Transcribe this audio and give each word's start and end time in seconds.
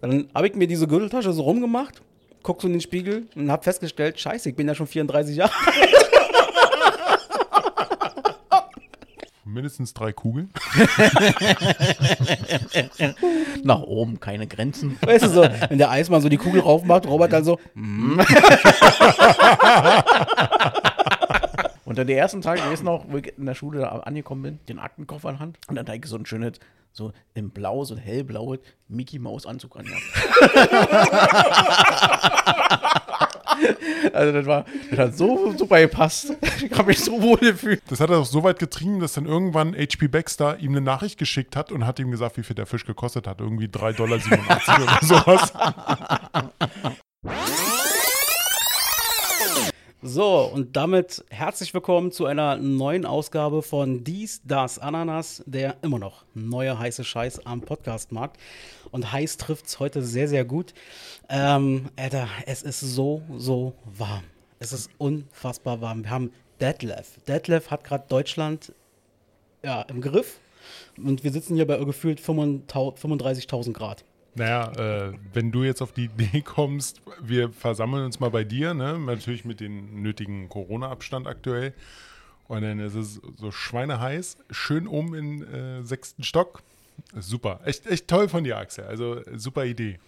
Dann 0.00 0.28
habe 0.34 0.48
ich 0.48 0.54
mir 0.54 0.66
diese 0.66 0.86
Gürteltasche 0.86 1.32
so 1.32 1.42
rumgemacht, 1.42 2.00
guck 2.42 2.62
so 2.62 2.66
in 2.66 2.72
den 2.74 2.80
Spiegel 2.80 3.26
und 3.34 3.50
habe 3.50 3.62
festgestellt, 3.62 4.18
scheiße, 4.18 4.48
ich 4.48 4.56
bin 4.56 4.66
ja 4.66 4.74
schon 4.74 4.86
34 4.86 5.36
Jahre 5.36 5.52
alt. 5.66 5.90
Mindestens 9.44 9.92
drei 9.94 10.12
Kugeln. 10.12 10.50
Nach 13.64 13.82
oben 13.82 14.20
keine 14.20 14.46
Grenzen. 14.46 14.96
Weißt 15.02 15.24
du 15.24 15.28
so, 15.28 15.42
wenn 15.68 15.78
der 15.78 15.90
Eismann 15.90 16.22
so 16.22 16.28
die 16.28 16.36
Kugel 16.36 16.60
raufmacht, 16.60 17.06
Robert 17.06 17.32
dann 17.32 17.42
so, 17.44 17.58
Und 21.90 21.98
dann 21.98 22.06
die 22.06 22.14
ersten 22.14 22.40
Tage, 22.40 22.60
ich 22.60 22.70
weiß 22.70 22.84
noch, 22.84 23.04
wo 23.08 23.16
ich 23.16 23.36
in 23.36 23.46
der 23.46 23.56
Schule 23.56 23.80
da 23.80 23.88
angekommen 23.88 24.42
bin, 24.42 24.58
den 24.68 24.78
Aktenkoffer 24.78 25.30
in 25.30 25.34
der 25.34 25.40
Hand. 25.40 25.58
Und 25.66 25.74
dann 25.74 25.84
hatte 25.84 25.98
ich 25.98 26.06
so 26.06 26.14
ein 26.14 26.24
schönes, 26.24 26.60
so 26.92 27.12
im 27.34 27.50
Blau, 27.50 27.84
so 27.84 27.94
ein 27.94 28.00
hellblaues 28.00 28.60
Mickey 28.88 29.18
Maus 29.18 29.44
Anzug 29.46 29.76
angehabt. 29.76 30.02
also 34.12 34.32
das 34.32 34.46
war, 34.46 34.64
das 34.90 34.98
hat 34.98 35.16
so 35.16 35.54
super 35.56 35.80
gepasst. 35.80 36.34
Ich 36.64 36.72
habe 36.72 36.88
mich 36.88 36.98
so 37.00 37.22
wohl 37.22 37.38
gefühlt. 37.38 37.82
Das 37.88 38.00
hat 38.00 38.10
er 38.10 38.18
auch 38.18 38.26
so 38.26 38.42
weit 38.42 38.58
getrieben, 38.58 39.00
dass 39.00 39.12
dann 39.12 39.26
irgendwann 39.26 39.74
HP 39.74 40.08
Baxter 40.08 40.58
ihm 40.58 40.72
eine 40.72 40.80
Nachricht 40.80 41.18
geschickt 41.18 41.56
hat 41.56 41.70
und 41.72 41.86
hat 41.86 41.98
ihm 41.98 42.10
gesagt, 42.10 42.36
wie 42.36 42.42
viel 42.42 42.56
der 42.56 42.66
Fisch 42.66 42.84
gekostet 42.84 43.26
hat. 43.26 43.40
Irgendwie 43.40 43.66
3,87 43.66 43.96
Dollar 43.96 44.18
oder 44.82 44.98
sowas. 45.02 45.52
So, 50.02 50.50
und 50.50 50.76
damit 50.76 51.22
herzlich 51.28 51.74
willkommen 51.74 52.10
zu 52.10 52.24
einer 52.24 52.56
neuen 52.56 53.04
Ausgabe 53.04 53.60
von 53.60 54.02
Dies, 54.02 54.40
Das, 54.44 54.78
Ananas, 54.78 55.42
der 55.44 55.76
immer 55.82 55.98
noch 55.98 56.24
neue 56.32 56.78
heiße 56.78 57.04
Scheiß 57.04 57.44
am 57.44 57.60
Podcastmarkt. 57.60 58.38
Und 58.92 59.12
heiß 59.12 59.36
trifft's 59.36 59.78
heute 59.78 60.02
sehr, 60.02 60.26
sehr 60.26 60.46
gut. 60.46 60.72
Ähm, 61.28 61.90
Alter, 61.96 62.28
es 62.46 62.62
ist 62.62 62.80
so, 62.80 63.20
so 63.36 63.74
warm. 63.84 64.24
Es 64.58 64.72
ist 64.72 64.90
unfassbar 64.96 65.82
warm. 65.82 66.04
Wir 66.04 66.10
haben 66.10 66.32
Detlef. 66.62 67.18
Detlef 67.28 67.70
hat 67.70 67.84
gerade 67.84 68.04
Deutschland 68.08 68.72
ja, 69.62 69.82
im 69.82 70.00
Griff. 70.00 70.38
Und 70.96 71.24
wir 71.24 71.30
sitzen 71.30 71.56
hier 71.56 71.66
bei 71.66 71.76
gefühlt 71.76 72.22
35.000 72.22 73.74
Grad. 73.74 74.02
Naja, 74.34 74.72
äh, 75.08 75.12
wenn 75.32 75.50
du 75.50 75.64
jetzt 75.64 75.82
auf 75.82 75.92
die 75.92 76.04
Idee 76.04 76.40
kommst, 76.44 77.02
wir 77.20 77.50
versammeln 77.50 78.04
uns 78.04 78.20
mal 78.20 78.30
bei 78.30 78.44
dir, 78.44 78.74
ne? 78.74 78.98
natürlich 78.98 79.44
mit 79.44 79.60
dem 79.60 80.02
nötigen 80.02 80.48
Corona-Abstand 80.48 81.26
aktuell. 81.26 81.74
Und 82.48 82.62
dann 82.62 82.80
ist 82.80 82.94
es 82.94 83.20
so 83.36 83.52
schweineheiß, 83.52 84.38
schön 84.50 84.88
oben 84.88 85.14
im 85.14 85.42
äh, 85.42 85.82
sechsten 85.82 86.22
Stock. 86.24 86.62
Super. 87.18 87.60
Echt, 87.64 87.86
echt 87.86 88.08
toll 88.08 88.28
von 88.28 88.44
dir, 88.44 88.58
Axel. 88.58 88.84
Also 88.84 89.20
super 89.36 89.64
Idee. 89.64 89.98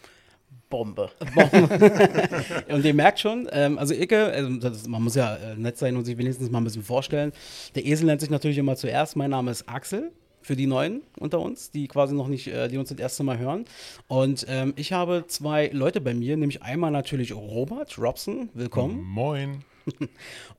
Bombe. 0.68 1.10
und 2.68 2.84
ihr 2.84 2.94
merkt 2.94 3.20
schon, 3.20 3.48
ähm, 3.52 3.78
also 3.78 3.94
Icke, 3.94 4.26
also 4.26 4.56
das, 4.56 4.86
man 4.88 5.02
muss 5.02 5.14
ja 5.14 5.36
äh, 5.36 5.54
nett 5.56 5.78
sein 5.78 5.96
und 5.96 6.04
sich 6.04 6.18
wenigstens 6.18 6.50
mal 6.50 6.60
ein 6.60 6.64
bisschen 6.64 6.82
vorstellen. 6.82 7.32
Der 7.74 7.84
Esel 7.86 8.06
nennt 8.06 8.20
sich 8.20 8.30
natürlich 8.30 8.58
immer 8.58 8.76
zuerst. 8.76 9.16
Mein 9.16 9.30
Name 9.30 9.50
ist 9.50 9.68
Axel 9.68 10.12
für 10.42 10.56
die 10.56 10.66
Neuen 10.66 11.02
unter 11.18 11.40
uns, 11.40 11.70
die 11.70 11.88
quasi 11.88 12.14
noch 12.14 12.28
nicht, 12.28 12.48
äh, 12.48 12.68
die 12.68 12.78
uns 12.78 12.88
das 12.88 12.98
erste 12.98 13.22
Mal 13.22 13.38
hören. 13.38 13.64
Und 14.08 14.46
ähm, 14.48 14.74
ich 14.76 14.92
habe 14.92 15.24
zwei 15.26 15.68
Leute 15.72 16.00
bei 16.00 16.14
mir, 16.14 16.36
nämlich 16.36 16.62
einmal 16.62 16.90
natürlich 16.90 17.34
Robert 17.34 17.98
Robson, 17.98 18.48
willkommen. 18.54 19.02
Moin. 19.02 19.64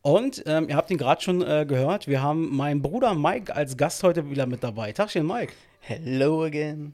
Und 0.01 0.43
ähm, 0.45 0.67
ihr 0.69 0.75
habt 0.75 0.91
ihn 0.91 0.97
gerade 0.97 1.21
schon 1.21 1.41
äh, 1.41 1.65
gehört, 1.67 2.07
wir 2.07 2.21
haben 2.21 2.55
meinen 2.55 2.81
Bruder 2.81 3.13
Mike 3.13 3.55
als 3.55 3.77
Gast 3.77 4.03
heute 4.03 4.29
wieder 4.29 4.45
mit 4.45 4.63
dabei. 4.63 4.91
Tagchen, 4.91 5.25
Mike. 5.25 5.53
Hello 5.85 6.45
again. 6.45 6.93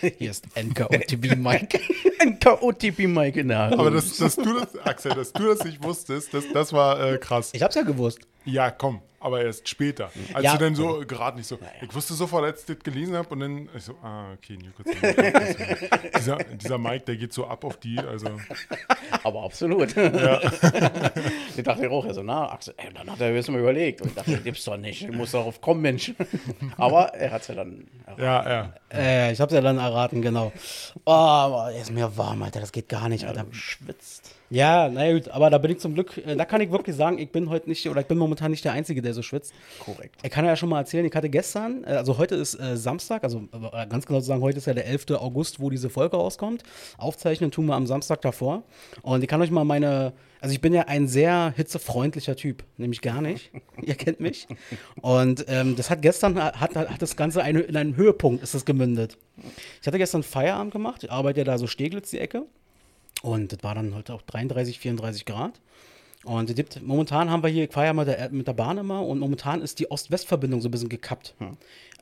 Hier 0.18 0.32
ist 0.32 0.44
NKOTB 0.56 1.36
Mike. 1.36 1.78
NKOTB 2.24 3.06
Mike 3.06 3.38
in 3.38 3.48
der 3.48 3.58
Hand. 3.58 3.78
Aber 3.78 3.92
dass, 3.92 4.16
dass 4.16 4.34
du 4.34 4.58
das, 4.58 4.76
Axel, 4.78 5.12
dass 5.14 5.32
du 5.32 5.44
das 5.44 5.62
nicht 5.64 5.84
wusstest, 5.84 6.34
das, 6.34 6.44
das 6.52 6.72
war 6.72 7.00
äh, 7.00 7.18
krass. 7.18 7.50
Ich 7.54 7.62
hab's 7.62 7.76
ja 7.76 7.82
gewusst. 7.82 8.18
Ja, 8.44 8.72
komm, 8.72 9.02
aber 9.20 9.42
erst 9.42 9.68
später. 9.68 10.10
Als 10.32 10.44
Ja. 10.44 10.52
du 10.56 10.64
dann 10.64 10.74
so 10.74 11.02
gerade 11.06 11.36
nicht 11.36 11.46
so. 11.46 11.58
Ich 11.82 11.94
wusste 11.94 12.14
sofort, 12.14 12.44
als 12.44 12.60
ich 12.60 12.66
das 12.66 12.78
gelesen 12.84 13.16
habe 13.16 13.28
und 13.30 13.40
dann 13.40 13.68
ich 13.76 13.82
so, 13.84 13.94
ah, 14.02 14.32
okay, 14.32 14.56
Nico. 14.56 14.82
dieser, 16.16 16.36
dieser 16.36 16.78
Mike, 16.78 17.04
der 17.06 17.16
geht 17.16 17.32
so 17.32 17.46
ab 17.46 17.64
auf 17.64 17.76
die, 17.78 17.98
also. 17.98 18.28
Aber 19.24 19.42
absolut. 19.42 19.96
ich 21.56 21.62
dachte 21.64 21.90
auch, 21.90 22.04
also, 22.04 22.22
na, 22.22 22.52
Axel, 22.52 22.74
ey, 22.76 22.92
dann 22.94 23.10
hat 23.10 23.20
er 23.20 23.34
jetzt 23.34 23.50
mal 23.50 23.60
überlegt. 23.60 24.00
Und 24.02 24.08
ich 24.08 24.14
dachte, 24.14 24.36
gibt's 24.38 24.64
doch 24.64 24.76
nicht. 24.76 25.02
Ich 25.02 25.10
muss 25.12 25.32
darauf 25.32 25.60
kommen, 25.60 25.82
Mensch. 25.82 26.12
Aber 26.76 27.14
er 27.14 27.30
hat's 27.32 27.48
ja 27.48 27.54
dann. 27.54 27.86
Ja, 28.16 28.48
ja. 28.48 28.72
Äh, 28.92 29.32
ich 29.32 29.40
hab's 29.40 29.52
ja 29.52 29.60
dann 29.60 29.78
erraten, 29.78 30.22
genau. 30.22 30.52
Oh, 31.04 31.10
aber 31.10 31.72
ist 31.72 31.90
mir 31.90 32.16
warm, 32.16 32.42
Alter, 32.42 32.60
das 32.60 32.72
geht 32.72 32.88
gar 32.88 33.08
nicht, 33.08 33.24
Alter. 33.26 33.46
schwitzt. 33.50 34.34
Ja, 34.50 34.88
naja, 34.88 35.12
gut, 35.12 35.28
aber 35.28 35.50
da 35.50 35.58
bin 35.58 35.72
ich 35.72 35.78
zum 35.78 35.94
Glück, 35.94 36.16
äh, 36.16 36.34
da 36.34 36.44
kann 36.46 36.60
ich 36.62 36.70
wirklich 36.70 36.96
sagen, 36.96 37.18
ich 37.18 37.30
bin 37.30 37.50
heute 37.50 37.68
nicht, 37.68 37.88
oder 37.88 38.00
ich 38.00 38.06
bin 38.06 38.16
momentan 38.16 38.50
nicht 38.50 38.64
der 38.64 38.72
Einzige, 38.72 39.02
der 39.02 39.12
so 39.12 39.20
schwitzt. 39.20 39.52
Korrekt. 39.78 40.16
Ich 40.22 40.30
kann 40.30 40.46
ja 40.46 40.56
schon 40.56 40.70
mal 40.70 40.78
erzählen, 40.78 41.04
ich 41.04 41.14
hatte 41.14 41.28
gestern, 41.28 41.84
äh, 41.84 41.88
also 41.88 42.16
heute 42.16 42.34
ist 42.34 42.58
äh, 42.58 42.76
Samstag, 42.76 43.24
also 43.24 43.42
ganz 43.90 44.06
genau 44.06 44.20
zu 44.20 44.26
sagen, 44.26 44.40
heute 44.40 44.58
ist 44.58 44.66
ja 44.66 44.74
der 44.74 44.86
11. 44.86 45.10
August, 45.18 45.60
wo 45.60 45.68
diese 45.68 45.90
Folge 45.90 46.16
rauskommt. 46.16 46.62
Aufzeichnen 46.96 47.50
tun 47.50 47.66
wir 47.66 47.74
am 47.74 47.86
Samstag 47.86 48.22
davor. 48.22 48.62
Und 49.02 49.22
ich 49.22 49.28
kann 49.28 49.42
euch 49.42 49.50
mal 49.50 49.64
meine, 49.64 50.14
also 50.40 50.54
ich 50.54 50.62
bin 50.62 50.72
ja 50.72 50.82
ein 50.82 51.08
sehr 51.08 51.52
hitzefreundlicher 51.54 52.36
Typ, 52.36 52.64
nämlich 52.78 53.02
gar 53.02 53.20
nicht. 53.20 53.50
Ihr 53.82 53.96
kennt 53.96 54.20
mich. 54.20 54.46
Und 55.02 55.44
ähm, 55.48 55.76
das 55.76 55.90
hat 55.90 56.00
gestern, 56.00 56.42
hat, 56.42 56.74
hat, 56.74 57.02
das 57.02 57.16
Ganze 57.16 57.42
eine, 57.42 57.60
in 57.60 57.76
einen 57.76 57.96
Höhepunkt 57.96 58.42
ist 58.42 58.54
es 58.54 58.64
gemündet. 58.64 59.18
Ich 59.80 59.86
hatte 59.86 59.98
gestern 59.98 60.22
Feierabend 60.22 60.72
gemacht, 60.72 61.04
ich 61.04 61.12
arbeite 61.12 61.40
ja 61.40 61.44
da 61.44 61.58
so 61.58 61.66
Steglitz 61.66 62.10
die 62.10 62.18
Ecke. 62.18 62.46
Und 63.22 63.52
das 63.52 63.62
war 63.62 63.74
dann 63.74 63.94
heute 63.94 64.14
auch 64.14 64.22
33, 64.22 64.78
34 64.78 65.24
Grad. 65.24 65.60
Und 66.24 66.50
es 66.50 66.56
gibt, 66.56 66.82
momentan 66.82 67.30
haben 67.30 67.42
wir 67.42 67.50
hier, 67.50 67.64
ich 67.64 67.72
fahre 67.72 67.86
ja 67.86 67.92
mit 67.92 68.08
der, 68.08 68.28
mit 68.30 68.46
der 68.46 68.52
Bahn 68.52 68.76
immer 68.76 69.06
und 69.06 69.20
momentan 69.20 69.62
ist 69.62 69.78
die 69.78 69.90
Ost-West-Verbindung 69.90 70.60
so 70.60 70.68
ein 70.68 70.70
bisschen 70.72 70.88
gekappt. 70.88 71.34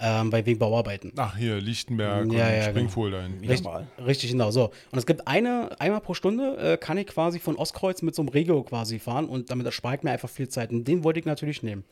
Ähm, 0.00 0.32
weil 0.32 0.44
wegen 0.46 0.58
Bauarbeiten. 0.58 1.12
Ach, 1.16 1.36
hier, 1.36 1.60
Lichtenberg 1.60 2.24
Ja, 2.32 2.46
und 2.46 2.52
ja, 2.52 2.62
Springfuhl 2.62 3.10
dahin. 3.10 3.40
Wieder 3.40 3.86
Richtig, 4.04 4.30
genau. 4.30 4.50
So. 4.50 4.70
Und 4.90 4.98
es 4.98 5.06
gibt 5.06 5.28
eine, 5.28 5.70
einmal 5.78 6.00
pro 6.00 6.14
Stunde 6.14 6.56
äh, 6.56 6.76
kann 6.76 6.98
ich 6.98 7.06
quasi 7.06 7.38
von 7.38 7.56
Ostkreuz 7.56 8.02
mit 8.02 8.14
so 8.14 8.22
einem 8.22 8.30
Regio 8.30 8.62
quasi 8.62 8.98
fahren 8.98 9.26
und 9.26 9.50
damit 9.50 9.66
erspare 9.66 9.96
ich 9.96 10.02
mir 10.02 10.10
einfach 10.10 10.30
viel 10.30 10.48
Zeit. 10.48 10.70
Und 10.70 10.88
den 10.88 11.04
wollte 11.04 11.20
ich 11.20 11.26
natürlich 11.26 11.62
nehmen. 11.62 11.84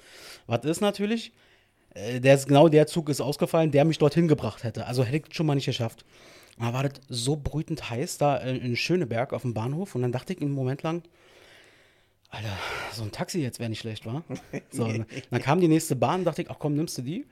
Was 0.47 0.65
ist 0.65 0.81
natürlich? 0.81 1.33
Äh, 1.95 2.21
der 2.21 2.35
ist, 2.35 2.49
genau 2.49 2.69
der 2.69 2.87
Zug 2.87 3.11
ist 3.11 3.21
ausgefallen, 3.21 3.71
der 3.71 3.85
mich 3.85 3.99
dorthin 3.99 4.29
gebracht 4.29 4.65
hätte. 4.65 4.87
Also 4.87 5.05
hätte 5.05 5.29
ich 5.29 5.35
schon 5.35 5.47
mal 5.47 5.55
nicht 5.55 5.67
geschafft. 5.67 6.05
Und 6.59 6.66
da 6.66 6.72
war 6.72 6.82
das 6.84 6.92
so 7.09 7.37
brütend 7.37 7.91
heiß 7.91 8.19
da 8.19 8.37
in, 8.37 8.56
in 8.60 8.76
Schöneberg 8.76 9.32
auf 9.32 9.42
dem 9.42 9.54
Bahnhof 9.54 9.94
und 9.94 10.03
dann 10.03 10.12
dachte 10.12 10.32
ich 10.32 10.41
einen 10.41 10.53
Moment 10.53 10.82
lang, 10.82 11.03
Alter, 12.31 12.56
so 12.92 13.04
ein 13.04 13.12
Taxi 13.12 13.41
jetzt 13.41 13.60
wäre 13.60 13.70
nicht 13.70 13.81
schlecht, 13.81 14.06
wa? 14.06 14.25
So, 14.70 14.93
dann 15.31 15.43
kam 15.43 15.60
die 15.60 15.69
nächste 15.69 15.94
Bahn, 15.94 16.25
dachte 16.25 16.43
ich, 16.43 16.50
ach 16.50 16.56
komm, 16.59 16.75
nimmst 16.75 16.98
du 16.98 17.03
die? 17.03 17.26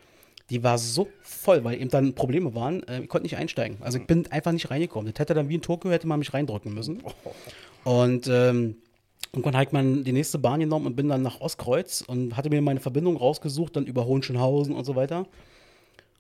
Die 0.51 0.63
war 0.63 0.79
so 0.79 1.09
voll, 1.23 1.65
weil 1.65 1.81
eben 1.81 1.91
dann 1.91 2.15
Probleme 2.15 2.55
waren. 2.55 2.87
Äh, 2.87 3.03
ich 3.03 3.09
konnte 3.09 3.25
nicht 3.25 3.37
einsteigen. 3.37 3.79
Also 3.81 3.99
ich 3.99 4.07
bin 4.07 4.31
einfach 4.31 4.53
nicht 4.53 4.71
reingekommen. 4.71 5.11
Das 5.13 5.19
hätte 5.19 5.35
dann 5.35 5.49
wie 5.49 5.55
in 5.55 5.63
Tokio, 5.63 5.91
hätte 5.91 6.07
man 6.07 6.19
mich 6.19 6.35
reindrücken 6.35 6.75
müssen. 6.75 7.03
Und 7.85 8.29
ähm, 8.29 8.77
irgendwann 9.33 9.55
habe 9.55 9.65
ich 9.65 9.73
mal 9.73 10.03
die 10.03 10.13
nächste 10.13 10.39
Bahn 10.39 10.61
genommen 10.61 10.87
und 10.87 10.97
bin 10.97 11.09
dann 11.09 11.23
nach 11.23 11.41
Ostkreuz 11.41 12.03
und 12.07 12.37
hatte 12.37 12.51
mir 12.51 12.61
meine 12.61 12.81
Verbindung 12.81 13.17
rausgesucht, 13.17 13.77
dann 13.77 13.87
über 13.87 14.05
Hohenschönhausen 14.05 14.75
und 14.75 14.85
so 14.85 14.95
weiter. 14.95 15.27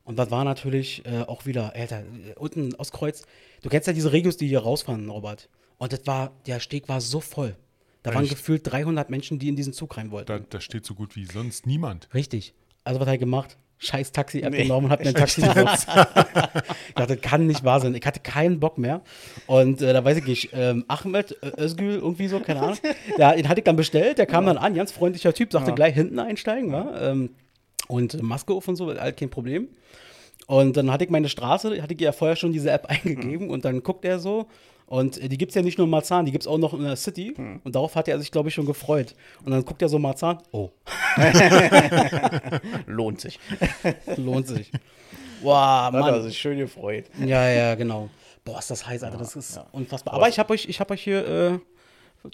Und 0.04 0.18
das 0.18 0.30
war 0.30 0.44
natürlich 0.44 1.04
äh, 1.06 1.22
auch 1.22 1.46
wieder, 1.46 1.74
Alter, 1.74 2.00
äh, 2.00 2.34
unten 2.36 2.74
Ostkreuz. 2.74 3.24
Du 3.62 3.68
kennst 3.68 3.86
ja 3.86 3.92
diese 3.92 4.12
Regios, 4.12 4.36
die 4.36 4.48
hier 4.48 4.60
rausfahren, 4.60 5.08
Robert. 5.08 5.48
Und 5.78 5.92
das 5.92 6.06
war, 6.06 6.32
der 6.46 6.60
Steg 6.60 6.88
war 6.88 7.00
so 7.00 7.20
voll. 7.20 7.56
Da 8.02 8.12
waren 8.14 8.24
Echt? 8.24 8.32
gefühlt 8.32 8.70
300 8.70 9.10
Menschen, 9.10 9.38
die 9.38 9.48
in 9.48 9.56
diesen 9.56 9.72
Zug 9.72 9.96
rein 9.96 10.10
wollten. 10.10 10.26
Da, 10.26 10.40
da 10.40 10.60
steht 10.60 10.84
so 10.84 10.94
gut 10.94 11.14
wie 11.14 11.24
sonst 11.24 11.66
niemand. 11.66 12.08
Richtig. 12.14 12.54
Also 12.84 12.98
was 12.98 13.06
hat 13.06 13.14
er 13.14 13.18
gemacht? 13.18 13.56
Scheiß 13.78 14.12
Taxi-App 14.12 14.52
genommen 14.52 14.86
und 14.86 14.92
hat 14.92 15.00
mir 15.00 15.08
ein 15.08 15.14
Taxi 15.16 15.40
gesetzt. 15.40 15.88
ich 16.88 16.94
dachte, 16.94 17.16
kann 17.16 17.46
nicht 17.46 17.64
wahr 17.64 17.80
sein. 17.80 17.94
Ich 17.94 18.06
hatte 18.06 18.20
keinen 18.20 18.60
Bock 18.60 18.78
mehr. 18.78 19.02
Und 19.46 19.82
äh, 19.82 19.92
da 19.92 20.04
weiß 20.04 20.18
ich 20.18 20.26
nicht, 20.26 20.50
ähm, 20.52 20.84
Ahmed 20.88 21.36
äh, 21.42 21.60
Özgül, 21.60 21.94
irgendwie 21.94 22.28
so, 22.28 22.40
keine 22.40 22.60
Ahnung. 22.60 22.78
Ja, 23.18 23.34
den 23.34 23.48
hatte 23.48 23.60
ich 23.60 23.64
dann 23.64 23.76
bestellt, 23.76 24.18
der 24.18 24.26
kam 24.26 24.46
dann 24.46 24.56
an, 24.56 24.74
ganz 24.74 24.92
freundlicher 24.92 25.34
Typ, 25.34 25.52
sagte 25.52 25.72
gleich 25.72 25.94
hinten 25.94 26.18
einsteigen, 26.18 26.72
wa? 26.72 26.92
Ähm, 27.00 27.30
und 27.88 28.22
Maske 28.22 28.52
auf 28.54 28.68
und 28.68 28.76
so, 28.76 28.94
halt 28.94 29.16
kein 29.16 29.30
Problem. 29.30 29.68
Und 30.46 30.76
dann 30.76 30.90
hatte 30.90 31.04
ich 31.04 31.10
meine 31.10 31.28
Straße, 31.28 31.80
hatte 31.80 31.94
ich 31.94 32.00
ja 32.00 32.12
vorher 32.12 32.36
schon 32.36 32.52
diese 32.52 32.70
App 32.70 32.86
eingegeben 32.88 33.50
und 33.50 33.64
dann 33.64 33.82
guckt 33.82 34.04
er 34.04 34.18
so. 34.18 34.46
Und 34.86 35.16
äh, 35.22 35.28
die 35.28 35.38
gibt 35.38 35.50
es 35.50 35.54
ja 35.56 35.62
nicht 35.62 35.78
nur 35.78 35.86
in 35.86 35.90
Marzahn, 35.90 36.26
die 36.26 36.32
gibt 36.32 36.42
es 36.44 36.48
auch 36.48 36.58
noch 36.58 36.74
in 36.74 36.82
der 36.82 36.96
City. 36.96 37.34
Und 37.64 37.74
darauf 37.74 37.94
hat 37.94 38.08
er 38.08 38.18
sich, 38.18 38.30
glaube 38.30 38.48
ich, 38.48 38.54
schon 38.54 38.66
gefreut. 38.66 39.14
Und 39.44 39.52
dann 39.52 39.64
guckt 39.64 39.80
er 39.80 39.88
so 39.88 39.98
Marzahn, 39.98 40.38
oh, 40.50 40.70
Lohnt 42.86 43.20
sich. 43.20 43.38
lohnt 44.16 44.48
sich. 44.48 44.70
Wow, 45.42 45.54
Hat 45.54 45.94
er 45.94 46.00
Mann. 46.00 46.22
sich 46.22 46.38
schön 46.38 46.58
gefreut. 46.58 47.06
Ja, 47.24 47.48
ja, 47.48 47.74
genau. 47.74 48.10
Boah, 48.44 48.58
ist 48.58 48.70
das 48.70 48.86
heiß, 48.86 49.02
Alter. 49.04 49.18
Das 49.18 49.36
ist 49.36 49.60
unfassbar. 49.72 50.14
Aber 50.14 50.28
ich 50.28 50.38
habe 50.38 50.52
euch, 50.52 50.68
ich 50.68 50.80
hab 50.80 50.90
euch 50.90 51.02
hier 51.02 51.26
äh, 51.26 51.58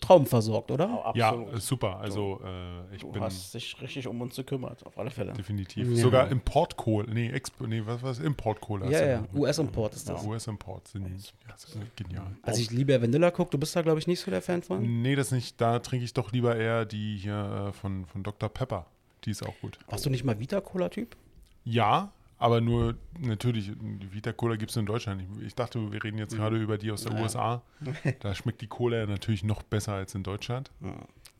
traumversorgt, 0.01 0.71
oder? 0.71 1.05
Aber 1.05 1.17
Ja, 1.19 1.35
super. 1.59 1.99
Also 1.99 2.41
äh, 2.45 2.95
ich 2.95 3.03
du 3.03 3.13
bin 3.13 3.23
hast 3.23 3.55
dich 3.55 3.81
richtig 3.81 4.07
um 4.07 4.21
uns 4.21 4.37
gekümmert, 4.37 4.85
auf 4.87 4.99
alle 4.99 5.11
Fälle. 5.11 5.33
definitiv. 5.33 5.89
Ja. 5.89 5.97
Sogar 5.97 6.31
Importkohle. 6.31 7.13
Nee, 7.13 7.31
Expo, 7.31 7.67
nee, 7.67 7.83
was 7.85 8.03
was 8.03 8.19
Importkohle 8.19 8.91
Ja, 8.91 9.01
du 9.01 9.09
ja. 9.09 9.25
US-Import 9.35 9.95
ist 9.95 10.09
das. 10.09 10.23
Ja, 10.23 10.29
US-Import 10.29 10.89
sind 10.89 11.07
ja, 11.09 11.53
das 11.53 11.65
ist 11.65 11.97
genial. 11.97 12.37
Also 12.43 12.61
ich 12.61 12.71
liebe 12.71 12.93
ja 12.93 13.01
Vanilla 13.03 13.31
Coke, 13.31 13.51
du 13.51 13.59
bist 13.59 13.75
da, 13.77 13.83
glaube 13.83 13.99
ich, 13.99 14.07
nicht 14.07 14.21
so 14.21 14.31
der 14.31 14.43
Fan 14.43 14.63
von. 14.63 15.03
Nee, 15.03 15.17
das 15.17 15.31
nicht. 15.33 15.61
Da 15.61 15.79
trinke 15.79 16.05
ich 16.05 16.13
doch 16.13 16.33
lieber 16.33 16.57
eher 16.57 16.85
die 16.85 17.17
hier 17.17 17.69
äh, 17.69 17.73
von, 17.73 18.07
von 18.07 18.23
Dr. 18.23 18.49
Pepper. 18.49 18.87
Die 19.25 19.31
ist 19.31 19.43
auch 19.45 19.55
gut. 19.61 19.79
Warst 19.89 20.07
du 20.07 20.11
nicht 20.11 20.25
mal 20.25 20.39
Vita-Cola-Typ? 20.39 21.17
Ja, 21.65 22.13
aber 22.39 22.61
nur 22.61 22.95
natürlich, 23.19 23.73
die 23.81 24.13
Vita 24.13 24.33
Cola 24.33 24.57
gibt 24.57 24.71
es 24.71 24.77
in 24.77 24.87
Deutschland. 24.87 25.21
nicht. 25.21 25.47
Ich 25.47 25.55
dachte, 25.55 25.93
wir 25.93 26.03
reden 26.03 26.19
jetzt 26.19 26.37
gerade 26.37 26.57
über 26.57 26.79
die 26.79 26.91
aus 26.91 27.05
der 27.05 27.15
USA. 27.21 27.63
Da 28.21 28.35
schmeckt 28.35 28.61
die 28.61 28.67
Cola 28.67 28.99
ja 28.99 29.07
natürlich 29.07 29.45
noch 29.45 29.63
besser 29.63 29.95
als 29.95 30.15
in 30.15 30.23
Deutschland. 30.23 30.71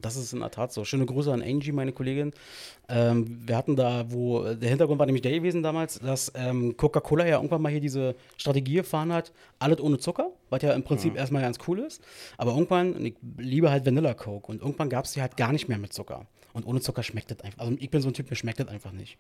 Das 0.01 0.17
ist 0.17 0.33
in 0.33 0.41
der 0.41 0.51
Tat 0.51 0.73
so. 0.73 0.85
Schöne 0.85 1.07
Grüße 1.07 1.33
an 1.33 1.43
Angie, 1.43 1.73
meine 1.73 1.93
Kollegin. 1.93 2.33
Ähm, 2.89 3.47
wir 3.47 3.57
hatten 3.57 3.75
da, 3.77 4.11
wo 4.11 4.55
der 4.55 4.69
Hintergrund 4.69 4.99
war 4.99 5.07
nämlich 5.07 5.23
der 5.23 5.33
gewesen 5.33 5.63
damals, 5.63 5.99
dass 5.99 6.33
ähm, 6.35 6.77
Coca-Cola 6.77 7.27
ja 7.27 7.37
irgendwann 7.37 7.63
mal 7.63 7.71
hier 7.71 7.81
diese 7.81 8.15
Strategie 8.37 8.75
gefahren 8.75 9.13
hat, 9.13 9.33
alles 9.59 9.81
ohne 9.81 9.99
Zucker, 9.99 10.31
was 10.51 10.63
ja 10.63 10.73
im 10.73 10.85
Prinzip 10.85 11.17
erstmal 11.17 11.43
ganz 11.43 11.59
cool 11.67 11.81
ist. 11.81 12.03
Aber 12.37 12.53
irgendwann, 12.53 12.95
und 12.95 13.05
ich 13.05 13.17
liebe 13.37 13.71
halt 13.71 13.87
Vanilla 13.87 14.15
Coke 14.15 14.51
und 14.51 14.63
irgendwann 14.63 14.89
gab 14.89 15.05
es 15.05 15.13
die 15.13 15.21
halt 15.21 15.37
gar 15.37 15.53
nicht 15.53 15.69
mehr 15.69 15.79
mit 15.79 15.93
Zucker. 15.93 16.27
Und 16.53 16.67
ohne 16.67 16.81
Zucker 16.81 17.03
schmeckt 17.03 17.31
das 17.31 17.41
einfach. 17.41 17.61
Also 17.61 17.77
ich 17.79 17.91
bin 17.91 18.01
so 18.01 18.09
ein 18.09 18.15
Typ, 18.15 18.31
mir 18.31 18.37
schmeckt 18.37 18.61
das 18.61 18.69
einfach 18.69 18.93
nicht. 18.93 19.19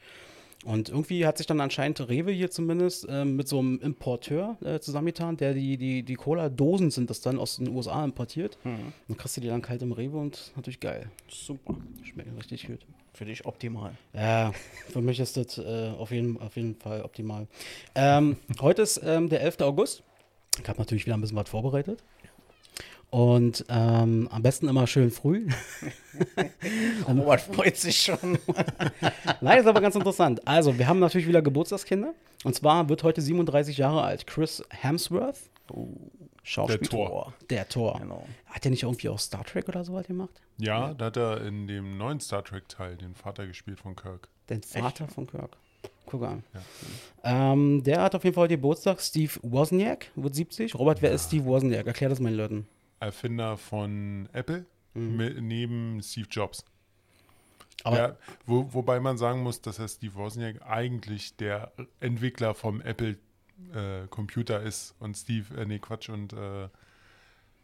Und 0.64 0.88
irgendwie 0.88 1.24
hat 1.24 1.38
sich 1.38 1.46
dann 1.46 1.60
anscheinend 1.60 2.00
Rewe 2.08 2.32
hier 2.32 2.50
zumindest 2.50 3.06
ähm, 3.08 3.36
mit 3.36 3.46
so 3.46 3.60
einem 3.60 3.78
Importeur 3.80 4.56
äh, 4.64 4.80
zusammengetan, 4.80 5.36
der 5.36 5.54
die, 5.54 5.76
die, 5.76 6.02
die 6.02 6.14
Cola-Dosen 6.14 6.90
sind 6.90 7.10
das 7.10 7.20
dann 7.20 7.38
aus 7.38 7.56
den 7.56 7.68
USA 7.68 8.04
importiert. 8.04 8.58
Dann 8.64 9.16
kriegst 9.16 9.36
du 9.36 9.40
die 9.40 9.46
dann 9.48 9.62
kalt 9.62 9.82
im 9.82 9.92
Rewe 9.92 10.18
und 10.18 10.52
natürlich 10.56 10.80
geil. 10.80 11.10
Super. 11.28 11.76
Schmeckt 12.02 12.36
richtig 12.36 12.66
gut. 12.66 12.80
Für 13.14 13.24
dich 13.24 13.46
optimal. 13.46 13.92
Ja, 14.12 14.52
für 14.88 15.00
mich 15.00 15.18
ist 15.20 15.36
das 15.36 15.58
äh, 15.58 15.92
auf, 15.96 16.10
jeden, 16.10 16.40
auf 16.40 16.56
jeden 16.56 16.74
Fall 16.76 17.02
optimal. 17.02 17.46
Ähm, 17.94 18.36
heute 18.60 18.82
ist 18.82 19.00
ähm, 19.04 19.28
der 19.28 19.40
11. 19.42 19.60
August. 19.60 20.02
Ich 20.60 20.68
habe 20.68 20.78
natürlich 20.78 21.06
wieder 21.06 21.16
ein 21.16 21.20
bisschen 21.20 21.36
was 21.36 21.48
vorbereitet. 21.48 22.02
Und 23.10 23.64
ähm, 23.70 24.28
am 24.30 24.42
besten 24.42 24.68
immer 24.68 24.86
schön 24.86 25.10
früh. 25.10 25.46
Robert 27.08 27.40
freut 27.40 27.76
sich 27.76 28.02
schon. 28.02 28.38
Nein, 29.40 29.60
ist 29.60 29.66
aber 29.66 29.80
ganz 29.80 29.94
interessant. 29.94 30.46
Also, 30.46 30.78
wir 30.78 30.86
haben 30.86 30.98
natürlich 30.98 31.26
wieder 31.26 31.40
Geburtstagskinder. 31.40 32.12
Und 32.44 32.54
zwar 32.54 32.88
wird 32.88 33.02
heute 33.02 33.22
37 33.22 33.78
Jahre 33.78 34.02
alt 34.02 34.26
Chris 34.26 34.62
Hemsworth. 34.70 35.38
Schauspieler. 36.42 36.78
Der 36.78 36.88
Thor. 36.88 37.34
Der 37.50 37.68
Tor. 37.68 37.98
Genau. 38.00 38.26
Hat 38.46 38.64
der 38.64 38.70
nicht 38.70 38.82
irgendwie 38.82 39.08
auch 39.08 39.18
Star 39.18 39.44
Trek 39.44 39.68
oder 39.68 39.84
so 39.84 39.94
was 39.94 40.06
gemacht? 40.06 40.40
Ja, 40.58 40.94
da 40.94 41.06
hat 41.06 41.16
er 41.16 41.44
in 41.44 41.66
dem 41.66 41.98
neuen 41.98 42.20
Star 42.20 42.44
Trek-Teil 42.44 42.96
den 42.96 43.14
Vater 43.14 43.46
gespielt 43.46 43.80
von 43.80 43.96
Kirk. 43.96 44.28
Den 44.48 44.62
Vater 44.62 45.08
von 45.08 45.26
Kirk. 45.26 45.56
Guck 46.06 46.22
an. 46.22 46.42
Ähm, 47.22 47.82
der 47.84 48.00
hat 48.00 48.14
auf 48.14 48.24
jeden 48.24 48.34
Fall 48.34 48.44
heute 48.44 48.56
Geburtstag. 48.56 49.00
Steve 49.00 49.32
Wozniak 49.42 50.10
wird 50.14 50.34
70. 50.34 50.74
Robert, 50.74 51.02
wer 51.02 51.12
ist 51.12 51.26
Steve 51.26 51.44
Wozniak? 51.44 51.86
Erklär 51.86 52.08
das 52.08 52.18
meinen 52.18 52.36
Leuten. 52.36 52.66
Erfinder 53.00 53.56
von 53.56 54.28
Apple 54.32 54.66
mit, 54.94 55.40
neben 55.40 56.02
Steve 56.02 56.28
Jobs. 56.30 56.64
Aber 57.84 57.96
ja, 57.96 58.16
wo, 58.46 58.72
wobei 58.74 58.98
man 59.00 59.16
sagen 59.18 59.42
muss, 59.42 59.60
dass 59.60 59.78
Herr 59.78 59.88
Steve 59.88 60.14
Wozniak 60.14 60.62
eigentlich 60.66 61.36
der 61.36 61.72
Entwickler 62.00 62.54
vom 62.54 62.80
Apple 62.80 63.16
äh, 63.72 64.06
Computer 64.08 64.60
ist 64.60 64.94
und 64.98 65.16
Steve, 65.16 65.56
äh, 65.56 65.64
nee, 65.64 65.78
Quatsch, 65.78 66.08
und 66.08 66.32
äh, 66.32 66.68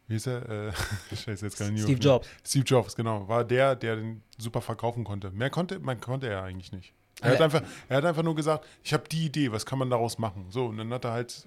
wie 0.07 0.15
ist 0.15 0.27
er? 0.27 0.47
Äh, 0.47 0.71
Scheiße, 1.15 1.45
jetzt 1.45 1.57
gar 1.59 1.69
nicht. 1.69 1.83
Steve 1.83 1.99
Jobs. 1.99 2.27
Steve 2.45 2.65
Jobs, 2.65 2.95
genau. 2.95 3.27
War 3.27 3.43
der, 3.43 3.75
der 3.75 3.97
den 3.97 4.21
super 4.37 4.61
verkaufen 4.61 5.03
konnte. 5.03 5.31
Mehr 5.31 5.49
konnte, 5.49 5.79
man 5.79 5.99
konnte 5.99 6.27
er 6.29 6.43
eigentlich 6.43 6.71
nicht. 6.71 6.93
Er 7.21 7.31
hat, 7.31 7.41
Ah, 7.41 7.43
einfach, 7.45 7.61
er 7.87 7.97
hat 7.97 8.05
einfach 8.05 8.23
nur 8.23 8.35
gesagt, 8.35 8.65
ich 8.83 8.93
habe 8.93 9.07
die 9.07 9.25
Idee, 9.25 9.51
was 9.51 9.65
kann 9.65 9.79
man 9.79 9.89
daraus 9.89 10.17
machen? 10.17 10.45
So, 10.49 10.65
und 10.65 10.77
dann 10.77 10.93
hat 10.93 11.05
er 11.05 11.11
halt, 11.11 11.45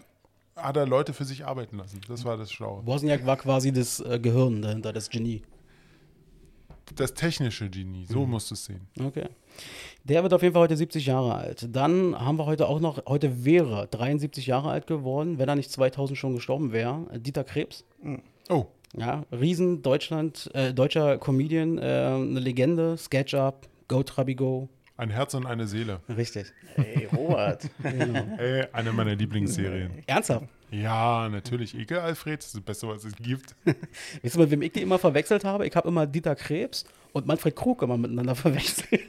hat 0.58 0.76
er 0.76 0.86
Leute 0.86 1.12
für 1.12 1.24
sich 1.24 1.46
arbeiten 1.46 1.78
lassen. 1.78 2.00
Das 2.08 2.24
war 2.24 2.36
das 2.36 2.50
Schlaue. 2.52 2.84
Wozniak 2.86 3.24
war 3.26 3.36
quasi 3.36 3.72
das 3.72 4.00
äh, 4.00 4.18
Gehirn 4.20 4.62
dahinter, 4.62 4.92
das 4.92 5.08
Genie. 5.10 5.42
Das 6.96 7.12
technische 7.12 7.68
Genie, 7.68 8.06
so 8.06 8.24
Mhm. 8.24 8.30
musst 8.30 8.50
du 8.50 8.54
es 8.54 8.64
sehen. 8.64 8.80
Okay. 8.98 9.26
Der 10.04 10.22
wird 10.22 10.32
auf 10.32 10.42
jeden 10.42 10.54
Fall 10.54 10.62
heute 10.62 10.76
70 10.76 11.04
Jahre 11.06 11.34
alt. 11.34 11.68
Dann 11.70 12.18
haben 12.18 12.38
wir 12.38 12.46
heute 12.46 12.66
auch 12.66 12.80
noch, 12.80 13.04
heute 13.06 13.44
wäre 13.44 13.86
73 13.88 14.46
Jahre 14.46 14.70
alt 14.70 14.86
geworden, 14.86 15.38
wenn 15.38 15.48
er 15.48 15.56
nicht 15.56 15.70
2000 15.70 16.18
schon 16.18 16.34
gestorben 16.34 16.72
wäre, 16.72 17.06
Dieter 17.18 17.44
Krebs. 17.44 17.84
Oh, 18.48 18.66
Ja, 18.96 19.24
Riesen 19.30 19.82
Deutschland, 19.82 20.50
äh, 20.54 20.72
deutscher 20.72 21.18
Comedian, 21.18 21.76
äh, 21.76 21.82
eine 21.82 22.40
Legende, 22.40 22.96
Sketchup, 22.96 23.68
Go 23.86 24.02
Trabi 24.02 24.34
Go. 24.34 24.68
Ein 24.98 25.10
Herz 25.10 25.32
und 25.34 25.46
eine 25.46 25.66
Seele. 25.66 26.00
Richtig. 26.14 26.52
Hey, 26.74 27.08
Robert. 27.16 27.70
Ey, 27.84 28.66
eine 28.72 28.92
meiner 28.92 29.14
Lieblingsserien. 29.14 30.02
Ernsthaft. 30.06 30.46
Ja, 30.70 31.28
natürlich. 31.28 31.78
Ekel 31.78 32.00
Alfred 32.00 32.40
ist 32.40 32.54
das 32.54 32.60
Beste, 32.60 32.88
was 32.88 33.04
es 33.04 33.14
gibt. 33.16 33.54
Weißt 34.22 34.34
du, 34.34 34.40
mit 34.40 34.50
wem 34.50 34.62
ich 34.62 34.72
die 34.72 34.82
immer 34.82 34.98
verwechselt 34.98 35.44
habe? 35.44 35.66
Ich 35.66 35.74
habe 35.76 35.88
immer 35.88 36.06
Dieter 36.06 36.34
Krebs 36.34 36.84
und 37.12 37.26
Manfred 37.26 37.54
Krug 37.54 37.80
immer 37.82 37.96
miteinander 37.96 38.34
verwechselt. 38.34 39.02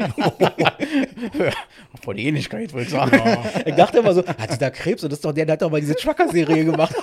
Von 2.04 2.18
Ähnlichkeit, 2.18 2.72
würde 2.72 2.84
ich 2.84 2.92
sagen. 2.92 3.20
ich 3.66 3.76
dachte 3.76 3.98
immer 3.98 4.14
so, 4.14 4.24
ah, 4.26 4.48
Dieter 4.48 4.72
Krebs, 4.72 5.04
und 5.04 5.12
das 5.12 5.18
ist 5.18 5.26
doch 5.26 5.34
der, 5.34 5.46
der 5.46 5.54
hat 5.54 5.62
doch 5.64 5.72
mal 5.72 5.82
diese 5.82 5.96
Trucker-Serie 5.96 6.66
gemacht. 6.66 6.96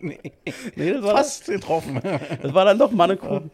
nee. 0.00 0.18
nee, 0.76 0.92
das 0.92 1.02
war, 1.02 1.16
Fast 1.16 1.46
getroffen. 1.46 2.00
das 2.02 2.54
war 2.54 2.66
dann 2.66 2.78
doch 2.78 2.92
Manne 2.92 3.16
Krug. 3.16 3.44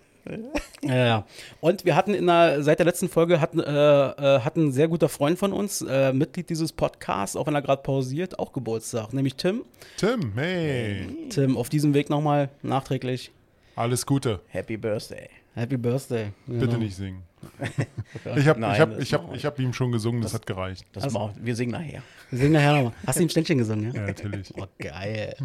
Ja, 0.83 0.95
ja. 0.95 1.27
Und 1.61 1.85
wir 1.85 1.97
hatten 1.97 2.15
in 2.15 2.27
der, 2.27 2.63
seit 2.63 2.79
der 2.79 2.87
letzten 2.87 3.09
Folge 3.09 3.41
hatten, 3.41 3.61
äh, 3.61 3.65
äh, 3.65 4.41
hat 4.41 4.57
ein 4.57 4.73
sehr 4.73 4.89
guter 4.89 5.09
Freund 5.09 5.39
von 5.39 5.53
uns, 5.53 5.83
äh, 5.83 6.13
Mitglied 6.13 6.51
dieses 6.51 6.73
Podcasts, 6.73 7.37
auch 7.37 7.47
wenn 7.47 7.55
er 7.55 7.63
gerade 7.63 7.83
pausiert, 7.83 8.39
auch 8.39 8.53
Geburtstag, 8.53 9.13
nämlich 9.13 9.37
Tim. 9.37 9.65
Tim, 9.97 10.33
hey. 10.35 11.07
Tim, 11.31 11.57
auf 11.57 11.69
diesem 11.69 11.95
Weg 11.95 12.11
nochmal 12.11 12.51
nachträglich 12.63 13.33
Alles 13.77 14.07
Gute. 14.07 14.41
Happy 14.49 14.77
Birthday. 14.77 15.29
Happy 15.55 15.77
Birthday. 15.77 16.33
Bitte 16.47 16.67
Genau. 16.67 16.79
nicht 16.79 16.97
singen. 16.97 17.23
Ich 18.37 18.47
habe 18.49 18.61
ich 18.61 18.81
hab, 18.81 18.91
das 18.91 19.03
ich 19.03 19.15
hab, 19.15 19.35
ich 19.35 19.45
hab 19.45 19.59
ihm 19.59 19.73
schon 19.73 19.93
gesungen, 19.93 20.23
das, 20.23 20.35
hat 20.35 20.47
gereicht. 20.47 20.85
Das 20.93 21.13
wir. 21.13 21.35
Wir 21.41 21.55
singen 21.55 21.73
nachher. 21.73 22.03
Wir 22.31 22.39
singen 22.39 22.53
nachher 22.53 22.73
nochmal. 22.73 22.93
Hast 23.07 23.19
du 23.19 23.23
ihm 23.23 23.29
Ständchen 23.29 23.59
gesungen, 23.59 23.93
ja? 23.93 24.01
Ja, 24.01 24.07
natürlich. 24.07 24.53
Oh, 24.57 24.67
geil. 24.79 25.37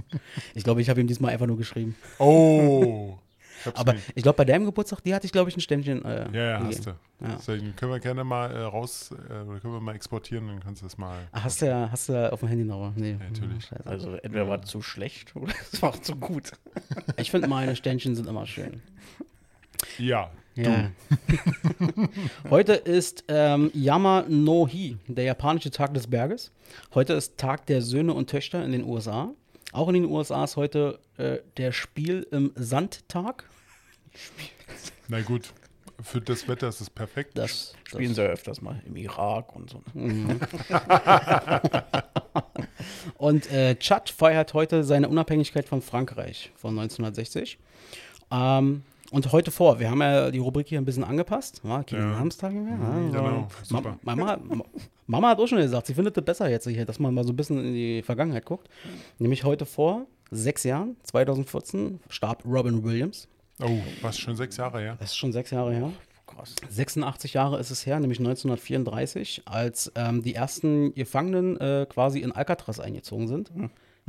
Ich 0.56 0.64
glaube, 0.64 0.82
ich 0.82 0.90
habe 0.90 1.02
ihm 1.02 1.08
diesmal 1.08 1.32
einfach 1.34 1.48
nur 1.48 1.58
geschrieben. 1.58 1.96
Oh. 2.18 3.18
Ich 3.66 3.76
Aber 3.78 3.94
nicht. 3.94 4.12
ich 4.16 4.24
glaube, 4.24 4.38
bei 4.38 4.46
deinem 4.46 4.66
Geburtstag, 4.66 5.02
die 5.04 5.14
hatte 5.14 5.26
ich, 5.26 5.32
glaube 5.32 5.50
ich, 5.50 5.58
ein 5.58 5.62
Ständchen. 5.62 6.04
Äh, 6.06 6.30
Ja, 6.32 6.44
ja, 6.44 6.58
gegeben. 6.60 6.68
hast 6.78 6.86
du. 6.86 6.90
Ja. 6.90 7.36
Deswegen 7.38 7.76
können 7.76 7.92
wir 7.92 8.00
gerne 8.00 8.24
mal 8.24 8.50
äh, 8.52 8.62
raus, 8.62 9.12
äh, 9.12 9.34
oder 9.44 9.60
können 9.60 9.74
wir 9.74 9.82
mal 9.82 9.96
exportieren, 9.96 10.48
dann 10.48 10.60
kannst 10.62 10.82
du 10.82 10.86
das 10.86 10.98
mal. 10.98 11.18
Ach, 11.32 11.44
hast 11.44 11.62
du 11.62 11.66
ja, 11.68 11.90
hast 11.92 12.08
du 12.10 12.14
ja 12.14 12.30
auf 12.30 12.40
dem 12.40 12.50
Handy 12.50 12.64
noch? 12.64 12.94
Nee. 12.96 13.14
natürlich. 13.20 13.66
Scheiße. 13.66 13.86
Also 13.86 14.14
entweder 14.16 14.48
war 14.48 14.62
es 14.64 14.70
zu 14.70 14.82
schlecht 14.82 15.36
oder 15.36 15.54
es 15.72 15.82
war 15.82 16.02
zu 16.02 16.16
gut. 16.16 16.52
Ich 17.18 17.32
finde, 17.32 17.48
meine 17.48 17.76
Ständchen 17.76 18.16
sind 18.16 18.28
immer 18.28 18.46
schön. 18.46 18.82
Ja, 19.98 20.30
Ja. 20.56 20.90
Heute 22.50 22.74
ist 22.74 23.24
ähm, 23.28 23.72
Yama 23.74 24.26
no 24.28 24.68
Hi, 24.68 24.98
der 25.08 25.24
japanische 25.26 25.72
Tag 25.72 25.94
des 25.94 26.08
Berges. 26.08 26.52
Heute 26.94 27.14
ist 27.14 27.38
Tag 27.38 27.66
der 27.68 27.82
Söhne 27.82 28.14
und 28.14 28.30
Töchter 28.30 28.64
in 28.64 28.72
den 28.72 28.84
USA. 28.84 29.30
Auch 29.72 29.88
in 29.88 29.94
den 29.96 30.06
USA 30.06 30.44
ist 30.44 30.56
heute 30.56 31.00
äh, 31.18 31.38
der 31.58 31.72
Spiel 31.72 32.26
im 32.32 32.52
Sandtag. 32.56 33.44
na 35.08 35.22
gut. 35.22 35.54
Für 36.02 36.22
das 36.22 36.48
Wetter 36.48 36.70
ist 36.70 36.80
es 36.80 36.90
perfekt. 36.90 37.38
Das, 37.38 37.74
Spielen 37.84 38.16
sie 38.16 38.24
ja 38.24 38.30
öfters 38.30 38.62
mal 38.62 38.82
im 38.86 38.96
Irak 38.96 39.54
und 39.54 39.70
so. 39.70 39.84
Und 43.18 43.52
äh, 43.52 43.76
Tschad 43.76 44.10
feiert 44.10 44.54
heute 44.54 44.86
seine 44.86 45.10
Unabhängigkeit 45.10 45.68
von 45.68 45.82
Frankreich 45.82 46.52
von 46.56 46.72
1960. 46.80 47.58
Ähm, 48.32 48.84
und 49.12 49.32
heute 49.32 49.52
vor, 49.52 49.80
wir 49.80 49.90
haben 49.90 50.02
ja 50.02 50.30
die 50.32 50.40
Rubrik 50.40 50.68
hier 50.68 50.80
ein 50.80 50.86
bisschen 50.86 51.04
angepasst. 51.04 51.62
Ja, 51.64 51.84
Kinder 51.84 52.12
Ja. 52.12 52.20
Hamstag 52.20 52.54
mehr. 52.54 52.78
Ja, 52.78 53.10
genau, 53.12 53.48
Mama, 54.04 54.38
Ma- 54.38 54.66
Mama 55.08 55.30
hat 55.30 55.40
auch 55.40 55.48
schon 55.48 55.58
gesagt, 55.60 55.88
sie 55.88 55.94
findet 55.94 56.18
es 56.18 56.24
besser 56.24 56.50
jetzt 56.50 56.68
hier, 56.68 56.86
dass 56.86 57.00
man 57.00 57.14
mal 57.14 57.24
so 57.24 57.32
ein 57.34 57.36
bisschen 57.36 57.58
in 57.64 57.74
die 57.74 58.02
Vergangenheit 58.04 58.46
guckt. 58.46 58.68
Nämlich 59.18 59.44
heute 59.44 59.66
vor 59.66 60.06
sechs 60.32 60.64
Jahren, 60.64 60.96
2014, 61.04 62.00
starb 62.10 62.44
Robin 62.46 62.84
Williams. 62.84 63.28
Oh, 63.62 63.80
was 64.02 64.18
schon 64.18 64.36
sechs 64.36 64.58
Jahre 64.58 64.80
her? 64.80 64.96
Das 65.00 65.10
ist 65.12 65.18
schon 65.18 65.32
sechs 65.34 65.52
Jahre 65.52 65.74
her. 65.74 65.92
Krass. 66.28 66.54
86 66.70 67.34
Jahre 67.34 67.60
ist 67.60 67.72
es 67.72 67.86
her, 67.88 68.00
nämlich 68.00 68.20
1934, 68.20 69.42
als 69.46 69.92
ähm, 69.96 70.22
die 70.22 70.36
ersten 70.36 70.94
Gefangenen 70.94 71.60
äh, 71.60 71.88
quasi 71.90 72.20
in 72.20 72.32
Alcatraz 72.32 72.80
eingezogen 72.80 73.28
sind. 73.28 73.52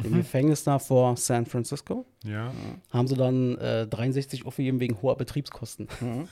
Im 0.04 0.16
Gefängnis 0.16 0.64
da 0.64 0.78
vor 0.78 1.16
San 1.16 1.46
Francisco. 1.46 2.04
Ja. 2.24 2.52
Haben 2.92 3.06
sie 3.08 3.14
dann 3.16 3.56
äh, 3.58 3.86
63 3.86 4.46
aufgegeben 4.46 4.80
wegen 4.80 5.00
hoher 5.02 5.16
Betriebskosten. 5.16 5.88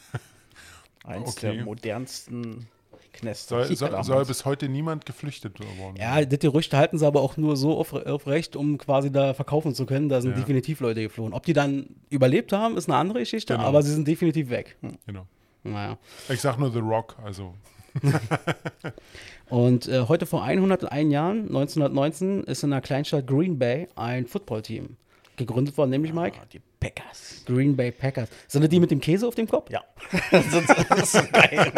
Eins 1.05 1.37
Okay. 1.37 1.57
der 1.57 1.65
modernsten 1.65 2.67
Knest. 3.13 3.49
Soll, 3.49 3.65
soll, 3.75 4.05
soll 4.05 4.25
bis 4.27 4.45
heute 4.45 4.69
niemand 4.69 5.07
geflüchtet 5.07 5.59
worden 5.61 5.97
Ja, 5.99 6.23
das 6.25 6.39
Gerücht 6.39 6.75
halten 6.75 6.99
sie 6.99 7.07
aber 7.07 7.23
auch 7.23 7.37
nur 7.37 7.57
so 7.57 7.77
auf, 7.79 7.93
aufrecht, 7.95 8.55
um 8.57 8.77
quasi 8.79 9.11
da 9.11 9.33
verkaufen 9.35 9.75
zu 9.75 9.87
können. 9.87 10.09
Da 10.09 10.21
sind 10.21 10.33
Ja. 10.33 10.37
definitiv 10.39 10.81
Leute 10.81 11.03
geflohen. 11.03 11.33
Ob 11.33 11.45
die 11.47 11.53
dann 11.55 11.87
überlebt 12.11 12.53
haben, 12.53 12.77
ist 12.77 12.89
eine 12.89 12.97
andere 12.99 13.21
Geschichte, 13.21 13.55
Genau. 13.55 13.67
aber 13.67 13.83
sie 13.83 13.93
sind 13.93 14.07
definitiv 14.07 14.51
weg. 14.51 14.77
Genau. 15.07 15.27
Naja. 15.65 15.99
Ich 16.29 16.41
sag 16.41 16.59
nur 16.59 16.71
The 16.71 16.79
Rock, 16.81 17.17
also 17.25 17.55
Und 19.49 19.89
äh, 19.89 20.07
heute 20.09 20.27
vor 20.27 20.43
101 20.45 21.13
Jahren, 21.13 21.47
1919, 21.47 22.45
ist 22.45 22.63
in 22.63 22.71
der 22.71 22.81
Kleinstadt 22.81 23.27
Green 23.27 23.59
Bay 23.59 23.89
ein 23.97 24.27
Footballteam 24.27 24.97
gegründet 25.37 25.79
worden, 25.79 25.91
nämlich 25.91 26.13
Mike. 26.13 26.37
Ah, 26.41 26.47
die 26.53 26.61
Packers. 26.81 27.45
Green 27.47 27.77
Bay 27.77 27.91
Packers. 27.91 28.29
Sind 28.47 28.63
das 28.63 28.69
die 28.69 28.81
mit 28.81 28.91
dem 28.91 29.01
Käse 29.01 29.27
auf 29.27 29.35
dem 29.35 29.49
Kopf? 29.49 29.71
Ja. 29.71 29.83
das, 30.31 30.47
ist, 30.47 30.69
das 30.69 31.03
ist 31.03 31.13
so 31.13 31.21
geil. 31.33 31.73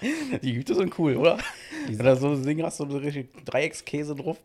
die 0.42 0.54
Hüte 0.54 0.74
sind 0.74 0.96
cool, 0.98 1.16
oder? 1.16 1.38
Wenn 1.88 1.98
du 1.98 2.16
so 2.16 2.30
ein 2.30 2.42
Ding 2.42 2.62
hast, 2.62 2.76
so 2.76 2.84
ein 2.84 2.92
richtig 2.92 3.44
Dreieckskäse 3.44 4.14
drauf. 4.14 4.38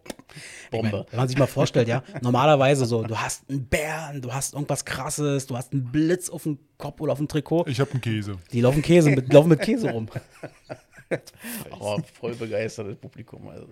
Bombe. 0.71 1.05
Wenn 1.09 1.19
man 1.19 1.27
sich 1.27 1.37
mal 1.37 1.47
vorstellt, 1.47 1.87
ja, 1.87 2.03
normalerweise 2.21 2.85
so, 2.85 3.03
du 3.03 3.17
hast 3.17 3.49
einen 3.49 3.65
Bären, 3.65 4.21
du 4.21 4.33
hast 4.33 4.53
irgendwas 4.53 4.85
krasses, 4.85 5.45
du 5.47 5.57
hast 5.57 5.73
einen 5.73 5.91
Blitz 5.91 6.29
auf 6.29 6.43
dem 6.43 6.57
Kopf 6.77 7.01
oder 7.01 7.11
auf 7.13 7.17
dem 7.17 7.27
Trikot. 7.27 7.65
ich 7.67 7.79
habe 7.79 7.91
einen 7.91 8.01
Käse. 8.01 8.37
Die 8.51 8.61
laufen 8.61 8.81
Käse, 8.81 9.11
mit, 9.11 9.31
laufen 9.31 9.49
mit 9.49 9.61
Käse 9.61 9.91
rum. 9.91 10.07
Aber 11.71 12.03
voll 12.13 12.35
begeistertes 12.35 12.95
Publikum. 12.95 13.47
Also 13.49 13.67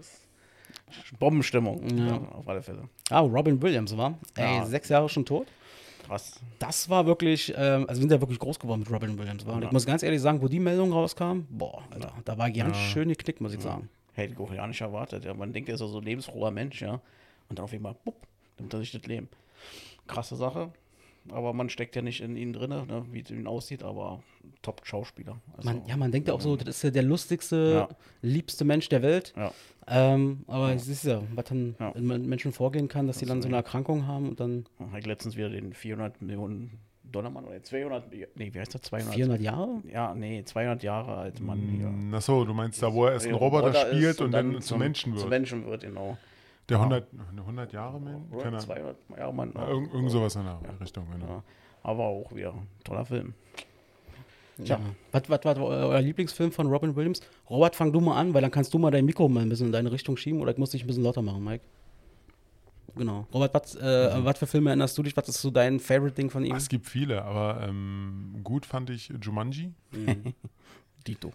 Bombenstimmung. 1.19 1.97
Ja. 1.97 2.17
auf 2.17 2.47
alle 2.47 2.61
Fälle. 2.61 2.89
Ah, 3.09 3.19
Robin 3.19 3.61
Williams 3.61 3.95
war. 3.95 4.17
Ey, 4.35 4.57
Ja. 4.57 4.65
sechs 4.65 4.89
Jahre 4.89 5.09
schon 5.09 5.25
tot. 5.25 5.47
Krass. 6.05 6.39
Das 6.57 6.89
war 6.89 7.05
wirklich, 7.05 7.53
ähm, 7.55 7.85
also 7.87 7.99
wir 8.01 8.07
sind 8.07 8.11
ja 8.11 8.19
wirklich 8.21 8.39
groß 8.39 8.59
geworden 8.59 8.79
mit 8.79 8.91
Robin 8.91 9.17
Williams. 9.17 9.45
War. 9.45 9.55
Und 9.55 9.63
ich 9.65 9.71
muss 9.71 9.85
ganz 9.85 10.01
ehrlich 10.01 10.21
sagen, 10.21 10.41
wo 10.41 10.47
die 10.47 10.59
Meldung 10.59 10.91
rauskam, 10.91 11.41
boah, 11.49 11.83
Alter, 11.91 12.13
da 12.25 12.37
war 12.37 12.49
ganz 12.49 12.77
schön 12.77 13.09
geknickt, 13.09 13.41
muss 13.41 13.53
ich 13.53 13.61
sagen. 13.61 13.89
Hätte 14.13 14.33
ich 14.33 14.39
auch 14.39 14.51
ja 14.53 14.65
nicht 14.65 14.81
erwartet. 14.81 15.25
Ja. 15.25 15.33
Man 15.33 15.53
denkt, 15.53 15.69
er 15.69 15.75
ist 15.75 15.81
ja 15.81 15.87
so 15.87 15.99
ein 15.99 16.03
lebensfroher 16.03 16.51
Mensch, 16.51 16.81
ja. 16.81 16.99
Und 17.47 17.57
dann 17.59 17.63
auf 17.65 17.73
einmal, 17.73 17.95
bupp, 18.03 18.15
nimmt 18.57 18.73
er 18.73 18.79
sich 18.79 18.91
das 18.91 19.03
Leben. 19.03 19.29
Krasse 20.07 20.35
Sache. 20.35 20.71
Aber 21.31 21.53
man 21.53 21.69
steckt 21.69 21.95
ja 21.95 22.01
nicht 22.01 22.21
in 22.21 22.35
ihn 22.35 22.53
drin, 22.53 22.69
ne, 22.71 23.05
wie 23.11 23.21
es 23.21 23.29
ihn 23.29 23.45
aussieht, 23.45 23.83
aber 23.83 24.23
Top-Schauspieler. 24.61 25.37
Also, 25.55 25.69
Man, 25.69 25.85
ja, 25.87 25.95
man 25.97 26.11
denkt 26.11 26.27
ja 26.27 26.33
auch 26.33 26.41
so, 26.41 26.55
das 26.55 26.67
ist 26.67 26.83
ja 26.83 26.89
der 26.91 27.03
lustigste, 27.03 27.71
Ja. 27.89 27.95
liebste 28.21 28.65
Mensch 28.65 28.89
der 28.89 29.01
Welt. 29.01 29.33
ja. 29.37 29.51
Ähm, 29.91 30.43
aber 30.45 30.71
es 30.73 30.87
ist 30.87 31.03
ja, 31.05 31.21
was 31.33 31.45
dann 31.45 31.75
Ja. 31.79 31.93
Menschen 31.97 32.51
vorgehen 32.51 32.87
kann, 32.87 33.07
dass 33.07 33.17
sie 33.19 33.25
dann 33.25 33.41
so 33.41 33.47
eine 33.47 33.57
Erkrankung 33.57 34.05
haben 34.05 34.29
und 34.29 34.39
dann 34.39 34.65
Habe 34.79 34.99
ich 34.99 35.05
letztens 35.07 35.35
wieder 35.35 35.49
den 35.49 35.73
400 35.73 36.21
Millionen 36.21 36.77
Dollar 37.03 37.31
Mann 37.31 37.45
oder 37.45 37.63
200, 37.63 38.11
nee, 38.35 38.53
wie 38.53 38.59
heißt 38.59 38.75
das? 38.75 38.81
200? 38.83 39.15
400 39.15 39.41
Jahre? 39.41 39.81
Ja, 39.91 40.13
nee, 40.13 40.43
200 40.43 40.83
Jahre 40.83 41.15
alt 41.15 41.39
Mann 41.39 41.57
hier. 41.59 42.15
Achso, 42.15 42.45
du 42.45 42.53
meinst 42.53 42.83
da, 42.83 42.93
wo 42.93 43.05
er 43.05 43.13
erst 43.13 43.25
ein 43.25 43.33
Roboter, 43.33 43.73
spielt 43.73 44.21
und 44.21 44.31
dann, 44.31 44.61
zum 44.61 44.77
Menschen 44.77 45.13
wird. 45.13 45.21
Zum 45.21 45.29
Menschen 45.31 45.65
wird, 45.65 45.81
genau. 45.81 46.17
Der 46.69 46.77
100, 46.77 47.07
eine 47.31 47.41
100 47.41 47.73
Jahre? 47.73 47.97
Oder 47.97 48.43
Keine 48.43 48.57
Ahnung. 48.57 48.59
200 48.59 48.95
Jahre 49.17 49.33
Mann. 49.33 49.53
Ja, 49.55 49.67
Irgend, 49.69 49.91
irgend 49.91 50.11
sowas 50.11 50.35
in 50.35 50.43
der 50.43 50.59
Richtung, 50.79 51.07
genau. 51.11 51.25
Ja. 51.27 51.43
Aber 51.81 52.03
auch 52.03 52.31
wieder 52.35 52.53
ein 52.53 52.67
toller 52.83 53.05
Film. 53.05 53.33
Ja. 54.63 54.79
Was, 55.11 55.23
was 55.29 55.39
was 55.43 55.57
war 55.57 55.65
euer 55.65 56.01
Lieblingsfilm 56.01 56.51
von 56.51 56.67
Robin 56.67 56.95
Williams? 56.95 57.21
Robert, 57.49 57.75
fang 57.75 57.91
du 57.93 57.99
mal 58.01 58.17
an, 58.19 58.33
weil 58.33 58.41
dann 58.41 58.51
kannst 58.51 58.73
du 58.73 58.77
mal 58.77 58.91
dein 58.91 59.05
Mikro 59.05 59.29
mal 59.29 59.41
ein 59.41 59.49
bisschen 59.49 59.67
in 59.67 59.71
deine 59.71 59.91
Richtung 59.91 60.17
schieben 60.17 60.41
oder 60.41 60.51
ich 60.51 60.57
muss 60.57 60.71
dich 60.71 60.83
ein 60.83 60.87
bisschen 60.87 61.03
lauter 61.03 61.21
machen, 61.21 61.43
Mike. 61.43 61.63
Genau. 62.95 63.25
Robert, 63.33 63.53
was, 63.53 63.75
äh, 63.75 64.17
Mhm. 64.19 64.25
was 64.25 64.37
für 64.39 64.47
Filme 64.47 64.71
erinnerst 64.71 64.97
du 64.97 65.03
dich? 65.03 65.15
Was 65.15 65.29
ist 65.29 65.41
so 65.41 65.51
dein 65.51 65.79
Favorite-Ding 65.79 66.29
von 66.29 66.43
ihm? 66.43 66.51
Ach, 66.53 66.57
es 66.57 66.67
gibt 66.67 66.87
viele, 66.87 67.23
aber 67.23 67.65
ähm, 67.67 68.41
gut 68.43 68.65
fand 68.65 68.89
ich 68.89 69.13
Jumanji. 69.21 69.71
Dito. 71.07 71.31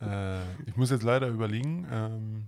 Äh, 0.00 0.40
ich 0.66 0.76
muss 0.76 0.90
jetzt 0.90 1.02
leider 1.04 1.28
überlegen. 1.28 1.86
Ähm, 1.92 2.44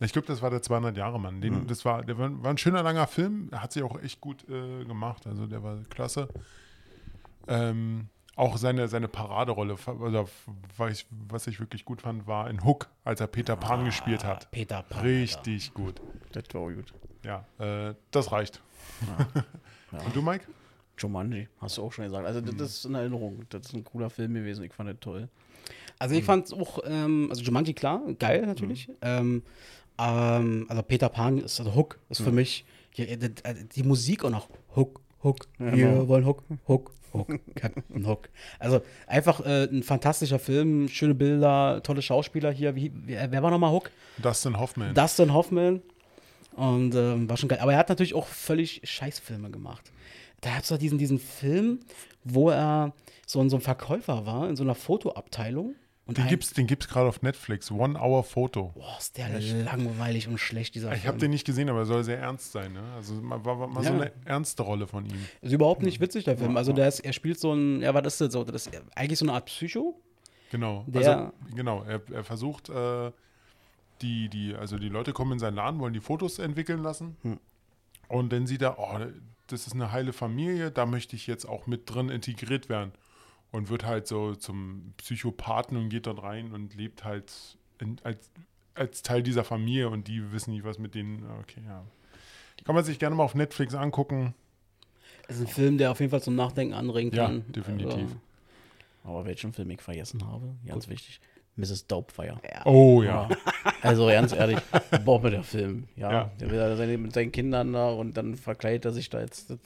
ich 0.00 0.12
glaube, 0.12 0.26
das 0.26 0.42
war 0.42 0.50
der 0.50 0.62
200 0.62 0.96
Jahre 0.96 1.18
Mann. 1.18 1.40
Den, 1.40 1.66
Das 1.66 1.84
war, 1.84 2.02
der 2.04 2.18
war, 2.18 2.42
war 2.42 2.50
ein 2.50 2.58
schöner 2.58 2.82
langer 2.82 3.06
Film. 3.06 3.48
Hat 3.52 3.72
sich 3.72 3.82
auch 3.82 4.00
echt 4.00 4.20
gut 4.20 4.44
äh, 4.48 4.84
gemacht. 4.84 5.26
Also 5.26 5.46
der 5.46 5.62
war 5.62 5.78
klasse. 5.90 6.28
Ähm, 7.48 8.08
auch 8.36 8.56
seine, 8.56 8.88
seine 8.88 9.08
Paraderolle, 9.08 9.76
oder 10.00 10.26
was 10.76 10.92
ich, 10.92 11.06
was 11.28 11.46
ich 11.46 11.60
wirklich 11.60 11.84
gut 11.84 12.02
fand, 12.02 12.26
war 12.26 12.48
in 12.48 12.64
Hook, 12.64 12.88
als 13.04 13.20
er 13.20 13.26
Peter 13.26 13.56
Pan 13.56 13.84
gespielt 13.84 14.24
hat. 14.24 14.50
Peter 14.50 14.82
Pan. 14.82 15.02
Richtig 15.02 15.74
gut. 15.74 16.00
Das 16.32 16.44
war 16.52 16.72
gut. 16.72 16.94
Ja, 17.24 17.46
äh, 17.58 17.94
das 18.10 18.32
reicht. 18.32 18.62
Und 19.92 20.16
du, 20.16 20.22
Mike? 20.22 20.46
Jumanji, 20.98 21.48
hast 21.60 21.78
du 21.78 21.82
auch 21.82 21.92
schon 21.92 22.04
gesagt. 22.04 22.26
Also, 22.26 22.40
das 22.40 22.76
ist 22.76 22.84
in 22.84 22.94
Erinnerung. 22.94 23.44
Das 23.48 23.66
ist 23.66 23.74
ein 23.74 23.84
cooler 23.84 24.10
Film 24.10 24.34
gewesen. 24.34 24.64
Ich 24.64 24.72
fand 24.72 24.88
das 24.88 25.00
toll. 25.00 25.28
Also 25.98 26.14
ich 26.16 26.24
fand 26.24 26.52
auch, 26.52 26.80
ähm, 26.84 27.28
also 27.30 27.42
Jumanji, 27.42 27.74
klar, 27.74 28.02
geil 28.18 28.44
natürlich. 28.44 28.88
Ähm, 29.02 29.42
ähm, 29.98 30.66
also 30.68 30.82
Peter 30.82 31.08
Pan 31.08 31.38
ist, 31.38 31.60
also 31.60 31.74
Hook 31.74 31.98
ist 32.08 32.22
für 32.22 32.32
mich, 32.32 32.64
ja, 32.94 33.04
die, 33.04 33.32
die 33.74 33.82
Musik 33.84 34.24
auch 34.24 34.30
noch 34.30 34.48
Hook, 34.74 35.00
Hook, 35.22 35.46
wir 35.58 35.70
genau. 35.72 36.08
wollen 36.08 36.26
Hook, 36.26 36.42
Hook, 36.66 36.92
Hook, 37.12 37.38
Captain 37.54 38.06
Hook. 38.06 38.28
Also 38.58 38.80
einfach 39.06 39.44
äh, 39.44 39.64
ein 39.64 39.82
fantastischer 39.82 40.38
Film, 40.38 40.88
schöne 40.88 41.14
Bilder, 41.14 41.80
tolle 41.82 42.02
Schauspieler 42.02 42.50
hier. 42.50 42.74
Wie, 42.74 42.92
wer, 43.06 43.30
wer 43.30 43.42
war 43.42 43.50
nochmal 43.50 43.72
Hook? 43.72 43.90
Dustin 44.18 44.58
Hoffman. 44.58 44.94
Dustin 44.94 45.32
Hoffman. 45.32 45.82
Und 46.56 46.94
ähm, 46.94 47.28
war 47.28 47.36
schon 47.36 47.48
geil. 47.48 47.60
Aber 47.60 47.72
er 47.72 47.78
hat 47.78 47.88
natürlich 47.88 48.14
auch 48.14 48.26
völlig 48.26 48.80
Scheißfilme 48.84 49.50
gemacht. 49.50 49.90
Da 50.40 50.50
gab 50.50 50.62
es 50.62 50.68
doch 50.68 50.78
diesen, 50.78 50.98
diesen 50.98 51.18
Film, 51.18 51.80
wo 52.24 52.50
er 52.50 52.92
so 53.26 53.40
ein, 53.40 53.48
so 53.48 53.56
ein 53.56 53.62
Verkäufer 53.62 54.26
war 54.26 54.48
in 54.48 54.56
so 54.56 54.64
einer 54.64 54.74
Fotoabteilung. 54.74 55.76
Und 56.12 56.18
den 56.18 56.28
gibt's, 56.28 56.52
den 56.52 56.66
gibt's 56.66 56.88
gerade 56.88 57.08
auf 57.08 57.22
Netflix. 57.22 57.70
One 57.70 57.98
Hour 57.98 58.22
Photo. 58.24 58.72
Boah, 58.74 58.96
ist 58.98 59.16
der 59.16 59.28
langweilig 59.64 60.28
und 60.28 60.38
schlecht, 60.38 60.74
dieser 60.74 60.94
Ich 60.94 61.06
habe 61.06 61.18
den 61.18 61.30
nicht 61.30 61.44
gesehen, 61.46 61.68
aber 61.70 61.80
er 61.80 61.86
soll 61.86 62.04
sehr 62.04 62.18
ernst 62.18 62.52
sein. 62.52 62.72
Ne? 62.74 62.82
Also 62.94 63.14
mal- 63.14 63.44
war, 63.44 63.58
war 63.60 63.66
mal 63.66 63.82
so 63.82 63.88
Ja. 63.90 63.94
eine 63.96 64.12
ernste 64.24 64.62
Rolle 64.62 64.86
von 64.86 65.06
ihm. 65.06 65.24
Ist 65.40 65.52
überhaupt 65.52 65.82
nicht 65.82 66.00
witzig, 66.00 66.24
der 66.24 66.36
Film. 66.36 66.56
Also 66.56 66.72
der 66.72 66.88
ist, 66.88 67.00
er 67.00 67.12
spielt 67.12 67.38
so 67.40 67.52
ein, 67.54 67.80
ja, 67.80 67.94
was 67.94 68.06
ist 68.06 68.20
das 68.20 68.32
so? 68.32 68.44
Das 68.44 68.66
ist 68.66 68.82
eigentlich 68.94 69.18
so 69.18 69.24
eine 69.24 69.32
Art 69.32 69.46
Psycho. 69.46 69.98
Genau. 70.50 70.84
Der- 70.86 71.16
also, 71.18 71.32
genau. 71.54 71.82
Er, 71.84 72.02
er 72.12 72.24
versucht, 72.24 72.68
äh, 72.68 73.10
die, 74.02 74.28
die, 74.28 74.54
also 74.54 74.78
die 74.78 74.88
Leute 74.88 75.12
kommen 75.12 75.32
in 75.32 75.38
seinen 75.38 75.54
Laden, 75.54 75.80
wollen 75.80 75.94
die 75.94 76.00
Fotos 76.00 76.38
entwickeln 76.38 76.82
lassen. 76.82 77.16
Hm. 77.22 77.38
Und 78.08 78.32
dann 78.32 78.46
sieht 78.46 78.60
er, 78.62 78.78
oh, 78.78 78.98
das 79.46 79.66
ist 79.66 79.72
eine 79.74 79.92
heile 79.92 80.12
Familie, 80.12 80.70
da 80.70 80.84
möchte 80.86 81.16
ich 81.16 81.26
jetzt 81.26 81.46
auch 81.48 81.66
mit 81.66 81.88
drin 81.92 82.08
integriert 82.10 82.68
werden. 82.68 82.92
Und 83.52 83.68
wird 83.68 83.84
halt 83.84 84.06
so 84.06 84.34
zum 84.34 84.94
Psychopathen 84.96 85.76
und 85.76 85.90
geht 85.90 86.06
dort 86.06 86.22
rein 86.22 86.52
und 86.52 86.74
lebt 86.74 87.04
halt 87.04 87.30
in, 87.78 87.96
als, 88.02 88.30
als 88.74 89.02
Teil 89.02 89.22
dieser 89.22 89.44
Familie 89.44 89.88
und 89.90 90.08
die 90.08 90.32
wissen 90.32 90.52
nicht, 90.52 90.64
was 90.64 90.78
mit 90.78 90.94
denen. 90.94 91.24
Okay, 91.42 91.60
ja. 91.66 91.84
Kann 92.64 92.74
man 92.74 92.82
sich 92.84 92.98
gerne 92.98 93.14
mal 93.14 93.24
auf 93.24 93.34
Netflix 93.34 93.74
angucken. 93.74 94.34
Das 95.28 95.36
ist 95.36 95.42
ein 95.42 95.48
Film, 95.48 95.78
der 95.78 95.90
auf 95.90 96.00
jeden 96.00 96.10
Fall 96.10 96.22
zum 96.22 96.34
Nachdenken 96.34 96.72
anregen 96.74 97.12
Ja, 97.14 97.26
kann. 97.26 97.44
definitiv. 97.52 97.94
Also, 97.94 98.16
Aber 99.04 99.24
welchen 99.26 99.52
Film 99.52 99.70
ich 99.70 99.82
vergessen 99.82 100.26
habe, 100.26 100.54
ganz 100.66 100.88
wichtig, 100.88 101.20
Mrs. 101.56 101.86
Doubtfire. 101.86 102.40
Oh 102.64 103.02
ja. 103.02 103.28
Also 103.82 104.06
ganz 104.06 104.32
ehrlich, 104.32 104.58
Bombe 105.04 105.30
der 105.30 105.42
Film. 105.42 105.88
Ja, 105.96 106.10
Ja. 106.12 106.30
der 106.40 106.50
will 106.50 106.58
da 106.58 106.74
seine, 106.76 106.96
mit 106.96 107.12
seinen 107.12 107.32
Kindern 107.32 107.72
da 107.74 107.90
und 107.90 108.16
dann 108.16 108.36
verkleidet 108.36 108.86
er 108.86 108.92
sich 108.92 109.10
da 109.10 109.20
jetzt 109.20 109.50
das, 109.50 109.58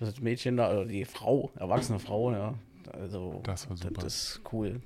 das 0.00 0.20
Mädchen 0.20 0.56
da, 0.58 0.70
oder 0.72 0.84
die 0.84 1.04
Frau, 1.06 1.50
erwachsene 1.56 1.98
Frau, 1.98 2.30
ja. 2.32 2.54
Also, 3.00 3.40
Das 3.42 3.68
war 3.68 3.76
super. 3.76 4.02
Das 4.02 4.14
ist 4.14 4.40
cool. 4.52 4.80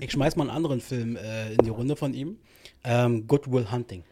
ich 0.00 0.12
schmeiß 0.12 0.36
mal 0.36 0.44
einen 0.44 0.56
anderen 0.56 0.80
Film 0.80 1.16
äh, 1.16 1.52
in 1.52 1.58
die 1.64 1.70
Runde 1.70 1.96
von 1.96 2.14
ihm. 2.14 2.38
Ähm, 2.84 3.26
Good 3.26 3.50
Will 3.50 3.70
Hunting. 3.70 4.04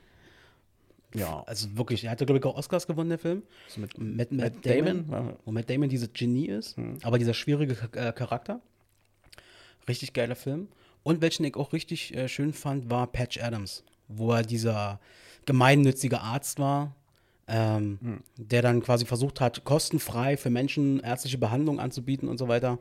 ja, 1.15 1.43
Also 1.47 1.77
wirklich, 1.77 2.05
er 2.05 2.11
hatte, 2.11 2.25
glaube 2.27 2.39
ich, 2.39 2.45
auch 2.45 2.57
Oscars 2.57 2.87
gewonnen, 2.87 3.11
der 3.11 3.19
Film. 3.19 3.43
also 3.67 3.81
mit, 3.81 3.99
Mit 3.99 4.33
Matt, 4.33 4.55
Matt 4.55 4.67
Damon. 4.67 5.09
Damon. 5.11 5.37
Wo 5.45 5.53
Matt 5.53 5.69
Damon 5.71 5.89
dieses 5.89 6.13
Genie 6.13 6.47
ist, 6.47 6.77
aber 7.03 7.19
dieser 7.19 7.35
schwierige 7.35 7.77
äh, 7.93 8.13
Charakter. 8.13 8.61
Richtig 9.89 10.13
geiler 10.13 10.37
Film. 10.37 10.69
Und 11.03 11.21
welchen 11.21 11.45
ich 11.45 11.57
auch 11.57 11.73
richtig 11.73 12.15
äh, 12.17 12.29
schön 12.29 12.53
fand, 12.53 12.91
war 12.91 13.07
Patch 13.09 13.43
Adams, 13.43 13.85
wo 14.09 14.33
er 14.33 14.43
dieser 14.43 15.01
gemeinnützige 15.47 16.21
Arzt 16.21 16.59
war, 16.61 16.95
ähm, 17.49 18.23
der 18.37 18.63
dann 18.63 18.81
quasi 18.83 19.05
versucht 19.05 19.41
hat, 19.41 19.65
kostenfrei 19.65 20.37
für 20.37 20.51
Menschen 20.51 21.01
ärztliche 21.01 21.39
Behandlung 21.39 21.81
anzubieten 21.81 22.29
und 22.29 22.39
so 22.39 22.47
weiter. 22.47 22.79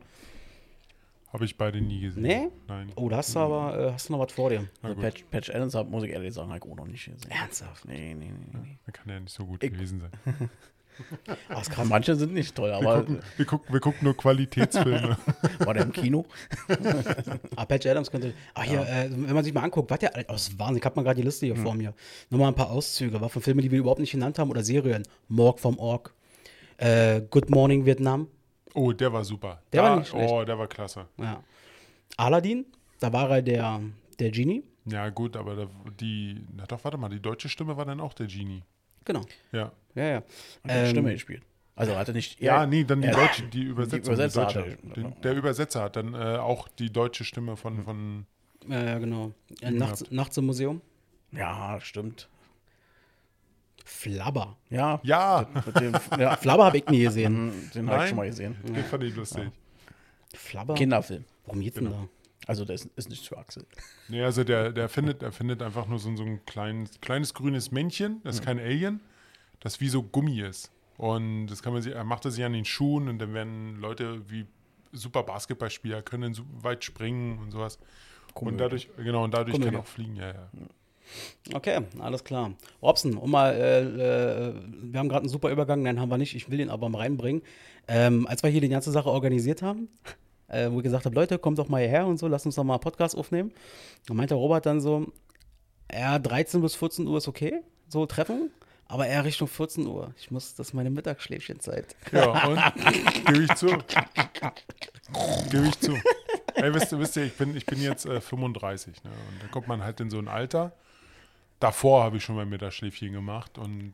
Habe 1.32 1.46
ich 1.46 1.56
beide 1.56 1.80
nie 1.80 2.00
gesehen. 2.00 2.22
Nee? 2.22 2.48
Nein. 2.68 2.92
Oh, 2.94 3.08
da 3.08 3.18
hast 3.18 3.34
du 3.34 3.38
aber 3.38 3.78
äh, 3.78 3.92
hast 3.92 4.08
du 4.08 4.12
noch 4.12 4.20
was 4.20 4.32
vor 4.32 4.50
dir. 4.50 4.68
Also 4.82 5.00
Patch, 5.00 5.24
Patch 5.30 5.48
Adams, 5.50 5.74
hab, 5.74 5.88
muss 5.88 6.04
ich 6.04 6.10
ehrlich 6.10 6.34
sagen, 6.34 6.52
ich 6.54 6.62
auch 6.62 6.76
noch 6.76 6.86
nicht 6.86 7.06
gesehen. 7.06 7.30
Ernsthaft? 7.30 7.86
Nee, 7.86 8.14
nee, 8.14 8.26
nee. 8.26 8.58
nee. 8.62 8.78
Da 8.84 8.92
kann 8.92 9.08
ja 9.08 9.18
nicht 9.18 9.32
so 9.32 9.46
gut 9.46 9.60
gewesen 9.60 10.00
sein. 10.00 10.50
Ist 11.58 11.70
krass. 11.70 11.88
Manche 11.88 12.14
sind 12.16 12.34
nicht 12.34 12.54
toll, 12.54 12.68
Wir 12.68 12.76
aber 12.76 12.98
gucken, 13.00 13.20
wir, 13.38 13.46
gucken, 13.46 13.72
wir 13.72 13.80
gucken 13.80 13.98
nur 14.02 14.16
Qualitätsfilme. 14.16 15.16
war 15.60 15.74
der 15.74 15.84
im 15.84 15.92
Kino? 15.92 16.26
Ah, 17.56 17.64
Patch 17.64 17.86
Adams 17.86 18.10
könnte. 18.10 18.34
Ah, 18.54 18.62
hier, 18.62 18.80
äh, 18.80 19.08
wenn 19.10 19.34
man 19.34 19.44
sich 19.44 19.54
mal 19.54 19.62
anguckt, 19.62 19.90
was 19.90 19.98
der. 19.98 20.12
Oh, 20.14 20.32
das 20.32 20.48
ist 20.48 20.58
Wahnsinn, 20.58 20.78
ich 20.78 20.84
habe 20.84 20.96
mal 20.96 21.02
gerade 21.02 21.16
die 21.16 21.22
Liste 21.22 21.46
hier 21.46 21.56
vor 21.56 21.74
mir. 21.74 21.94
Nur 22.30 22.40
mal 22.40 22.48
ein 22.48 22.54
paar 22.54 22.70
Auszüge, 22.70 23.20
war 23.20 23.28
von 23.28 23.40
Filmen, 23.42 23.60
die 23.60 23.70
wir 23.70 23.78
überhaupt 23.78 24.00
nicht 24.00 24.12
genannt 24.12 24.38
haben 24.38 24.50
oder 24.50 24.62
Serien. 24.62 25.02
Morg 25.28 25.60
vom 25.60 25.78
Org. 25.78 26.12
Äh, 26.76 27.22
Good 27.30 27.50
Morning 27.50 27.86
Vietnam. 27.86 28.28
Oh, 28.74 28.92
der 28.92 29.12
war 29.12 29.24
super. 29.24 29.62
Der 29.72 29.82
da, 29.82 29.88
war 29.90 29.96
nicht 29.98 30.08
schlecht. 30.08 30.32
Oh, 30.32 30.44
der 30.44 30.58
war 30.58 30.66
klasse. 30.66 31.06
Ja. 31.18 31.42
Aladdin, 32.16 32.66
da 33.00 33.12
war 33.12 33.30
er 33.30 33.42
der, 33.42 33.80
der 34.18 34.30
Genie. 34.30 34.64
Ja, 34.84 35.08
gut, 35.10 35.36
aber 35.36 35.54
da, 35.54 35.66
die, 36.00 36.44
na 36.56 36.66
doch, 36.66 36.82
warte 36.84 36.96
mal, 36.98 37.08
die 37.08 37.20
deutsche 37.20 37.48
Stimme 37.48 37.76
war 37.76 37.84
dann 37.84 38.00
auch 38.00 38.14
der 38.14 38.26
Genie. 38.26 38.62
Genau. 39.04 39.22
Ja. 39.52 39.72
Ja, 39.94 40.04
ja. 40.04 40.16
Hat 40.16 40.24
die 40.64 40.70
Ähm, 40.70 40.86
Stimme 40.90 41.12
gespielt. 41.12 41.42
Also 41.74 41.96
hatte 41.96 42.12
nicht. 42.12 42.40
Ja, 42.40 42.66
nee, 42.66 42.84
dann 42.84 43.00
die 43.00 43.08
ja. 43.08 43.14
deutsche, 43.14 43.44
die 43.44 43.62
Übersetzung. 43.62 44.14
Übersetzer 44.14 44.46
die 44.46 44.46
hat 44.46 44.56
deutsche. 44.56 44.78
er. 44.88 44.94
Den, 44.94 45.20
der 45.22 45.34
Übersetzer 45.34 45.82
hat 45.82 45.96
dann 45.96 46.14
äh, 46.14 46.36
auch 46.36 46.68
die 46.68 46.92
deutsche 46.92 47.24
Stimme 47.24 47.56
von, 47.56 47.84
von 47.84 48.26
Ja, 48.68 48.84
ja, 48.84 48.98
genau. 48.98 49.32
Äh, 49.60 49.70
nachts, 49.70 50.04
nachts 50.10 50.36
im 50.36 50.46
Museum. 50.46 50.80
Ja, 51.30 51.78
stimmt. 51.80 52.28
Flabber. 53.84 54.56
Ja. 54.70 55.00
Ja, 55.02 55.44
dem, 55.78 55.94
ja. 56.18 56.36
Flabber 56.36 56.66
habe 56.66 56.78
ich 56.78 56.86
nie 56.88 57.02
gesehen. 57.02 57.46
Mhm, 57.46 57.70
Den 57.74 57.90
habe 57.90 58.02
ich 58.04 58.08
schon 58.10 58.16
mal 58.18 58.26
gesehen. 58.28 58.56
den 58.62 58.84
fand 58.84 59.04
ich 59.04 59.14
lustig. 59.14 59.50
Flabber? 60.34 60.74
Kinderfilm. 60.74 61.24
Worum 61.46 61.60
geht's 61.60 61.74
denn 61.76 61.90
da? 61.90 62.08
Also 62.46 62.64
das 62.64 62.86
ist 62.96 63.08
nicht 63.08 63.26
für 63.28 63.38
Axel. 63.38 63.64
Nee, 64.08 64.22
also 64.22 64.42
der, 64.44 64.72
der 64.72 64.88
findet, 64.88 65.22
der 65.22 65.30
findet 65.30 65.62
einfach 65.62 65.86
nur 65.86 65.98
so, 65.98 66.14
so 66.16 66.24
ein 66.24 66.44
kleines, 66.44 67.00
kleines 67.00 67.34
grünes 67.34 67.70
Männchen, 67.70 68.20
das 68.24 68.36
ist 68.36 68.44
kein 68.44 68.58
Alien, 68.58 69.00
das 69.60 69.80
wie 69.80 69.88
so 69.88 70.02
Gummi 70.02 70.40
ist. 70.40 70.72
Und 70.96 71.46
das 71.46 71.62
kann 71.62 71.72
man 71.72 71.82
sich, 71.82 71.94
er 71.94 72.04
macht 72.04 72.26
es 72.26 72.34
sich 72.34 72.44
an 72.44 72.52
den 72.52 72.64
Schuhen 72.64 73.08
und 73.08 73.18
dann 73.20 73.32
werden 73.34 73.76
Leute 73.80 74.28
wie 74.28 74.46
super 74.92 75.22
Basketballspieler 75.22 76.02
können 76.02 76.34
so 76.34 76.42
weit 76.62 76.84
springen 76.84 77.38
und 77.38 77.50
sowas. 77.52 77.78
Und 78.34 78.58
dadurch, 78.58 78.88
genau, 78.96 79.24
und 79.24 79.32
dadurch 79.34 79.52
kann 79.52 79.62
Komödie. 79.62 79.76
auch 79.76 79.86
fliegen, 79.86 80.16
ja, 80.16 80.28
ja. 80.28 80.48
Okay, 81.52 81.80
alles 81.98 82.24
klar. 82.24 82.52
Robson, 82.80 83.16
um 83.16 83.30
mal, 83.30 83.54
äh, 83.54 83.80
äh, 83.80 84.54
wir 84.82 85.00
haben 85.00 85.08
gerade 85.08 85.22
einen 85.22 85.28
super 85.28 85.50
Übergang, 85.50 85.82
nein, 85.82 86.00
haben 86.00 86.10
wir 86.10 86.18
nicht, 86.18 86.34
ich 86.34 86.50
will 86.50 86.58
den 86.58 86.70
aber 86.70 86.88
mal 86.88 86.98
reinbringen. 86.98 87.42
Ähm, 87.88 88.26
als 88.26 88.42
wir 88.42 88.50
hier 88.50 88.60
die 88.60 88.68
ganze 88.68 88.92
Sache 88.92 89.10
organisiert 89.10 89.62
haben, 89.62 89.88
äh, 90.48 90.70
wo 90.70 90.78
ich 90.78 90.84
gesagt 90.84 91.04
habe, 91.04 91.14
Leute, 91.14 91.38
kommt 91.38 91.58
doch 91.58 91.68
mal 91.68 91.80
hierher 91.80 92.06
und 92.06 92.18
so, 92.18 92.28
lasst 92.28 92.46
uns 92.46 92.54
doch 92.54 92.64
mal 92.64 92.74
einen 92.74 92.80
Podcast 92.80 93.16
aufnehmen. 93.16 93.52
Und 94.08 94.16
meinte 94.16 94.34
Robert 94.34 94.66
dann 94.66 94.80
so, 94.80 95.06
ja, 95.92 96.18
13 96.18 96.60
bis 96.60 96.74
14 96.74 97.06
Uhr 97.06 97.18
ist 97.18 97.28
okay, 97.28 97.62
so 97.88 98.06
Treffen, 98.06 98.50
aber 98.86 99.06
eher 99.06 99.24
Richtung 99.24 99.48
14 99.48 99.86
Uhr. 99.86 100.14
Ich 100.18 100.30
muss, 100.30 100.54
das 100.54 100.68
ist 100.68 100.74
meine 100.74 100.90
Mittagsschläfchenzeit. 100.90 101.96
Ja, 102.12 102.46
und 102.48 103.26
gebe 103.26 103.44
ich 103.44 103.54
zu. 103.54 103.66
Gebe 105.50 105.66
ich 105.66 105.80
zu. 105.80 105.96
Ey, 106.54 106.74
wisst 106.74 106.92
ihr, 106.92 106.98
wisst 106.98 107.16
ihr 107.16 107.24
ich, 107.24 107.34
bin, 107.34 107.56
ich 107.56 107.66
bin 107.66 107.80
jetzt 107.80 108.06
äh, 108.06 108.20
35, 108.20 109.02
ne? 109.02 109.10
Und 109.10 109.42
da 109.42 109.48
kommt 109.48 109.68
man 109.68 109.82
halt 109.82 110.00
in 110.00 110.10
so 110.10 110.18
ein 110.18 110.28
Alter. 110.28 110.72
Davor 111.62 112.02
habe 112.02 112.16
ich 112.16 112.24
schon 112.24 112.34
mal 112.34 112.44
Mittagsschläfchen 112.44 113.12
gemacht 113.12 113.56
und 113.56 113.92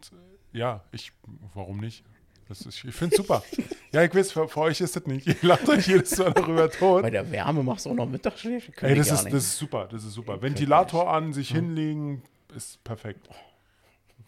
äh, 0.55 0.59
ja, 0.59 0.83
ich, 0.91 1.13
warum 1.53 1.81
nicht? 1.81 2.03
Ist, 2.49 2.65
ich 2.65 2.95
finde 2.95 3.15
es 3.15 3.19
super. 3.19 3.43
ja, 3.93 4.03
ich 4.05 4.15
weiß, 4.15 4.33
für, 4.33 4.49
für 4.49 4.61
euch 4.61 4.81
ist 4.81 4.97
das 4.97 5.05
nicht. 5.05 5.27
Ihr 5.27 5.37
lacht 5.43 5.69
euch 5.69 5.87
jedes 5.87 6.17
Mal 6.17 6.33
darüber 6.33 6.71
tot. 6.71 7.03
Bei 7.03 7.11
der 7.11 7.31
Wärme 7.31 7.63
machst 7.63 7.85
du 7.85 7.91
auch 7.91 7.95
noch 7.95 8.09
Mittagsschläfe? 8.09 8.73
Ey, 8.81 8.95
das 8.95 9.11
ist, 9.11 9.27
das 9.27 9.35
ist 9.35 9.59
super, 9.59 9.87
das 9.87 10.03
ist 10.03 10.15
super. 10.15 10.41
Ventilator 10.41 11.13
an, 11.13 11.35
sich 11.35 11.51
hinlegen, 11.51 12.23
ist 12.57 12.83
perfekt. 12.85 13.29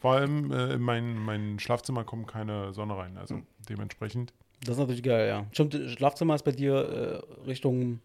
Vor 0.01 0.17
allem 0.17 0.53
äh, 0.53 0.75
in 0.75 0.83
mein, 0.83 1.15
mein 1.17 1.59
Schlafzimmer 1.59 2.05
kommt 2.05 2.27
keine 2.27 2.75
Sonne 2.75 2.95
rein, 2.99 3.17
also 3.17 3.41
dementsprechend. 3.71 4.35
Das 4.67 4.75
ist 4.75 4.81
natürlich 4.81 5.03
geil, 5.03 5.29
ja. 5.29 5.47
Stimmt, 5.53 5.79
Schlafzimmer 5.97 6.35
ist 6.35 6.43
bei 6.43 6.53
dir 6.53 7.23
äh, 7.45 7.47
Richtung. 7.47 8.01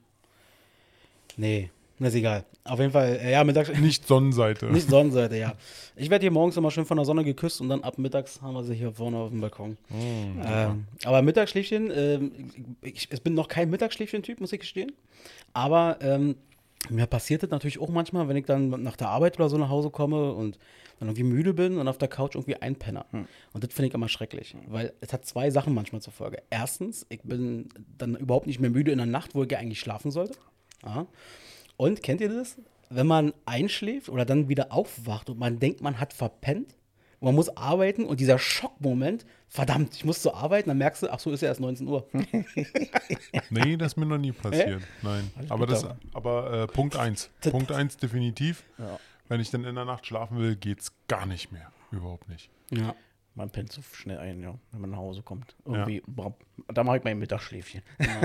Nee, 1.36 1.72
das 2.00 2.10
ist 2.10 2.16
egal. 2.16 2.44
Auf 2.66 2.80
jeden 2.80 2.92
Fall, 2.92 3.20
äh, 3.22 3.32
ja, 3.32 3.44
mittags. 3.44 3.70
Nicht 3.80 4.06
Sonnenseite. 4.06 4.66
Nicht 4.66 4.90
Sonnenseite, 4.90 5.38
ja. 5.38 5.54
Ich 5.96 6.10
werde 6.10 6.24
hier 6.24 6.32
morgens 6.32 6.58
immer 6.58 6.72
schön 6.72 6.86
von 6.86 6.98
der 6.98 7.06
Sonne 7.06 7.24
geküsst 7.24 7.62
und 7.62 7.70
dann 7.70 7.84
ab 7.84 7.98
mittags 7.98 8.42
haben 8.42 8.54
wir 8.54 8.64
sie 8.64 8.76
hier 8.76 8.92
vorne 8.92 9.18
auf 9.18 9.30
dem 9.30 9.40
Balkon. 9.40 9.78
ähm, 9.92 10.86
aber 11.06 11.22
Mittagsschläfchen, 11.22 11.92
ähm, 11.96 12.32
ich, 12.82 13.12
ich 13.12 13.22
bin 13.22 13.34
noch 13.34 13.48
kein 13.48 13.70
Mittagsschläfchen-Typ, 13.70 14.42
muss 14.42 14.52
ich 14.52 14.60
gestehen. 14.60 14.92
Aber 15.54 15.98
ähm, 16.02 16.36
mir 16.90 17.08
passiert 17.08 17.44
das 17.44 17.50
natürlich 17.50 17.80
auch 17.80 17.90
manchmal, 17.90 18.28
wenn 18.28 18.36
ich 18.36 18.46
dann 18.46 18.70
nach 18.84 18.98
der 18.98 19.10
Arbeit 19.10 19.40
oder 19.40 19.48
so 19.48 19.58
nach 19.58 19.70
Hause 19.70 19.90
komme 19.90 20.34
und 20.34 20.60
dann 21.00 21.10
irgendwie 21.10 21.24
müde 21.24 21.54
bin 21.54 21.78
und 21.78 21.88
auf 21.88 21.98
der 21.98 22.08
Couch 22.08 22.36
irgendwie 22.36 22.56
einpenner. 22.62 23.06
Und 23.54 23.64
das 23.64 23.74
finde 23.74 23.88
ich 23.88 23.94
immer 23.94 24.08
schrecklich, 24.08 24.56
weil 24.68 24.94
es 25.02 25.12
hat 25.12 25.26
zwei 25.26 25.50
Sachen 25.50 25.74
manchmal 25.74 26.02
zur 26.02 26.14
Folge. 26.14 26.42
Erstens, 26.50 27.06
ich 27.10 27.22
bin 27.24 27.70
dann 27.98 28.16
überhaupt 28.16 28.48
nicht 28.48 28.60
mehr 28.60 28.70
müde 28.70 28.92
in 28.92 28.98
der 28.98 29.08
Nacht, 29.08 29.36
wo 29.36 29.44
ich 29.44 29.52
ja 29.52 29.60
eigentlich 29.60 29.80
schlafen 29.80 30.12
sollte. 30.12 30.36
Ja. 30.86 31.08
Und 31.78 32.04
kennt 32.04 32.22
ihr 32.22 32.30
das? 32.30 32.58
Wenn 32.90 33.08
man 33.08 33.34
einschläft 33.46 34.10
oder 34.10 34.26
dann 34.26 34.48
wieder 34.50 34.72
aufwacht 34.72 35.30
und 35.30 35.40
man 35.40 35.60
denkt, 35.60 35.82
man 35.82 36.00
hat 36.00 36.14
verpennt 36.14 36.76
und 37.20 37.26
man 37.26 37.36
muss 37.36 37.56
arbeiten 37.58 38.06
und 38.06 38.20
dieser 38.20 38.38
Schockmoment, 38.38 39.26
verdammt, 39.48 39.96
ich 39.96 40.06
muss 40.06 40.22
zur 40.22 40.36
Arbeit, 40.38 40.68
dann 40.68 40.78
merkst 40.78 41.04
du, 41.04 41.10
ach 41.12 41.20
so, 41.20 41.32
ist 41.32 41.42
ja 41.42 41.48
erst 41.48 41.60
19 41.62 41.88
Uhr. 41.88 42.08
Nee, 43.50 43.78
das 43.78 43.94
ist 43.94 43.98
mir 43.98 44.06
noch 44.06 44.18
nie 44.18 44.32
passiert. 44.32 44.82
Nein. 45.02 45.32
Aber, 45.50 45.66
das, 45.66 45.86
aber 46.14 46.64
äh, 46.64 46.68
Punkt 46.68 46.96
1. 46.96 47.30
Das- 47.42 47.52
Punkt 47.52 47.72
1 47.72 47.98
definitiv. 47.98 48.64
Ja. 48.78 49.00
Wenn 49.28 49.40
ich 49.42 49.50
dann 49.50 49.64
in 49.64 49.76
der 49.76 49.86
Nacht 49.86 50.06
schlafen 50.06 50.38
will, 50.38 50.56
geht's 50.56 50.92
gar 51.08 51.26
nicht 51.26 51.52
mehr. 51.52 51.72
Überhaupt 51.92 52.30
nicht. 52.30 52.50
Ja. 52.72 52.96
Man 53.38 53.50
pennt 53.50 53.70
so 53.72 53.82
schnell 53.82 54.18
ein, 54.20 54.42
ja, 54.42 54.56
wenn 54.72 54.80
man 54.82 54.92
nach 54.92 54.98
Hause 54.98 55.22
kommt. 55.22 55.56
Irgendwie, 55.66 56.02
bra- 56.08 56.34
da 56.74 56.86
mache 56.86 56.98
ich 57.00 57.04
mein 57.04 57.20
Mittagsschläfchen. 57.20 57.82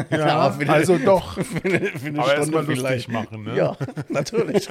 Ja, 0.09 0.51
für 0.53 0.61
eine- 0.63 0.73
also 0.73 0.99
doch. 0.99 1.33
für 1.43 1.65
eine, 1.65 1.81
für 1.87 2.07
eine 2.09 2.19
Aber 2.21 2.43
Stunde 2.45 2.63
vielleicht. 2.65 3.09
machen, 3.09 3.43
ne? 3.43 3.57
Ja, 3.57 3.77
natürlich. 4.09 4.69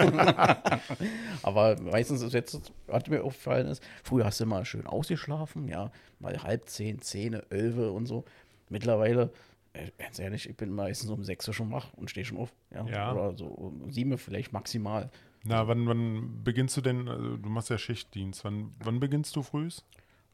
Aber 1.43 1.79
meistens 1.81 2.21
ist 2.21 2.33
jetzt, 2.33 2.71
was 2.87 3.07
mir 3.07 3.23
aufgefallen 3.23 3.67
ist, 3.67 3.83
früher 4.03 4.25
hast 4.25 4.39
du 4.39 4.45
immer 4.45 4.63
schön 4.65 4.87
ausgeschlafen, 4.87 5.67
ja, 5.67 5.91
mal 6.19 6.41
halb 6.41 6.67
zehn, 6.69 6.99
zehn, 6.99 7.33
elf 7.49 7.77
und 7.77 8.05
so. 8.05 8.23
Mittlerweile, 8.69 9.31
äh, 9.73 9.89
ganz 9.97 10.19
ehrlich, 10.19 10.47
ich 10.49 10.55
bin 10.55 10.71
meistens 10.71 11.09
um 11.09 11.23
sechs 11.23 11.47
Uhr 11.47 11.53
schon 11.53 11.71
wach 11.71 11.93
und 11.95 12.09
stehe 12.09 12.25
schon 12.25 12.37
auf. 12.37 12.53
Ja, 12.73 12.85
Ja. 12.87 13.11
Oder 13.13 13.37
so 13.37 13.45
um 13.47 13.91
sieben 13.91 14.17
vielleicht 14.17 14.53
maximal. 14.53 15.09
Na, 15.43 15.67
wann, 15.67 15.87
wann 15.87 16.43
beginnst 16.43 16.75
du 16.77 16.81
denn? 16.81 17.07
Also, 17.07 17.37
du 17.37 17.49
machst 17.49 17.69
ja 17.69 17.77
Schichtdienst. 17.77 18.43
Wann, 18.43 18.73
wann 18.83 18.99
beginnst 18.99 19.35
du 19.35 19.41
frühs? 19.41 19.85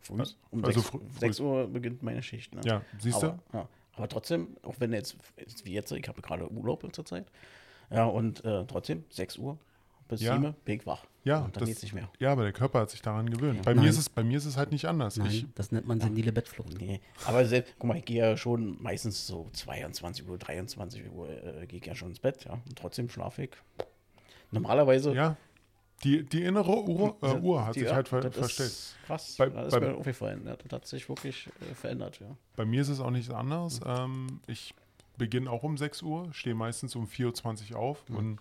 Früh. 0.05 0.21
Um 0.51 0.63
Also 0.63 0.79
sechs, 0.79 0.89
früh- 0.89 0.99
sechs 1.19 1.39
Uhr 1.39 1.67
beginnt 1.67 2.03
meine 2.03 2.21
Schicht. 2.21 2.53
Ne? 2.53 2.61
Ja, 2.65 2.81
siehst 2.99 3.21
du? 3.23 3.27
aber, 3.27 3.39
ja. 3.53 3.67
aber 3.95 4.07
trotzdem, 4.07 4.55
auch 4.63 4.75
wenn 4.79 4.93
jetzt, 4.93 5.17
jetzt 5.37 5.65
wie 5.65 5.73
jetzt, 5.73 5.91
ich 5.91 6.07
habe 6.07 6.21
gerade 6.21 6.49
Urlaub 6.51 6.87
zur 6.93 7.05
Zeit, 7.05 7.25
ja, 7.89 8.05
und 8.05 8.43
äh, 8.45 8.65
trotzdem, 8.65 9.03
6 9.09 9.37
Uhr 9.37 9.57
bis 10.07 10.21
Ja. 10.21 10.35
7 10.39 10.53
bin 10.65 10.75
ich 10.79 10.85
wach. 10.85 11.05
Ja, 11.23 11.39
und 11.39 11.55
dann 11.55 11.61
das- 11.61 11.69
geht's 11.69 11.81
nicht 11.81 11.93
mehr. 11.95 12.07
Ja, 12.19 12.31
aber 12.31 12.43
der 12.43 12.53
Körper 12.53 12.81
hat 12.81 12.91
sich 12.91 13.01
daran 13.01 13.27
gewöhnt. 13.27 13.63
Bei, 13.63 13.73
Nein. 13.73 13.83
mir 13.85 13.89
ist 13.89 13.97
es, 13.97 14.09
bei 14.09 14.23
mir 14.23 14.37
ist 14.37 14.45
es 14.45 14.57
halt 14.57 14.71
nicht 14.71 14.85
anders. 14.85 15.17
Ich, 15.17 15.23
Nein, 15.43 15.51
das 15.55 15.71
nennt 15.71 15.87
man 15.87 15.99
senile 15.99 16.31
Bettflucht. 16.31 16.79
Nee, 16.79 17.01
aber 17.25 17.43
selbst, 17.45 17.73
guck 17.79 17.87
mal, 17.87 17.97
ich 17.97 18.05
gehe 18.05 18.17
ja 18.19 18.37
schon 18.37 18.79
meistens 18.81 19.25
so 19.25 19.49
22 19.53 20.27
Uhr, 20.29 20.37
23 20.37 21.09
Uhr, 21.11 21.29
äh, 21.29 21.65
gehe 21.65 21.79
ich 21.79 21.85
ja 21.87 21.95
schon 21.95 22.09
ins 22.09 22.19
Bett, 22.19 22.45
ja, 22.45 22.53
und 22.53 22.75
trotzdem 22.77 23.09
schlafe 23.09 23.45
ich. 23.45 23.51
Normalerweise. 24.51 25.13
ja, 25.13 25.37
die, 26.05 26.23
die 26.23 26.43
innere 26.43 26.83
Uhr, 26.87 27.17
äh, 27.21 27.35
Uhr 27.39 27.65
hat 27.65 27.75
die- 27.75 27.79
sich 27.81 27.89
ja, 27.89 27.95
halt 27.95 28.07
ver 28.07 28.21
das 28.21 28.35
verstellt. 28.35 28.69
Ist 28.69 28.95
krass, 29.05 29.35
Bei- 29.37 29.49
das 29.49 29.67
ist 29.73 29.79
bei- 29.79 29.79
mir 29.87 29.97
aufgefallen. 29.97 30.45
Ja, 30.45 30.55
das 30.55 30.71
hat 30.71 30.87
sich 30.87 31.09
wirklich 31.09 31.49
äh, 31.61 31.73
verändert, 31.75 32.19
ja. 32.21 32.27
Bei 32.55 32.63
mir 32.65 32.81
ist 32.81 32.89
es 32.89 32.99
auch 33.01 33.09
nicht 33.11 33.31
anders. 33.31 33.81
Ähm, 33.85 34.39
ich 34.47 34.73
beginne 35.17 35.49
auch 35.49 35.63
um 35.63 35.77
6 35.77 36.01
Uhr, 36.01 36.31
stehe 36.33 36.55
meistens 36.55 36.95
um 36.95 37.07
4.20 37.07 37.73
Uhr 37.73 37.79
auf 37.79 38.03
und 38.09 38.37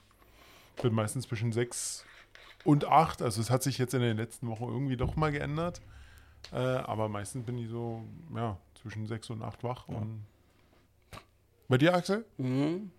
bin 0.82 0.92
meistens 0.94 1.26
zwischen 1.26 1.52
6 1.52 2.04
und 2.64 2.84
8. 2.84 3.22
Also 3.22 3.40
es 3.40 3.50
hat 3.50 3.62
sich 3.62 3.78
jetzt 3.78 3.94
in 3.94 4.00
den 4.00 4.16
letzten 4.16 4.46
Wochen 4.48 4.64
irgendwie 4.64 4.96
doch 4.96 5.16
mal 5.16 5.32
geändert. 5.32 5.80
Äh, 6.52 6.56
aber 6.58 7.08
meistens 7.08 7.46
bin 7.46 7.56
ich 7.58 7.68
so, 7.70 8.04
ja, 8.34 8.58
zwischen 8.80 9.06
6 9.06 9.30
und 9.30 9.42
8 9.42 9.64
wach. 9.64 9.88
Und 9.88 10.24
bei 11.68 11.78
dir, 11.78 11.94
Axel? 11.94 12.24
Mhm. 12.36 12.90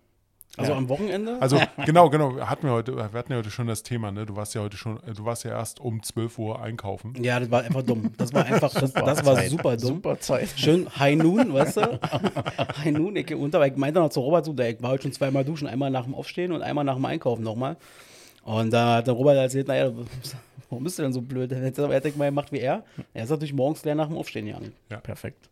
Also 0.58 0.72
Ja. 0.72 0.78
am 0.78 0.88
Wochenende? 0.88 1.36
Also 1.40 1.60
genau, 1.84 2.08
genau. 2.08 2.38
Hatten 2.40 2.66
wir 2.66 2.72
heute, 2.72 2.96
wir 2.96 3.10
hatten 3.12 3.32
ja 3.32 3.38
heute 3.38 3.50
schon 3.50 3.66
das 3.66 3.82
Thema, 3.82 4.10
ne? 4.10 4.24
Du 4.24 4.36
warst 4.36 4.54
ja 4.54 4.62
heute 4.62 4.76
schon, 4.76 4.98
du 5.14 5.24
warst 5.24 5.44
ja 5.44 5.50
erst 5.50 5.80
um 5.80 6.02
12 6.02 6.38
Uhr 6.38 6.62
einkaufen. 6.62 7.12
ja, 7.22 7.38
das 7.40 7.50
war 7.50 7.62
einfach 7.62 7.82
dumm. 7.82 8.10
Das 8.16 8.32
war 8.32 8.44
einfach, 8.46 8.72
das, 8.72 8.92
das 8.92 9.24
war 9.26 9.36
super 9.42 9.76
dumm. 9.76 9.88
Super 9.96 10.18
Zeit. 10.18 10.48
Schön 10.56 10.88
High 10.98 11.16
Noon, 11.16 11.52
weißt 11.52 11.76
du? 11.78 12.00
High 12.84 12.92
Noon, 12.92 13.16
ich 13.16 13.26
geh 13.26 13.34
unter, 13.34 13.60
weil 13.60 13.70
ich 13.72 13.76
meinte 13.76 14.00
noch 14.00 14.08
zu 14.10 14.20
Robert 14.20 14.44
so, 14.46 14.52
der, 14.52 14.70
ich 14.70 14.82
war 14.82 14.90
heute 14.90 15.02
schon 15.04 15.12
zweimal 15.12 15.44
duschen, 15.44 15.68
einmal 15.68 15.90
nach 15.90 16.04
dem 16.04 16.14
Aufstehen 16.14 16.52
und 16.52 16.62
einmal 16.62 16.84
nach 16.84 16.94
dem 16.96 17.04
Einkaufen 17.04 17.42
nochmal. 17.42 17.76
Und 18.44 18.72
da 18.72 18.96
hat 18.96 19.06
der 19.08 19.14
Robert 19.14 19.36
erzählt, 19.36 19.68
naja, 19.68 19.90
warum 20.70 20.84
bist 20.84 20.98
du 20.98 21.02
denn 21.02 21.12
so 21.12 21.20
blöd? 21.20 21.50
Er 21.52 21.60
hätte 21.60 22.08
ich 22.08 22.16
mal 22.16 22.26
gemacht 22.26 22.50
wie 22.52 22.60
er. 22.60 22.82
Er 23.12 23.24
ist 23.24 23.30
natürlich 23.30 23.52
morgens 23.52 23.84
leer 23.84 23.94
nach 23.94 24.06
dem 24.08 24.16
Aufstehen 24.16 24.46
gegangen. 24.46 24.72
Perfekt. 25.02 25.48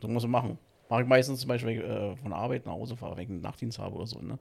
So 0.00 0.08
muss 0.08 0.24
man 0.24 0.32
machen. 0.32 0.58
Mache 0.92 1.04
ich 1.04 1.08
meistens 1.08 1.40
zum 1.40 1.48
Beispiel 1.48 1.68
wenn 1.70 1.78
ich, 1.78 1.84
äh, 1.84 2.16
von 2.16 2.34
Arbeit 2.34 2.66
nach 2.66 2.74
Hause 2.74 2.96
fahre, 2.96 3.16
wenn 3.16 3.22
ich 3.22 3.30
einen 3.30 3.40
Nachtdienst 3.40 3.78
habe 3.78 3.96
oder 3.96 4.06
so. 4.06 4.20
Ne? 4.20 4.38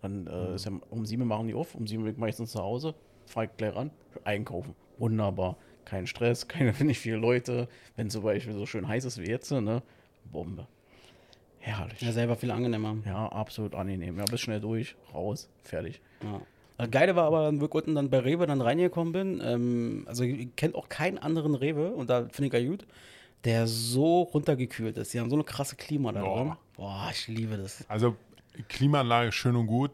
Dann 0.00 0.28
äh, 0.28 0.54
ist 0.54 0.64
ja 0.64 0.70
um 0.90 1.04
sieben 1.04 1.26
machen 1.26 1.48
die 1.48 1.54
auf, 1.54 1.74
um 1.74 1.88
sieben 1.88 2.04
bin 2.04 2.12
ich 2.12 2.18
meistens 2.18 2.52
zu 2.52 2.60
Hause, 2.60 2.94
fahre 3.26 3.46
ich 3.46 3.56
gleich 3.56 3.74
ran, 3.74 3.90
einkaufen. 4.22 4.76
Wunderbar. 4.98 5.56
Kein 5.84 6.06
Stress, 6.06 6.46
keine, 6.48 6.72
nicht 6.84 7.00
viele 7.00 7.16
Leute. 7.16 7.66
Wenn 7.96 8.10
zum 8.10 8.22
Beispiel 8.22 8.52
so 8.54 8.64
schön 8.64 8.86
heiß 8.86 9.06
ist 9.06 9.20
wie 9.20 9.28
jetzt, 9.28 9.50
ne? 9.50 9.82
Bombe. 10.30 10.68
Herrlich. 11.58 12.00
Ja, 12.00 12.12
selber 12.12 12.36
viel 12.36 12.52
angenehmer. 12.52 12.98
Ja, 13.04 13.26
absolut 13.26 13.74
angenehm. 13.74 14.18
Ja, 14.18 14.24
bis 14.24 14.40
schnell 14.40 14.60
durch, 14.60 14.94
raus, 15.12 15.50
fertig. 15.64 16.00
Ja. 16.22 16.40
Das 16.76 16.92
Geile 16.92 17.16
war 17.16 17.24
aber, 17.24 17.48
wenn 17.48 17.60
ich 17.60 17.74
unten 17.74 17.96
dann 17.96 18.08
bei 18.08 18.20
Rewe 18.20 18.46
dann 18.46 18.60
reingekommen 18.60 19.12
bin, 19.12 19.42
ähm, 19.44 20.04
also 20.06 20.22
ich 20.22 20.54
kenne 20.54 20.76
auch 20.76 20.88
keinen 20.88 21.18
anderen 21.18 21.56
Rewe 21.56 21.90
und 21.90 22.08
da 22.08 22.28
finde 22.30 22.56
ich 22.56 22.62
ja 22.62 22.70
gut, 22.70 22.86
der 23.44 23.66
so 23.66 24.22
runtergekühlt 24.22 24.96
ist. 24.96 25.14
Die 25.14 25.20
haben 25.20 25.30
so 25.30 25.36
eine 25.36 25.44
krasse 25.44 25.76
Klima 25.76 26.12
da 26.12 26.22
drin. 26.22 26.56
Boah, 26.74 27.08
ich 27.12 27.28
liebe 27.28 27.56
das. 27.56 27.84
Also 27.88 28.16
Klimaanlage 28.68 29.32
schön 29.32 29.56
und 29.56 29.66
gut, 29.66 29.90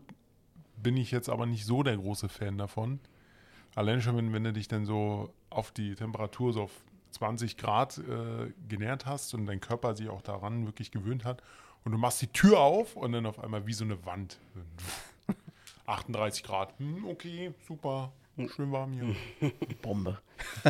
bin 0.76 0.96
ich 0.96 1.10
jetzt 1.10 1.28
aber 1.28 1.46
nicht 1.46 1.64
so 1.66 1.82
der 1.82 1.96
große 1.96 2.28
Fan 2.28 2.58
davon. 2.58 3.00
Allein 3.74 4.00
schon, 4.00 4.16
wenn, 4.16 4.32
wenn 4.32 4.44
du 4.44 4.52
dich 4.52 4.68
dann 4.68 4.86
so 4.86 5.32
auf 5.50 5.72
die 5.72 5.94
Temperatur 5.94 6.52
so 6.52 6.62
auf 6.62 6.72
20 7.10 7.56
Grad 7.56 7.98
äh, 7.98 8.52
genährt 8.68 9.06
hast 9.06 9.34
und 9.34 9.46
dein 9.46 9.60
Körper 9.60 9.94
sich 9.94 10.08
auch 10.08 10.22
daran 10.22 10.66
wirklich 10.66 10.90
gewöhnt 10.90 11.24
hat 11.24 11.42
und 11.84 11.92
du 11.92 11.98
machst 11.98 12.22
die 12.22 12.28
Tür 12.28 12.60
auf 12.60 12.96
und 12.96 13.12
dann 13.12 13.26
auf 13.26 13.38
einmal 13.38 13.66
wie 13.66 13.72
so 13.72 13.84
eine 13.84 14.04
Wand. 14.04 14.38
38 15.86 16.42
Grad, 16.42 16.78
hm, 16.78 17.06
okay, 17.06 17.52
super, 17.66 18.12
schön 18.54 18.72
warm 18.72 18.92
hier. 18.92 19.50
Bombe. 19.82 20.18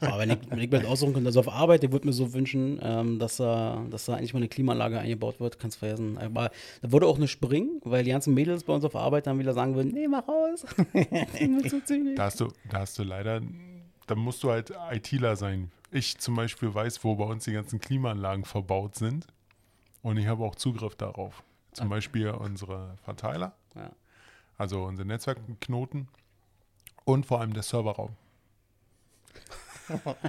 Aber 0.00 0.18
wenn 0.18 0.30
ich, 0.30 0.38
wenn 0.50 0.58
ich 0.60 0.70
mir 0.70 0.78
das 0.80 0.86
aussuchen 0.88 1.12
könnte, 1.14 1.28
also 1.28 1.40
auf 1.40 1.48
Arbeit, 1.48 1.82
ich 1.84 1.90
würde 1.92 2.06
mir 2.06 2.12
so 2.12 2.32
wünschen, 2.32 2.78
ähm, 2.82 3.18
dass, 3.18 3.38
da, 3.38 3.82
dass 3.90 4.04
da 4.06 4.14
eigentlich 4.14 4.32
mal 4.32 4.38
eine 4.38 4.48
Klimaanlage 4.48 4.98
eingebaut 4.98 5.40
wird, 5.40 5.58
kannst 5.58 5.78
vergessen. 5.78 6.18
Aber 6.18 6.50
da 6.82 6.92
würde 6.92 7.06
auch 7.06 7.18
nicht 7.18 7.30
springen, 7.32 7.80
weil 7.84 8.04
die 8.04 8.10
ganzen 8.10 8.34
Mädels 8.34 8.64
bei 8.64 8.72
uns 8.72 8.84
auf 8.84 8.94
Arbeit 8.96 9.26
dann 9.26 9.38
wieder 9.38 9.52
sagen 9.52 9.74
würden, 9.74 9.92
nee, 9.92 10.06
mach 10.08 10.26
raus. 10.28 10.64
Da 12.16 12.24
hast 12.24 12.40
du, 12.40 12.48
da 12.70 12.78
hast 12.80 12.98
du 12.98 13.02
leider, 13.02 13.40
da 14.06 14.14
musst 14.14 14.42
du 14.42 14.50
halt 14.50 14.72
ITler 14.92 15.36
sein. 15.36 15.70
Ich 15.90 16.18
zum 16.18 16.36
Beispiel 16.36 16.72
weiß, 16.72 17.02
wo 17.04 17.16
bei 17.16 17.24
uns 17.24 17.44
die 17.44 17.52
ganzen 17.52 17.80
Klimaanlagen 17.80 18.44
verbaut 18.44 18.94
sind 18.94 19.26
und 20.02 20.16
ich 20.16 20.26
habe 20.26 20.44
auch 20.44 20.54
Zugriff 20.54 20.94
darauf. 20.94 21.42
Zum 21.72 21.88
Beispiel 21.88 22.28
unsere 22.30 22.96
Verteiler, 23.04 23.54
Ja. 23.76 23.90
also 24.58 24.84
unsere 24.84 25.06
Netzwerkknoten 25.06 26.08
und 27.12 27.26
vor 27.26 27.40
allem 27.40 27.52
der 27.52 27.62
Serverraum. 27.62 28.10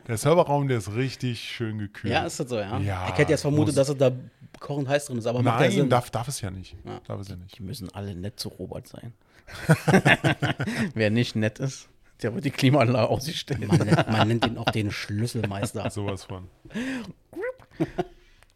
Der 0.08 0.18
Serverraum, 0.18 0.68
der 0.68 0.80
ist 0.80 0.94
richtig 0.96 1.42
schön 1.42 1.78
gekühlt. 1.78 2.12
Ja, 2.12 2.26
ist 2.26 2.40
das 2.40 2.50
so, 2.50 2.58
ja? 2.58 2.80
Ja, 2.80 3.10
ich 3.10 3.18
hätte 3.18 3.32
jetzt 3.32 3.42
vermutet, 3.42 3.78
dass 3.78 3.90
es 3.90 3.98
da 3.98 4.12
kochend 4.60 4.88
heiß 4.88 5.06
drin 5.06 5.20
ist, 5.20 5.28
aber 5.28 5.42
macht 5.42 5.60
Nein, 5.60 5.72
Sinn. 5.72 5.90
darf, 5.90 6.10
darf 6.10 6.28
es 6.28 6.42
ja 6.42 6.50
nicht. 6.50 6.76
Ja. 6.84 7.00
Darf 7.08 7.22
es 7.22 7.28
ja 7.30 7.36
nicht. 7.36 7.58
Die 7.60 7.64
müssen 7.64 7.90
alle 7.94 8.16
nett 8.16 8.40
zu 8.40 8.50
Robert 8.50 8.88
sein. 8.88 9.14
Wer 10.94 11.10
nicht 11.10 11.36
nett 11.36 11.60
ist, 11.60 11.90
der 12.22 12.34
wird 12.34 12.46
die 12.46 12.52
Klimaanlage 12.52 13.10
auf 13.10 13.22
sich 13.22 13.40
stellen. 13.40 13.68
man, 13.68 13.80
nennt, 13.80 14.08
man 14.10 14.28
nennt 14.28 14.46
ihn 14.46 14.58
auch 14.58 14.72
den 14.72 14.92
Schlüsselmeister. 14.92 15.90
Sowas 15.90 16.24
von. 16.24 16.48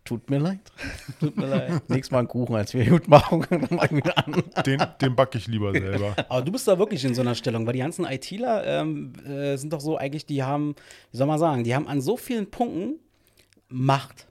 Tut 0.06 0.30
mir 0.30 0.38
leid. 0.38 0.60
Tut 1.20 1.36
mir 1.36 1.48
leid. 1.48 1.90
Nächstes 1.90 2.12
Mal 2.12 2.20
einen 2.20 2.28
Kuchen, 2.28 2.56
als 2.56 2.74
wir 2.76 2.86
gut 2.86 3.08
machen. 3.08 3.46
Den, 4.66 4.84
den 5.02 5.16
backe 5.16 5.40
ich 5.40 5.48
lieber 5.48 5.72
selber. 5.74 6.16
Aber 6.30 6.44
du 6.44 6.52
bist 6.52 6.68
da 6.68 6.78
wirklich 6.78 7.04
in 7.04 7.16
so 7.16 7.22
einer 7.22 7.34
Stellung, 7.34 7.66
weil 7.66 7.74
die 7.74 7.80
ganzen 7.80 8.06
ITler 8.06 8.64
ähm, 8.66 9.14
äh, 9.26 9.58
sind 9.58 9.74
doch 9.74 9.80
so 9.82 9.98
eigentlich, 9.98 10.28
die 10.28 10.44
haben, 10.44 10.76
wie 11.12 11.18
soll 11.18 11.26
man 11.26 11.40
sagen, 11.40 11.64
die 11.64 11.74
haben 11.76 11.88
an 11.88 12.02
so 12.02 12.18
vielen 12.18 12.50
Punkten 12.52 13.00
Macht. 13.68 14.28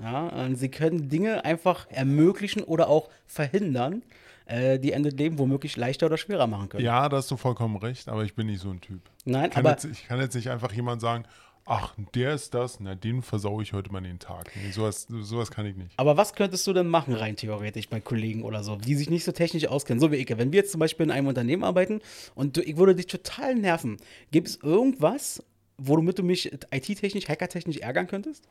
Ja, 0.00 0.28
und 0.28 0.56
sie 0.56 0.68
können 0.68 1.08
Dinge 1.08 1.44
einfach 1.44 1.86
ermöglichen 1.90 2.62
oder 2.62 2.88
auch 2.88 3.08
verhindern, 3.26 4.02
äh, 4.44 4.78
die 4.78 4.92
Ende 4.92 5.08
des 5.08 5.18
Lebens 5.18 5.38
womöglich 5.38 5.76
leichter 5.76 6.06
oder 6.06 6.18
schwerer 6.18 6.46
machen 6.46 6.68
können. 6.68 6.84
Ja, 6.84 7.08
da 7.08 7.16
hast 7.16 7.30
du 7.30 7.38
vollkommen 7.38 7.76
recht, 7.76 8.08
aber 8.08 8.24
ich 8.24 8.34
bin 8.34 8.46
nicht 8.46 8.60
so 8.60 8.70
ein 8.70 8.80
Typ. 8.80 9.00
Nein, 9.24 9.46
Ich 9.46 9.50
kann, 9.54 9.64
aber 9.64 9.70
jetzt, 9.70 9.84
ich 9.84 10.06
kann 10.06 10.20
jetzt 10.20 10.34
nicht 10.34 10.50
einfach 10.50 10.72
jemand 10.72 11.00
sagen, 11.00 11.24
ach, 11.64 11.94
der 12.14 12.34
ist 12.34 12.54
das, 12.54 12.80
na, 12.80 12.94
den 12.94 13.22
versaue 13.22 13.62
ich 13.62 13.72
heute 13.72 13.92
mal 13.92 14.00
den 14.00 14.18
Tag. 14.18 14.50
Nee, 14.56 14.70
sowas, 14.70 15.06
sowas 15.08 15.50
kann 15.50 15.66
ich 15.66 15.76
nicht. 15.76 15.92
Aber 15.96 16.16
was 16.16 16.34
könntest 16.34 16.66
du 16.66 16.72
denn 16.72 16.88
machen, 16.88 17.14
rein 17.14 17.36
theoretisch, 17.36 17.88
bei 17.88 18.00
Kollegen 18.00 18.42
oder 18.42 18.62
so, 18.62 18.76
die 18.76 18.94
sich 18.94 19.10
nicht 19.10 19.24
so 19.24 19.32
technisch 19.32 19.66
auskennen? 19.66 20.00
So 20.00 20.10
wie 20.10 20.16
ich. 20.16 20.28
Wenn 20.28 20.52
wir 20.52 20.60
jetzt 20.60 20.72
zum 20.72 20.80
Beispiel 20.80 21.04
in 21.04 21.12
einem 21.12 21.26
Unternehmen 21.26 21.64
arbeiten 21.64 22.00
und 22.34 22.56
du, 22.56 22.62
ich 22.62 22.76
würde 22.76 22.94
dich 22.94 23.06
total 23.06 23.54
nerven, 23.54 23.98
gibt 24.30 24.48
es 24.48 24.56
irgendwas, 24.56 25.42
womit 25.78 26.18
du 26.18 26.22
mich 26.22 26.52
IT-technisch, 26.52 27.28
hackertechnisch 27.28 27.78
ärgern 27.78 28.06
könntest? 28.06 28.48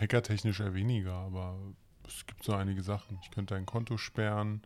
Hackertechnisch 0.00 0.60
eher 0.60 0.74
weniger, 0.74 1.12
aber 1.12 1.56
es 2.06 2.26
gibt 2.26 2.44
so 2.44 2.52
einige 2.52 2.82
Sachen. 2.82 3.18
Ich 3.22 3.30
könnte 3.30 3.54
ein 3.54 3.66
Konto 3.66 3.96
sperren, 3.96 4.62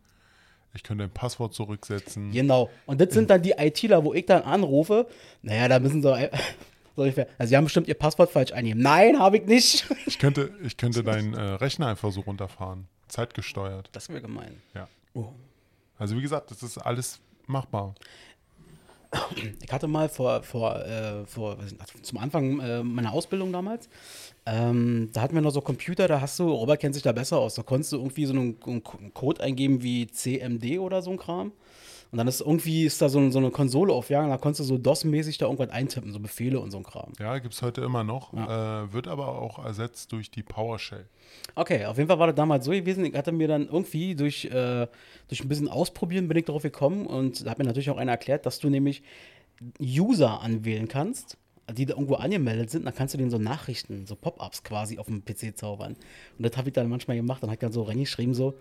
ich 0.73 0.83
könnte 0.83 1.03
ein 1.03 1.11
Passwort 1.11 1.53
zurücksetzen. 1.53 2.31
Genau. 2.31 2.69
Und 2.85 3.01
das 3.01 3.13
sind 3.13 3.29
dann 3.29 3.41
die 3.41 3.55
ITler, 3.57 4.03
wo 4.03 4.13
ich 4.13 4.25
dann 4.25 4.43
anrufe. 4.43 5.07
Naja, 5.41 5.67
da 5.67 5.79
müssen 5.79 6.01
sie. 6.01 6.29
So 6.99 7.03
ungefähr. 7.03 7.27
Also, 7.37 7.51
sie 7.51 7.55
haben 7.55 7.63
bestimmt 7.63 7.87
ihr 7.87 7.93
Passwort 7.93 8.29
falsch 8.29 8.51
eingegeben. 8.51 8.83
Nein, 8.83 9.19
habe 9.19 9.37
ich 9.37 9.45
nicht. 9.45 9.85
Ich 10.05 10.19
könnte, 10.19 10.51
ich 10.61 10.75
könnte 10.75 11.01
deinen 11.05 11.33
äh, 11.33 11.39
Rechner 11.39 11.87
einfach 11.87 12.11
so 12.11 12.19
runterfahren. 12.19 12.89
Zeitgesteuert. 13.07 13.87
Das 13.93 14.09
wäre 14.09 14.21
gemein. 14.21 14.61
Ja. 14.75 14.89
Oh. 15.13 15.29
Also 15.97 16.17
wie 16.17 16.21
gesagt, 16.21 16.51
das 16.51 16.61
ist 16.61 16.77
alles 16.77 17.21
machbar. 17.47 17.95
Ich 19.63 19.71
hatte 19.71 19.87
mal 19.87 20.09
vor, 20.09 20.43
vor, 20.43 20.75
äh, 20.85 21.25
vor 21.25 21.57
zum 22.01 22.17
Anfang 22.17 22.59
äh, 22.59 22.83
meiner 22.83 23.13
Ausbildung 23.13 23.53
damals, 23.53 23.87
ähm, 24.45 25.09
da 25.13 25.21
hatten 25.21 25.35
wir 25.35 25.41
noch 25.41 25.51
so 25.51 25.61
Computer, 25.61 26.07
da 26.07 26.19
hast 26.19 26.37
du, 26.37 26.51
Robert 26.51 26.81
kennt 26.81 26.95
sich 26.95 27.03
da 27.03 27.11
besser 27.11 27.37
aus, 27.37 27.55
da 27.55 27.63
konntest 27.63 27.93
du 27.93 27.97
irgendwie 27.97 28.25
so 28.25 28.33
einen, 28.33 28.57
einen 28.65 29.13
Code 29.13 29.41
eingeben 29.41 29.81
wie 29.81 30.07
CMD 30.07 30.79
oder 30.79 31.01
so 31.01 31.11
ein 31.11 31.17
Kram. 31.17 31.53
Und 32.11 32.17
dann 32.17 32.27
ist 32.27 32.41
irgendwie 32.41 32.85
ist 32.85 33.01
da 33.01 33.09
so, 33.09 33.29
so 33.29 33.37
eine 33.37 33.51
Konsole 33.51 33.93
aufgegangen, 33.93 34.31
da 34.31 34.37
konntest 34.37 34.61
du 34.61 34.63
so 34.63 34.77
DOS-mäßig 34.77 35.37
da 35.37 35.45
irgendwas 35.45 35.69
eintippen, 35.69 36.11
so 36.11 36.19
Befehle 36.19 36.59
und 36.59 36.71
so 36.71 36.77
ein 36.77 36.83
Kram. 36.83 37.13
Ja, 37.19 37.37
gibt 37.37 37.53
es 37.53 37.61
heute 37.61 37.81
immer 37.81 38.03
noch. 38.03 38.33
Äh, 38.33 38.91
wird 38.91 39.07
aber 39.07 39.27
auch 39.39 39.63
ersetzt 39.63 40.11
durch 40.11 40.31
die 40.31 40.41
PowerShell. 40.41 41.05
Okay, 41.53 41.85
auf 41.85 41.97
jeden 41.97 42.09
Fall 42.09 42.17
war 42.17 42.27
das 42.27 42.35
damals 42.35 42.65
so 42.65 42.71
gewesen. 42.71 43.05
Ich 43.05 43.13
hatte 43.13 43.31
mir 43.31 43.47
dann 43.47 43.67
irgendwie 43.67 44.15
durch, 44.15 44.45
äh, 44.45 44.87
durch 45.27 45.43
ein 45.43 45.47
bisschen 45.47 45.67
Ausprobieren 45.67 46.27
bin 46.27 46.37
ich 46.37 46.45
darauf 46.45 46.63
gekommen 46.63 47.05
und 47.05 47.45
da 47.45 47.51
hat 47.51 47.59
mir 47.59 47.65
natürlich 47.65 47.91
auch 47.91 47.97
einer 47.97 48.13
erklärt, 48.13 48.45
dass 48.45 48.59
du 48.59 48.69
nämlich 48.69 49.03
User 49.79 50.41
anwählen 50.41 50.87
kannst, 50.87 51.37
die 51.71 51.85
da 51.85 51.93
irgendwo 51.93 52.15
angemeldet 52.15 52.71
sind. 52.71 52.85
Dann 52.85 52.95
kannst 52.95 53.13
du 53.13 53.17
denen 53.17 53.29
so 53.29 53.37
Nachrichten, 53.37 54.07
so 54.07 54.15
Pop-ups 54.15 54.63
quasi 54.63 54.97
auf 54.97 55.05
dem 55.05 55.23
PC 55.23 55.55
zaubern. 55.55 55.95
Und 56.37 56.45
das 56.45 56.57
habe 56.57 56.69
ich 56.69 56.73
dann 56.73 56.89
manchmal 56.89 57.17
gemacht. 57.17 57.43
Dann 57.43 57.49
habe 57.49 57.55
ich 57.55 57.59
dann 57.59 57.71
so 57.71 57.83
reingeschrieben, 57.83 58.33
so 58.33 58.55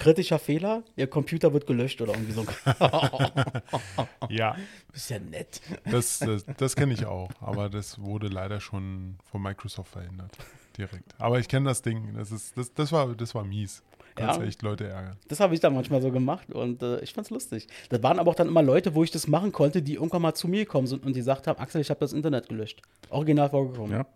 kritischer 0.00 0.38
Fehler, 0.40 0.82
ihr 0.96 1.06
Computer 1.06 1.52
wird 1.52 1.66
gelöscht 1.68 2.00
oder 2.02 2.14
irgendwie 2.14 2.32
so. 2.32 2.44
Ja, 4.28 4.56
Ist 4.92 5.10
ja 5.10 5.18
nett. 5.18 5.60
das, 5.84 6.18
das, 6.20 6.44
das 6.56 6.76
kenne 6.76 6.94
ich 6.94 7.06
auch. 7.06 7.30
Aber 7.40 7.68
das 7.68 8.00
wurde 8.00 8.28
leider 8.28 8.60
schon 8.60 9.16
von 9.30 9.42
Microsoft 9.42 9.92
verhindert. 9.92 10.32
Direkt. 10.76 11.14
Aber 11.18 11.38
ich 11.38 11.48
kenne 11.48 11.68
das 11.68 11.82
Ding. 11.82 12.14
Das, 12.16 12.30
ist, 12.32 12.56
das, 12.56 12.72
das, 12.74 12.92
war, 12.92 13.14
das 13.14 13.34
war 13.34 13.44
mies. 13.44 13.82
Kannst 14.14 14.40
Ja. 14.40 14.46
echt 14.46 14.62
Leute 14.62 14.86
ärgern. 14.88 15.16
Das 15.28 15.40
habe 15.40 15.54
ich 15.54 15.60
dann 15.60 15.74
manchmal 15.74 16.02
so 16.02 16.10
gemacht 16.10 16.50
und 16.52 16.82
äh, 16.82 17.00
ich 17.00 17.12
fand's 17.12 17.30
lustig. 17.30 17.68
Das 17.90 18.02
waren 18.02 18.18
aber 18.18 18.30
auch 18.30 18.34
dann 18.34 18.48
immer 18.48 18.62
Leute, 18.62 18.94
wo 18.94 19.04
ich 19.04 19.10
das 19.10 19.26
machen 19.28 19.52
konnte, 19.52 19.82
die 19.82 19.94
irgendwann 19.94 20.22
mal 20.22 20.34
zu 20.34 20.48
mir 20.48 20.64
gekommen 20.64 20.86
sind 20.86 21.04
und 21.04 21.14
die 21.14 21.20
gesagt 21.20 21.46
haben, 21.46 21.58
Axel, 21.60 21.80
ich 21.80 21.90
habe 21.90 22.00
das 22.00 22.12
Internet 22.12 22.48
gelöscht. 22.48 22.82
Original 23.10 23.50
vorgekommen. 23.50 23.92
Ja. 23.92 24.06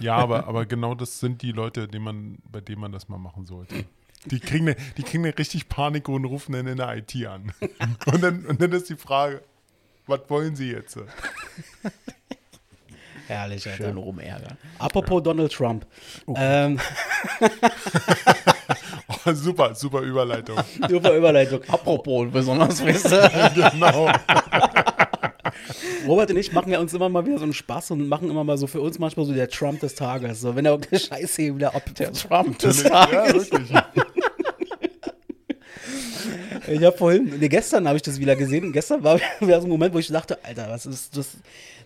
Ja, 0.00 0.16
aber, 0.16 0.46
aber 0.46 0.64
genau 0.64 0.94
das 0.94 1.18
sind 1.18 1.42
die 1.42 1.50
Leute, 1.50 1.88
die 1.88 1.98
man, 1.98 2.38
bei 2.50 2.60
denen 2.60 2.80
man 2.80 2.92
das 2.92 3.08
mal 3.08 3.18
machen 3.18 3.46
sollte. 3.46 3.84
Die 4.26 4.38
kriegen, 4.40 4.68
eine, 4.68 4.76
die 4.96 5.02
kriegen 5.02 5.24
eine 5.24 5.36
richtig 5.36 5.68
Panik 5.68 6.08
und 6.08 6.24
rufen 6.24 6.52
dann 6.52 6.66
in 6.66 6.76
der 6.76 6.96
IT 6.96 7.14
an. 7.26 7.52
Und 8.06 8.22
dann, 8.22 8.46
und 8.46 8.60
dann 8.60 8.70
ist 8.72 8.88
die 8.88 8.96
Frage, 8.96 9.42
was 10.06 10.20
wollen 10.28 10.54
sie 10.54 10.70
jetzt? 10.70 10.96
Herrlich, 13.26 13.66
Alter. 13.68 13.84
Schön 13.84 13.96
rumärgern. 13.96 14.56
Apropos 14.78 15.22
Donald 15.22 15.52
Trump. 15.52 15.86
Ähm, 16.36 16.78
Oh, 19.26 19.32
super, 19.34 19.74
super 19.74 20.00
Überleitung. 20.00 20.56
super 20.88 21.14
Überleitung. 21.14 21.60
Apropos, 21.68 22.26
besonders 22.32 22.84
Wisse. 22.84 23.30
genau. 23.54 24.10
Robert 26.06 26.30
und 26.30 26.36
ich 26.38 26.52
machen 26.52 26.72
ja 26.72 26.80
uns 26.80 26.92
immer 26.94 27.08
mal 27.08 27.24
wieder 27.26 27.38
so 27.38 27.44
einen 27.44 27.52
Spaß 27.52 27.92
und 27.92 28.08
machen 28.08 28.30
immer 28.30 28.42
mal 28.42 28.56
so 28.58 28.66
für 28.66 28.80
uns 28.80 28.98
manchmal 28.98 29.26
so 29.26 29.32
der 29.32 29.48
Trump 29.48 29.80
des 29.80 29.94
Tages. 29.94 30.40
So, 30.40 30.56
wenn 30.56 30.64
er 30.64 30.72
irgendeine 30.72 31.00
Scheiße 31.00 31.54
wieder 31.54 31.74
ab. 31.74 31.82
Der 31.96 32.12
Trump 32.12 32.58
des 32.58 32.82
Ja, 32.82 33.06
Tages. 33.06 33.52
wirklich. 33.52 33.70
Ich 36.68 36.82
habe 36.82 36.96
vorhin, 36.96 37.32
nee, 37.38 37.48
gestern 37.48 37.86
habe 37.86 37.96
ich 37.96 38.02
das 38.02 38.20
wieder 38.20 38.36
gesehen. 38.36 38.72
Gestern 38.72 39.02
war 39.02 39.18
wieder 39.40 39.60
so 39.60 39.66
ein 39.66 39.70
Moment, 39.70 39.94
wo 39.94 39.98
ich 39.98 40.08
dachte, 40.08 40.38
Alter, 40.44 40.68
was 40.68 40.86
ist 40.86 41.16
das, 41.16 41.36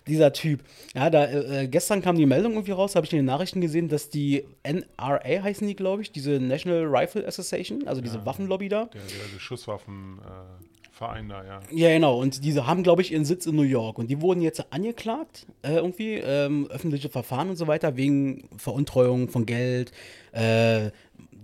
dieser 0.07 0.33
Typ? 0.33 0.61
Ja, 0.95 1.11
da, 1.11 1.27
äh, 1.27 1.69
gestern 1.69 2.03
kam 2.03 2.17
die 2.17 2.27
Meldung 2.27 2.53
irgendwie 2.53 2.73
raus, 2.73 2.95
habe 2.95 3.07
ich 3.07 3.13
in 3.13 3.19
den 3.19 3.27
Nachrichten 3.27 3.61
gesehen, 3.61 3.89
dass 3.89 4.09
die 4.11 4.45
NRA 4.63 5.43
heißen 5.43 5.67
die, 5.67 5.77
glaube 5.77 6.03
ich, 6.03 6.13
diese 6.13 6.39
National 6.41 6.85
Rifle 6.85 7.27
Association, 7.27 7.87
also 7.87 8.01
diese 8.01 8.25
Waffenlobby 8.25 8.69
da. 8.69 8.85
Der, 8.87 9.01
der, 9.01 9.29
der 9.33 9.41
Schusswaffenverein 9.41 11.29
da, 11.29 11.45
ja. 11.45 11.61
Ja, 11.71 11.89
genau. 11.91 12.21
Und 12.21 12.45
diese 12.45 12.67
haben, 12.67 12.83
glaube 12.83 13.03
ich, 13.03 13.13
ihren 13.13 13.25
Sitz 13.25 13.47
in 13.47 13.57
New 13.57 13.63
York. 13.63 13.99
Und 13.99 14.09
die 14.09 14.21
wurden 14.21 14.43
jetzt 14.43 14.73
angeklagt, 14.73 15.47
äh, 15.63 15.75
irgendwie, 15.75 16.15
ähm, 16.15 16.69
öffentliche 16.71 17.09
Verfahren 17.09 17.51
und 17.51 17.57
so 17.57 17.67
weiter, 17.67 17.97
wegen 17.97 18.49
Veruntreuung 18.57 19.29
von 19.29 19.47
Geld, 19.47 19.93
äh, 20.33 20.91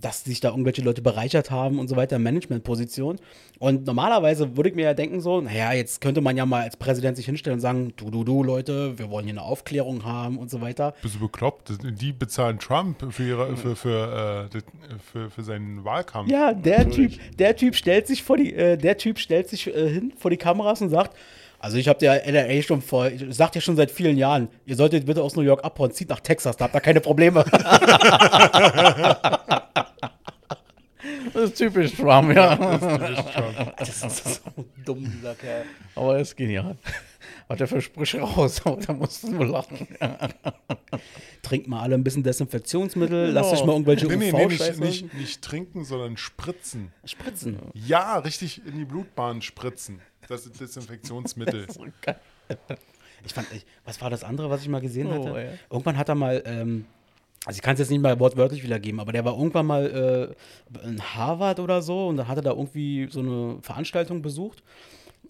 dass 0.03 0.23
sich 0.23 0.39
da 0.39 0.49
irgendwelche 0.49 0.81
Leute 0.81 1.01
bereichert 1.01 1.49
haben 1.49 1.79
und 1.79 1.87
so 1.87 1.95
weiter, 1.95 2.19
Managementposition. 2.19 3.19
Und 3.59 3.85
normalerweise 3.85 4.57
würde 4.57 4.69
ich 4.69 4.75
mir 4.75 4.83
ja 4.83 4.93
denken, 4.93 5.21
so, 5.21 5.41
naja, 5.41 5.73
jetzt 5.73 6.01
könnte 6.01 6.21
man 6.21 6.35
ja 6.35 6.45
mal 6.45 6.63
als 6.63 6.75
Präsident 6.75 7.15
sich 7.15 7.25
hinstellen 7.25 7.57
und 7.57 7.61
sagen, 7.61 7.93
du, 7.95 8.09
du, 8.09 8.23
du, 8.23 8.43
Leute, 8.43 8.97
wir 8.97 9.09
wollen 9.09 9.25
hier 9.25 9.33
eine 9.33 9.41
Aufklärung 9.41 10.03
haben 10.03 10.37
und 10.37 10.49
so 10.49 10.61
weiter. 10.61 10.93
Bist 11.01 11.15
du 11.15 11.19
bekloppt? 11.19 11.71
Die 11.81 12.11
bezahlen 12.11 12.59
Trump 12.59 13.13
für, 13.13 13.27
ihre, 13.27 13.55
für, 13.55 13.75
für, 13.75 14.49
äh, 14.53 14.59
für, 15.11 15.29
für 15.29 15.43
seinen 15.43 15.85
Wahlkampf. 15.85 16.29
Ja, 16.29 16.53
der 16.53 16.89
Typ, 16.89 17.13
der 17.37 17.55
Typ 17.55 17.75
stellt 17.75 18.07
sich 18.07 18.23
vor 18.23 18.37
die, 18.37 18.53
äh, 18.53 18.77
der 18.77 18.97
Typ 18.97 19.19
stellt 19.19 19.49
sich 19.49 19.67
äh, 19.67 19.89
hin 19.89 20.13
vor 20.17 20.31
die 20.31 20.37
Kameras 20.37 20.81
und 20.81 20.89
sagt, 20.89 21.15
also 21.63 21.77
ich 21.77 21.87
habe 21.87 21.99
der 21.99 22.27
NRA 22.27 22.61
schon 22.61 22.81
vor, 22.81 23.07
ich 23.07 23.23
sagt 23.33 23.55
ja 23.55 23.61
schon 23.61 23.77
seit 23.77 23.89
vielen 23.89 24.17
Jahren, 24.17 24.49
ihr 24.65 24.75
solltet 24.75 25.05
bitte 25.05 25.23
aus 25.23 25.37
New 25.37 25.43
York 25.43 25.63
abhauen, 25.63 25.91
zieht 25.91 26.09
nach 26.09 26.19
Texas, 26.19 26.57
da 26.57 26.65
habt 26.65 26.75
ihr 26.75 26.81
keine 26.81 26.99
Probleme. 26.99 27.45
Das 31.43 31.51
ist 31.51 31.57
typisch 31.57 31.93
Trump, 31.95 32.33
ja. 32.35 32.55
Das 32.55 32.81
ist 32.81 33.33
Trump. 33.33 33.77
das 33.77 34.03
ist 34.03 34.41
so 34.85 34.95
geiler 34.95 35.35
Kerl. 35.35 35.65
Aber 35.95 36.15
er 36.15 36.21
ist 36.21 36.35
genial. 36.35 36.77
Hat 37.49 37.59
er 37.61 37.67
für 37.67 37.81
Sprüche 37.81 38.19
raus, 38.21 38.61
aber 38.65 38.77
da 38.81 38.93
musst 38.93 39.23
du 39.23 39.31
nur 39.31 39.45
lachen. 39.45 39.87
Trinkt 41.41 41.67
mal 41.67 41.81
alle 41.81 41.95
ein 41.95 42.03
bisschen 42.03 42.23
Desinfektionsmittel, 42.23 43.31
lasst 43.31 43.49
Genau. 43.51 43.61
euch 43.61 43.67
mal 43.67 43.73
irgendwelche 43.73 44.07
Nee, 44.07 44.15
nee, 44.15 44.31
nee, 44.31 44.45
nicht, 44.47 44.79
nicht, 44.79 45.13
nicht 45.13 45.41
trinken, 45.41 45.83
sondern 45.83 46.15
spritzen. 46.17 46.91
spritzen. 47.05 47.59
Ja, 47.73 48.17
richtig 48.19 48.65
in 48.65 48.77
die 48.77 48.85
Blutbahn 48.85 49.41
spritzen. 49.41 49.99
Das 50.27 50.45
ist 50.45 50.59
Desinfektionsmittel. 50.59 51.67
So 51.71 51.85
geil. 52.01 52.15
Ich 53.25 53.33
fand, 53.33 53.47
ich, 53.53 53.65
was 53.85 54.01
war 54.01 54.09
das 54.09 54.23
andere, 54.23 54.49
was 54.49 54.61
ich 54.61 54.69
mal 54.69 54.81
gesehen 54.81 55.07
Oh, 55.07 55.25
hatte? 55.27 55.41
ja. 55.41 55.49
Irgendwann 55.69 55.97
hat 55.97 56.09
er 56.09 56.15
mal, 56.15 56.41
ähm, 56.45 56.85
also 57.45 57.57
ich 57.57 57.61
kann 57.61 57.73
es 57.73 57.79
jetzt 57.79 57.89
nicht 57.89 58.01
mal 58.01 58.19
wortwörtlich 58.19 58.63
wiedergeben, 58.63 58.99
aber 58.99 59.11
der 59.11 59.25
war 59.25 59.37
irgendwann 59.37 59.65
mal 59.65 60.35
äh, 60.83 60.87
in 60.87 61.01
Harvard 61.01 61.59
oder 61.59 61.81
so 61.81 62.07
und 62.07 62.17
dann 62.17 62.27
hat 62.27 62.37
er 62.37 62.43
da 62.43 62.51
irgendwie 62.51 63.07
so 63.09 63.19
eine 63.19 63.57
Veranstaltung 63.61 64.21
besucht. 64.21 64.63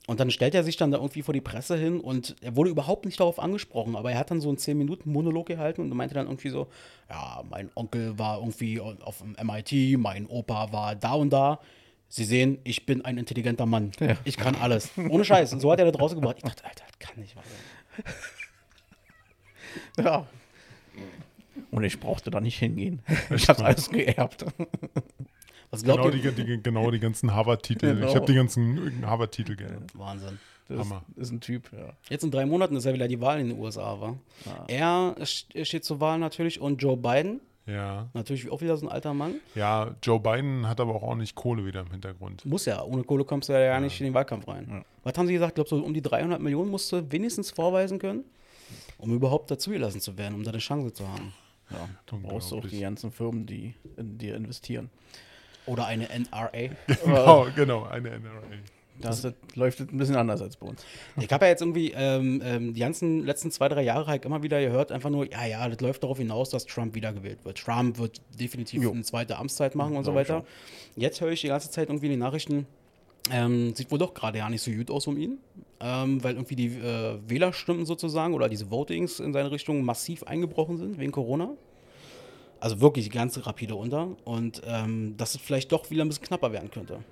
Und 0.05 0.19
dann 0.19 0.31
stellt 0.31 0.53
er 0.53 0.63
sich 0.63 0.75
dann 0.75 0.91
da 0.91 0.97
irgendwie 0.97 1.21
vor 1.21 1.33
die 1.33 1.39
Presse 1.39 1.77
hin 1.77 2.01
und 2.01 2.35
er 2.41 2.57
wurde 2.57 2.69
überhaupt 2.69 3.05
nicht 3.05 3.21
darauf 3.21 3.39
angesprochen, 3.39 3.95
aber 3.95 4.11
er 4.11 4.19
hat 4.19 4.31
dann 4.31 4.41
so 4.41 4.49
einen 4.49 4.57
10-Minuten-Monolog 4.57 5.45
gehalten 5.47 5.79
und 5.79 5.89
meinte 5.95 6.13
dann 6.13 6.25
irgendwie 6.25 6.49
so, 6.49 6.67
ja, 7.09 7.41
mein 7.49 7.69
Onkel 7.73 8.19
war 8.19 8.39
irgendwie 8.39 8.81
auf 8.81 9.19
dem 9.19 9.37
MIT, 9.41 9.97
mein 9.97 10.27
Opa 10.27 10.73
war 10.73 10.95
da 10.95 11.13
und 11.13 11.31
da. 11.31 11.59
Sie 12.09 12.25
sehen, 12.25 12.59
ich 12.65 12.85
bin 12.85 13.03
ein 13.05 13.17
intelligenter 13.17 13.65
Mann. 13.65 13.91
Ich 14.25 14.35
kann 14.35 14.55
alles. 14.55 14.91
Ohne 15.09 15.23
Scheiß. 15.23 15.53
Und 15.53 15.61
so 15.61 15.71
hat 15.71 15.79
er 15.79 15.85
da 15.85 15.91
draußen 15.91 16.19
gebracht. 16.19 16.35
Ich 16.37 16.43
dachte, 16.43 16.65
Alter, 16.65 16.83
das 16.85 16.99
kann 16.99 17.19
nicht 17.19 17.35
wahr 17.35 17.43
sein. 19.95 20.05
Ja. 20.05 20.27
Und 21.71 21.83
ich 21.83 21.99
brauchte 21.99 22.31
da 22.31 22.39
nicht 22.41 22.57
hingehen. 22.59 23.01
Ich 23.35 23.47
hab's 23.49 23.61
alles 23.61 23.89
geerbt. 23.89 24.45
Was 25.71 25.83
glaubt 25.83 26.03
Genau 26.03 26.15
ihr? 26.15 26.31
die, 26.31 26.43
die, 26.45 26.61
genau 26.61 26.91
die 26.91 26.99
ganzen 26.99 27.33
Harvard-Titel. 27.33 27.95
Genau. 27.95 28.07
Ich 28.07 28.15
habe 28.15 28.25
die 28.27 28.35
ganzen 28.35 29.03
Harvard-Titel 29.05 29.55
gelernt. 29.55 29.91
Wahnsinn. 29.97 30.37
Das 30.69 30.79
Hammer. 30.79 31.03
ist 31.17 31.31
ein 31.31 31.41
Typ, 31.41 31.71
ja. 31.73 31.93
Jetzt 32.09 32.23
in 32.23 32.31
drei 32.31 32.45
Monaten 32.45 32.75
ist 32.75 32.85
ja 32.85 32.93
wieder 32.93 33.07
die 33.07 33.19
Wahl 33.19 33.39
in 33.39 33.49
den 33.49 33.59
USA, 33.59 33.99
war. 33.99 34.17
Er 34.67 35.15
st- 35.19 35.65
steht 35.65 35.83
zur 35.83 35.99
Wahl 35.99 36.19
natürlich 36.19 36.61
und 36.61 36.81
Joe 36.81 36.95
Biden, 36.95 37.41
Ja. 37.65 38.07
natürlich 38.13 38.49
auch 38.49 38.61
wieder 38.61 38.77
so 38.77 38.85
ein 38.85 38.91
alter 38.91 39.13
Mann. 39.13 39.35
ja, 39.55 39.93
Joe 40.01 40.19
Biden 40.21 40.67
hat 40.67 40.79
aber 40.79 40.95
auch 40.95 41.01
ordentlich 41.03 41.35
Kohle 41.35 41.65
wieder 41.65 41.81
im 41.81 41.91
Hintergrund. 41.91 42.45
Muss 42.45 42.65
ja, 42.65 42.81
ohne 42.83 43.03
Kohle 43.03 43.25
kommst 43.25 43.49
du 43.49 43.53
ja, 43.53 43.59
ja 43.59 43.79
nicht 43.79 43.99
in 43.99 44.05
den 44.05 44.13
Wahlkampf 44.13 44.47
rein. 44.47 44.85
Was 45.03 45.17
haben 45.17 45.27
sie 45.27 45.33
gesagt? 45.33 45.51
Ich 45.51 45.55
glaube, 45.55 45.69
so 45.69 45.83
um 45.83 45.93
die 45.93 46.01
300 46.01 46.39
Millionen 46.39 46.71
musst 46.71 46.89
du 46.93 47.11
wenigstens 47.11 47.51
vorweisen 47.51 47.99
können, 47.99 48.23
um 48.99 49.13
überhaupt 49.13 49.51
dazugelassen 49.51 49.99
zu 49.99 50.17
werden, 50.17 50.35
um 50.35 50.43
da 50.43 50.51
eine 50.51 50.59
Chance 50.59 50.93
zu 50.93 51.05
haben. 51.07 51.33
Ja. 51.71 51.89
Du 52.05 52.19
brauchst 52.19 52.53
auch 52.53 52.65
die 52.65 52.81
ganzen 52.81 53.11
Firmen, 53.11 53.45
die 53.45 53.75
in 53.97 54.17
dir 54.17 54.35
investieren. 54.35 54.89
Oder 55.65 55.85
eine 55.85 56.07
NRA. 56.09 56.51
Genau, 57.03 57.47
genau, 57.55 57.83
eine 57.83 58.09
NRA. 58.09 58.41
Das, 58.99 59.27
läuft 59.55 59.79
ein 59.79 59.97
bisschen 59.97 60.15
anders 60.15 60.41
als 60.41 60.55
bei 60.55 60.67
uns. 60.67 60.85
Ich 61.19 61.31
habe 61.31 61.45
ja 61.45 61.51
jetzt 61.51 61.61
irgendwie 61.61 61.93
ähm, 61.95 62.41
ähm, 62.45 62.73
die 62.73 62.79
ganzen 62.79 63.25
letzten 63.25 63.49
zwei, 63.49 63.67
drei 63.67 63.81
Jahre 63.81 64.05
halt 64.07 64.23
immer 64.23 64.43
wieder 64.43 64.61
gehört, 64.61 64.91
einfach 64.91 65.09
nur, 65.09 65.29
ja, 65.29 65.45
ja, 65.45 65.67
das 65.67 65.81
läuft 65.81 66.03
darauf 66.03 66.19
hinaus, 66.19 66.49
dass 66.49 66.65
Trump 66.65 66.93
wiedergewählt 66.93 67.43
wird. 67.43 67.57
Trump 67.57 67.97
wird 67.97 68.21
definitiv 68.39 68.83
Jo. 68.83 68.91
eine 68.91 69.01
zweite 69.01 69.37
Amtszeit 69.37 69.75
machen 69.75 69.95
und 69.95 70.03
so 70.03 70.13
weiter. 70.13 70.45
Jetzt 70.95 71.21
höre 71.21 71.31
ich 71.31 71.41
die 71.41 71.47
ganze 71.47 71.71
Zeit 71.71 71.89
irgendwie 71.89 72.05
in 72.05 72.11
den 72.11 72.19
Nachrichten, 72.19 72.67
ähm, 73.31 73.73
sieht 73.75 73.89
wohl 73.89 73.99
doch 73.99 74.13
gerade 74.13 74.37
ja 74.37 74.49
nicht 74.49 74.61
so 74.61 74.71
gut 74.71 74.91
aus 74.91 75.07
um 75.07 75.17
ihn, 75.17 75.39
ähm, 75.83 76.23
weil 76.23 76.35
irgendwie 76.35 76.55
die 76.55 76.67
äh, 76.67 77.19
Wählerstimmen 77.27 77.85
sozusagen 77.85 78.33
oder 78.33 78.47
diese 78.47 78.71
Votings 78.71 79.19
in 79.19 79.33
seine 79.33 79.51
Richtung 79.51 79.83
massiv 79.83 80.23
eingebrochen 80.23 80.77
sind 80.77 80.97
wegen 80.97 81.11
Corona. 81.11 81.49
Also 82.61 82.79
wirklich 82.79 83.11
ganz 83.11 83.45
rapide 83.45 83.75
unter 83.75 84.15
und 84.23 84.61
ähm, 84.65 85.17
dass 85.17 85.35
es 85.35 85.41
vielleicht 85.41 85.73
doch 85.73 85.89
wieder 85.91 86.05
ein 86.05 86.07
bisschen 86.07 86.23
knapper 86.23 86.53
werden 86.53 86.71
könnte. 86.71 87.03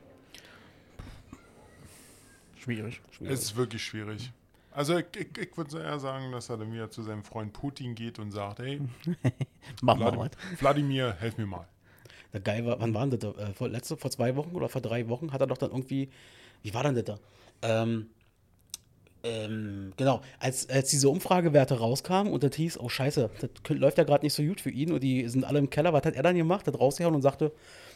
Schwierig. 2.57 3.01
Es 3.19 3.43
ist 3.43 3.55
wirklich 3.57 3.83
schwierig. 3.83 4.31
Also 4.71 4.97
ich, 4.97 5.07
ich, 5.17 5.37
ich 5.37 5.57
würde 5.57 5.79
eher 5.79 5.99
sagen, 5.99 6.31
dass 6.31 6.49
er 6.49 6.55
dann 6.55 6.71
wieder 6.71 6.89
zu 6.89 7.03
seinem 7.03 7.25
Freund 7.25 7.51
Putin 7.51 7.93
geht 7.93 8.19
und 8.19 8.31
sagt, 8.31 8.59
hey, 8.59 8.79
Machen 9.81 9.99
wir 9.99 10.05
Wladimir, 10.05 10.29
was. 10.51 10.61
Wladimir, 10.61 11.15
helf 11.19 11.37
mir 11.37 11.45
mal. 11.45 11.67
Ja, 12.31 12.39
geil 12.39 12.65
war, 12.65 12.79
wann 12.79 12.93
war 12.93 13.05
denn 13.05 13.19
das? 13.19 13.33
da? 13.35 13.49
Äh, 13.49 13.53
vor, 13.53 13.67
letzte, 13.67 13.97
vor 13.97 14.11
zwei 14.11 14.37
Wochen 14.37 14.55
oder 14.55 14.69
vor 14.69 14.79
drei 14.79 15.09
Wochen 15.09 15.33
hat 15.33 15.41
er 15.41 15.47
doch 15.47 15.57
dann 15.57 15.71
irgendwie, 15.71 16.09
wie 16.61 16.73
war 16.73 16.83
denn 16.83 16.95
das 16.95 17.03
da? 17.03 17.19
Ähm, 17.63 18.09
ähm, 19.23 19.93
genau, 19.97 20.21
als, 20.39 20.69
als 20.69 20.89
diese 20.89 21.09
Umfragewerte 21.09 21.77
rauskamen 21.79 22.31
und 22.31 22.43
das 22.43 22.55
hieß, 22.55 22.79
oh 22.79 22.89
scheiße, 22.89 23.29
das 23.39 23.77
läuft 23.77 23.97
ja 23.97 24.03
gerade 24.03 24.25
nicht 24.25 24.33
so 24.33 24.43
gut 24.43 24.61
für 24.61 24.71
ihn 24.71 24.91
und 24.91 25.01
die 25.01 25.27
sind 25.27 25.43
alle 25.43 25.59
im 25.59 25.69
Keller, 25.69 25.93
was 25.93 26.03
hat 26.03 26.15
er 26.15 26.23
dann 26.23 26.35
gemacht? 26.35 26.67
Hat 26.67 26.79
rausgehauen 26.79 27.15
und 27.15 27.21
sagte, 27.21 27.51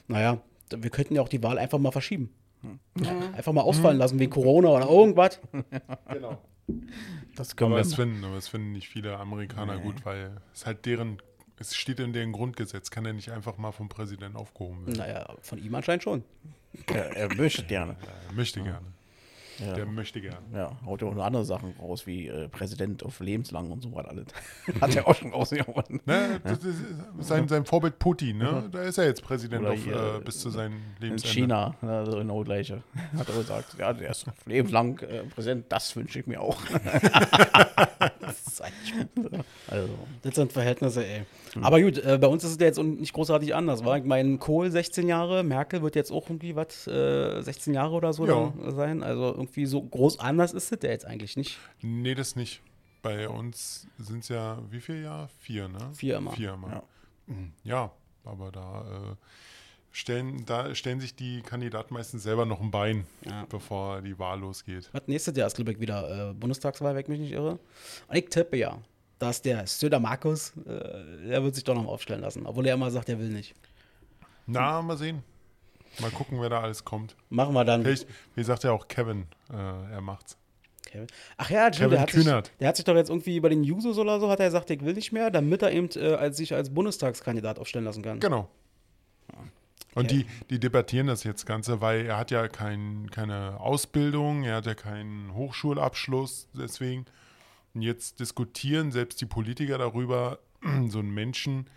naja, 0.07 0.41
wir 0.69 0.89
könnten 0.89 1.15
ja 1.15 1.21
auch 1.21 1.29
die 1.29 1.43
Wahl 1.43 1.57
einfach 1.57 1.79
mal 1.79 1.91
verschieben. 1.91 2.29
Einfach 3.35 3.53
mal 3.53 3.61
ausfallen 3.61 3.97
lassen 3.97 4.19
wegen 4.19 4.31
Corona 4.31 4.69
oder 4.69 4.89
irgendwas. 4.89 5.39
Genau. 6.11 6.41
Das 7.35 7.55
können 7.55 7.73
Aber 7.73 7.79
wir 7.79 7.85
es 7.85 7.93
finden, 7.93 8.23
aber 8.23 8.37
es 8.37 8.47
finden 8.47 8.71
nicht 8.71 8.87
viele 8.89 9.17
Amerikaner 9.17 9.77
gut, 9.77 10.03
weil 10.03 10.37
es 10.51 10.65
halt 10.65 10.85
deren, 10.87 11.21
es 11.59 11.75
steht 11.75 11.99
in 11.99 12.11
deren 12.11 12.31
Grundgesetz, 12.31 12.89
kann 12.89 13.05
er 13.05 13.13
nicht 13.13 13.31
einfach 13.31 13.57
mal 13.57 13.71
vom 13.71 13.87
Präsidenten 13.87 14.35
aufgehoben 14.35 14.87
werden. 14.87 14.97
Naja, 14.97 15.35
von 15.41 15.63
ihm 15.63 15.75
anscheinend 15.75 16.03
schon. 16.03 16.23
Er, 16.87 17.15
er 17.15 17.35
möchte 17.35 17.63
gerne. 17.63 17.97
Er 18.29 18.33
möchte 18.33 18.63
gerne. 18.63 18.87
Ja. 19.59 19.73
Der 19.73 19.85
möchte 19.85 20.21
gerne. 20.21 20.37
Ja, 20.53 20.77
haut 20.85 21.01
ja 21.01 21.07
auch 21.07 21.13
noch 21.13 21.23
andere 21.23 21.45
Sachen 21.45 21.73
raus, 21.79 22.05
wie 22.07 22.27
äh, 22.27 22.47
Präsident 22.49 23.03
auf 23.03 23.19
lebenslang 23.19 23.71
und 23.71 23.81
so 23.81 23.93
weiter 23.93 24.09
alles. 24.09 24.25
Hat 24.81 24.95
er 24.95 25.07
auch 25.07 25.15
schon 25.15 25.31
rausgehauen. 25.31 26.01
Ne, 26.05 26.41
das 26.43 26.63
ist 26.63 26.77
sein, 27.19 27.47
sein 27.47 27.65
Vorbild 27.65 27.99
Putin, 27.99 28.37
ne? 28.39 28.67
Da 28.71 28.81
ist 28.81 28.97
er 28.97 29.05
jetzt 29.05 29.23
Präsident 29.23 29.61
Oder 29.61 29.71
auf, 29.73 29.83
hier, 29.83 30.15
äh, 30.17 30.23
bis 30.23 30.39
zu 30.39 30.49
seinem 30.49 30.73
In 30.73 30.81
Lebensende. 31.01 31.33
China, 31.33 31.75
ne, 31.81 31.97
also 31.99 32.17
genau 32.17 32.43
gleiche. 32.43 32.83
Hat 33.17 33.29
er 33.29 33.35
gesagt, 33.35 33.75
ja, 33.79 33.93
der 33.93 34.11
ist 34.11 34.25
lebenslang 34.45 34.99
äh, 34.99 35.23
Präsident, 35.23 35.65
das 35.69 35.95
wünsche 35.95 36.19
ich 36.19 36.27
mir 36.27 36.41
auch. 36.41 36.57
Das 38.19 38.47
ist 38.47 38.61
eigentlich 38.61 39.07
Also, 39.67 39.89
Das 40.23 40.35
sind 40.35 40.51
Verhältnisse, 40.51 41.05
ey. 41.05 41.25
Aber 41.61 41.81
gut, 41.81 41.97
äh, 41.97 42.17
bei 42.19 42.27
uns 42.27 42.43
ist 42.43 42.51
es 42.51 42.57
ja 42.59 42.65
jetzt 42.67 42.77
nicht 42.81 43.13
großartig 43.13 43.55
anders, 43.55 43.83
war? 43.85 43.97
Ich 43.97 44.03
meine, 44.03 44.37
Kohl 44.37 44.69
16 44.71 45.07
Jahre, 45.07 45.43
Merkel 45.43 45.81
wird 45.81 45.95
jetzt 45.95 46.11
auch 46.11 46.29
irgendwie 46.29 46.55
was, 46.55 46.87
äh, 46.87 47.41
16 47.41 47.73
Jahre 47.73 47.93
oder 47.93 48.13
so 48.13 48.27
Ja. 48.27 48.53
sein. 48.71 49.03
Also 49.03 49.27
irgendwie 49.33 49.65
so 49.65 49.81
groß 49.81 50.19
anders 50.19 50.53
ist 50.53 50.71
es 50.71 50.79
ja 50.83 50.89
jetzt 50.89 51.05
eigentlich 51.05 51.37
nicht. 51.37 51.57
Nee, 51.81 52.15
das 52.15 52.35
nicht. 52.35 52.61
Bei 53.01 53.29
uns 53.29 53.87
sind 53.99 54.23
es 54.23 54.29
ja, 54.29 54.57
wie 54.71 54.81
viel 54.81 55.03
Jahr? 55.03 55.29
Vier, 55.39 55.67
ne? 55.67 55.77
Vier 55.93 56.17
immer. 56.17 56.31
Vier 56.31 56.53
immer. 56.53 56.69
Ja. 56.69 56.83
Mhm. 57.27 57.51
Ja, 57.63 57.91
aber 58.23 58.51
da 58.51 58.81
äh, 58.81 59.15
stellen, 59.91 60.43
da 60.45 60.73
stellen 60.75 60.99
sich 60.99 61.15
die 61.15 61.41
Kandidaten 61.41 61.93
meistens 61.93 62.23
selber 62.23 62.45
noch 62.45 62.59
ein 62.61 62.71
Bein, 62.71 63.05
Ja. 63.23 63.45
bevor 63.49 64.01
die 64.01 64.17
Wahl 64.19 64.39
losgeht. 64.39 64.89
Was 64.91 65.03
nächstes 65.07 65.37
Jahr 65.37 65.47
ist, 65.47 65.55
glaube 65.55 65.71
ich, 65.71 65.79
wieder 65.79 66.31
äh, 66.31 66.33
Bundestagswahl, 66.33 66.95
wenn 66.95 67.01
ich 67.03 67.07
mich 67.07 67.19
nicht 67.19 67.31
irre. 67.33 67.59
Und 68.07 68.15
ich 68.15 68.25
tippe 68.29 68.57
ja, 68.57 68.79
dass 69.19 69.41
der 69.41 69.65
Söder 69.67 69.99
Markus, 69.99 70.53
äh, 70.65 71.27
der 71.27 71.43
wird 71.43 71.55
sich 71.55 71.63
doch 71.63 71.75
noch 71.75 71.87
aufstellen 71.87 72.21
lassen. 72.21 72.45
Obwohl 72.45 72.65
er 72.67 72.73
immer 72.73 72.91
sagt, 72.91 73.09
er 73.09 73.19
will 73.19 73.29
nicht. 73.29 73.55
Na, 74.45 74.81
mal 74.81 74.97
sehen. 74.97 75.23
Mal 75.99 76.11
gucken, 76.11 76.41
wer 76.41 76.49
da 76.49 76.61
alles 76.61 76.83
kommt. 76.83 77.15
Machen 77.29 77.53
wir 77.53 77.63
dann. 77.63 77.83
Vielleicht, 77.83 78.07
wie 78.35 78.43
sagt 78.43 78.63
ja 78.63 78.71
auch 78.71 78.87
Kevin, 78.87 79.27
äh, 79.49 79.55
er 79.55 80.01
macht's. 80.01 80.37
Kevin. 80.85 81.07
Ach 81.37 81.49
ja, 81.49 81.69
Kevin 81.69 81.91
der, 81.91 82.01
hat 82.01 82.11
sich, 82.11 82.23
Kühnert. 82.23 82.51
der 82.59 82.67
hat 82.67 82.75
sich 82.75 82.85
doch 82.85 82.95
jetzt 82.95 83.09
irgendwie 83.09 83.39
bei 83.39 83.49
den 83.49 83.63
Jusos 83.63 83.97
oder 83.97 84.19
so, 84.19 84.29
hat 84.29 84.39
er 84.39 84.47
gesagt, 84.47 84.69
ich 84.69 84.83
will 84.83 84.93
nicht 84.93 85.11
mehr, 85.11 85.31
damit 85.31 85.61
er 85.61 85.71
eben 85.71 85.89
äh, 85.95 86.15
als, 86.15 86.37
sich 86.37 86.53
als 86.53 86.69
Bundestagskandidat 86.73 87.59
aufstellen 87.59 87.85
lassen 87.85 88.03
kann. 88.03 88.19
Genau. 88.19 88.49
Und 89.95 90.07
Okay. 90.07 90.25
die, 90.49 90.49
die 90.49 90.59
debattieren 90.59 91.07
das 91.07 91.23
jetzt 91.23 91.45
Ganze, 91.45 91.79
weil 91.79 92.05
er 92.05 92.17
hat 92.17 92.29
ja 92.29 92.49
kein, 92.49 93.09
keine 93.11 93.59
Ausbildung, 93.61 94.43
er 94.43 94.57
hat 94.57 94.65
ja 94.65 94.75
keinen 94.75 95.33
Hochschulabschluss, 95.33 96.49
deswegen. 96.53 97.05
Und 97.75 97.81
jetzt 97.81 98.21
diskutieren 98.21 98.91
selbst 98.91 99.19
die 99.19 99.25
Politiker 99.25 99.77
darüber, 99.77 100.39
so 100.87 100.99
einen 100.99 101.13
Menschen 101.13 101.69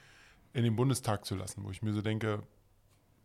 in 0.54 0.62
den 0.62 0.76
Bundestag 0.76 1.24
zu 1.24 1.34
lassen, 1.34 1.64
wo 1.64 1.70
ich 1.70 1.82
mir 1.82 1.92
so 1.92 2.02
denke, 2.02 2.42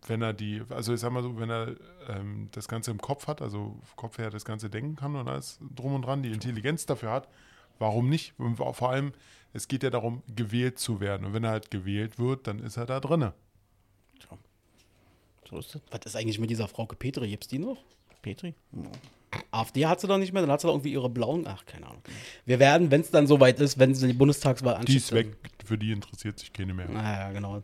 wenn 0.07 0.21
er 0.21 0.33
die, 0.33 0.61
also 0.69 0.93
ich 0.93 0.99
sag 0.99 1.11
mal 1.11 1.23
so, 1.23 1.39
wenn 1.39 1.49
er 1.49 1.75
ähm, 2.09 2.49
das 2.51 2.67
Ganze 2.67 2.91
im 2.91 2.99
Kopf 2.99 3.27
hat, 3.27 3.41
also 3.41 3.79
Kopf 3.95 4.17
her 4.17 4.29
das 4.29 4.43
Ganze 4.43 4.69
denken 4.69 4.95
kann 4.95 5.15
und 5.15 5.27
alles 5.27 5.59
drum 5.73 5.93
und 5.93 6.01
dran, 6.01 6.23
die 6.23 6.31
Intelligenz 6.31 6.85
dafür 6.85 7.11
hat, 7.11 7.29
warum 7.79 8.09
nicht? 8.09 8.33
Und 8.37 8.57
vor 8.57 8.89
allem, 8.89 9.13
es 9.53 9.67
geht 9.67 9.83
ja 9.83 9.89
darum, 9.89 10.23
gewählt 10.35 10.79
zu 10.79 10.99
werden. 10.99 11.25
Und 11.27 11.33
wenn 11.33 11.43
er 11.43 11.51
halt 11.51 11.71
gewählt 11.71 12.19
wird, 12.19 12.47
dann 12.47 12.59
ist 12.59 12.75
er 12.75 12.85
da 12.85 12.99
drinne. 12.99 13.33
so 15.49 15.59
ist 15.59 15.75
es. 15.75 15.81
Was 15.91 16.01
ist 16.05 16.15
eigentlich 16.15 16.39
mit 16.39 16.49
dieser 16.49 16.67
Frau 16.67 16.85
Petri? 16.85 17.29
Gibt's 17.29 17.47
die 17.47 17.59
noch? 17.59 17.77
Petri? 18.21 18.55
AfD 19.51 19.85
hat 19.85 20.01
sie 20.01 20.07
doch 20.07 20.17
nicht 20.17 20.33
mehr, 20.33 20.41
dann 20.41 20.51
hat 20.51 20.61
sie 20.61 20.67
doch 20.67 20.73
irgendwie 20.73 20.93
ihre 20.93 21.09
blauen. 21.09 21.45
Ach, 21.47 21.65
keine 21.65 21.87
Ahnung. 21.87 22.01
Wir 22.45 22.59
werden, 22.59 22.91
wenn 22.91 23.01
es 23.01 23.11
dann 23.11 23.27
soweit 23.27 23.59
ist, 23.59 23.79
wenn 23.79 23.93
sie 23.95 24.07
die 24.07 24.13
Bundestagswahl 24.13 24.75
ansteht. 24.75 24.93
Die 24.93 24.97
ist 24.97 25.11
weg, 25.11 25.35
für 25.63 25.77
die 25.77 25.91
interessiert 25.91 26.39
sich 26.39 26.51
keine 26.53 26.73
mehr. 26.73 26.89
Naja, 26.89 27.31
genau. 27.31 27.61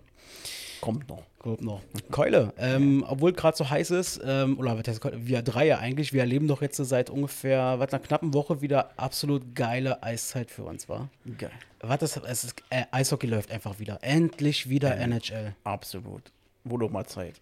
Kommt 0.82 1.10
noch. 1.10 1.24
Kommt 1.40 1.62
noch. 1.62 1.82
Keule, 2.12 2.54
ähm, 2.58 3.06
obwohl 3.08 3.34
gerade 3.34 3.56
so 3.56 3.70
heiß 3.70 3.92
ist, 3.92 4.22
ähm, 4.24 4.58
oder 4.60 4.78
was 4.78 4.88
heißt 4.88 5.02
Keule? 5.02 5.26
wir 5.26 5.42
drei 5.42 5.68
ja 5.68 5.80
eigentlich, 5.80 6.14
wir 6.14 6.22
erleben 6.22 6.48
doch 6.48 6.62
jetzt 6.62 6.78
seit 6.78 7.10
ungefähr, 7.10 7.80
was, 7.80 7.94
einer 7.94 8.02
knappen 8.02 8.34
Woche 8.34 8.62
wieder 8.62 8.92
absolut 8.98 9.56
geile 9.56 10.04
Eiszeit 10.04 10.52
für 10.52 10.64
uns, 10.64 10.88
war. 10.88 11.10
Geil. 11.38 11.52
Was 11.82 12.02
ist, 12.02 12.18
es 12.18 12.44
ist, 12.46 12.64
äh, 12.70 12.84
Eishockey 12.92 13.28
läuft 13.28 13.52
einfach 13.52 13.80
wieder. 13.80 14.00
Endlich 14.02 14.70
wieder 14.70 14.96
NHL. 14.98 15.56
Absolut. 15.64 16.32
Wurde 16.64 16.86
auch 16.86 16.92
mal 16.92 17.06
Zeit. 17.06 17.42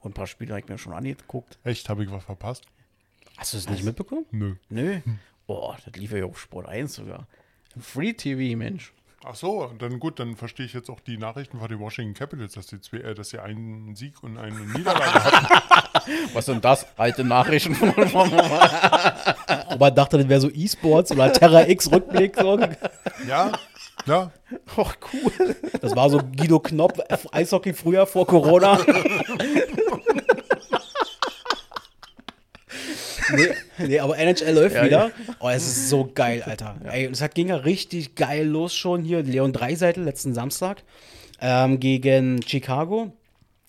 Und 0.00 0.12
ein 0.12 0.14
paar 0.14 0.26
Spiele 0.26 0.52
habe 0.52 0.60
ich 0.60 0.68
mir 0.68 0.78
schon 0.78 0.94
angeguckt. 0.94 1.58
Echt, 1.64 1.88
habe 1.88 2.04
ich 2.04 2.10
was 2.10 2.24
verpasst? 2.24 2.64
Hast 3.40 3.54
du 3.54 3.56
das 3.56 3.70
nicht 3.70 3.84
mitbekommen? 3.84 4.26
Nö. 4.32 4.56
Nö. 4.68 5.00
Boah, 5.46 5.74
das 5.82 5.96
lief 5.96 6.12
ja 6.12 6.26
auf 6.26 6.38
Sport 6.38 6.68
1 6.68 6.94
sogar. 6.94 7.26
Free 7.80 8.12
TV, 8.12 8.54
Mensch. 8.54 8.92
Ach 9.24 9.34
so, 9.34 9.72
dann 9.78 9.98
gut, 9.98 10.20
dann 10.20 10.36
verstehe 10.36 10.66
ich 10.66 10.74
jetzt 10.74 10.90
auch 10.90 11.00
die 11.00 11.16
Nachrichten 11.16 11.58
von 11.58 11.66
den 11.66 11.80
Washington 11.80 12.12
Capitals, 12.12 12.52
dass 12.52 12.68
sie, 12.68 12.82
zwei, 12.82 12.98
äh, 12.98 13.14
dass 13.14 13.30
sie 13.30 13.38
einen 13.38 13.96
Sieg 13.96 14.22
und 14.22 14.36
eine 14.36 14.60
Niederlage 14.76 15.24
hatten. 15.24 16.10
Was 16.34 16.44
sind 16.46 16.62
das? 16.62 16.86
Alte 16.98 17.24
Nachrichten 17.24 17.74
von 17.74 17.94
Aber 19.68 19.90
dachte, 19.90 20.18
das 20.18 20.28
wäre 20.28 20.40
so 20.42 20.50
E-Sports 20.50 21.12
oder 21.12 21.32
Terra 21.32 21.66
X 21.66 21.90
Rückblick. 21.90 22.36
So. 22.36 22.58
Ja, 23.26 23.52
ja. 24.06 24.30
Och, 24.76 24.96
cool. 25.14 25.56
Das 25.80 25.96
war 25.96 26.10
so 26.10 26.18
Guido 26.18 26.60
Knopp, 26.60 27.02
Eishockey 27.32 27.72
früher 27.72 28.06
vor 28.06 28.26
Corona. 28.26 28.78
Nee, 33.36 33.86
nee, 33.86 33.98
aber 34.00 34.18
NHL 34.18 34.54
läuft 34.54 34.76
Ja, 34.76 34.84
wieder. 34.84 35.10
Oh, 35.40 35.48
es 35.48 35.66
ist 35.66 35.88
so 35.88 36.10
geil, 36.14 36.42
Alter. 36.42 36.76
Ey, 36.84 37.06
es 37.06 37.20
hat, 37.20 37.34
ging 37.34 37.48
ja 37.48 37.56
richtig 37.56 38.14
geil 38.14 38.46
los 38.46 38.74
schon 38.74 39.02
hier. 39.02 39.22
Leon 39.22 39.52
Dreiseitel 39.52 40.04
letzten 40.04 40.34
Samstag 40.34 40.82
ähm, 41.40 41.80
gegen 41.80 42.42
Chicago. 42.42 43.12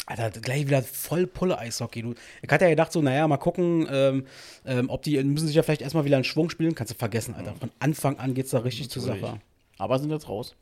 Alter, 0.06 0.32
gleich 0.42 0.68
wieder 0.68 0.82
voll 0.82 1.28
Pulle 1.28 1.58
Eishockey. 1.58 2.02
Du, 2.02 2.16
ich 2.42 2.50
hatte 2.50 2.66
ja 2.66 2.70
gedacht, 2.70 2.92
so, 2.92 3.02
naja, 3.02 3.28
mal 3.28 3.38
gucken, 3.38 3.88
ähm, 3.90 4.26
ähm, 4.66 4.90
ob 4.90 5.04
die 5.04 5.24
müssen 5.24 5.48
sich 5.48 5.56
ja 5.56 5.64
vielleicht 5.64 5.82
erstmal 5.82 6.06
wieder 6.06 6.18
in 6.18 6.24
Schwung 6.24 6.50
spielen. 6.50 6.76
Kannst 6.76 6.94
du 6.94 6.98
vergessen, 6.98 7.36
Alter. 7.36 7.54
Von 7.56 7.72
Anfang 7.80 8.18
an 8.18 8.34
geht's 8.34 8.52
da 8.52 8.60
richtig 8.60 8.90
zur 8.90 9.04
Natürlich. 9.04 9.22
Sache. 9.22 9.42
Aber 9.78 10.00
sind 10.00 10.12
jetzt 10.12 10.28
raus. 10.28 10.56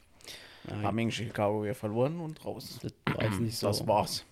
Haben 0.83 0.97
gegen 0.97 1.11
Chicago 1.11 1.63
wieder 1.63 1.73
verloren 1.73 2.19
und 2.19 2.43
raus. 2.45 2.79
Das 2.81 2.93
war 3.15 3.49
so. 3.49 3.67
Das 3.67 3.87
war's. 3.87 4.25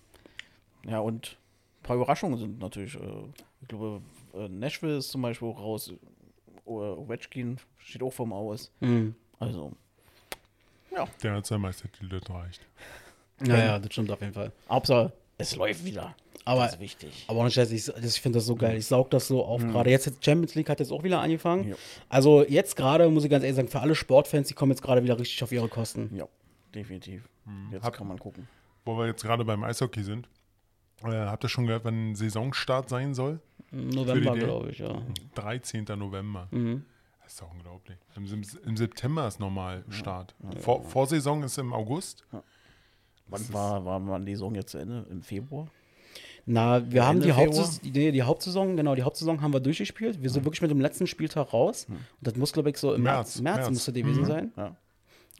Ja, 0.86 1.00
und 1.00 1.36
ein 1.80 1.82
paar 1.82 1.96
Überraschungen 1.96 2.38
sind 2.38 2.58
natürlich. 2.60 2.94
Äh, 2.94 2.98
ich 3.62 3.68
glaube, 3.68 4.02
Nashville 4.48 4.98
ist 4.98 5.10
zum 5.10 5.22
Beispiel 5.22 5.48
auch 5.48 5.58
raus. 5.58 5.92
Äh, 6.66 6.70
Ovechkin 6.70 7.56
steht 7.78 8.02
auch 8.02 8.12
vom 8.12 8.32
Aus. 8.32 8.70
Mhm. 8.80 9.14
Also, 9.40 9.72
Der 11.22 11.32
hat 11.36 11.46
sein 11.46 11.60
Meistertitel 11.60 12.08
das 12.20 12.28
reicht. 12.30 12.60
Ja, 13.46 13.56
ja, 13.56 13.78
das 13.78 13.92
stimmt 13.92 14.10
auf 14.10 14.20
jeden 14.20 14.32
Fall. 14.34 14.52
Hauptsache, 14.68 15.12
es 15.38 15.54
läuft 15.56 15.84
wieder. 15.84 16.14
Aber- 16.44 16.62
das 16.64 16.74
ist 16.74 16.80
wichtig. 16.80 17.24
Aber 17.28 17.40
ohne 17.40 17.50
Scheiß, 17.50 17.70
ich, 17.70 17.88
ich 17.88 18.20
finde 18.20 18.38
das 18.38 18.46
so 18.46 18.56
geil. 18.56 18.76
Ich 18.78 18.86
saug 18.86 19.10
das 19.10 19.28
so 19.28 19.44
auf 19.44 19.60
gerade. 19.62 19.90
Jetzt 19.90 20.24
Champions 20.24 20.54
League 20.54 20.68
hat 20.70 20.80
jetzt 20.80 20.90
auch 20.90 21.02
wieder 21.04 21.20
angefangen. 21.20 21.68
Ja. 21.68 21.76
Also 22.08 22.44
jetzt 22.44 22.74
gerade, 22.74 23.08
muss 23.10 23.24
ich 23.24 23.30
ganz 23.30 23.44
ehrlich 23.44 23.56
sagen, 23.56 23.68
für 23.68 23.80
alle 23.80 23.94
Sportfans, 23.94 24.48
die 24.48 24.54
kommen 24.54 24.72
jetzt 24.72 24.82
gerade 24.82 25.02
wieder 25.04 25.18
richtig 25.18 25.42
auf 25.42 25.52
ihre 25.52 25.68
Kosten. 25.68 26.10
Ja, 26.16 26.26
definitiv. 26.74 27.28
Jetzt 27.70 27.84
Hab- 27.84 27.94
kann 27.94 28.08
man 28.08 28.18
gucken. 28.18 28.48
Wo 28.84 28.96
wir 28.98 29.06
jetzt 29.06 29.22
gerade 29.22 29.44
beim 29.44 29.62
Eishockey 29.62 30.02
sind. 30.02 30.28
Äh, 31.04 31.10
habt 31.10 31.44
ihr 31.44 31.48
schon 31.48 31.66
gehört, 31.66 31.84
wann 31.84 32.14
Saisonstart 32.16 32.88
sein 32.88 33.14
soll? 33.14 33.40
November, 33.70 34.36
glaube 34.36 34.70
ich, 34.70 34.78
ja. 34.78 35.02
13. 35.34 35.84
November. 35.96 36.48
Mhm. 36.50 36.84
Das 37.22 37.32
ist 37.32 37.42
doch 37.42 37.52
unglaublich. 37.52 37.98
Im, 38.16 38.24
im, 38.64 38.76
September 38.76 39.28
ist 39.28 39.38
normal 39.38 39.84
Start. 39.90 40.34
Vor, 40.60 40.82
Vorsaison 40.82 41.42
ist 41.42 41.58
im 41.58 41.74
August. 41.74 42.26
Wann 43.26 43.52
war, 43.52 43.84
war, 43.84 44.06
war 44.06 44.20
die 44.20 44.32
Saison 44.32 44.54
jetzt 44.54 44.70
zu 44.72 44.78
Ende? 44.78 45.06
Im 45.10 45.22
Februar? 45.22 45.68
Na, 46.46 46.90
wir 46.90 47.06
haben 47.06 47.20
die, 47.20 47.26
Februar? 47.26 47.46
Hauptsaison, 47.46 47.92
die, 47.92 48.12
die 48.12 48.22
Hauptsaison, 48.22 48.76
genau, 48.76 48.94
die 48.94 49.02
Hauptsaison 49.02 49.42
haben 49.42 49.52
wir 49.52 49.60
durchgespielt. 49.60 50.22
Wir 50.22 50.30
sind 50.30 50.46
wirklich 50.46 50.62
mit 50.62 50.70
dem 50.70 50.80
letzten 50.80 51.06
Spieltag 51.06 51.52
raus. 51.52 51.86
Und 51.88 51.98
das 52.20 52.36
muss, 52.36 52.54
glaube 52.54 52.70
ich, 52.70 52.78
so 52.78 52.94
im 52.94 53.02
März, 53.02 53.40
März, 53.40 53.42
März, 53.42 53.56
März. 53.58 53.70
müsste 53.70 53.92
gewesen 53.92 54.24
sein. 54.24 54.52
Ja. 54.56 54.76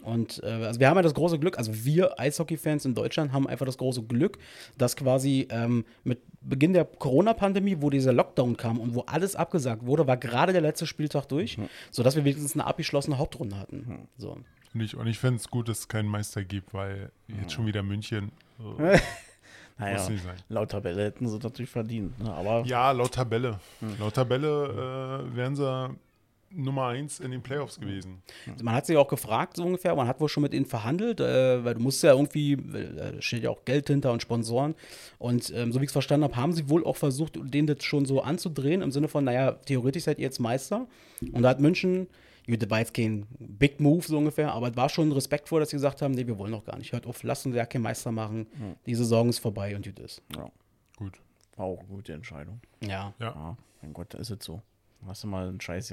Und 0.04 0.40
äh, 0.44 0.46
also 0.46 0.78
wir 0.78 0.88
haben 0.88 0.96
ja 0.96 1.02
das 1.02 1.14
große 1.14 1.38
Glück, 1.38 1.58
also 1.58 1.72
wir 1.84 2.18
Eishockey-Fans 2.20 2.84
in 2.84 2.94
Deutschland 2.94 3.32
haben 3.32 3.48
einfach 3.48 3.66
das 3.66 3.76
große 3.78 4.02
Glück, 4.04 4.38
dass 4.76 4.94
quasi 4.96 5.48
ähm, 5.50 5.84
mit 6.04 6.20
Beginn 6.40 6.72
der 6.72 6.84
Corona-Pandemie, 6.84 7.78
wo 7.80 7.90
dieser 7.90 8.12
Lockdown 8.12 8.56
kam 8.56 8.78
und 8.78 8.94
wo 8.94 9.00
alles 9.02 9.34
abgesagt 9.34 9.84
wurde, 9.84 10.06
war 10.06 10.16
gerade 10.16 10.52
der 10.52 10.62
letzte 10.62 10.86
Spieltag 10.86 11.26
durch, 11.26 11.58
sodass 11.90 12.14
wir 12.14 12.24
wenigstens 12.24 12.54
eine 12.54 12.64
abgeschlossene 12.66 13.18
Hauptrunde 13.18 13.58
hatten. 13.58 14.08
So. 14.16 14.38
Und 14.74 14.80
ich, 14.80 14.94
und 14.96 15.06
ich 15.08 15.18
finde 15.18 15.36
es 15.40 15.48
gut, 15.50 15.68
dass 15.68 15.80
es 15.80 15.88
keinen 15.88 16.08
Meister 16.08 16.44
gibt, 16.44 16.72
weil 16.74 17.10
jetzt 17.26 17.52
schon 17.52 17.66
wieder 17.66 17.82
München. 17.82 18.30
äh, 18.78 18.98
Naja, 19.80 19.98
Muss 19.98 20.08
nicht 20.08 20.24
sein. 20.24 20.34
laut 20.48 20.70
Tabelle 20.72 21.04
hätten 21.04 21.28
sie 21.28 21.38
natürlich 21.38 21.70
verdient. 21.70 22.18
Ne? 22.20 22.32
Aber 22.32 22.64
Ja, 22.66 22.90
laut 22.90 23.14
Tabelle. 23.14 23.60
Laut 24.00 24.14
Tabelle 24.14 25.22
äh, 25.30 25.36
wären 25.36 25.54
sie 25.54 25.90
Nummer 26.50 26.86
1 26.88 27.20
in 27.20 27.30
den 27.30 27.42
Playoffs 27.42 27.78
gewesen. 27.78 28.22
Man 28.62 28.74
hat 28.74 28.86
sich 28.86 28.96
auch 28.96 29.08
gefragt, 29.08 29.56
so 29.56 29.64
ungefähr, 29.64 29.94
man 29.94 30.08
hat 30.08 30.20
wohl 30.20 30.28
schon 30.28 30.42
mit 30.42 30.54
ihnen 30.54 30.64
verhandelt, 30.66 31.20
äh, 31.20 31.64
weil 31.64 31.74
du 31.74 31.80
musst 31.80 32.02
ja 32.02 32.12
irgendwie, 32.12 32.52
äh, 32.54 33.14
da 33.14 33.22
steht 33.22 33.42
ja 33.42 33.50
auch 33.50 33.64
Geld 33.64 33.88
hinter 33.88 34.12
und 34.12 34.22
Sponsoren. 34.22 34.74
Und 35.18 35.52
ähm, 35.54 35.72
so 35.72 35.80
wie 35.80 35.84
ich 35.84 35.88
es 35.88 35.92
verstanden 35.92 36.24
habe, 36.24 36.36
haben 36.36 36.52
sie 36.52 36.68
wohl 36.68 36.84
auch 36.84 36.96
versucht, 36.96 37.38
denen 37.42 37.66
das 37.66 37.84
schon 37.84 38.06
so 38.06 38.22
anzudrehen, 38.22 38.80
im 38.82 38.90
Sinne 38.92 39.08
von, 39.08 39.24
naja, 39.24 39.52
theoretisch 39.52 40.04
seid 40.04 40.18
ihr 40.18 40.24
jetzt 40.24 40.38
Meister. 40.38 40.86
Und 41.32 41.42
da 41.42 41.50
hat 41.50 41.60
München, 41.60 42.06
gut, 42.46 42.70
war 42.70 42.78
jetzt 42.78 42.94
kein 42.94 43.26
Big 43.38 43.78
Move 43.80 44.02
so 44.06 44.16
ungefähr, 44.16 44.52
aber 44.52 44.70
es 44.70 44.76
war 44.76 44.88
schon 44.88 45.12
respektvoll, 45.12 45.60
dass 45.60 45.70
sie 45.70 45.76
gesagt 45.76 46.00
haben, 46.00 46.12
nee, 46.14 46.26
wir 46.26 46.38
wollen 46.38 46.52
noch 46.52 46.64
gar 46.64 46.78
nicht. 46.78 46.92
Hört 46.92 47.06
auf, 47.06 47.22
lasst 47.24 47.44
uns 47.44 47.54
ja 47.56 47.66
keinen 47.66 47.82
Meister 47.82 48.10
machen. 48.10 48.46
Die 48.86 48.94
Saison 48.94 49.28
ist 49.28 49.38
vorbei 49.38 49.76
und 49.76 49.84
gut 49.84 49.98
ist. 49.98 50.22
ja, 50.34 50.50
Gut. 50.96 51.20
war 51.56 51.66
auch 51.66 51.80
eine 51.80 51.88
gute 51.88 52.14
Entscheidung. 52.14 52.60
Ja. 52.80 53.12
Ja. 53.18 53.26
Ja, 53.26 53.56
mein 53.82 53.92
Gott, 53.92 54.14
da 54.14 54.18
ist 54.18 54.30
es 54.30 54.42
so. 54.44 54.62
Hast 55.06 55.22
du 55.24 55.28
mal 55.28 55.48
ein 55.48 55.60
scheiß 55.60 55.90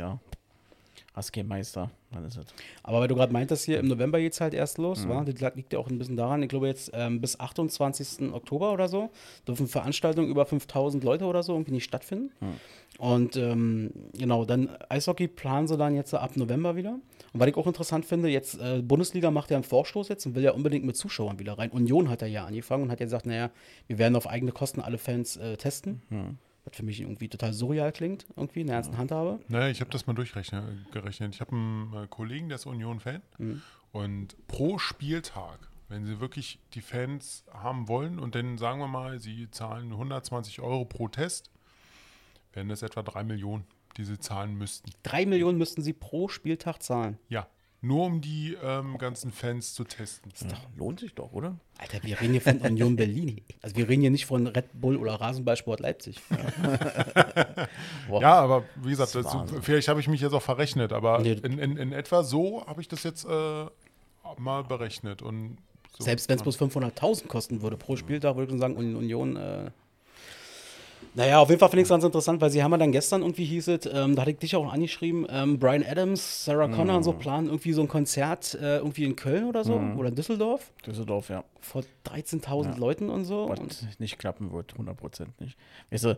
Jahr. 1.00 1.08
Hast 1.14 1.32
keinen 1.34 1.48
Meister, 1.48 1.92
dann 2.12 2.26
ist 2.26 2.38
es. 2.38 2.46
Aber 2.84 3.00
weil 3.00 3.08
du 3.08 3.16
gerade 3.16 3.32
meintest, 3.34 3.66
hier 3.66 3.80
im 3.80 3.88
November 3.88 4.20
geht 4.20 4.34
es 4.34 4.42
halt 4.42 4.54
erst 4.54 4.78
los, 4.78 5.06
Mhm. 5.06 5.10
wa? 5.10 5.24
das 5.24 5.56
liegt 5.56 5.74
ja 5.74 5.80
auch 5.80 5.90
ein 5.90 5.98
bisschen 5.98 6.18
daran, 6.18 6.42
ich 6.44 6.50
glaube 6.50 6.68
jetzt 6.68 6.92
ähm, 6.94 7.22
bis 7.22 7.40
28. 7.40 8.34
Oktober 8.34 8.72
oder 8.74 8.88
so 8.88 9.10
dürfen 9.48 9.68
Veranstaltungen 9.68 10.30
über 10.30 10.46
5000 10.46 11.04
Leute 11.04 11.26
oder 11.26 11.44
so 11.44 11.54
irgendwie 11.54 11.72
nicht 11.74 11.84
stattfinden. 11.86 12.32
Mhm. 12.40 12.54
Und 12.98 13.36
ähm, 13.36 13.92
genau, 14.18 14.46
dann 14.46 14.70
Eishockey 14.90 15.28
planen 15.28 15.68
sie 15.68 15.76
dann 15.78 15.96
jetzt 15.96 16.14
ab 16.14 16.38
November 16.38 16.76
wieder. 16.78 16.92
Und 17.34 17.40
was 17.42 17.48
ich 17.48 17.56
auch 17.58 17.68
interessant 17.68 18.06
finde, 18.06 18.30
jetzt 18.30 18.58
äh, 18.62 18.82
Bundesliga 18.82 19.32
macht 19.32 19.52
ja 19.52 19.58
einen 19.58 19.66
Vorstoß 19.66 20.08
jetzt 20.08 20.26
und 20.26 20.36
will 20.36 20.44
ja 20.44 20.52
unbedingt 20.52 20.86
mit 20.86 20.96
Zuschauern 20.96 21.38
wieder 21.38 21.58
rein. 21.58 21.72
Union 21.72 22.10
hat 22.10 22.22
er 22.22 22.30
ja 22.30 22.46
angefangen 22.46 22.84
und 22.84 22.92
hat 22.92 23.02
ja 23.02 23.06
gesagt, 23.06 23.26
naja, 23.26 23.50
wir 23.88 23.98
werden 23.98 24.16
auf 24.16 24.28
eigene 24.30 24.54
Kosten 24.54 24.80
alle 24.80 24.98
Fans 24.98 25.36
äh, 25.36 25.58
testen. 25.58 26.02
Mhm. 26.10 26.38
Was 26.66 26.76
für 26.78 26.84
mich 26.84 27.00
irgendwie 27.00 27.30
total 27.30 27.54
surreal 27.54 27.92
klingt, 27.92 28.26
irgendwie 28.36 28.62
in 28.62 28.68
der 28.68 28.78
ernsten 28.78 28.98
Handhabe. 28.98 29.40
Naja, 29.48 29.70
ich 29.70 29.82
habe 29.82 29.92
das 29.92 30.08
mal 30.08 30.14
durchgerechnet. 30.14 30.92
gerechnet. 30.92 31.36
Ich 31.36 31.42
habe 31.42 31.52
einen 31.56 31.94
äh, 31.94 32.08
Kollegen, 32.08 32.50
der 32.50 32.56
ist 32.56 32.66
Union-Fan. 32.66 33.22
Und 33.92 34.36
pro 34.48 34.78
Spieltag, 34.80 35.60
wenn 35.88 36.06
sie 36.06 36.20
wirklich 36.20 36.60
die 36.74 36.82
Fans 36.82 37.46
haben 37.54 37.88
wollen 37.88 38.20
und 38.20 38.36
dann 38.36 38.58
sagen 38.58 38.80
wir 38.80 38.88
mal, 38.88 39.20
sie 39.20 39.50
zahlen 39.52 39.92
120 39.92 40.60
Euro 40.62 40.86
pro 40.86 41.08
Test, 41.08 41.52
wären 42.54 42.70
das 42.70 42.82
etwa 42.82 43.04
3 43.04 43.24
Millionen, 43.24 43.66
die 43.98 44.04
sie 44.04 44.20
zahlen 44.20 44.56
müssten. 44.58 44.90
Drei 45.04 45.26
Millionen 45.26 45.58
müssten 45.58 45.82
sie 45.82 45.94
pro 45.94 46.28
Spieltag 46.28 46.82
zahlen. 46.82 47.20
Ja, 47.30 47.48
nur 47.86 48.06
um 48.06 48.22
die 48.22 48.56
ähm, 48.64 48.98
ganzen 48.98 49.32
Fans 49.32 49.74
zu 49.74 49.84
testen. 49.84 50.32
Doch, 50.50 50.62
lohnt 50.78 51.00
sich 51.00 51.14
doch, 51.14 51.32
oder? 51.34 51.56
Alter, 51.78 52.02
wir 52.04 52.20
reden 52.20 52.32
hier 52.34 52.42
von 52.42 52.58
Union 52.60 52.96
Berlin. 52.98 53.42
Also 53.62 53.76
wir 53.76 53.88
reden 53.90 54.02
hier 54.02 54.12
nicht 54.12 54.26
von 54.26 54.48
Red 54.48 54.66
Bull 54.74 54.98
oder 54.98 55.14
Rasenballsport 55.16 55.80
Leipzig. 55.82 56.22
Ja, 58.10 58.34
aber 58.42 58.64
wie 58.82 58.90
gesagt, 58.90 59.16
Das 59.16 59.24
das, 59.24 59.34
Wahnsinn. 59.34 59.62
vielleicht 59.62 59.88
habe 59.88 60.00
ich 60.00 60.08
mich 60.08 60.22
jetzt 60.22 60.34
auch 60.34 60.42
verrechnet, 60.42 60.94
aber 60.94 61.20
Nee. 61.20 61.34
in, 61.44 61.60
in, 61.60 61.78
in 61.78 61.92
etwa 61.92 62.24
so 62.24 62.66
habe 62.68 62.82
ich 62.82 62.88
das 62.88 63.04
jetzt 63.04 63.26
äh, 63.26 63.66
mal 64.38 64.64
berechnet. 64.64 65.22
Und 65.22 65.58
so, 65.98 66.04
Selbst 66.04 66.28
wenn 66.30 66.38
es 66.38 66.44
bloß 66.44 66.60
500.000 66.60 67.28
kosten 67.28 67.62
würde 67.62 67.78
pro 67.78 67.96
Spieltag, 67.96 68.36
würde 68.36 68.54
ich 68.54 68.60
sagen, 68.60 68.78
Un- 68.78 68.96
Union. 68.96 69.36
Äh 69.38 69.72
naja, 71.16 71.40
auf 71.40 71.50
jeden 71.50 71.60
Fall 71.60 71.70
finde 71.70 71.82
ich 71.82 71.86
es 71.86 71.90
ganz 71.90 72.04
interessant, 72.04 72.42
weil 72.42 72.50
sie 72.50 72.62
haben 72.62 72.72
ja 72.72 72.78
dann 72.78 72.92
gestern 72.92 73.22
irgendwie 73.22 73.46
hieß 73.46 73.70
es, 73.70 73.86
ähm, 73.92 74.16
da 74.16 74.22
hatte 74.24 74.32
ich 74.32 74.38
dich 74.38 74.56
auch 74.56 74.72
angeschrieben, 74.72 75.26
ähm, 75.30 75.58
Brian 75.60 75.84
Adams, 75.84 76.46
Sarah 76.46 76.68
Connor 76.68 76.98
und 76.98 77.04
so 77.04 77.14
planen 77.14 77.48
irgendwie 77.48 77.72
so 77.74 77.82
ein 77.82 77.88
Konzert 77.88 78.56
äh, 78.56 78.78
irgendwie 78.78 79.06
in 79.06 79.16
Köln 79.16 79.46
oder 79.46 79.64
so 79.64 79.76
oder 79.98 80.10
in 80.10 80.16
Düsseldorf 80.16 80.72
Düsseldorf, 80.86 81.30
ja. 81.30 81.44
vor 81.62 81.84
13.000 82.06 82.78
Leuten 82.78 83.10
und 83.10 83.26
so. 83.26 83.48
Was 83.50 83.60
Und 83.60 84.00
nicht 84.00 84.20
klappen 84.20 84.52
wird, 84.52 84.74
100% 84.74 85.28
nicht. 85.40 85.58
Weißt 85.90 86.04
du, 86.04 86.18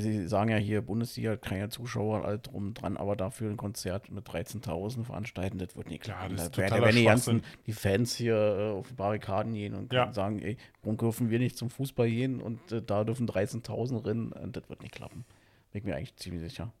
sie 0.00 0.26
sagen 0.28 0.50
ja 0.50 0.56
hier, 0.56 0.82
Bundesliga, 0.82 1.36
keine 1.36 1.68
Zuschauer, 1.68 2.24
all 2.24 2.38
drum 2.38 2.74
dran, 2.74 2.96
aber 2.96 3.16
dafür 3.16 3.50
ein 3.50 3.56
Konzert 3.56 4.10
mit 4.10 4.28
13.000 4.28 5.04
veranstalten, 5.04 5.58
das 5.58 5.76
wird 5.76 5.88
nicht 5.88 6.02
klappen. 6.04 6.36
das 6.36 6.46
ist 6.46 6.58
da 6.58 6.62
werden, 6.62 6.82
werden 6.82 6.96
die 6.96 7.04
ganzen 7.04 7.42
die 7.66 7.72
Fans 7.72 8.14
hier 8.14 8.34
äh, 8.36 8.70
auf 8.78 8.88
die 8.88 8.94
Barrikaden 8.94 9.54
gehen 9.54 9.74
und 9.74 9.92
Ja. 9.92 10.12
sagen, 10.12 10.40
ey, 10.40 10.56
warum 10.82 10.96
dürfen 10.96 11.30
wir 11.30 11.38
nicht 11.38 11.56
zum 11.56 11.70
Fußball 11.70 12.08
gehen 12.08 12.40
und 12.40 12.72
äh, 12.72 12.82
da 12.82 13.04
dürfen 13.04 13.28
13.000 13.28 14.04
rennen, 14.04 14.32
und 14.32 14.56
das 14.56 14.68
wird 14.68 14.82
nicht 14.82 14.94
klappen. 14.94 15.24
Bin 15.72 15.80
ich 15.80 15.84
mir 15.84 15.96
eigentlich 15.96 16.16
ziemlich 16.16 16.42
sicher. 16.42 16.72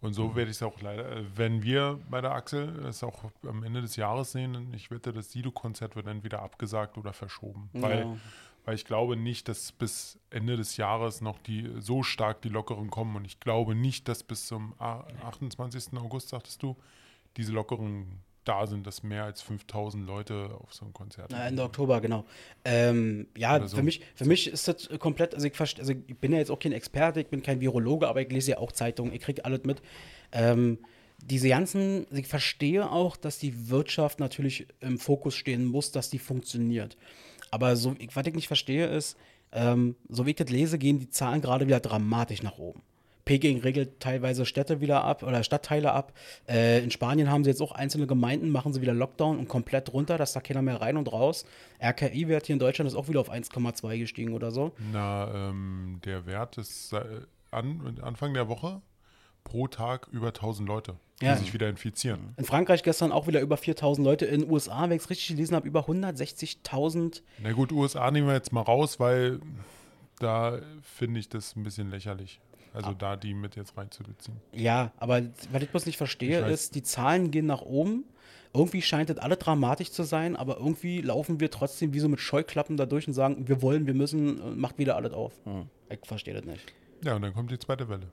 Und 0.00 0.14
so 0.14 0.34
werde 0.34 0.50
ich 0.50 0.56
es 0.56 0.62
auch 0.64 0.80
leider, 0.80 1.08
äh, 1.12 1.24
wenn 1.36 1.62
wir 1.62 2.00
bei 2.10 2.20
der 2.20 2.32
Axel 2.32 2.86
es 2.86 3.04
auch 3.04 3.24
am 3.46 3.62
Ende 3.62 3.82
des 3.82 3.94
Jahres 3.94 4.32
sehen, 4.32 4.72
ich 4.74 4.90
wette, 4.90 5.12
das 5.12 5.30
Sido-Konzert 5.30 5.94
wird 5.94 6.08
entweder 6.08 6.42
abgesagt 6.42 6.98
oder 6.98 7.12
verschoben. 7.12 7.70
Ja. 7.72 7.82
weil 7.82 8.06
ich 8.70 8.84
glaube 8.84 9.16
nicht, 9.16 9.48
dass 9.48 9.72
bis 9.72 10.18
Ende 10.30 10.56
des 10.56 10.76
Jahres 10.76 11.20
noch 11.20 11.38
die 11.40 11.68
so 11.78 12.02
stark 12.02 12.42
die 12.42 12.48
Lockerungen 12.48 12.90
kommen. 12.90 13.16
Und 13.16 13.24
ich 13.24 13.40
glaube 13.40 13.74
nicht, 13.74 14.08
dass 14.08 14.22
bis 14.22 14.46
zum 14.46 14.74
a- 14.78 15.04
28. 15.24 15.98
August, 15.98 16.28
sagtest 16.28 16.62
du, 16.62 16.76
diese 17.36 17.52
Lockerungen 17.52 18.20
da 18.44 18.66
sind, 18.66 18.86
dass 18.86 19.02
mehr 19.02 19.24
als 19.24 19.40
5000 19.42 20.06
Leute 20.06 20.50
auf 20.60 20.74
so 20.74 20.84
einem 20.84 20.94
Konzert 20.94 21.30
Na, 21.30 21.46
Ende 21.46 21.62
Oktober, 21.62 22.00
genau. 22.00 22.24
Ähm, 22.64 23.28
ja, 23.36 23.66
so. 23.66 23.76
für, 23.76 23.82
mich, 23.82 24.00
für 24.14 24.24
mich 24.24 24.48
ist 24.48 24.66
das 24.66 24.88
komplett, 24.98 25.34
also 25.34 25.46
ich, 25.46 25.58
also 25.60 25.92
ich 25.92 26.18
bin 26.18 26.32
ja 26.32 26.38
jetzt 26.38 26.50
auch 26.50 26.58
kein 26.58 26.72
Experte, 26.72 27.20
ich 27.20 27.28
bin 27.28 27.42
kein 27.42 27.60
Virologe, 27.60 28.08
aber 28.08 28.20
ich 28.20 28.30
lese 28.30 28.52
ja 28.52 28.58
auch 28.58 28.72
Zeitungen, 28.72 29.12
ich 29.12 29.20
kriege 29.22 29.44
alles 29.44 29.62
mit. 29.64 29.80
Ähm, 30.32 30.78
diese 31.24 31.48
ganzen, 31.48 32.04
also 32.10 32.16
ich 32.16 32.26
verstehe 32.26 32.90
auch, 32.90 33.16
dass 33.16 33.38
die 33.38 33.70
Wirtschaft 33.70 34.18
natürlich 34.18 34.66
im 34.80 34.98
Fokus 34.98 35.36
stehen 35.36 35.64
muss, 35.64 35.92
dass 35.92 36.10
die 36.10 36.18
funktioniert. 36.18 36.96
Aber 37.52 37.76
so, 37.76 37.94
was 38.14 38.26
ich 38.26 38.34
nicht 38.34 38.48
verstehe 38.48 38.86
ist, 38.86 39.16
ähm, 39.52 39.94
so 40.08 40.26
wie 40.26 40.30
ich 40.30 40.36
das 40.36 40.48
lese, 40.48 40.78
gehen 40.78 40.98
die 40.98 41.10
Zahlen 41.10 41.42
gerade 41.42 41.66
wieder 41.66 41.78
dramatisch 41.78 42.42
nach 42.42 42.58
oben. 42.58 42.82
Peking 43.24 43.60
regelt 43.60 44.00
teilweise 44.00 44.46
Städte 44.46 44.80
wieder 44.80 45.04
ab 45.04 45.22
oder 45.22 45.44
Stadtteile 45.44 45.92
ab. 45.92 46.12
Äh, 46.48 46.82
in 46.82 46.90
Spanien 46.90 47.30
haben 47.30 47.44
sie 47.44 47.50
jetzt 47.50 47.60
auch 47.60 47.72
einzelne 47.72 48.06
Gemeinden, 48.06 48.50
machen 48.50 48.72
sie 48.72 48.80
wieder 48.80 48.94
Lockdown 48.94 49.38
und 49.38 49.48
komplett 49.48 49.92
runter, 49.92 50.18
dass 50.18 50.32
da 50.32 50.40
keiner 50.40 50.62
mehr 50.62 50.80
rein 50.80 50.96
und 50.96 51.12
raus. 51.12 51.44
RKI-Wert 51.80 52.46
hier 52.46 52.54
in 52.54 52.58
Deutschland 52.58 52.90
ist 52.90 52.96
auch 52.96 53.08
wieder 53.08 53.20
auf 53.20 53.30
1,2 53.30 53.98
gestiegen 53.98 54.32
oder 54.32 54.50
so. 54.50 54.72
Na, 54.92 55.50
ähm, 55.50 56.00
der 56.04 56.26
Wert 56.26 56.58
ist 56.58 56.94
äh, 56.94 57.04
an, 57.52 58.00
Anfang 58.02 58.34
der 58.34 58.48
Woche 58.48 58.80
pro 59.44 59.66
Tag 59.68 60.08
über 60.12 60.28
1000 60.32 60.68
Leute, 60.68 60.94
die 61.20 61.26
Ja. 61.26 61.36
sich 61.36 61.52
wieder 61.54 61.68
infizieren. 61.68 62.34
In 62.36 62.44
Frankreich 62.44 62.82
gestern 62.82 63.12
auch 63.12 63.26
wieder 63.26 63.40
über 63.40 63.56
4000 63.56 64.04
Leute. 64.04 64.26
In 64.26 64.42
den 64.42 64.50
USA, 64.50 64.82
wenn 64.88 64.96
ich 64.96 65.02
es 65.02 65.10
richtig 65.10 65.28
gelesen 65.28 65.54
habe, 65.54 65.66
über 65.68 65.86
160.000. 65.86 67.22
Na 67.42 67.52
gut, 67.52 67.72
USA 67.72 68.10
nehmen 68.10 68.26
wir 68.26 68.34
jetzt 68.34 68.52
mal 68.52 68.62
raus, 68.62 68.98
weil 69.00 69.40
da 70.18 70.60
finde 70.82 71.20
ich 71.20 71.28
das 71.28 71.56
ein 71.56 71.62
bisschen 71.62 71.90
lächerlich. 71.90 72.40
Also 72.74 72.90
Ah. 72.90 72.94
da 72.98 73.16
die 73.16 73.34
mit 73.34 73.54
jetzt 73.56 73.76
reinzubeziehen. 73.76 74.38
Ja, 74.54 74.92
aber 74.96 75.20
was 75.50 75.62
ich 75.62 75.68
bloß 75.68 75.84
nicht 75.86 75.98
verstehe, 75.98 76.40
ist, 76.46 76.74
die 76.74 76.82
Zahlen 76.82 77.30
gehen 77.30 77.44
nach 77.46 77.60
oben. 77.60 78.04
Irgendwie 78.54 78.82
scheint 78.82 79.08
das 79.10 79.18
alle 79.18 79.36
dramatisch 79.36 79.90
zu 79.90 80.02
sein, 80.04 80.36
aber 80.36 80.58
irgendwie 80.58 81.00
laufen 81.00 81.40
wir 81.40 81.50
trotzdem 81.50 81.92
wie 81.94 82.00
so 82.00 82.08
mit 82.08 82.20
Scheuklappen 82.20 82.76
da 82.76 82.86
durch 82.86 83.06
und 83.08 83.14
sagen, 83.14 83.48
wir 83.48 83.60
wollen, 83.62 83.86
wir 83.86 83.94
müssen, 83.94 84.58
macht 84.58 84.78
wieder 84.78 84.96
alles 84.96 85.12
auf. 85.12 85.32
Ich 85.90 85.98
verstehe 86.06 86.34
das 86.34 86.44
nicht. 86.44 86.60
Ja, 87.04 87.16
und 87.16 87.22
dann 87.22 87.34
kommt 87.34 87.50
die 87.50 87.58
zweite 87.58 87.88
Welle. 87.88 88.06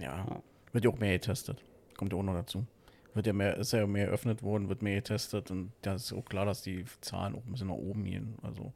Ja. 0.00 0.24
Wird 0.72 0.84
ja 0.84 0.90
auch 0.90 0.98
mehr 0.98 1.12
getestet. 1.18 1.62
Kommt 1.96 2.12
ja 2.12 2.18
auch 2.18 2.22
noch 2.22 2.34
dazu. 2.34 2.66
Wird 3.14 3.26
ja 3.26 3.32
mehr, 3.32 3.56
ist 3.56 3.72
ja 3.72 3.86
mehr 3.86 4.06
eröffnet 4.06 4.42
worden, 4.42 4.68
wird 4.68 4.82
mehr 4.82 4.96
getestet 4.96 5.50
und 5.50 5.72
da 5.82 5.94
ist 5.94 6.12
auch 6.12 6.24
klar, 6.24 6.46
dass 6.46 6.62
die 6.62 6.84
Zahlen 7.00 7.34
auch 7.34 7.44
ein 7.44 7.50
bisschen 7.52 7.66
nach 7.68 7.74
oben 7.74 8.04
gehen. 8.04 8.34
Also 8.42 8.72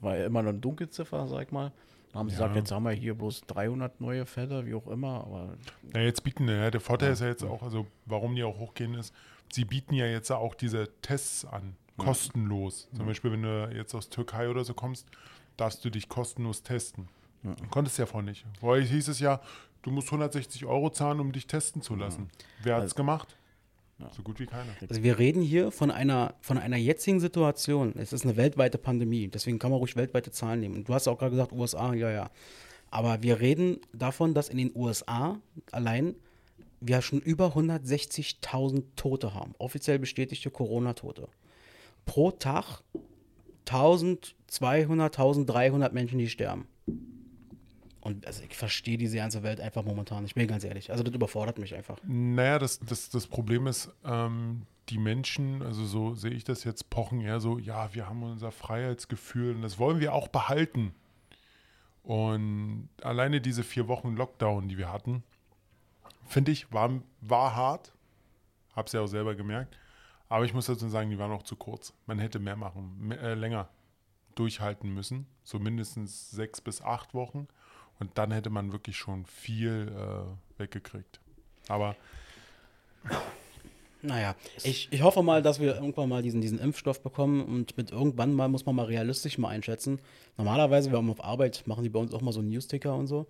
war 0.00 0.16
ja 0.16 0.24
immer 0.26 0.42
noch 0.42 0.50
eine 0.50 0.58
Dunkelziffer, 0.58 1.28
sag 1.28 1.42
ich 1.46 1.52
mal. 1.52 1.72
Da 2.12 2.20
haben 2.20 2.30
sie 2.30 2.36
Ja. 2.36 2.40
gesagt, 2.42 2.56
jetzt 2.56 2.72
haben 2.72 2.84
wir 2.84 2.92
hier 2.92 3.14
bloß 3.14 3.42
300 3.42 4.00
neue 4.00 4.24
Fälle, 4.24 4.64
wie 4.64 4.74
auch 4.74 4.86
immer, 4.86 5.22
aber 5.24 5.54
Na, 5.92 6.00
jetzt 6.00 6.24
bieten, 6.24 6.48
ja, 6.48 6.70
der 6.70 6.80
Vorteil 6.80 7.12
ist 7.12 7.20
ja 7.20 7.26
jetzt 7.28 7.44
auch, 7.44 7.62
also 7.62 7.86
warum 8.06 8.34
die 8.34 8.42
auch 8.42 8.58
hochgehen 8.58 8.94
ist, 8.94 9.14
sie 9.52 9.66
bieten 9.66 9.92
ja 9.92 10.06
jetzt 10.06 10.30
auch 10.32 10.54
diese 10.54 10.88
Tests 11.02 11.44
an, 11.44 11.76
kostenlos. 11.98 12.88
Zum 12.96 13.04
Beispiel, 13.06 13.32
wenn 13.32 13.42
du 13.42 13.70
jetzt 13.74 13.94
aus 13.94 14.08
Türkei 14.08 14.48
oder 14.48 14.64
so 14.64 14.72
kommst, 14.72 15.06
darfst 15.58 15.84
du 15.84 15.90
dich 15.90 16.08
kostenlos 16.08 16.62
testen. 16.62 17.08
Konntest 17.70 17.98
ja 17.98 18.06
vorher 18.06 18.28
nicht. 18.30 18.46
Vorher 18.60 18.84
hieß 18.84 19.08
es 19.08 19.20
ja, 19.20 19.40
du 19.88 19.94
musst 19.94 20.08
160 20.08 20.64
Euro 20.66 20.90
zahlen, 20.90 21.20
um 21.20 21.32
dich 21.32 21.46
testen 21.46 21.82
zu 21.82 21.94
lassen. 21.96 22.28
Wer 22.62 22.74
hat 22.76 22.80
es 22.80 22.92
Also- 22.92 22.96
gemacht? 22.96 23.36
So 24.12 24.22
gut 24.22 24.38
wie 24.38 24.46
keiner. 24.46 24.70
Also 24.88 25.02
wir 25.02 25.18
reden 25.18 25.42
hier 25.42 25.72
von 25.72 25.90
einer, 25.90 26.34
von 26.40 26.56
einer 26.56 26.76
jetzigen 26.76 27.18
Situation. 27.18 27.94
Es 27.96 28.12
ist 28.12 28.22
eine 28.24 28.36
weltweite 28.36 28.78
Pandemie, 28.78 29.26
deswegen 29.26 29.58
kann 29.58 29.72
man 29.72 29.80
ruhig 29.80 29.96
weltweite 29.96 30.30
Zahlen 30.30 30.60
nehmen. 30.60 30.76
Und 30.76 30.88
du 30.88 30.94
hast 30.94 31.08
auch 31.08 31.18
gerade 31.18 31.32
gesagt, 31.32 31.52
USA, 31.52 31.92
ja, 31.94 32.08
ja. 32.10 32.30
Aber 32.92 33.22
wir 33.24 33.40
reden 33.40 33.80
davon, 33.92 34.34
dass 34.34 34.48
in 34.50 34.56
den 34.58 34.70
USA 34.74 35.40
allein 35.72 36.14
wir 36.80 37.02
schon 37.02 37.18
über 37.20 37.56
160.000 37.56 38.84
Tote 38.94 39.34
haben. 39.34 39.54
Offiziell 39.58 39.98
bestätigte 39.98 40.48
Corona-Tote. 40.50 41.26
Pro 42.06 42.30
Tag 42.30 42.82
1200, 43.66 45.18
1300 45.18 45.92
Menschen, 45.92 46.18
die 46.20 46.28
sterben. 46.28 46.68
Und 48.00 48.26
also 48.26 48.42
ich 48.42 48.56
verstehe 48.56 48.96
diese 48.96 49.16
ganze 49.16 49.42
Welt 49.42 49.60
einfach 49.60 49.84
momentan. 49.84 50.24
Ich 50.24 50.34
bin 50.34 50.46
ganz 50.46 50.64
ehrlich. 50.64 50.90
Also 50.90 51.02
das 51.02 51.14
überfordert 51.14 51.58
mich 51.58 51.74
einfach. 51.74 51.98
Naja, 52.04 52.58
das, 52.58 52.78
das, 52.80 53.10
das 53.10 53.26
Problem 53.26 53.66
ist, 53.66 53.90
ähm, 54.04 54.62
die 54.88 54.98
Menschen, 54.98 55.62
also 55.62 55.84
so 55.84 56.14
sehe 56.14 56.30
ich 56.30 56.44
das 56.44 56.64
jetzt, 56.64 56.90
pochen 56.90 57.20
eher 57.20 57.40
so, 57.40 57.58
ja, 57.58 57.92
wir 57.94 58.08
haben 58.08 58.22
unser 58.22 58.52
Freiheitsgefühl 58.52 59.56
und 59.56 59.62
das 59.62 59.78
wollen 59.78 60.00
wir 60.00 60.14
auch 60.14 60.28
behalten. 60.28 60.94
Und 62.02 62.88
alleine 63.02 63.40
diese 63.40 63.62
vier 63.62 63.88
Wochen 63.88 64.16
Lockdown, 64.16 64.68
die 64.68 64.78
wir 64.78 64.90
hatten, 64.90 65.22
finde 66.26 66.52
ich, 66.52 66.72
war, 66.72 66.90
war 67.20 67.54
hart. 67.54 67.92
Hab's 68.74 68.92
ja 68.92 69.00
auch 69.00 69.08
selber 69.08 69.34
gemerkt. 69.34 69.76
Aber 70.28 70.44
ich 70.44 70.54
muss 70.54 70.66
dazu 70.66 70.88
sagen, 70.88 71.10
die 71.10 71.18
waren 71.18 71.32
auch 71.32 71.42
zu 71.42 71.56
kurz. 71.56 71.92
Man 72.06 72.18
hätte 72.18 72.38
mehr 72.38 72.56
machen, 72.56 72.96
mehr, 72.98 73.20
äh, 73.20 73.34
länger 73.34 73.68
durchhalten 74.34 74.92
müssen. 74.92 75.26
So 75.42 75.58
mindestens 75.58 76.30
sechs 76.30 76.60
bis 76.60 76.80
acht 76.80 77.12
Wochen. 77.12 77.48
Und 78.00 78.16
dann 78.16 78.30
hätte 78.30 78.50
man 78.50 78.72
wirklich 78.72 78.96
schon 78.96 79.26
viel 79.26 79.92
äh, 79.94 80.60
weggekriegt. 80.60 81.20
Aber 81.68 81.96
Naja, 84.00 84.36
ich, 84.62 84.88
ich 84.92 85.02
hoffe 85.02 85.22
mal, 85.22 85.42
dass 85.42 85.58
wir 85.58 85.74
irgendwann 85.74 86.08
mal 86.08 86.22
diesen, 86.22 86.40
diesen 86.40 86.60
Impfstoff 86.60 87.02
bekommen 87.02 87.44
und 87.44 87.76
mit 87.76 87.90
irgendwann 87.90 88.32
mal 88.32 88.48
muss 88.48 88.64
man 88.64 88.76
mal 88.76 88.86
realistisch 88.86 89.38
mal 89.38 89.48
einschätzen. 89.48 89.98
Normalerweise, 90.36 90.90
wir 90.90 90.98
haben 90.98 91.10
auf 91.10 91.24
Arbeit, 91.24 91.64
machen 91.66 91.82
die 91.82 91.88
bei 91.88 91.98
uns 91.98 92.14
auch 92.14 92.20
mal 92.20 92.32
so 92.32 92.38
einen 92.38 92.50
Newsticker 92.50 92.94
und 92.94 93.08
so. 93.08 93.26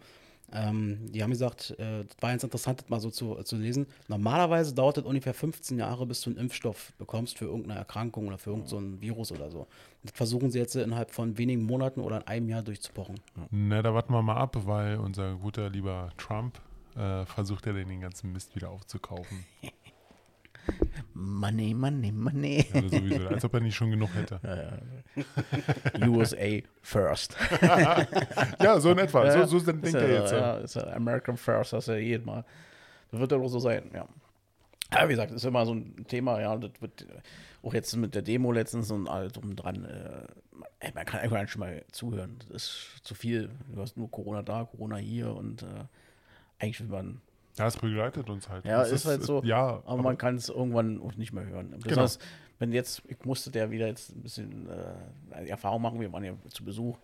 Ähm, 0.53 1.12
die 1.12 1.22
haben 1.22 1.30
gesagt, 1.30 1.74
äh, 1.78 2.05
das 2.05 2.16
war 2.20 2.30
ganz 2.30 2.42
interessant, 2.42 2.80
das 2.80 2.88
mal 2.88 3.01
so 3.01 3.11
zu, 3.11 3.34
zu 3.42 3.57
lesen. 3.57 3.86
Normalerweise 4.09 4.74
dauert 4.74 4.99
es 4.99 5.05
ungefähr 5.05 5.34
15 5.34 5.78
Jahre, 5.78 6.07
bis 6.07 6.22
du 6.22 6.30
einen 6.30 6.38
Impfstoff 6.38 6.92
bekommst 6.99 7.38
für 7.38 7.44
irgendeine 7.44 7.78
Erkrankung 7.78 8.28
oder 8.28 8.38
für 8.38 8.51
irgendein 8.51 8.68
so 8.68 9.01
Virus 9.01 9.32
oder 9.32 9.51
so. 9.51 9.66
Das 10.03 10.12
versuchen 10.12 10.51
sie 10.51 10.59
jetzt 10.59 10.74
innerhalb 10.76 11.11
von 11.11 11.36
wenigen 11.36 11.64
Monaten 11.64 12.01
oder 12.01 12.18
in 12.18 12.26
einem 12.26 12.49
Jahr 12.49 12.62
durchzupochen. 12.62 13.20
na, 13.51 13.82
da 13.82 13.92
warten 13.92 14.12
wir 14.12 14.22
mal 14.22 14.36
ab, 14.36 14.57
weil 14.64 14.96
unser 14.96 15.34
guter 15.34 15.68
lieber 15.68 16.11
Trump 16.16 16.61
äh, 16.96 17.26
versucht 17.26 17.66
ja 17.66 17.72
den 17.72 18.01
ganzen 18.01 18.32
Mist 18.32 18.57
wieder 18.57 18.70
aufzukaufen. 18.70 19.44
Money, 21.14 21.74
money, 21.74 22.12
money. 22.12 22.66
Ja, 22.72 22.82
sowieso, 22.88 23.28
als 23.28 23.44
ob 23.44 23.54
er 23.54 23.60
nicht 23.60 23.74
schon 23.74 23.90
genug 23.90 24.10
hätte. 24.14 24.40
USA 26.06 26.60
first. 26.82 27.36
Ja, 28.60 28.78
so 28.80 28.92
in 28.92 28.98
etwa. 28.98 29.46
So, 29.46 29.58
so 29.58 29.72
denkt 29.72 29.94
er 29.94 30.10
jetzt. 30.10 30.32
Ja, 30.32 30.60
Ja. 30.86 30.94
American 30.94 31.36
first, 31.36 31.72
das 31.72 31.84
ist 31.84 31.88
ja 31.88 31.96
jedes 31.96 32.24
Mal. 32.26 32.44
Das 33.10 33.20
wird 33.20 33.32
ja 33.32 33.38
auch 33.38 33.48
so 33.48 33.58
sein, 33.58 33.90
ja. 33.92 34.06
Ja, 34.92 35.04
wie 35.06 35.12
gesagt, 35.12 35.32
ist 35.32 35.44
immer 35.44 35.66
so 35.66 35.74
ein 35.74 36.06
Thema, 36.08 36.40
ja, 36.40 36.56
das 36.56 36.70
wird 36.80 37.06
auch 37.62 37.74
jetzt 37.74 37.94
mit 37.96 38.14
der 38.14 38.22
Demo 38.22 38.52
letztens 38.52 38.90
und 38.90 39.08
alles 39.08 39.32
drum 39.32 39.54
dran, 39.56 39.84
äh, 39.84 40.26
ey, 40.80 40.92
man 40.94 41.04
kann 41.04 41.20
einfach 41.20 41.40
nicht 41.40 41.50
schon 41.50 41.60
mal 41.60 41.84
zuhören. 41.92 42.36
Das 42.48 42.62
ist 42.62 43.00
zu 43.02 43.14
viel. 43.14 43.50
Du 43.74 43.80
hast 43.82 43.96
nur 43.96 44.10
Corona 44.10 44.42
da, 44.42 44.64
Corona 44.64 44.96
hier 44.96 45.34
und 45.34 45.62
äh, 45.62 45.66
eigentlich 46.58 46.80
will 46.80 46.88
man 46.88 47.20
ja, 47.59 47.66
es 47.66 47.76
begleitet 47.76 48.28
uns 48.30 48.48
halt. 48.48 48.64
ja, 48.64 48.82
Es 48.82 48.92
ist, 48.92 49.06
halt 49.06 49.22
so. 49.22 49.42
Ja, 49.44 49.82
aber, 49.86 50.02
man 50.02 50.16
kann 50.18 50.36
es 50.36 50.48
irgendwann 50.48 51.00
auch 51.00 51.14
nicht 51.16 51.32
mehr 51.32 51.44
hören. 51.46 51.70
Genau. 51.70 51.82
Besonders, 51.82 52.18
wenn 52.59 52.72
jetzt, 52.72 53.02
ich 53.09 53.24
musste 53.24 53.50
der 53.50 53.70
wieder 53.70 53.86
jetzt 53.86 54.14
ein 54.14 54.22
bisschen 54.22 54.68
äh, 54.68 55.44
die 55.44 55.50
Erfahrung 55.50 55.82
machen, 55.82 56.00
wir 56.00 56.12
waren 56.12 56.24
ja 56.24 56.32
zu 56.48 56.64
Besuch 56.64 56.96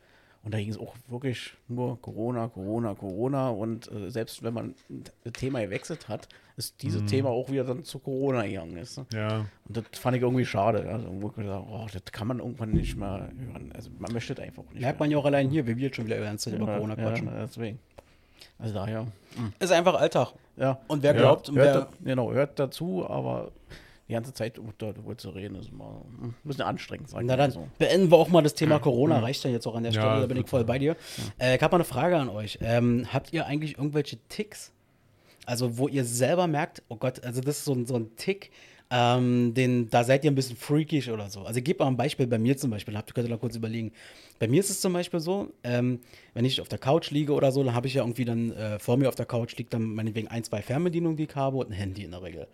und 0.42 0.52
da 0.52 0.58
ging 0.58 0.68
es 0.68 0.78
auch 0.78 0.94
wirklich 1.08 1.54
nur 1.68 1.98
Corona, 2.02 2.48
Corona, 2.48 2.94
Corona 2.94 3.48
und 3.50 3.90
äh, 3.90 4.10
selbst 4.10 4.42
wenn 4.42 4.52
man 4.52 4.74
das 5.22 5.32
Thema 5.32 5.60
gewechselt 5.62 6.08
hat, 6.08 6.28
ist 6.56 6.82
dieses 6.82 7.02
Mhm. 7.02 7.06
Thema 7.06 7.28
auch 7.30 7.50
wieder 7.50 7.64
dann 7.64 7.82
zu 7.82 7.98
Corona 7.98 8.42
gegangen 8.46 8.76
ist. 8.76 8.98
ne? 8.98 9.06
ja, 9.12 9.46
Und 9.66 9.76
das 9.76 9.84
fand 9.98 10.16
ich 10.16 10.22
irgendwie 10.22 10.44
schade. 10.44 10.86
Also 10.88 11.06
irgendwo 11.06 11.28
hab 11.28 11.38
ich 11.38 11.44
gedacht, 11.44 11.64
oh, 11.68 11.86
das 11.90 12.02
kann 12.12 12.28
man 12.28 12.40
irgendwann 12.40 12.72
nicht 12.72 12.96
mehr 12.96 13.30
hören. 13.38 13.72
Also 13.74 13.90
man 13.98 14.12
möchte 14.12 14.34
das 14.34 14.44
einfach 14.44 14.64
nicht 14.70 14.82
Merkt 14.82 15.00
man 15.00 15.10
ja 15.10 15.18
auch 15.18 15.24
allein 15.24 15.48
hier, 15.50 15.66
wie 15.66 15.76
wir 15.76 15.84
jetzt 15.84 15.96
schon 15.96 16.04
wieder 16.06 16.18
über, 16.18 16.30
über 16.30 16.66
Corona 16.66 16.94
quatschen. 16.94 17.26
Ja, 17.26 17.42
deswegen. 17.46 17.78
Also 18.58 18.74
daher. 18.74 19.06
Ist 19.58 19.72
einfach 19.72 19.94
Alltag. 19.94 20.32
Ja. 20.56 20.78
Und 20.88 21.02
wer 21.02 21.12
Ja, 21.14 21.20
glaubt, 21.20 21.48
und 21.48 21.56
hört 21.56 21.66
wer, 21.66 21.80
da, 21.80 21.88
genau, 22.04 22.32
hört 22.32 22.58
dazu, 22.58 23.08
aber 23.08 23.50
die 24.08 24.12
ganze 24.12 24.34
Zeit 24.34 24.60
darüber 24.78 25.16
zu 25.16 25.30
reden, 25.30 25.54
ist 25.56 25.70
immer 25.70 26.02
ein 26.22 26.34
bisschen 26.44 26.64
anstrengend. 26.64 27.08
Sag 27.08 27.22
ich 27.22 27.26
Na 27.26 27.36
dann 27.36 27.50
so. 27.50 27.66
beenden 27.78 28.10
wir 28.10 28.18
auch 28.18 28.28
mal 28.28 28.42
das 28.42 28.54
Thema 28.54 28.78
Corona. 28.78 29.18
Reicht 29.20 29.42
ja 29.44 29.50
jetzt 29.50 29.66
auch 29.66 29.74
an 29.74 29.82
der 29.82 29.92
Ja, 29.92 30.00
Stelle, 30.02 30.20
da 30.20 30.26
bin 30.26 30.36
ich 30.36 30.46
voll 30.48 30.64
bei 30.64 30.78
dir. 30.78 30.94
Äh, 31.38 31.56
ich 31.56 31.62
habe 31.62 31.72
mal 31.72 31.78
eine 31.78 31.84
Frage 31.84 32.16
an 32.18 32.28
euch. 32.28 32.58
Ähm, 32.60 33.06
habt 33.12 33.32
ihr 33.32 33.46
eigentlich 33.46 33.78
irgendwelche 33.78 34.18
Ticks? 34.28 34.72
Also, 35.46 35.78
wo 35.78 35.88
ihr 35.88 36.04
selber 36.04 36.46
merkt, 36.46 36.82
oh 36.88 36.96
Gott, 36.96 37.24
also 37.24 37.40
das 37.40 37.58
ist 37.58 37.64
so 37.64 37.72
ein, 37.72 37.86
so 37.86 37.96
ein 37.96 38.14
Tick, 38.16 38.50
ähm, 38.96 39.54
den, 39.54 39.90
da 39.90 40.04
seid 40.04 40.24
ihr 40.24 40.30
ein 40.30 40.36
bisschen 40.36 40.56
freakish 40.56 41.08
oder 41.08 41.28
so. 41.28 41.40
Also, 41.40 41.58
ich 41.58 41.64
gebe 41.64 41.82
mal 41.82 41.88
ein 41.88 41.96
Beispiel 41.96 42.28
bei 42.28 42.38
mir 42.38 42.56
zum 42.56 42.70
Beispiel, 42.70 42.96
habt 42.96 43.10
ihr 43.10 43.14
könnt 43.14 43.26
ihr 43.26 43.30
da 43.30 43.36
kurz 43.36 43.56
überlegen. 43.56 43.90
Bei 44.38 44.46
mir 44.46 44.60
ist 44.60 44.70
es 44.70 44.80
zum 44.80 44.92
Beispiel 44.92 45.18
so, 45.18 45.52
ähm, 45.64 45.98
wenn 46.32 46.44
ich 46.44 46.60
auf 46.60 46.68
der 46.68 46.78
Couch 46.78 47.10
liege 47.10 47.32
oder 47.32 47.50
so, 47.50 47.64
dann 47.64 47.74
habe 47.74 47.88
ich 47.88 47.94
ja 47.94 48.04
irgendwie 48.04 48.24
dann 48.24 48.52
äh, 48.52 48.78
vor 48.78 48.96
mir 48.96 49.08
auf 49.08 49.16
der 49.16 49.26
Couch 49.26 49.56
liegt 49.56 49.74
dann 49.74 49.82
meinetwegen 49.82 50.28
ein, 50.28 50.44
zwei 50.44 50.62
Fernbedienungen, 50.62 51.16
die 51.16 51.24
ich 51.24 51.34
habe 51.34 51.56
und 51.56 51.70
ein 51.70 51.72
Handy 51.72 52.04
in 52.04 52.12
der 52.12 52.22
Regel. 52.22 52.46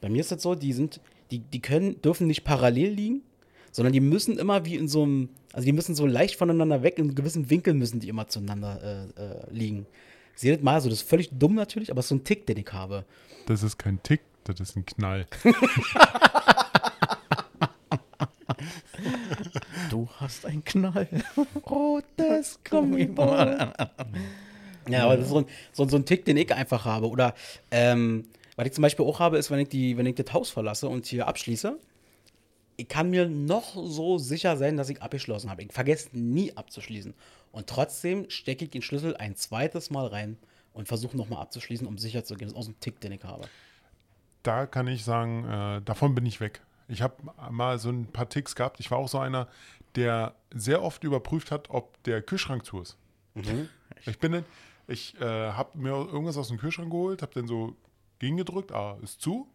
Bei 0.00 0.08
mir 0.08 0.20
ist 0.20 0.32
es 0.32 0.42
so, 0.42 0.56
die 0.56 0.72
sind, 0.72 1.00
die, 1.30 1.38
die 1.38 1.60
können, 1.60 2.02
dürfen 2.02 2.26
nicht 2.26 2.42
parallel 2.42 2.90
liegen, 2.90 3.22
sondern 3.70 3.92
die 3.92 4.00
müssen 4.00 4.36
immer 4.36 4.64
wie 4.64 4.74
in 4.74 4.88
so 4.88 5.04
einem, 5.04 5.28
also 5.52 5.64
die 5.64 5.72
müssen 5.72 5.94
so 5.94 6.06
leicht 6.06 6.34
voneinander 6.34 6.82
weg, 6.82 6.98
in 6.98 7.04
einem 7.04 7.14
gewissen 7.14 7.50
Winkel 7.50 7.74
müssen 7.74 8.00
die 8.00 8.08
immer 8.08 8.26
zueinander 8.26 9.08
äh, 9.16 9.22
äh, 9.22 9.50
liegen. 9.52 9.86
Seht 10.34 10.64
mal 10.64 10.80
so, 10.80 10.88
das 10.88 11.02
ist 11.02 11.08
völlig 11.08 11.30
dumm 11.30 11.54
natürlich, 11.54 11.92
aber 11.92 12.00
es 12.00 12.06
ist 12.06 12.08
so 12.08 12.16
ein 12.16 12.24
Tick, 12.24 12.46
den 12.46 12.56
ich 12.56 12.72
habe. 12.72 13.04
das 13.46 13.62
ist 13.62 13.78
kein 13.78 14.02
Tick, 14.02 14.22
das 14.44 14.60
ist 14.60 14.76
ein 14.76 14.84
Knall. 14.84 15.26
du 19.90 20.08
hast 20.18 20.44
ein 20.44 20.62
Knall. 20.64 21.08
Rotes 21.68 22.60
Gummiball. 22.68 23.72
Ja, 24.86 25.04
aber 25.04 25.16
das 25.16 25.24
ist 25.24 25.30
so 25.30 25.38
ein, 25.38 25.46
so, 25.72 25.88
so 25.88 25.96
ein 25.96 26.04
Tick, 26.04 26.26
den 26.26 26.36
ich 26.36 26.52
einfach 26.52 26.84
habe. 26.84 27.08
Oder 27.08 27.34
ähm, 27.70 28.24
was 28.54 28.66
ich 28.66 28.74
zum 28.74 28.82
Beispiel 28.82 29.06
auch 29.06 29.18
habe, 29.18 29.38
ist, 29.38 29.50
wenn 29.50 29.60
ich, 29.60 29.70
die, 29.70 29.96
wenn 29.96 30.04
ich 30.04 30.14
das 30.16 30.30
Haus 30.34 30.50
verlasse 30.50 30.90
und 30.90 31.06
hier 31.06 31.26
abschließe, 31.26 31.78
ich 32.76 32.86
kann 32.86 33.08
mir 33.08 33.26
noch 33.26 33.74
so 33.74 34.18
sicher 34.18 34.58
sein, 34.58 34.76
dass 34.76 34.90
ich 34.90 35.00
abgeschlossen 35.00 35.48
habe. 35.48 35.62
Ich 35.62 35.72
vergesse 35.72 36.10
nie 36.12 36.54
abzuschließen. 36.54 37.14
Und 37.50 37.66
trotzdem 37.66 38.28
stecke 38.28 38.64
ich 38.64 38.72
den 38.72 38.82
Schlüssel 38.82 39.16
ein 39.16 39.36
zweites 39.36 39.88
Mal 39.88 40.06
rein 40.08 40.36
und 40.74 40.86
versuche 40.86 41.16
nochmal 41.16 41.40
abzuschließen, 41.40 41.86
um 41.86 41.96
sicher 41.96 42.24
zu 42.24 42.34
gehen. 42.34 42.48
Das 42.48 42.52
ist 42.52 42.58
auch 42.58 42.64
so 42.64 42.72
ein 42.72 42.80
Tick, 42.80 43.00
den 43.00 43.12
ich 43.12 43.24
habe. 43.24 43.48
Da 44.44 44.66
kann 44.66 44.86
ich 44.86 45.04
sagen, 45.04 45.44
äh, 45.44 45.82
davon 45.82 46.14
bin 46.14 46.26
ich 46.26 46.38
weg. 46.38 46.60
Ich 46.86 47.02
habe 47.02 47.16
mal 47.50 47.78
so 47.78 47.88
ein 47.88 48.06
paar 48.06 48.28
Ticks 48.28 48.54
gehabt. 48.54 48.78
Ich 48.78 48.90
war 48.90 48.98
auch 48.98 49.08
so 49.08 49.18
einer, 49.18 49.48
der 49.96 50.34
sehr 50.52 50.82
oft 50.82 51.02
überprüft 51.02 51.50
hat, 51.50 51.70
ob 51.70 52.00
der 52.04 52.20
Kühlschrank 52.22 52.64
zu 52.64 52.80
ist. 52.80 52.98
Ich 54.06 54.18
bin 54.18 54.32
dann, 54.32 54.44
ich 54.86 55.18
äh, 55.18 55.52
habe 55.52 55.78
mir 55.78 55.90
irgendwas 55.90 56.36
aus 56.36 56.48
dem 56.48 56.58
Kühlschrank 56.58 56.90
geholt, 56.90 57.22
habe 57.22 57.32
dann 57.32 57.46
so 57.46 57.74
gegengedrückt, 58.18 58.70
ah, 58.72 58.98
ist 59.02 59.20
zu, 59.22 59.48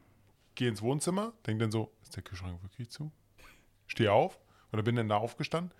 gehe 0.55 0.67
ins 0.67 0.81
Wohnzimmer, 0.81 1.33
denke 1.45 1.65
dann 1.65 1.71
so, 1.71 1.91
ist 2.01 2.15
der 2.15 2.23
Kühlschrank 2.23 2.61
wirklich 2.63 2.89
zu? 2.89 3.11
Stehe 3.85 4.11
auf 4.11 4.39
oder 4.71 4.81
bin 4.81 4.95
dann 4.95 5.07
da 5.07 5.17
aufgestanden. 5.17 5.71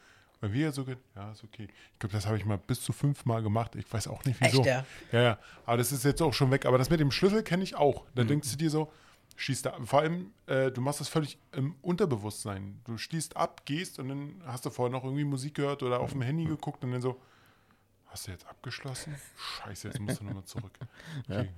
Weil 0.41 0.53
wir 0.53 0.71
so, 0.71 0.85
ja, 1.15 1.31
ist 1.31 1.43
okay. 1.43 1.67
Ich 1.93 1.99
glaube, 1.99 2.13
das 2.13 2.25
habe 2.25 2.37
ich 2.37 2.45
mal 2.45 2.57
bis 2.57 2.81
zu 2.81 2.93
fünfmal 2.93 3.43
gemacht. 3.43 3.75
Ich 3.75 3.91
weiß 3.91 4.07
auch 4.07 4.23
nicht, 4.23 4.39
wieso. 4.39 4.59
Echt, 4.59 4.67
ja? 4.67 4.85
Ja, 5.11 5.21
ja. 5.21 5.39
Aber 5.65 5.77
das 5.77 5.91
ist 5.91 6.05
jetzt 6.05 6.21
auch 6.21 6.33
schon 6.33 6.49
weg. 6.51 6.65
Aber 6.65 6.77
das 6.77 6.89
mit 6.89 6.99
dem 6.99 7.11
Schlüssel 7.11 7.43
kenne 7.43 7.63
ich 7.63 7.75
auch. 7.75 8.05
Da 8.15 8.23
denkst 8.23 8.49
du 8.51 8.57
dir 8.57 8.69
so, 8.69 8.91
schießt 9.35 9.65
da. 9.65 9.77
Vor 9.83 9.99
allem, 9.99 10.31
äh, 10.45 10.71
du 10.71 10.79
machst 10.81 11.01
das 11.01 11.09
völlig 11.09 11.37
im 11.51 11.75
Unterbewusstsein. 11.81 12.79
Du 12.85 12.97
schließt 12.97 13.35
ab, 13.35 13.65
gehst 13.65 13.99
und 13.99 14.09
dann 14.09 14.41
hast 14.45 14.65
du 14.65 14.69
vorher 14.69 14.91
noch 14.91 15.03
irgendwie 15.03 15.25
Musik 15.25 15.55
gehört 15.55 15.83
oder 15.83 15.99
auf 15.99 16.11
dem 16.11 16.21
Handy 16.21 16.45
geguckt 16.45 16.83
und 16.85 16.91
dann 16.93 17.01
so, 17.01 17.21
hast 18.07 18.27
du 18.27 18.31
jetzt 18.31 18.47
abgeschlossen? 18.47 19.15
Scheiße, 19.37 19.89
jetzt 19.89 19.99
musst 19.99 20.21
du 20.21 20.25
nochmal 20.25 20.45
zurück. 20.45 20.71
Okay. 21.29 21.49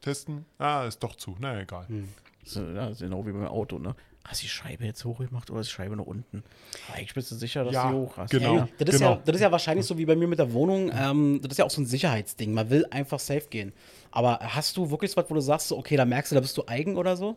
Testen. 0.00 0.44
Ah, 0.58 0.84
ist 0.84 1.00
doch 1.02 1.16
zu. 1.16 1.36
Na, 1.40 1.60
egal. 1.60 1.86
So, 2.46 2.62
ja, 2.62 2.86
das 2.88 2.92
ist 2.92 3.00
genau 3.00 3.26
wie 3.26 3.32
beim 3.32 3.46
Auto, 3.46 3.78
ne? 3.78 3.94
Hast 4.24 4.40
du 4.42 4.46
die 4.46 4.50
Scheibe 4.50 4.84
jetzt 4.84 5.04
hochgemacht 5.04 5.50
oder 5.50 5.60
ist 5.60 5.68
die 5.68 5.74
Scheibe 5.74 5.94
noch 5.96 6.06
unten? 6.06 6.42
Ah, 6.92 6.98
ich 7.00 7.12
bin 7.14 7.22
dir 7.22 7.34
sicher, 7.36 7.64
dass 7.64 7.74
Ja, 7.74 7.90
du 7.90 7.96
hoch 7.96 8.16
hast. 8.16 8.30
genau. 8.30 8.56
Ja, 8.56 8.68
Das 8.78 8.88
ist, 8.94 9.00
Genau. 9.00 9.12
ja, 9.12 9.22
das 9.24 9.36
ist 9.36 9.42
ja 9.42 9.52
wahrscheinlich 9.52 9.86
so 9.86 9.98
wie 9.98 10.04
bei 10.04 10.16
mir 10.16 10.26
mit 10.26 10.38
der 10.38 10.52
Wohnung. 10.52 10.90
Ähm, 10.92 11.40
das 11.42 11.52
ist 11.52 11.58
ja 11.58 11.64
auch 11.64 11.70
so 11.70 11.80
ein 11.80 11.86
Sicherheitsding. 11.86 12.52
Man 12.52 12.70
will 12.70 12.86
einfach 12.90 13.20
safe 13.20 13.46
gehen. 13.50 13.72
Aber 14.10 14.38
hast 14.40 14.76
du 14.76 14.90
wirklich 14.90 15.16
was, 15.16 15.28
wo 15.30 15.34
du 15.34 15.40
sagst, 15.40 15.68
so, 15.68 15.78
okay, 15.78 15.96
da 15.96 16.04
merkst 16.04 16.32
du, 16.32 16.34
da 16.34 16.40
bist 16.40 16.56
du 16.56 16.64
eigen 16.66 16.96
oder 16.96 17.16
so? 17.16 17.36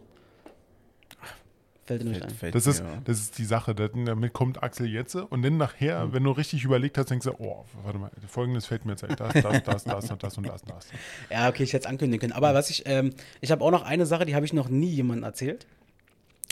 Fällt 1.89 2.01
dir 2.03 2.05
nicht 2.05 2.19
Fällt, 2.19 2.31
ein. 2.31 2.37
fällt 2.37 2.53
Das 2.55 2.67
ist, 2.67 2.83
das 3.05 3.19
ist 3.19 3.37
die 3.39 3.45
Sache. 3.45 3.73
Da- 3.73 3.87
Damit 3.87 4.31
kommt 4.33 4.61
Axel 4.61 4.85
jetzt 4.87 5.15
und 5.15 5.41
dann 5.41 5.57
nachher, 5.57 6.13
wenn 6.13 6.23
du 6.23 6.29
richtig 6.31 6.63
überlegt 6.63 6.99
hast, 6.99 7.09
denkst 7.09 7.25
du, 7.25 7.31
oh, 7.39 7.65
warte 7.83 7.97
mal, 7.97 8.11
folgendes 8.27 8.67
fällt 8.67 8.85
mir 8.85 8.91
jetzt 8.91 9.03
ein. 9.03 9.15
Das, 9.15 9.33
das, 9.33 9.63
das, 9.63 9.83
das 9.83 10.11
und 10.11 10.21
das 10.23 10.37
und 10.37 10.47
das 10.47 10.61
und 10.61 10.69
das. 10.71 10.87
Ja, 11.31 11.49
okay, 11.49 11.63
ich 11.63 11.73
hätte 11.73 11.85
es 11.85 11.89
ankündigen 11.89 12.19
können. 12.21 12.33
Aber 12.33 12.53
was 12.53 12.69
ich, 12.69 12.83
ähm, 12.85 13.13
ich 13.41 13.49
habe 13.51 13.63
auch 13.63 13.71
noch 13.71 13.81
eine 13.81 14.05
Sache, 14.05 14.25
die 14.25 14.35
habe 14.35 14.45
ich 14.45 14.53
noch 14.53 14.69
nie 14.69 14.89
jemandem 14.91 15.23
erzählt. 15.23 15.65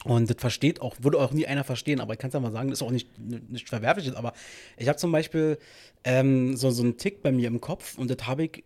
Und 0.03 0.29
das 0.29 0.37
versteht 0.39 0.81
auch, 0.81 0.95
würde 0.99 1.19
auch 1.19 1.31
nie 1.31 1.45
einer 1.47 1.63
verstehen, 1.63 1.99
aber 1.99 2.13
ich 2.13 2.19
kann 2.19 2.29
es 2.29 2.33
ja 2.33 2.39
mal 2.39 2.51
sagen, 2.51 2.69
das 2.69 2.79
ist 2.79 2.83
auch 2.87 2.91
nicht, 2.91 3.09
nicht 3.19 3.67
verwerflich, 3.67 4.15
aber 4.15 4.31
ich 4.77 4.87
habe 4.87 4.97
zum 4.97 5.11
Beispiel 5.11 5.57
ähm, 6.03 6.55
so, 6.55 6.69
so 6.71 6.83
einen 6.83 6.97
Tick 6.97 7.21
bei 7.23 7.31
mir 7.31 7.47
im 7.47 7.59
Kopf 7.61 7.97
und 7.97 8.09
das 8.09 8.25
habe 8.27 8.45
ich 8.45 8.63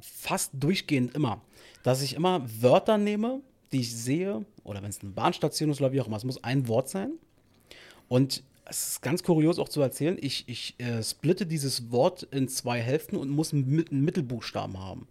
fast 0.00 0.52
durchgehend 0.54 1.14
immer, 1.14 1.42
dass 1.82 2.02
ich 2.02 2.14
immer 2.14 2.42
Wörter 2.60 2.96
nehme, 2.98 3.40
die 3.72 3.80
ich 3.80 3.94
sehe, 3.94 4.44
oder 4.64 4.82
wenn 4.82 4.90
es 4.90 5.00
eine 5.00 5.10
Bahnstation 5.10 5.70
ist 5.70 5.80
oder 5.80 5.92
wie 5.92 6.00
auch 6.00 6.06
immer, 6.06 6.16
es 6.16 6.24
muss 6.24 6.42
ein 6.42 6.68
Wort 6.68 6.88
sein. 6.88 7.12
Und 8.08 8.42
es 8.64 8.88
ist 8.88 9.02
ganz 9.02 9.22
kurios 9.22 9.58
auch 9.58 9.68
zu 9.68 9.80
erzählen, 9.80 10.16
ich, 10.20 10.48
ich 10.48 10.74
äh, 10.78 11.02
splitte 11.02 11.46
dieses 11.46 11.90
Wort 11.90 12.22
in 12.30 12.48
zwei 12.48 12.80
Hälften 12.80 13.16
und 13.16 13.28
muss 13.28 13.52
einen, 13.52 13.68
Mit- 13.68 13.90
einen 13.90 14.04
Mittelbuchstaben 14.04 14.78
haben. 14.78 15.08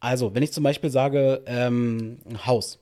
Also, 0.00 0.34
wenn 0.34 0.42
ich 0.42 0.52
zum 0.52 0.64
Beispiel 0.64 0.90
sage 0.90 1.42
ähm, 1.46 2.18
Haus, 2.46 2.78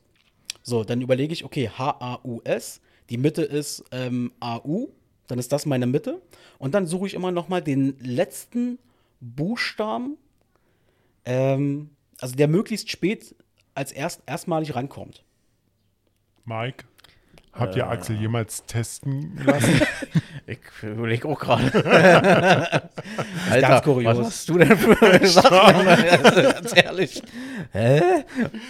so, 0.63 0.85
dann 0.85 1.01
überlege 1.01 1.33
ich, 1.33 1.45
okay, 1.45 1.69
H-A-U-S, 1.69 2.81
die 3.09 3.19
Mitte 3.19 3.43
ist 3.43 3.85
ähm, 3.93 4.33
A-U, 4.41 4.89
dann 5.29 5.39
ist 5.39 5.53
das 5.53 5.67
meine 5.67 5.87
Mitte. 5.87 6.21
Und 6.59 6.75
dann 6.75 6.87
suche 6.87 7.07
ich 7.07 7.15
immer 7.15 7.31
noch 7.31 7.49
mal 7.49 7.63
den 7.63 7.97
letzten 8.01 8.79
Buchstaben, 9.21 10.17
ähm, 11.25 11.91
also 12.21 12.35
der 12.35 12.49
möglichst 12.49 12.91
spät 12.91 13.35
als 13.77 13.93
erst, 13.93 14.23
erstmalig 14.27 14.75
rankommt. 14.75 15.25
Mike, 16.45 16.85
habt 17.53 17.77
ihr 17.77 17.89
Axel 17.89 18.17
jemals 18.17 18.65
testen 18.67 19.41
lassen? 19.45 19.81
Ich 20.49 20.61
überlege 20.81 21.27
auch 21.27 21.41
gerade. 21.41 21.73
Alter, 23.51 23.69
ganz 23.69 23.83
kurios. 23.83 24.17
was 24.17 24.27
hast 24.29 24.49
du 24.49 24.59
denn 24.59 24.79
für 24.79 25.27
Sachen? 25.27 25.85
Ganz 26.53 26.77
ehrlich. 26.77 27.21
Hä? 27.73 28.01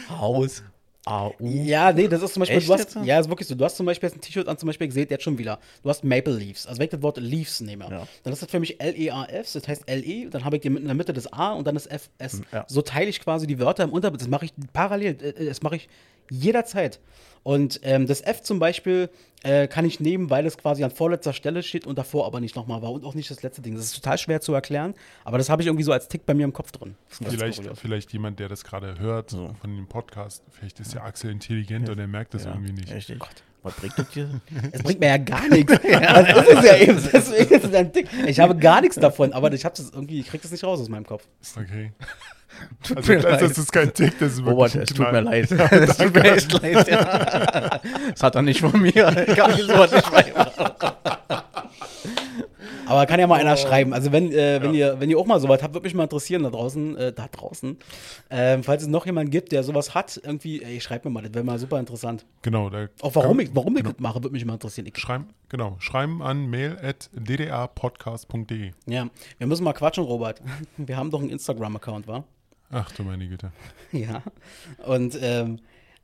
Haus. 0.09 0.63
AU. 1.07 1.33
Ja, 1.41 1.93
nee, 1.93 2.09
das 2.09 2.21
ist 2.23 2.35
zum 2.35 2.41
Beispiel, 2.41 2.59
Echt 2.59 2.69
du 2.69 2.75
hast, 2.75 2.95
jetzt? 2.95 3.07
ja, 3.07 3.19
ist 3.21 3.29
wirklich 3.29 3.49
so. 3.49 3.55
Du 3.55 3.65
hast 3.65 3.77
zum 3.77 3.87
Beispiel 3.87 4.09
jetzt 4.09 4.17
ein 4.17 4.21
T-Shirt 4.21 4.49
an, 4.49 4.59
zum 4.59 4.67
Beispiel, 4.67 4.89
ich 4.89 4.95
sehe 4.95 5.07
jetzt 5.09 5.23
schon 5.23 5.39
wieder. 5.39 5.59
Du 5.83 5.89
hast 5.89 6.05
Maple 6.05 6.35
Leaves. 6.35 6.67
Also 6.67 6.79
wenn 6.79 6.85
ich 6.87 6.91
das 6.91 7.03
Wort 7.03 7.17
Leaves 7.19 7.61
nehme, 7.61 7.85
Ja. 7.89 8.07
dann 8.25 8.33
ist 8.33 8.43
das 8.43 8.51
für 8.51 8.61
mich 8.61 8.81
L-E-A-F, 8.81 9.53
das 9.53 9.69
heißt 9.69 9.83
L-E, 9.87 10.29
dann 10.31 10.45
habe 10.45 10.57
ich 10.57 10.65
in 10.65 10.85
der 10.85 10.95
Mitte 10.95 11.13
das 11.13 11.33
A 11.33 11.53
und 11.53 11.67
dann 11.67 11.75
das 11.75 11.87
F-S. 11.87 12.43
Ja. 12.53 12.65
So 12.69 12.83
teile 12.83 13.09
ich 13.09 13.21
quasi 13.21 13.47
die 13.47 13.59
Wörter 13.59 13.85
im 13.85 13.91
Unterbezug. 13.91 14.27
Das 14.27 14.29
mache 14.31 14.47
ich 14.47 14.53
parallel, 14.73 15.17
äh, 15.23 15.45
das 15.47 15.63
mache 15.63 15.77
ich 15.77 15.89
jederzeit. 16.31 17.01
Und 17.43 17.79
ähm, 17.85 18.07
das 18.09 18.23
F 18.23 18.43
zum 18.43 18.59
Beispiel 18.59 19.09
äh, 19.45 19.69
kann 19.69 19.85
ich 19.85 20.01
nehmen, 20.01 20.31
weil 20.31 20.47
es 20.47 20.59
quasi 20.59 20.83
an 20.83 20.91
vorletzter 20.91 21.33
Stelle 21.33 21.63
steht 21.63 21.87
und 21.87 21.97
davor 21.97 22.27
aber 22.27 22.41
nicht 22.41 22.57
nochmal 22.57 22.83
war 22.83 22.91
und 22.91 23.05
auch 23.05 23.15
nicht 23.15 23.31
das 23.31 23.45
letzte 23.45 23.63
Ding. 23.63 23.77
Das 23.77 23.85
ist 23.85 23.95
total 23.95 24.19
schwer 24.19 24.41
zu 24.41 24.53
erklären, 24.53 24.95
aber 25.25 25.39
das 25.39 25.49
habe 25.49 25.63
ich 25.63 25.69
irgendwie 25.69 25.85
so 25.85 25.93
als 25.93 26.09
Tick 26.09 26.27
bei 26.27 26.35
mir 26.35 26.43
im 26.43 26.53
Kopf 26.53 26.73
drin. 26.73 26.97
Vielleicht, 27.07 27.63
vielleicht 27.79 28.13
jemand, 28.13 28.41
der 28.41 28.49
das 28.49 28.65
gerade 28.65 28.99
hört 28.99 29.31
So. 29.31 29.55
von 29.61 29.77
dem 29.77 29.87
Podcast, 29.87 30.43
vielleicht 30.51 30.81
ist 30.81 30.95
ja 30.95 31.03
Axel 31.05 31.31
intelligent 31.31 31.89
und 31.89 31.99
er 32.01 32.09
merkt 32.09 32.35
das 32.35 32.45
Ja, 32.45 32.51
irgendwie 32.53 32.73
nicht. 32.73 32.93
Richtig. 32.93 33.21
Was 33.63 33.75
bringt 33.75 33.97
das 33.99 34.09
dir? 34.11 34.41
Es 34.73 34.83
bringt 34.83 34.99
mir 35.01 35.09
ja 35.09 35.17
gar 35.19 35.49
nichts. 35.49 35.73
Das 35.83 36.49
ist 36.49 36.65
ja 36.65 36.77
eben, 36.79 37.01
deswegen 37.13 37.55
ist 37.55 37.65
es 37.65 37.75
ein 37.75 37.93
Dick. 37.93 38.09
Ich 38.27 38.41
habe 38.41 38.57
gar 38.57 38.81
nichts 38.81 38.97
davon, 38.97 39.33
aber 39.33 39.53
ich 39.53 39.65
habe 39.65 39.77
das 39.77 39.91
irgendwie, 39.91 40.19
ich 40.21 40.27
krieg 40.27 40.43
das 40.43 40.51
nicht 40.51 40.65
raus 40.65 40.81
aus 40.81 40.89
meinem 40.89 41.07
Kopf. 41.07 41.25
Okay. 41.57 41.93
Tut 42.83 42.97
Also 42.99 43.13
mir 43.13 43.21
das, 43.21 43.31
leid. 43.33 43.43
das 43.51 43.59
ist 43.59 43.73
kein 43.73 43.93
Tick, 43.95 44.19
das 44.19 44.33
ist 44.33 44.39
wirklich 44.45 44.55
Robert, 44.57 44.75
es 44.77 44.89
tut 44.91 45.13
mir 45.13 45.21
leid. 45.21 45.51
Es 45.71 45.97
tut 45.97 46.15
mir 46.15 46.33
echt 46.35 46.53
leid. 46.63 46.89
Ja. 46.89 47.81
Das 48.11 48.23
hat 48.23 48.35
er 48.35 48.43
nicht 48.43 48.61
von 48.61 48.81
mir. 48.81 48.93
Gar 49.37 49.49
nicht 49.49 49.63
so 49.63 49.75
was 49.79 49.93
ich 49.93 50.13
weiß. 50.13 50.33
Aber 52.89 53.05
kann 53.07 53.19
ja 53.19 53.27
mal 53.27 53.41
einer 53.41 53.57
schreiben. 53.57 53.93
Also 53.93 54.13
wenn, 54.13 54.31
äh, 54.31 54.63
wenn 54.63 54.73
ihr, 54.73 55.01
wenn 55.01 55.11
ihr 55.11 55.19
auch 55.19 55.27
mal 55.27 55.41
sowas 55.41 55.61
habt, 55.61 55.75
würde 55.75 55.85
mich 55.85 55.95
mal 55.95 56.05
interessieren 56.05 56.45
da 56.45 56.51
draußen, 56.51 56.97
äh, 56.97 57.13
da 57.13 57.27
draußen. 57.27 57.77
Ähm, 58.31 58.63
falls 58.63 58.83
es 58.83 58.89
noch 58.89 59.07
jemanden 59.07 59.33
gibt, 59.33 59.51
der 59.51 59.65
sowas 59.65 59.93
hat, 59.97 60.21
irgendwie, 60.23 60.63
ey, 60.63 60.81
schreibt 60.81 61.05
mir 61.05 61.11
mal, 61.11 61.23
das 61.23 61.35
wäre 61.35 61.43
mal 61.45 61.59
super 61.59 61.81
interessant. 61.81 62.25
Genau. 62.43 62.71
Da 62.71 62.87
Auch 63.03 63.13
warum 63.17 63.39
kann- 63.39 63.47
ich, 63.47 63.51
warum 63.57 63.77
ich 63.77 63.83
genau. 63.83 63.93
das 63.93 64.01
mache, 64.01 64.23
würde 64.23 64.31
mich 64.31 64.45
mal 64.45 64.53
interessieren. 64.55 64.87
Ich, 64.87 64.97
Schreiben, 65.01 65.27
genau, 65.49 65.75
schreiben 65.81 66.23
an 66.23 66.47
mail 66.47 66.77
at 66.81 67.11
ddrpodcast.de. 67.13 68.71
ja, 68.87 69.09
wir 69.39 69.47
müssen 69.49 69.65
mal 69.65 69.73
quatschen, 69.73 70.05
Robert. 70.05 70.41
Wir 70.77 70.97
haben 70.97 71.11
doch 71.11 71.21
einen 71.21 71.31
Instagram-Account, 71.31 72.07
wa? 72.07 72.23
Ach 72.71 72.91
du 72.93 73.03
meine 73.03 73.27
Güte. 73.29 73.51
Ja. 73.93 74.23
Und 74.85 75.17
ähm, 75.23 75.61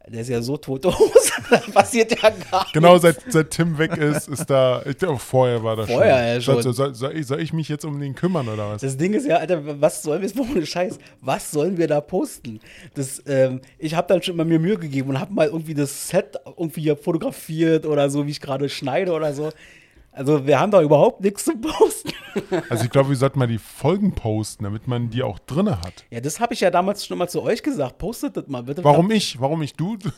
der 0.09 0.23
ist 0.23 0.29
ja 0.29 0.43
so 0.43 0.57
tote 0.57 0.97
Hose, 0.97 1.33
da 1.51 1.59
passiert 1.59 2.11
ja 2.11 2.31
gar 2.31 2.67
Genau, 2.73 2.99
seit, 2.99 3.19
seit 3.29 3.51
Tim 3.51 3.79
weg 3.79 3.97
ist, 3.97 4.29
ist 4.29 4.47
da. 4.49 4.83
Ich, 4.85 4.99
glaube, 4.99 5.19
vorher 5.19 5.63
war 5.63 5.77
das 5.77 5.89
Vorher 5.89 6.41
schon. 6.41 6.57
ja 6.57 6.63
schon. 6.63 6.63
Soll, 6.63 6.75
soll, 6.75 6.95
soll, 6.95 7.17
ich, 7.17 7.27
soll 7.27 7.41
ich 7.41 7.53
mich 7.53 7.69
jetzt 7.69 7.85
um 7.85 8.01
den 8.01 8.15
kümmern 8.15 8.49
oder 8.49 8.71
was? 8.71 8.83
Das 8.83 8.97
Ding 8.97 9.15
ist 9.15 9.27
ja, 9.27 9.37
Alter, 9.37 9.81
was 9.81 10.03
sollen 10.03 10.23
wir 10.23 10.29
jetzt, 10.29 10.39
ohne 10.39 10.67
Scheiß, 10.67 10.99
was 11.21 11.51
sollen 11.51 11.77
wir 11.77 11.87
da 11.87 12.01
posten? 12.01 12.61
Das, 12.95 13.23
ähm, 13.27 13.61
ich 13.79 13.95
habe 13.95 14.09
dann 14.09 14.23
schon 14.23 14.37
mal 14.37 14.45
mir 14.45 14.59
Mühe 14.59 14.77
gegeben 14.79 15.11
und 15.11 15.21
habe 15.21 15.33
mal 15.33 15.47
irgendwie 15.47 15.75
das 15.75 16.09
Set 16.09 16.37
irgendwie 16.45 16.83
hier 16.83 16.97
fotografiert 16.97 17.87
oder 17.87 18.11
so, 18.11 18.27
wie 18.27 18.31
ich 18.31 18.41
gerade 18.41 18.69
schneide 18.69 19.13
oder 19.13 19.35
so. 19.35 19.51
Also 20.13 20.47
wir 20.47 20.61
haben 20.61 20.71
da 20.71 20.83
überhaupt 20.83 21.21
nichts 21.23 21.45
zu 21.45 21.57
posten. 21.57 22.13
Also 22.71 22.85
ich 22.85 22.91
glaube, 22.91 23.11
wir 23.11 23.17
sollten 23.17 23.39
mal 23.39 23.47
die 23.47 23.59
Folgen 23.59 24.15
posten, 24.15 24.65
damit 24.65 24.89
man 24.89 25.11
die 25.11 25.23
auch 25.23 25.39
drinne 25.39 25.79
hat. 25.81 26.07
Ja, 26.11 26.19
das 26.21 26.41
habe 26.41 26.55
ich 26.55 26.61
ja 26.61 26.71
damals 26.71 27.05
schon 27.05 27.19
mal 27.19 27.29
zu 27.29 27.43
euch 27.43 27.63
gesagt. 27.63 27.99
Postet 27.99 28.39
das 28.39 28.47
mal 28.47 28.63
bitte. 28.63 28.83
Warum 28.83 29.11
ich? 29.11 29.39
Warum 29.39 29.61
ich? 29.61 29.75
Du, 29.75 29.99
du, 29.99 30.11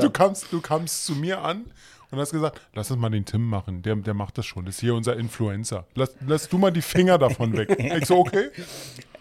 du, 0.00 0.10
kamst, 0.10 0.46
du 0.50 0.62
kamst 0.62 1.04
zu 1.04 1.14
mir 1.14 1.42
an 1.42 1.66
und 2.10 2.18
hast 2.18 2.32
gesagt, 2.32 2.60
lass 2.74 2.90
uns 2.90 2.98
mal 2.98 3.10
den 3.10 3.26
Tim 3.26 3.46
machen. 3.46 3.82
Der, 3.82 3.96
der 3.96 4.14
macht 4.14 4.38
das 4.38 4.46
schon. 4.46 4.64
Das 4.64 4.76
ist 4.76 4.80
hier 4.80 4.94
unser 4.94 5.16
Influencer. 5.16 5.84
Lass, 5.94 6.14
lass 6.26 6.48
du 6.48 6.56
mal 6.56 6.70
die 6.70 6.80
Finger 6.82 7.18
davon 7.18 7.54
weg. 7.56 7.76
Ich 7.98 8.06
so, 8.06 8.18
okay. 8.18 8.48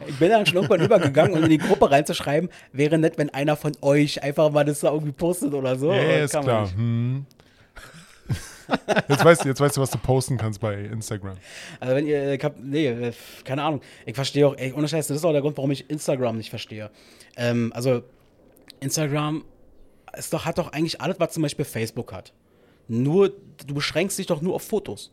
Ich 0.08 0.20
bin 0.20 0.30
dann 0.30 0.46
schon 0.46 0.56
irgendwann 0.56 0.82
übergegangen, 0.82 1.38
um 1.38 1.44
in 1.44 1.50
die 1.50 1.58
Gruppe 1.58 1.92
reinzuschreiben, 1.92 2.50
wäre 2.72 2.98
nett, 2.98 3.18
wenn 3.18 3.30
einer 3.32 3.58
von 3.58 3.74
euch 3.82 4.24
einfach 4.24 4.52
mal 4.52 4.64
das 4.64 4.82
da 4.82 4.92
irgendwie 4.92 5.12
postet 5.12 5.54
oder 5.54 5.76
so. 5.76 5.92
Ja, 5.92 6.00
Aber 6.00 6.18
ist 6.20 6.40
klar. 6.40 6.72
Hm. 6.72 7.26
Jetzt 9.08 9.24
weißt, 9.24 9.44
du- 9.46 9.50
jetzt 9.50 9.60
weißt 9.62 9.78
du, 9.78 9.82
was 9.82 9.92
du 9.92 9.98
posten 9.98 10.38
kannst 10.38 10.60
bei 10.60 10.76
Instagram. 10.86 11.38
Also 11.80 11.96
wenn 11.96 12.06
ihr, 12.08 12.34
ich 12.34 12.44
hab, 12.44 12.60
nee, 12.60 12.88
äh, 12.88 13.14
keine 13.44 13.64
Ahnung. 13.64 13.82
Ich 14.06 14.16
verstehe 14.16 14.48
auch, 14.48 14.56
ey, 14.58 14.74
ohne 14.74 14.88
Scheiß, 14.88 15.08
das 15.08 15.18
ist 15.18 15.26
auch 15.26 15.32
der 15.32 15.42
Grund, 15.42 15.58
warum 15.58 15.72
ich 15.72 15.90
Instagram 15.90 16.38
nicht 16.38 16.50
verstehe. 16.50 16.90
Ähm, 17.36 17.72
also 17.76 18.04
Instagram 18.80 19.44
ist 20.18 20.34
doch, 20.34 20.46
hat 20.46 20.58
doch 20.58 20.72
eigentlich 20.72 21.02
alles, 21.02 21.20
was 21.20 21.34
zum 21.34 21.44
Beispiel 21.44 21.66
Facebook 21.66 22.14
hat. 22.14 22.34
Nur, 22.88 23.34
du 23.66 23.74
beschränkst 23.74 24.18
dich 24.18 24.28
doch 24.28 24.42
nur 24.42 24.56
auf 24.56 24.64
Fotos. 24.64 25.12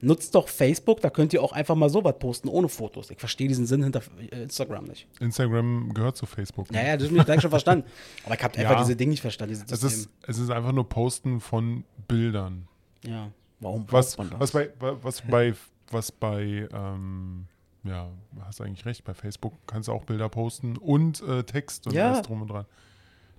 nutzt 0.00 0.32
doch 0.36 0.46
Facebook, 0.48 1.00
da 1.00 1.10
könnt 1.10 1.32
ihr 1.32 1.42
auch 1.42 1.50
einfach 1.52 1.74
mal 1.74 1.90
sowas 1.90 2.14
posten, 2.20 2.46
ohne 2.48 2.68
Fotos. 2.68 3.10
Ich 3.10 3.18
verstehe 3.18 3.48
diesen 3.48 3.66
Sinn 3.66 3.82
hinter 3.82 4.00
äh, 4.30 4.42
Instagram 4.44 4.84
nicht. 4.84 5.08
Instagram 5.18 5.92
gehört 5.92 6.16
zu 6.16 6.24
Facebook. 6.26 6.70
Naja, 6.70 6.96
das 6.96 7.10
mir 7.10 7.24
gleich 7.24 7.40
schon 7.40 7.50
verstanden. 7.50 7.84
Aber 8.24 8.36
ich 8.36 8.42
habe 8.44 8.56
Ja. 8.60 8.68
einfach 8.70 8.82
diese 8.84 8.94
Dinge 8.94 9.10
nicht 9.10 9.20
verstanden. 9.22 9.60
Es 9.68 9.82
ist, 9.82 10.08
es 10.26 10.38
ist 10.38 10.50
einfach 10.50 10.70
nur 10.70 10.88
Posten 10.88 11.40
von 11.40 11.82
Bildern. 12.06 12.68
Ja. 13.04 13.30
Warum 13.60 13.86
Was, 13.90 14.16
man 14.16 14.30
das? 14.30 14.38
was 14.40 14.52
bei, 14.52 14.70
was 14.78 15.20
bei, 15.22 15.54
was 15.90 16.12
bei, 16.12 16.68
ähm, 16.72 17.46
ja, 17.82 18.08
hast 18.42 18.60
eigentlich 18.60 18.86
recht, 18.86 19.02
bei 19.04 19.14
Facebook 19.14 19.54
kannst 19.66 19.88
du 19.88 19.92
auch 19.92 20.04
Bilder 20.04 20.28
posten 20.28 20.76
und 20.76 21.20
äh, 21.22 21.42
Text 21.42 21.86
und 21.88 21.94
Ja. 21.94 22.12
alles 22.12 22.22
drum 22.26 22.42
und 22.42 22.48
dran. 22.50 22.66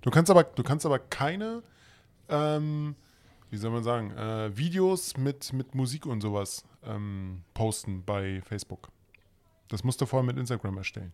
Du 0.02 0.12
kannst 0.12 0.30
aber, 0.30 0.44
du 0.44 0.64
kannst 0.64 0.86
aber 0.86 1.00
keine, 1.00 1.64
ähm, 2.28 2.96
wie 3.50 3.58
soll 3.58 3.72
man 3.72 3.84
sagen, 3.84 4.12
äh, 4.12 4.56
Videos 4.58 5.16
mit, 5.18 5.54
mit 5.54 5.74
Musik 5.74 6.06
und 6.06 6.20
sowas 6.22 6.66
ähm, 6.84 7.44
posten 7.54 8.04
bei 8.06 8.42
Facebook. 8.42 8.90
Das 9.70 9.84
musst 9.84 10.02
du 10.02 10.06
vorher 10.06 10.26
mit 10.26 10.38
Instagram 10.38 10.78
erstellen. 10.78 11.14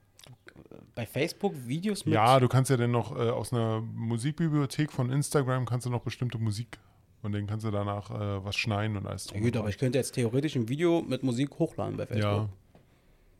Bei 0.95 1.05
Facebook 1.05 1.53
Videos 1.67 2.05
mit. 2.05 2.13
Ja, 2.15 2.39
du 2.39 2.47
kannst 2.47 2.71
ja 2.71 2.77
dann 2.77 2.91
noch 2.91 3.15
äh, 3.15 3.29
aus 3.29 3.51
einer 3.53 3.81
Musikbibliothek 3.81 4.91
von 4.91 5.11
Instagram 5.11 5.65
kannst 5.65 5.85
du 5.85 5.89
noch 5.91 6.01
bestimmte 6.01 6.37
Musik 6.39 6.79
und 7.25 7.31
dann 7.33 7.47
kannst 7.47 7.65
du 7.65 7.71
danach 7.71 8.09
äh, 8.11 8.45
was 8.45 8.55
schneiden 8.55 8.95
und 8.97 9.05
alles 9.07 9.25
Ja, 9.25 9.31
drum 9.33 9.41
gut, 9.41 9.55
und 9.55 9.59
aber 9.59 9.69
ich 9.69 9.77
könnte 9.77 9.97
jetzt 9.97 10.13
theoretisch 10.13 10.55
ein 10.55 10.69
Video 10.69 11.01
mit 11.01 11.23
Musik 11.23 11.49
hochladen 11.59 11.97
bei 11.97 12.05
Facebook. 12.05 12.23
Ja, 12.23 12.49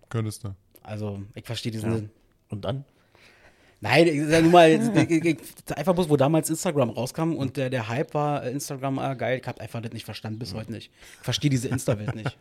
könntest 0.09 0.43
du. 0.43 0.55
Also, 0.83 1.21
ich 1.33 1.45
verstehe 1.45 1.71
diesen 1.71 1.89
Ja. 1.91 1.95
Sinn. 1.97 2.09
Und 2.49 2.65
dann? 2.65 2.83
Nein, 3.81 4.07
ich 4.07 4.23
sag 4.27 4.41
nur 4.41 4.51
mal, 4.51 4.71
ich, 4.71 5.09
ich, 5.11 5.25
ich, 5.25 5.37
einfach 5.77 5.93
bloß, 5.93 6.09
wo 6.09 6.15
damals 6.17 6.49
Instagram 6.49 6.89
rauskam 6.89 7.33
und 7.35 7.57
der, 7.57 7.69
der 7.69 7.87
Hype 7.87 8.13
war, 8.13 8.43
äh, 8.43 8.51
Instagram, 8.51 8.97
ah, 8.99 9.13
geil, 9.13 9.39
ich 9.41 9.47
hab 9.47 9.59
einfach 9.59 9.81
das 9.81 9.91
nicht 9.91 10.05
verstanden, 10.05 10.39
bis 10.39 10.53
heute 10.55 10.71
nicht. 10.71 10.91
Ich 11.19 11.23
verstehe 11.23 11.49
diese 11.51 11.67
Insta-Welt 11.67 12.15
nicht. 12.15 12.37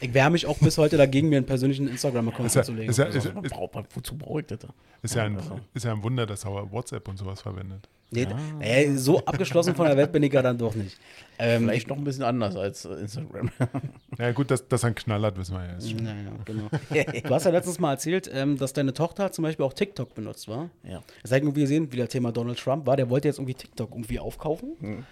Ich 0.00 0.12
wehre 0.14 0.30
mich 0.30 0.46
auch 0.46 0.58
bis 0.58 0.78
heute 0.78 0.96
dagegen, 0.96 1.28
mir 1.28 1.36
einen 1.36 1.46
persönlichen 1.46 1.86
Instagram-Account 1.88 2.46
Ist 2.46 2.54
ja- 2.56 2.62
zuzulegen. 2.62 2.90
ist 2.90 2.98
ja- 2.98 3.04
ist- 3.04 3.34
man, 3.74 3.86
wozu 3.94 4.16
brauche 4.16 4.40
ich 4.40 4.46
das? 4.46 4.58
da? 4.60 4.68
Ist 5.02 5.14
ja, 5.14 5.24
ein, 5.24 5.36
also. 5.36 5.60
ist 5.74 5.84
ja 5.84 5.92
ein 5.92 6.02
Wunder, 6.02 6.26
dass 6.26 6.44
er 6.44 6.72
WhatsApp 6.72 7.06
und 7.06 7.16
sowas 7.18 7.42
verwendet. 7.42 7.88
Nee, 8.10 8.26
naja, 8.58 8.96
so 8.96 9.24
abgeschlossen 9.24 9.74
von 9.74 9.86
der 9.86 9.96
Welt 9.96 10.12
bin 10.12 10.22
ich 10.22 10.32
ja 10.32 10.42
dann 10.42 10.58
doch 10.58 10.74
nicht. 10.74 10.96
Ähm, 11.38 11.64
Vielleicht 11.64 11.88
noch 11.88 11.98
ein 11.98 12.04
bisschen 12.04 12.22
anders 12.24 12.56
als 12.56 12.84
äh, 12.84 12.94
Instagram. 12.94 13.50
Ja, 14.18 14.32
gut, 14.32 14.50
dass, 14.50 14.66
dass 14.66 14.82
er 14.82 14.86
einen 14.86 14.94
Knall 14.94 15.20
hat, 15.22 15.36
wissen 15.36 15.54
wir 15.54 15.66
ja 15.66 15.72
jetzt 15.74 15.90
schon. 15.90 16.02
Naja, 16.02 16.30
genau. 16.46 16.68
Du 16.70 17.34
hast 17.34 17.44
ja 17.44 17.50
letztens 17.50 17.78
mal 17.78 17.92
erzählt, 17.92 18.30
ähm, 18.32 18.56
dass 18.56 18.72
deine 18.72 18.94
Tochter 18.94 19.30
zum 19.30 19.42
Beispiel 19.42 19.66
auch 19.66 19.74
TikTok 19.74 20.14
benutzt, 20.14 20.48
war? 20.48 20.70
ja. 20.84 21.02
Das 21.22 21.32
hat 21.32 21.42
irgendwie 21.42 21.60
gesehen, 21.60 21.92
wie 21.92 21.98
das 21.98 22.08
Thema 22.08 22.32
Donald 22.32 22.58
Trump 22.58 22.86
war. 22.86 22.96
Der 22.96 23.10
wollte 23.10 23.28
jetzt 23.28 23.38
irgendwie 23.38 23.54
TikTok 23.54 23.90
irgendwie 23.90 24.18
aufkaufen, 24.18 25.04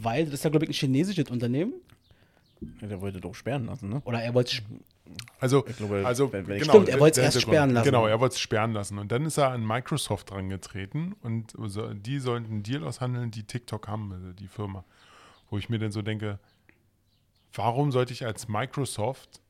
weil 0.00 0.26
das 0.26 0.34
ist 0.34 0.44
ja, 0.44 0.50
glaube 0.50 0.64
ich, 0.66 0.70
ein 0.70 0.74
chinesisches 0.74 1.28
Unternehmen. 1.30 1.72
Ja, 2.80 2.86
Der 2.86 3.00
wollte 3.00 3.20
doch 3.20 3.34
sperren 3.34 3.66
lassen, 3.66 3.88
ne? 3.88 4.00
Oder 4.04 4.22
er 4.22 4.32
wollte 4.32 4.56
Also, 5.38 5.64
Ich 5.66 5.76
glaube, 5.76 6.04
also 6.06 6.32
wenn- 6.32 6.46
wenn 6.46 6.56
ich- 6.56 6.62
genau, 6.62 6.74
Stimmt, 6.74 6.88
er 6.88 7.00
wollte 7.00 7.20
es 7.20 7.34
erst 7.34 7.42
sperren 7.42 7.70
lassen. 7.70 7.84
Genau, 7.84 8.06
er 8.06 8.18
wollte 8.20 8.34
es 8.34 8.40
sperren 8.40 8.72
lassen. 8.72 8.98
Und 8.98 9.12
dann 9.12 9.24
ist 9.26 9.36
er 9.36 9.50
an 9.50 9.66
Microsoft 9.66 10.30
drangetreten 10.30 11.14
und 11.22 11.54
die 12.06 12.18
sollten 12.18 12.46
einen 12.46 12.62
Deal 12.62 12.84
aushandeln, 12.84 13.30
die 13.30 13.42
TikTok 13.44 13.86
haben, 13.88 14.12
also 14.12 14.32
die 14.32 14.48
Firma. 14.48 14.84
Wo 15.50 15.58
ich 15.58 15.68
mir 15.68 15.78
dann 15.78 15.92
so 15.92 16.02
denke, 16.02 16.38
warum 17.54 17.92
sollte 17.92 18.12
ich 18.12 18.24
als 18.24 18.48
Microsoft 18.48 19.40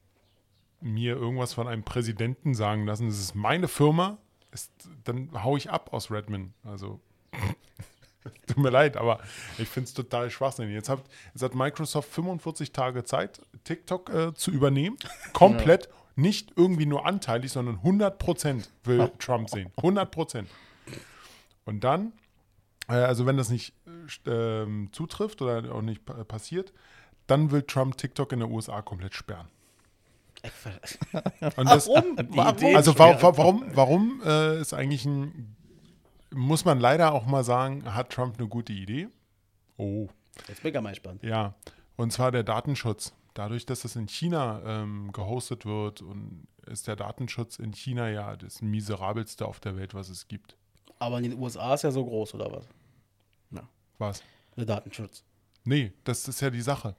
mir 0.81 1.17
irgendwas 1.17 1.55
von 1.55 1.69
einem 1.69 1.85
Präsidenten 1.85 2.55
sagen 2.55 2.85
lassen? 2.87 3.07
Das 3.09 3.19
ist 3.19 3.35
meine 3.35 3.69
Firma, 3.69 4.19
ist, 4.53 4.71
dann 5.05 5.31
hau 5.45 5.57
ich 5.57 5.71
ab 5.71 5.93
aus 5.93 6.11
Redmond. 6.11 6.53
Also 6.65 7.01
Tut 8.47 8.59
mir 8.59 8.71
leid, 8.71 8.97
aber 8.97 9.21
ich 9.59 9.69
finde 9.69 9.89
es 9.89 9.95
total 9.95 10.31
schwachsinnig. 10.31 10.75
Jetzt 10.75 10.89
hat, 10.89 11.03
jetzt 11.33 11.43
hat 11.43 11.55
Microsoft 11.55 12.11
45 12.13 12.73
Tage 12.73 13.05
Zeit, 13.05 13.41
TikTok 13.65 14.11
äh, 14.11 14.35
zu 14.35 14.51
übernehmen. 14.51 14.97
Komplett. 15.33 15.89
Nicht 16.19 16.53
irgendwie 16.57 16.87
nur 16.87 17.05
anteilig, 17.05 17.53
sondern 17.53 17.77
100% 17.81 18.67
will 18.85 19.13
Trump 19.19 19.51
sehen. 19.51 19.71
100%. 19.77 20.47
Und 21.67 21.85
dann, 21.85 22.13
äh, 22.89 22.95
also 22.95 23.27
wenn 23.27 23.37
das 23.37 23.51
nicht 23.51 23.75
äh, 24.27 24.31
ähm, 24.63 24.89
zutrifft 24.93 25.43
oder 25.43 25.75
auch 25.75 25.83
nicht 25.83 26.07
pa 26.07 26.25
passiert, 26.25 26.73
dann 27.27 27.51
will 27.51 27.63
Trump 27.63 27.99
TikTok 27.99 28.33
in 28.33 28.41
den 28.41 28.51
USA 28.51 28.81
komplett 28.83 29.15
sperren. 29.15 29.49
Und 31.57 31.69
das, 31.69 31.89
Warum? 31.89 32.17
Warum? 32.29 32.77
also 32.77 32.99
wa 32.99 33.21
wa 33.21 33.37
warum, 33.37 33.65
warum 33.75 34.23
äh, 34.25 34.61
ist 34.61 34.75
eigentlich 34.75 35.05
ein, 35.05 35.56
muss 36.35 36.65
man 36.65 36.81
leider 36.81 37.13
auch 37.13 37.27
mal 37.27 37.45
sagen, 37.45 37.95
hat 37.95 38.11
Trump 38.11 38.39
eine 38.39 38.49
gute 38.49 38.73
Idee? 38.73 39.09
Oh, 39.77 40.09
Jetzt 40.49 40.63
bin 40.63 40.75
ich 40.75 40.81
mal 40.81 40.91
gespannt. 40.91 41.23
ja. 41.23 41.55
Und 41.97 42.13
zwar 42.13 42.31
der 42.31 42.43
Datenschutz. 42.43 43.15
Dadurch, 43.33 43.65
dass 43.65 43.81
das 43.81 43.97
in 43.97 44.07
China 44.07 44.61
ähm, 44.67 45.13
gehostet 45.13 45.65
wird 45.65 46.03
und 46.03 46.47
ist 46.67 46.89
der 46.89 46.97
Datenschutz 46.97 47.59
in 47.59 47.73
China 47.73 48.11
ja 48.11 48.37
das 48.37 48.61
miserabelste 48.61 49.47
auf 49.47 49.61
der 49.61 49.77
Welt, 49.77 49.95
was 49.95 50.11
es 50.11 50.29
gibt. 50.29 50.57
Aber 50.99 51.19
in 51.19 51.31
den 51.31 51.39
USA 51.39 51.73
ist 51.75 51.83
ja 51.85 51.91
so 51.91 52.05
groß, 52.05 52.35
oder 52.35 52.53
was? 52.53 52.67
Was? 53.99 54.23
Der 54.57 54.67
Datenschutz. 54.67 55.25
Nee, 55.65 55.93
das 56.05 56.29
ist 56.29 56.41
ja 56.43 56.51
die 56.51 56.61
Sache. 56.61 56.95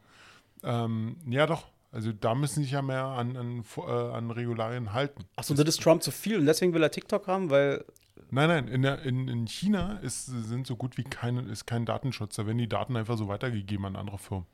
Ähm, 0.64 1.18
ja, 1.30 1.46
doch. 1.46 1.68
Also 1.92 2.12
da 2.12 2.36
müssen 2.36 2.64
sich 2.64 2.72
ja 2.72 2.82
mehr 2.82 3.06
an, 3.06 3.38
an, 3.38 3.64
äh, 3.78 3.82
an 3.82 4.32
Regularien 4.32 4.94
halten. 4.94 5.26
Achso, 5.36 5.54
das 5.54 5.68
ist 5.68 5.82
Trump 5.82 6.04
zu 6.04 6.12
viel 6.12 6.40
und 6.40 6.46
deswegen 6.46 6.74
will 6.74 6.84
er 6.84 6.92
TikTok 6.92 7.28
haben, 7.28 7.50
weil. 7.50 7.86
Nein, 8.30 8.50
nein, 8.50 8.68
in, 8.68 8.82
der, 8.82 9.04
in, 9.04 9.28
in 9.28 9.48
China 9.48 10.00
ist, 10.00 10.26
sind 10.26 10.68
so 10.68 10.76
gut 10.76 10.98
wie 10.98 11.04
keine, 11.04 11.44
ist 11.44 11.66
kein 11.66 11.86
Datenschutz. 11.86 12.36
Da 12.36 12.46
werden 12.46 12.58
die 12.58 12.68
Daten 12.68 12.98
einfach 12.98 13.18
so 13.18 13.28
weitergegeben 13.30 13.86
an 13.86 13.96
andere 13.96 14.18
Firmen. 14.18 14.48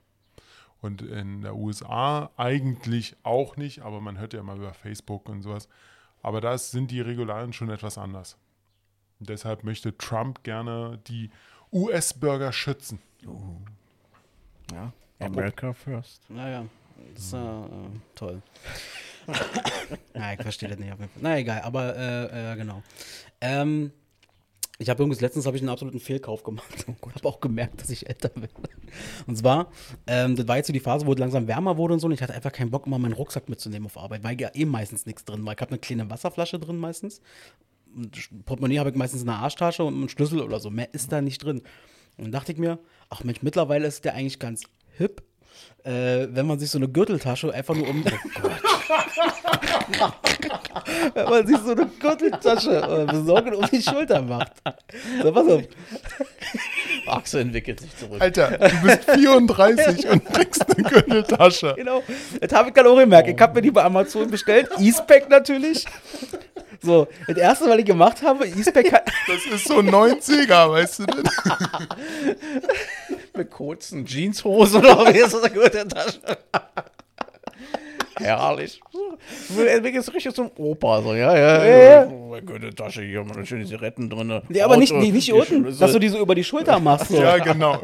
Und 0.80 1.02
in 1.02 1.42
der 1.42 1.56
USA 1.56 2.30
eigentlich 2.36 3.16
auch 3.24 3.56
nicht, 3.56 3.82
aber 3.82 4.02
man 4.02 4.20
hört 4.20 4.34
ja 4.34 4.42
immer 4.42 4.56
über 4.56 4.74
Facebook 4.74 5.30
und 5.30 5.42
sowas. 5.42 5.70
Aber 6.22 6.40
da 6.40 6.58
sind 6.58 6.92
die 6.92 7.02
Regularien 7.02 7.54
schon 7.54 7.70
etwas 7.70 7.98
anders. 7.98 8.38
Und 9.20 9.30
deshalb 9.30 9.64
möchte 9.64 9.98
Trump 9.98 10.44
gerne 10.44 11.00
die 11.08 11.32
US-Bürger 11.72 12.52
schützen. 12.52 13.00
Ja. 14.72 14.92
America 15.20 15.74
first. 15.74 16.30
Naja, 16.30 16.66
das 17.14 17.24
ist 17.26 17.34
äh, 17.34 17.38
äh, 17.38 17.90
toll. 18.16 18.42
ja, 20.16 20.34
ich 20.34 20.42
verstehe 20.42 20.70
das 20.70 20.80
nicht. 20.80 20.94
Na 21.22 21.38
egal, 21.38 21.62
aber 21.62 21.96
äh, 21.96 22.54
äh, 22.54 22.56
genau. 22.58 22.84
Ähm, 23.42 23.92
ich 24.80 24.90
habe 24.90 25.04
übrigens 25.04 25.22
letztens 25.22 25.46
habe 25.46 25.56
ich 25.56 25.62
einen 25.62 25.70
absoluten 25.70 26.00
Fehlkauf 26.00 26.44
gemacht. 26.44 26.66
Ich 26.76 26.86
habe 27.16 27.28
auch 27.28 27.40
gemerkt, 27.40 27.82
dass 27.82 27.90
ich 27.90 28.10
älter 28.10 28.30
bin. 28.30 28.50
Und 29.28 29.38
zwar, 29.38 29.72
ähm, 30.08 30.36
das 30.36 30.48
war 30.48 30.58
jetzt 30.58 30.68
so 30.68 30.74
die 30.74 30.80
Phase, 30.80 31.06
wo 31.06 31.14
es 31.14 31.20
langsam 31.20 31.48
wärmer 31.48 31.78
wurde 31.78 31.94
und 31.94 32.00
so. 32.00 32.08
Und 32.08 32.14
ich 32.14 32.22
hatte 32.22 32.34
einfach 32.34 32.52
keinen 32.52 32.72
Bock, 32.72 32.88
immer 32.88 32.98
meinen 32.98 33.14
Rucksack 33.14 33.50
mitzunehmen 33.50 33.86
auf 33.86 33.98
Arbeit, 33.98 34.24
weil 34.24 34.40
ja 34.42 34.50
eh 34.54 34.66
meistens 34.66 35.06
nichts 35.06 35.26
drin 35.26 35.46
war. 35.46 35.54
Ich 35.54 35.62
habe 35.62 35.72
eine 35.72 35.80
kleine 35.80 36.10
Wasserflasche 36.10 36.60
drin 36.60 36.78
meistens. 36.78 37.22
Und 37.96 38.46
Portemonnaie 38.46 38.80
habe 38.80 38.90
ich 38.90 38.96
meistens 38.96 39.22
in 39.22 39.28
der 39.28 39.36
Arschtasche 39.36 39.84
und 39.84 39.94
einen 39.94 40.10
Schlüssel 40.10 40.42
oder 40.42 40.60
so. 40.60 40.72
Mehr 40.72 40.92
ist 40.94 41.12
da 41.12 41.22
nicht 41.22 41.44
drin. 41.44 41.62
Und 42.18 42.26
dann 42.26 42.32
dachte 42.32 42.52
ich 42.52 42.58
mir, 42.58 42.80
ach 43.10 43.24
Mensch, 43.24 43.42
mittlerweile 43.42 43.88
ist 43.88 44.06
der 44.06 44.16
eigentlich 44.16 44.40
ganz 44.40 44.64
hip, 44.98 45.24
äh, 45.84 46.28
wenn 46.32 46.48
man 46.48 46.60
sich 46.60 46.72
so 46.72 46.78
eine 46.78 46.88
Gürteltasche 46.88 47.54
einfach 47.54 47.76
nur 47.76 47.90
um. 47.90 48.06
wenn 51.14 51.26
man 51.26 51.46
sich 51.46 51.58
so 51.58 51.72
eine 51.72 51.86
Gürteltasche 52.00 52.78
äh, 52.78 53.06
besorgt 53.12 53.48
und 53.48 53.56
um 53.56 53.66
die 53.70 53.82
Schulter 53.82 54.22
macht. 54.22 54.54
So, 55.22 55.30
pass 55.32 55.48
auf. 55.48 55.64
Axel 57.08 57.42
entwickelt 57.42 57.82
sich 57.82 57.96
zurück. 57.98 58.22
Alter, 58.22 58.58
du 58.58 58.82
bist 58.82 59.04
34 59.12 60.08
und 60.10 60.26
trägst 60.26 60.78
eine 60.78 60.90
Gürteltasche. 60.90 61.74
Genau. 61.76 62.02
Das 62.40 62.54
habe 62.54 62.70
ich 62.70 62.76
gerade 62.76 62.90
auch 62.90 62.98
gemerkt. 62.98 63.28
Ich 63.28 63.40
habe 63.40 63.56
mir 63.56 63.62
die 63.62 63.72
bei 63.72 63.84
Amazon 63.84 64.30
bestellt. 64.30 64.70
E-Spec 64.80 65.30
natürlich. 65.30 65.86
So, 66.82 67.08
das 67.28 67.38
erste, 67.38 67.70
was 67.70 67.78
ich 67.78 67.86
gemacht 67.86 68.22
habe, 68.24 68.48
E-Spec 68.48 68.94
hat. 68.94 69.12
Das 69.28 69.46
ist 69.54 69.68
so 69.68 69.80
ein 69.80 69.90
90er, 69.90 70.72
weißt 70.72 71.00
du 71.00 71.06
denn? 71.06 71.24
Mit 73.36 73.50
kurzen 73.50 74.06
Jeanshosen 74.06 74.82
oder 74.86 75.14
wie 75.14 75.20
ist 75.20 75.34
das 75.34 75.44
eine 75.44 75.54
gute 75.54 75.88
Tasche? 75.88 76.20
Herrlich. 78.16 78.80
Du 79.56 79.62
entwickelst 79.64 80.14
richtig 80.14 80.36
zum 80.36 80.52
Opa, 80.58 81.02
so, 81.02 81.16
ja, 81.16 81.36
ja. 81.36 81.66
Ja, 81.66 81.78
ja. 82.04 82.08
Oh, 82.08 82.34
eine 82.34 82.46
gute 82.46 82.70
Tasche 82.70 83.02
hier, 83.02 83.24
mal 83.24 83.44
schöne 83.44 83.66
Zigaretten 83.66 84.08
drin. 84.10 84.40
Nee, 84.50 84.62
aber 84.62 84.78
nicht, 84.78 84.92
Auto, 84.92 85.02
nicht, 85.02 85.14
nicht 85.14 85.28
die 85.30 85.34
unten, 85.34 85.62
Schlüssel. 85.64 85.80
dass 85.80 85.92
du 85.94 86.00
die 86.00 86.10
so 86.10 86.20
über 86.20 86.36
die 86.36 86.44
Schulter 86.44 86.80
machst. 86.80 87.08
So. 87.10 87.20
Ja, 87.20 87.38
genau. 87.40 87.82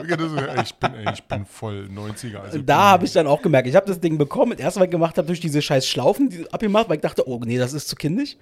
Ich 0.61 0.75
bin, 0.75 0.91
ich 1.13 1.23
bin 1.23 1.45
voll 1.45 1.89
90er. 1.93 2.41
Also 2.41 2.59
Da 2.59 2.77
habe 2.91 3.05
ich 3.05 3.13
dann 3.13 3.25
auch 3.25 3.41
gemerkt, 3.41 3.67
ich 3.67 3.75
habe 3.75 3.87
das 3.87 3.99
Ding 3.99 4.19
bekommen. 4.19 4.51
Das 4.51 4.59
erste, 4.61 4.79
was 4.81 4.85
ich 4.85 4.91
gemacht 4.91 5.17
habe, 5.17 5.25
durch 5.27 5.39
diese 5.39 5.61
scheiß 5.63 5.87
Schlaufen 5.87 6.29
die 6.29 6.45
abgemacht, 6.53 6.89
weil 6.89 6.97
ich 6.97 7.01
dachte, 7.01 7.27
oh 7.27 7.39
nee, 7.43 7.57
das 7.57 7.73
ist 7.73 7.87
zu 7.89 7.95
kindisch. 7.95 8.37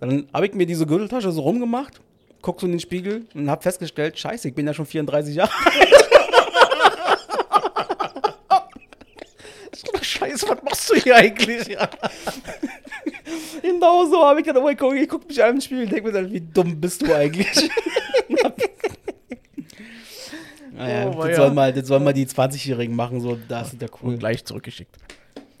Dann 0.00 0.28
habe 0.34 0.46
ich 0.46 0.52
mir 0.54 0.66
diese 0.66 0.84
Gürteltasche 0.86 1.32
so 1.32 1.40
rumgemacht, 1.40 2.00
guck 2.42 2.60
so 2.60 2.66
in 2.66 2.72
den 2.72 2.80
Spiegel 2.80 3.24
und 3.34 3.48
habe 3.48 3.62
festgestellt, 3.62 4.18
scheiße, 4.18 4.48
ich 4.48 4.54
bin 4.54 4.66
ja 4.66 4.74
schon 4.74 4.84
34 4.86 5.34
Jahre 5.34 5.50
alt. 5.64 6.10
Scheiße, 10.32 10.48
was 10.48 10.62
machst 10.62 10.90
du 10.90 10.94
hier 10.96 11.16
eigentlich? 11.16 11.66
Ja. 11.68 11.88
Genau 13.62 14.04
so 14.06 14.24
habe 14.24 14.40
ich 14.40 14.46
dann 14.46 14.56
auch 14.58 14.66
geguckt. 14.68 14.96
Ich 14.96 15.08
gucke 15.08 15.26
mich 15.28 15.42
an 15.42 15.54
im 15.56 15.60
Spiegel 15.60 15.84
und 15.84 15.92
denke 15.92 16.06
mir 16.08 16.12
dann, 16.12 16.32
wie 16.32 16.40
dumm 16.40 16.80
bist 16.80 17.02
du 17.02 17.14
eigentlich? 17.14 17.48
naja, 20.72 21.06
Oh, 21.08 21.10
das, 21.10 21.18
weia. 21.18 21.36
soll 21.36 21.50
mal, 21.52 21.72
das 21.72 21.86
sollen 21.86 22.04
mal 22.04 22.12
die 22.12 22.26
20-Jährigen 22.26 22.94
machen, 22.96 23.20
so, 23.20 23.38
da 23.48 23.62
ist 23.62 23.80
der 23.80 23.88
cool. 24.02 24.12
Und 24.14 24.18
gleich 24.18 24.44
zurückgeschickt. 24.44 24.96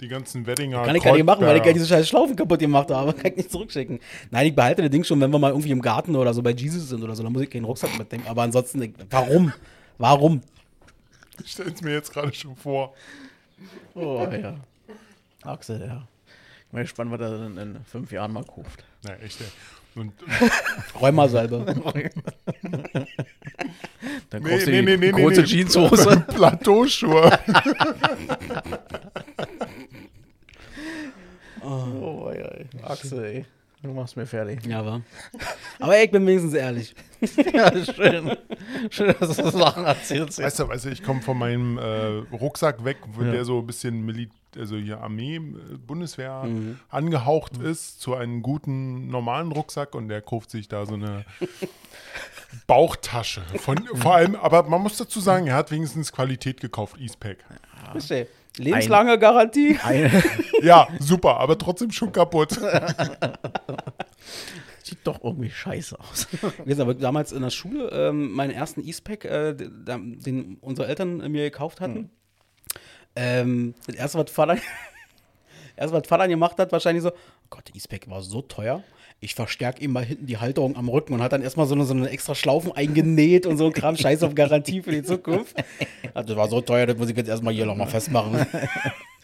die 0.00 0.08
ganzen 0.08 0.46
Weddinger. 0.46 0.82
Kann 0.82 0.96
ich 0.96 1.02
gar 1.02 1.14
nicht 1.14 1.24
machen, 1.24 1.44
weil 1.46 1.56
ich 1.56 1.62
Kreuzberger- 1.62 1.72
diese 1.74 1.86
scheiß 1.86 2.08
Schlaufen 2.08 2.34
kaputt 2.36 2.58
gemacht 2.60 2.90
habe. 2.90 3.12
Kann 3.14 3.30
ich 3.32 3.36
nicht 3.36 3.50
zurückschicken. 3.52 4.00
Nein, 4.30 4.46
ich 4.48 4.54
behalte 4.54 4.82
das 4.82 4.90
Ding 4.90 5.04
schon, 5.04 5.20
wenn 5.20 5.30
wir 5.30 5.38
mal 5.38 5.50
irgendwie 5.50 5.70
im 5.70 5.82
Garten 5.82 6.16
oder 6.16 6.32
so 6.34 6.42
bei 6.42 6.50
Jesus 6.50 6.88
sind 6.88 7.02
oder 7.04 7.14
so. 7.14 7.22
Dann 7.22 7.32
muss 7.32 7.42
ich 7.42 7.50
keinen 7.50 7.64
Rucksack 7.64 7.96
mitnehmen. 7.98 8.24
Aber 8.26 8.42
ansonsten, 8.42 8.82
ich- 8.82 8.94
warum? 9.10 9.52
Warum? 9.98 10.40
Ich 11.44 11.52
stell's 11.52 11.80
mir 11.82 11.92
jetzt 11.92 12.12
gerade 12.12 12.32
schon 12.34 12.56
vor. 12.56 12.94
Oh 13.94 14.26
ja. 14.30 14.56
Axel, 15.42 15.80
ja. 15.80 16.06
Ich 16.66 16.72
bin 16.72 16.82
gespannt, 16.82 17.10
was 17.10 17.20
er 17.20 17.38
dann 17.38 17.58
in 17.58 17.84
fünf 17.84 18.12
Jahren 18.12 18.32
mal 18.32 18.44
kauft. 18.44 18.84
Na, 19.04 19.14
echt, 19.16 19.40
ey. 19.40 19.46
Und, 19.94 20.12
Rheumasalbe. 21.00 21.64
Dann 24.30 24.42
kaufst 24.42 24.66
du 24.66 24.70
nee, 24.70 24.80
die 24.80 24.96
nee, 24.96 24.96
nee, 24.96 25.12
kurze 25.12 25.42
nee. 25.42 25.46
Jeanshose. 25.46 26.20
Plateauschuhe. 26.28 27.38
Oh, 31.60 32.32
ja, 32.34 32.46
ey. 32.46 32.66
Axel, 32.82 33.24
ey. 33.24 33.44
Du 33.82 33.88
machst 33.92 34.16
mir 34.16 34.26
fertig. 34.26 34.64
ja, 34.66 34.84
war. 34.86 35.00
Aber 35.80 35.96
ey, 35.96 36.04
ich 36.04 36.10
bin 36.10 36.24
wenigstens 36.26 36.54
ehrlich. 36.54 36.94
Ja, 37.54 37.70
schön. 37.84 38.36
Schön, 38.90 39.14
dass 39.20 39.36
du 39.36 39.50
Sachen 39.50 39.84
erzählst. 39.84 40.40
Weißt 40.40 40.58
du, 40.58 40.68
weißt 40.68 40.84
du, 40.86 40.88
ich 40.90 41.02
komme 41.04 41.22
von 41.22 41.38
meinem 41.38 41.78
äh, 41.78 42.24
Rucksack 42.34 42.84
weg, 42.84 42.96
wo 43.12 43.22
Ja. 43.22 43.30
der 43.32 43.44
so 43.44 43.58
ein 43.60 43.66
bisschen 43.66 44.04
Mili 44.04 44.28
also 44.58 44.76
hier 44.76 45.00
Armee, 45.00 45.36
äh, 45.36 45.40
Bundeswehr 45.86 46.42
Mhm. 46.44 46.78
angehaucht 46.90 47.56
ist, 47.58 48.00
zu 48.00 48.14
einem 48.14 48.42
guten 48.42 49.08
normalen 49.08 49.50
Rucksack 49.52 49.94
und 49.94 50.08
der 50.08 50.20
kauft 50.20 50.50
sich 50.50 50.66
da 50.68 50.84
so 50.84 50.94
eine 50.94 51.24
Bauchtasche. 52.66 53.42
Von, 53.56 53.78
vor 53.94 54.14
allem, 54.14 54.34
aber 54.36 54.64
man 54.64 54.82
muss 54.82 54.96
dazu 54.96 55.20
sagen, 55.20 55.46
er 55.46 55.54
hat 55.56 55.70
wenigstens 55.70 56.12
Qualität 56.12 56.60
gekauft, 56.60 56.96
Eastpack. 56.98 57.38
Verstehe. 57.92 58.26
Lebenslange 58.58 59.18
Garantie. 59.18 59.78
Eine 59.82 60.10
Ja, 60.62 60.88
super, 60.98 61.38
aber 61.38 61.58
trotzdem 61.58 61.90
schon 61.90 62.12
kaputt. 62.12 62.50
sieht 64.82 65.06
doch 65.06 65.22
irgendwie 65.22 65.50
scheiße 65.50 65.98
aus. 65.98 66.28
Wie 66.30 66.64
gesagt, 66.64 66.80
aber 66.80 66.94
damals 66.94 67.32
in 67.32 67.42
der 67.42 67.50
Schule 67.50 67.88
ähm, 67.90 68.32
meinen 68.32 68.50
ersten 68.50 68.82
Eastpack, 68.82 69.24
äh, 69.24 69.54
den, 69.54 70.58
unsere 70.60 70.88
Eltern 70.88 71.18
mir 71.30 71.44
gekauft 71.44 71.80
hatten. 71.80 72.10
Ähm, 73.14 73.74
das 73.86 73.96
erste, 73.96 74.18
was 74.18 74.30
Vater, 74.30 74.58
erste, 75.76 75.96
was 75.96 76.06
Vater 76.06 76.28
gemacht 76.28 76.58
hat, 76.58 76.72
wahrscheinlich 76.72 77.02
so: 77.02 77.10
oh 77.10 77.46
Gott, 77.50 77.68
der 77.68 77.74
Eastpack 77.74 78.08
war 78.08 78.22
so 78.22 78.42
teuer. 78.42 78.82
Ich 79.22 79.36
verstärke 79.36 79.80
ihm 79.84 79.92
mal 79.92 80.04
hinten 80.04 80.26
die 80.26 80.38
Halterung 80.38 80.74
am 80.76 80.88
Rücken 80.88 81.14
und 81.14 81.22
hat 81.22 81.32
dann 81.32 81.42
erstmal 81.42 81.68
so 81.68 81.76
eine, 81.76 81.84
so 81.84 81.94
eine 81.94 82.10
extra 82.10 82.34
Schlaufen 82.34 82.72
eingenäht 82.72 83.46
und 83.46 83.56
so 83.56 83.66
ein 83.66 83.72
Kram, 83.72 83.96
Scheiß 83.96 84.24
auf 84.24 84.34
Garantie 84.34 84.82
für 84.82 84.90
die 84.90 85.04
Zukunft. 85.04 85.54
Also, 86.12 86.30
das 86.30 86.36
war 86.36 86.48
so 86.48 86.60
teuer, 86.60 86.86
das 86.86 86.96
muss 86.98 87.08
ich 87.08 87.16
jetzt 87.16 87.28
erstmal 87.28 87.54
hier 87.54 87.64
nochmal 87.64 87.86
festmachen. 87.86 88.44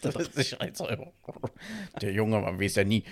Das 0.01 0.15
ist 0.15 0.37
nicht 0.37 0.61
1 0.61 0.79
Euro. 0.79 1.11
Der 2.01 2.13
Junge, 2.13 2.39
man 2.39 2.57
weiß 2.57 2.75
ja 2.75 2.85
nie. 2.85 3.03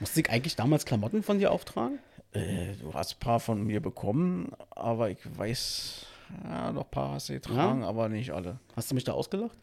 Musste 0.00 0.20
ich 0.20 0.30
eigentlich 0.30 0.56
damals 0.56 0.86
Klamotten 0.86 1.22
von 1.22 1.38
dir 1.38 1.50
auftragen? 1.50 1.98
Äh, 2.32 2.76
du 2.80 2.94
hast 2.94 3.16
ein 3.16 3.18
paar 3.18 3.40
von 3.40 3.62
mir 3.62 3.82
bekommen, 3.82 4.52
aber 4.70 5.10
ich 5.10 5.18
weiß, 5.36 6.06
ja, 6.44 6.72
noch 6.72 6.84
ein 6.84 6.90
paar 6.90 7.12
hast 7.12 7.28
du 7.28 7.34
getragen, 7.34 7.84
aber 7.84 8.08
nicht 8.08 8.30
alle. 8.30 8.58
Hast 8.74 8.90
du 8.90 8.94
mich 8.94 9.04
da 9.04 9.12
ausgelacht? 9.12 9.58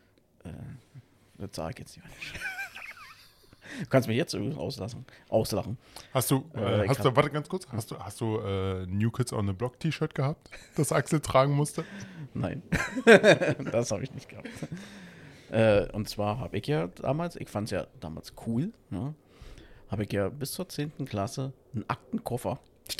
Das 1.39 1.49
sage 1.53 1.73
ich 1.73 1.79
jetzt 1.79 1.97
nicht. 1.97 2.39
Du 3.81 3.85
kannst 3.89 4.07
mich 4.07 4.17
jetzt 4.17 4.33
übrigens 4.33 4.57
auslassen, 4.57 5.05
auslachen. 5.29 5.77
Hast 6.13 6.31
du, 6.31 6.45
Äh, 6.55 6.85
äh, 6.85 6.87
hast 6.87 7.03
du, 7.03 7.15
warte 7.15 7.29
ganz 7.29 7.49
kurz, 7.49 7.67
hast 7.71 7.91
du, 7.91 7.99
hast 7.99 8.21
du 8.21 8.37
äh, 8.39 8.85
New 8.87 9.11
Kids 9.11 9.33
on 9.33 9.47
the 9.47 9.53
Block 9.53 9.79
T-Shirt 9.79 10.13
gehabt, 10.15 10.49
das 10.75 10.91
Axel 10.91 11.19
tragen 11.19 11.53
musste? 11.53 11.83
Nein, 12.33 12.61
das 13.71 13.91
habe 13.91 14.03
ich 14.03 14.13
nicht 14.13 14.29
gehabt. 14.29 14.47
Äh, 15.51 15.91
und 15.93 16.07
zwar 16.07 16.39
habe 16.39 16.57
ich 16.57 16.67
ja 16.67 16.87
damals, 16.87 17.35
ich 17.35 17.49
fand 17.49 17.65
es 17.65 17.71
ja 17.71 17.87
damals 17.99 18.33
cool, 18.45 18.71
ne? 18.89 19.13
habe 19.89 20.03
ich 20.03 20.13
ja 20.13 20.29
bis 20.29 20.51
zur 20.51 20.69
10. 20.69 21.05
Klasse 21.05 21.53
einen 21.73 21.85
Aktenkoffer. 21.87 22.59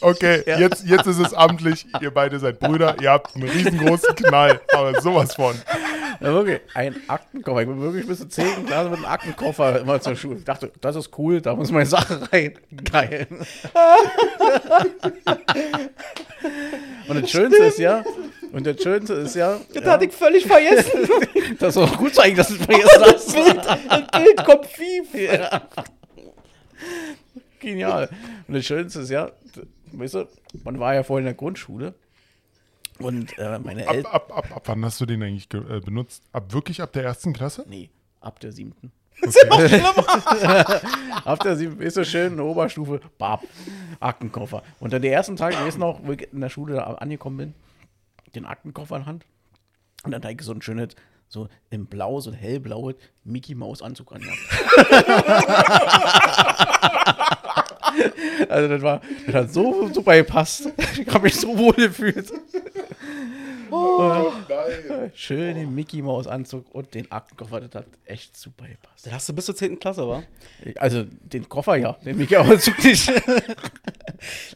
Okay, 0.00 0.42
jetzt, 0.46 0.86
jetzt 0.86 1.06
ist 1.06 1.18
es 1.18 1.32
amtlich, 1.34 1.86
ihr 2.00 2.10
beide 2.10 2.38
seid 2.38 2.58
Brüder, 2.60 2.96
ihr 3.00 3.10
habt 3.10 3.34
einen 3.34 3.48
riesengroßen 3.48 4.14
Knall, 4.16 4.60
aber 4.72 5.00
sowas 5.00 5.34
von. 5.34 5.54
Ja, 6.20 6.32
wirklich, 6.32 6.60
ein 6.74 6.96
Aktenkoffer. 7.08 7.60
Ich 7.60 7.68
bin 7.68 7.80
wirklich 7.80 8.06
bis 8.06 8.18
zur 8.18 8.28
10. 8.28 8.66
Klasse 8.66 8.90
mit 8.90 8.98
einem 8.98 9.06
Aktenkoffer 9.06 9.80
immer 9.80 10.00
zur 10.00 10.16
Schule. 10.16 10.36
Ich 10.38 10.44
dachte, 10.44 10.72
das 10.80 10.96
ist 10.96 11.10
cool, 11.18 11.40
da 11.40 11.54
muss 11.54 11.70
meine 11.70 11.86
Sache 11.86 12.20
rein. 12.32 12.58
Geil. 12.90 13.26
Und 17.08 17.22
das 17.22 17.30
Schönste 17.30 17.62
ist 17.64 17.78
ja, 17.78 18.04
und 18.52 18.66
das 18.66 18.82
Schönste 18.82 19.14
ist 19.14 19.34
ja, 19.34 19.58
Das 19.72 19.84
ja 19.84 19.90
hatte 19.92 20.06
ich 20.06 20.12
völlig 20.12 20.46
vergessen. 20.46 21.08
das 21.58 21.76
ist 21.76 21.82
auch 21.82 21.96
gut 21.96 22.14
zeigen, 22.14 22.36
dass 22.36 22.48
du 22.48 22.54
es 22.54 22.64
vergessen 22.64 23.02
hast. 23.02 23.36
das 23.36 24.22
Bild 24.22 24.44
kommt 24.44 24.66
fief. 24.66 25.14
Ja. 25.14 25.68
Genial. 27.60 28.08
Und 28.48 28.54
das 28.54 28.64
Schönste 28.64 29.00
ist 29.00 29.10
ja, 29.10 29.30
weißt 29.92 30.14
du, 30.14 30.28
man 30.64 30.78
war 30.78 30.94
ja 30.94 31.02
vorhin 31.02 31.24
in 31.24 31.30
der 31.30 31.34
Grundschule 31.34 31.94
und 32.98 33.36
äh, 33.38 33.58
meine 33.58 33.86
Eltern. 33.86 34.12
Ab, 34.12 34.30
ab, 34.34 34.46
ab, 34.50 34.56
ab 34.56 34.62
wann 34.66 34.84
hast 34.84 35.00
du 35.00 35.06
den 35.06 35.22
eigentlich 35.22 35.48
ge- 35.48 35.76
äh, 35.76 35.80
benutzt? 35.80 36.22
Ab 36.32 36.52
wirklich 36.52 36.82
ab 36.82 36.92
der 36.92 37.04
ersten 37.04 37.32
Klasse? 37.32 37.64
Nee, 37.68 37.90
ab 38.20 38.40
der 38.40 38.52
siebten. 38.52 38.92
Okay. 39.50 39.80
Ab 41.24 41.40
der 41.42 41.56
siebten 41.56 41.80
ist 41.80 41.94
so 41.94 42.04
schön 42.04 42.32
in 42.32 42.36
der 42.36 42.44
Oberstufe, 42.44 43.00
bab, 43.16 43.42
Aktenkoffer. 43.98 44.62
Und 44.78 44.92
dann 44.92 45.00
der 45.00 45.12
ersten 45.14 45.36
Tag, 45.36 45.54
ich 45.54 45.58
weiß 45.60 45.78
noch, 45.78 46.00
wo 46.04 46.12
ich 46.12 46.30
in 46.32 46.42
der 46.42 46.50
Schule 46.50 46.84
angekommen 47.00 47.36
bin, 47.38 47.54
den 48.34 48.44
Aktenkoffer 48.44 48.96
in 48.96 49.02
der 49.02 49.06
Hand. 49.06 49.24
Und 50.04 50.10
dann 50.10 50.22
hatte 50.22 50.34
ich 50.34 50.42
so 50.42 50.52
ein 50.52 50.60
schönes, 50.60 50.88
so 51.28 51.48
im 51.70 51.86
Blau, 51.86 52.20
so 52.20 52.30
ein 52.30 52.36
hellblaues 52.36 52.96
Mickey 53.24 53.54
Maus 53.54 53.80
Anzug 53.80 54.12
angehabt. 54.12 54.38
also 58.48 58.68
das 58.68 58.82
war, 58.82 59.00
das 59.26 59.34
hat 59.34 59.52
so 59.52 59.88
super 59.92 60.16
gepasst. 60.16 60.70
Ich 61.00 61.08
habe 61.08 61.24
mich 61.24 61.36
so 61.36 61.56
wohl 61.56 61.74
gefühlt. 61.74 62.32
Schön 65.14 65.54
den 65.54 65.74
Mickey 65.74 66.02
Maus 66.02 66.26
Anzug 66.26 66.66
und 66.74 66.94
den 66.94 67.10
Aktenkoffer, 67.10 67.60
das 67.60 67.74
hat 67.74 67.86
echt 68.04 68.36
super 68.36 68.66
gepasst. 68.66 69.06
Das 69.06 69.12
hast 69.12 69.28
du 69.28 69.32
bis 69.32 69.46
zur 69.46 69.56
10. 69.56 69.78
Klasse, 69.78 70.06
wa? 70.06 70.22
Also 70.76 71.04
den 71.04 71.48
Koffer 71.48 71.76
ja, 71.76 71.92
den 72.04 72.16
Mickey 72.16 72.36
Maus 72.36 72.50
Anzug 72.50 72.84
nicht. 72.84 73.12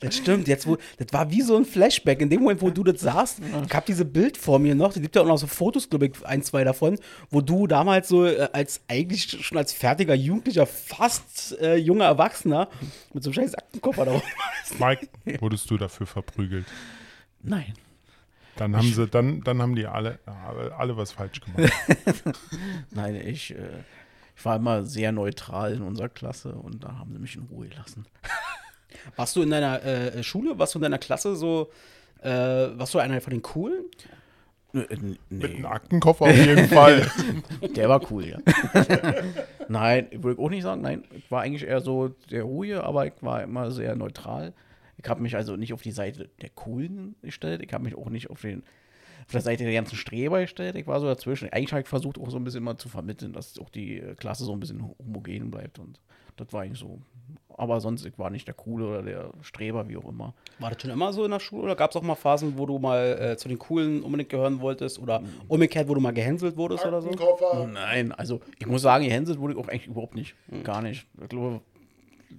Das 0.00 0.16
stimmt. 0.16 0.48
Jetzt, 0.48 0.66
wo, 0.66 0.78
das 0.98 1.12
war 1.12 1.30
wie 1.30 1.42
so 1.42 1.56
ein 1.56 1.64
Flashback. 1.64 2.20
In 2.20 2.30
dem 2.30 2.40
Moment, 2.42 2.62
wo 2.62 2.70
du 2.70 2.82
das 2.82 3.00
sahst, 3.00 3.40
ich 3.66 3.74
hab 3.74 3.86
diese 3.86 4.04
Bild 4.04 4.36
vor 4.36 4.58
mir 4.58 4.74
noch. 4.74 4.94
Es 4.94 5.02
gibt 5.02 5.14
ja 5.16 5.22
auch 5.22 5.26
noch 5.26 5.36
so 5.38 5.46
Fotos, 5.46 5.88
glaube 5.88 6.06
ich, 6.06 6.26
ein, 6.26 6.42
zwei 6.42 6.64
davon, 6.64 6.98
wo 7.30 7.40
du 7.40 7.66
damals 7.66 8.08
so 8.08 8.24
äh, 8.24 8.48
als 8.52 8.80
eigentlich 8.88 9.44
schon 9.44 9.58
als 9.58 9.72
fertiger 9.72 10.14
Jugendlicher, 10.14 10.66
fast 10.66 11.58
äh, 11.60 11.76
junger 11.76 12.06
Erwachsener 12.06 12.68
mit 13.12 13.22
so 13.22 13.30
einem 13.30 13.34
scheiß 13.34 13.54
Aktenkoffer 13.54 14.04
da 14.04 14.22
Mike, 14.78 15.08
wurdest 15.40 15.70
du 15.70 15.76
dafür 15.76 16.06
verprügelt? 16.06 16.66
Nein. 17.42 17.74
Dann 18.56 18.76
haben 18.76 18.92
sie, 18.92 19.06
dann, 19.06 19.42
dann 19.42 19.62
haben 19.62 19.74
die 19.74 19.86
alle, 19.86 20.18
alle, 20.76 20.96
was 20.96 21.12
falsch 21.12 21.40
gemacht. 21.40 21.72
Nein, 22.90 23.14
ich, 23.14 23.54
äh, 23.54 23.84
ich 24.36 24.44
war 24.44 24.56
immer 24.56 24.84
sehr 24.84 25.12
neutral 25.12 25.74
in 25.74 25.82
unserer 25.82 26.08
Klasse 26.08 26.52
und 26.52 26.84
da 26.84 26.98
haben 26.98 27.12
sie 27.12 27.18
mich 27.18 27.36
in 27.36 27.42
Ruhe 27.44 27.68
gelassen. 27.68 28.06
Warst 29.16 29.36
du 29.36 29.42
in 29.42 29.50
deiner 29.50 29.82
äh, 29.84 30.22
Schule, 30.22 30.58
warst 30.58 30.74
du 30.74 30.78
in 30.78 30.82
deiner 30.82 30.98
Klasse 30.98 31.36
so, 31.36 31.70
äh, 32.22 32.28
warst 32.28 32.92
du 32.92 32.98
einer 32.98 33.20
von 33.20 33.30
den 33.30 33.40
Coolen? 33.40 33.84
Äh, 34.74 34.78
äh, 34.80 34.96
Mit 35.30 35.50
einem 35.50 35.60
nee, 35.60 35.64
Aktenkoffer 35.64 36.26
auf 36.26 36.36
jeden 36.36 36.68
Fall. 36.68 37.10
der 37.76 37.88
war 37.88 38.00
cool, 38.10 38.26
ja. 38.26 38.38
nein, 39.68 40.08
ich 40.10 40.22
würde 40.22 40.42
auch 40.42 40.50
nicht 40.50 40.64
sagen, 40.64 40.82
nein, 40.82 41.04
ich 41.16 41.30
war 41.30 41.42
eigentlich 41.42 41.66
eher 41.66 41.80
so 41.80 42.08
der 42.30 42.42
Ruhe, 42.42 42.82
aber 42.82 43.06
ich 43.06 43.14
war 43.20 43.42
immer 43.42 43.70
sehr 43.70 43.94
neutral. 43.96 44.52
Ich 45.02 45.08
habe 45.08 45.22
mich 45.22 45.36
also 45.36 45.56
nicht 45.56 45.72
auf 45.72 45.82
die 45.82 45.92
Seite 45.92 46.28
der 46.40 46.50
Coolen 46.50 47.14
gestellt, 47.22 47.62
ich 47.62 47.72
habe 47.72 47.84
mich 47.84 47.96
auch 47.96 48.10
nicht 48.10 48.30
auf, 48.30 48.42
den, 48.42 48.62
auf 49.24 49.32
der 49.32 49.40
Seite 49.40 49.64
der 49.64 49.72
ganzen 49.72 49.96
Streber 49.96 50.40
gestellt, 50.40 50.76
ich 50.76 50.86
war 50.86 51.00
so 51.00 51.06
dazwischen. 51.06 51.48
Eigentlich 51.50 51.72
habe 51.72 51.82
ich 51.82 51.88
versucht 51.88 52.18
auch 52.18 52.30
so 52.30 52.36
ein 52.36 52.44
bisschen 52.44 52.62
mal 52.62 52.76
zu 52.76 52.88
vermitteln, 52.88 53.32
dass 53.32 53.58
auch 53.58 53.70
die 53.70 53.98
äh, 53.98 54.14
Klasse 54.14 54.44
so 54.44 54.52
ein 54.52 54.60
bisschen 54.60 54.82
homogen 54.98 55.50
bleibt 55.50 55.78
und 55.78 56.00
das 56.36 56.52
war 56.52 56.62
eigentlich 56.62 56.78
so. 56.78 57.00
Aber 57.56 57.80
sonst, 57.80 58.06
ich 58.06 58.18
war 58.18 58.30
nicht 58.30 58.46
der 58.46 58.54
Coole 58.54 58.86
oder 58.86 59.02
der 59.02 59.30
Streber, 59.42 59.86
wie 59.88 59.96
auch 59.98 60.08
immer. 60.08 60.32
War 60.60 60.70
das 60.70 60.80
schon 60.80 60.90
immer 60.90 61.12
so 61.12 61.24
in 61.26 61.30
der 61.30 61.40
Schule 61.40 61.64
oder 61.64 61.76
gab 61.76 61.90
es 61.90 61.96
auch 61.96 62.02
mal 62.02 62.14
Phasen, 62.14 62.56
wo 62.56 62.64
du 62.64 62.78
mal 62.78 63.18
äh, 63.20 63.36
zu 63.36 63.48
den 63.48 63.58
Coolen 63.58 64.02
unbedingt 64.02 64.30
gehören 64.30 64.60
wolltest 64.60 64.98
oder 64.98 65.22
umgekehrt, 65.48 65.86
wo 65.88 65.94
du 65.94 66.00
mal 66.00 66.12
gehänselt 66.12 66.56
wurdest 66.56 66.86
oder 66.86 67.02
so? 67.02 67.10
Nein, 67.66 68.12
also 68.12 68.40
ich 68.58 68.66
muss 68.66 68.80
sagen, 68.80 69.04
gehänselt 69.04 69.38
wurde 69.38 69.54
ich 69.54 69.58
auch 69.58 69.68
eigentlich 69.68 69.88
überhaupt 69.88 70.14
nicht. 70.14 70.34
Gar 70.64 70.80
nicht. 70.80 71.06
Ich 71.20 71.28
glaube, 71.28 71.60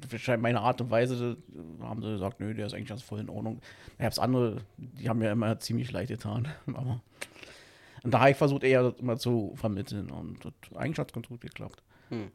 wahrscheinlich 0.09 0.41
meine 0.41 0.61
Art 0.61 0.81
und 0.81 0.91
Weise, 0.91 1.37
da 1.79 1.85
haben 1.85 2.01
sie 2.01 2.11
gesagt, 2.11 2.39
nö, 2.39 2.53
der 2.53 2.65
ist 2.65 2.73
eigentlich 2.73 2.89
ganz 2.89 3.01
voll 3.01 3.19
in 3.19 3.29
Ordnung. 3.29 3.59
Da 3.97 4.05
gab 4.05 4.13
es 4.13 4.19
andere, 4.19 4.57
die 4.77 5.09
haben 5.09 5.19
mir 5.19 5.31
immer 5.31 5.59
ziemlich 5.59 5.91
leid 5.91 6.07
getan. 6.07 6.47
Aber 6.73 7.01
und 8.03 8.11
da 8.11 8.21
habe 8.21 8.31
ich 8.31 8.37
versucht, 8.37 8.63
eher 8.63 8.83
das 8.83 8.99
immer 8.99 9.17
zu 9.17 9.53
vermitteln. 9.55 10.09
Und 10.09 10.43
das, 10.43 10.53
eigentlich 10.75 10.97
hat 10.97 11.09
es 11.09 11.13
ganz 11.13 11.27
gut 11.27 11.41
geklappt. 11.41 11.83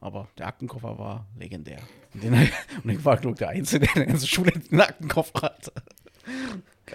Aber 0.00 0.28
der 0.38 0.46
Aktenkoffer 0.46 0.98
war 0.98 1.26
legendär. 1.38 1.80
Und, 2.14 2.22
den, 2.22 2.32
und 2.32 2.90
ich 2.90 3.04
war, 3.04 3.18
glaube 3.18 3.34
ich, 3.34 3.38
der 3.40 3.50
Einzige, 3.50 3.86
der 3.94 4.06
in 4.06 4.18
der 4.18 4.26
Schule 4.26 4.50
einen 4.70 4.80
Aktenkoffer 4.80 5.42
hatte. 5.42 5.72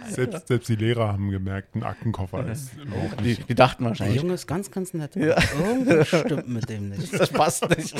Selbst, 0.09 0.47
selbst 0.47 0.69
die 0.69 0.75
Lehrer 0.75 1.09
haben 1.09 1.29
gemerkt, 1.31 1.75
ein 1.75 1.83
Aktenkoffer 1.83 2.49
ist 2.49 2.77
überhaupt 2.77 3.19
Die, 3.19 3.23
nicht. 3.25 3.49
die 3.49 3.55
dachten 3.55 3.83
Der 3.83 3.89
wahrscheinlich, 3.89 4.21
Junge 4.21 4.33
ist 4.35 4.47
ganz, 4.47 4.71
ganz 4.71 4.93
nett. 4.93 5.15
Irgendwas 5.15 6.07
stimmt 6.07 6.47
mit 6.47 6.69
dem 6.69 6.89
nicht. 6.89 7.13
das 7.13 7.29
passt 7.29 7.69
nicht. 7.69 7.93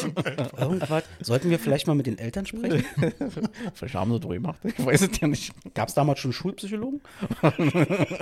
Irgendwas. 0.58 1.04
Sollten 1.20 1.50
wir 1.50 1.60
vielleicht 1.60 1.88
mal 1.88 1.96
mit 1.96 2.08
den 2.08 2.18
Eltern 2.18 2.46
sprechen? 2.46 2.86
Vielleicht 3.74 3.96
haben 3.96 4.14
sie 4.14 4.20
das 4.20 4.30
gemacht. 4.30 4.60
Ich 4.64 4.86
weiß 4.86 5.02
es 5.02 5.20
ja 5.20 5.28
nicht. 5.28 5.54
Gab 5.74 5.90
es 5.90 5.94
damals 5.94 6.20
schon 6.20 6.32
Schulpsychologen? 6.34 7.02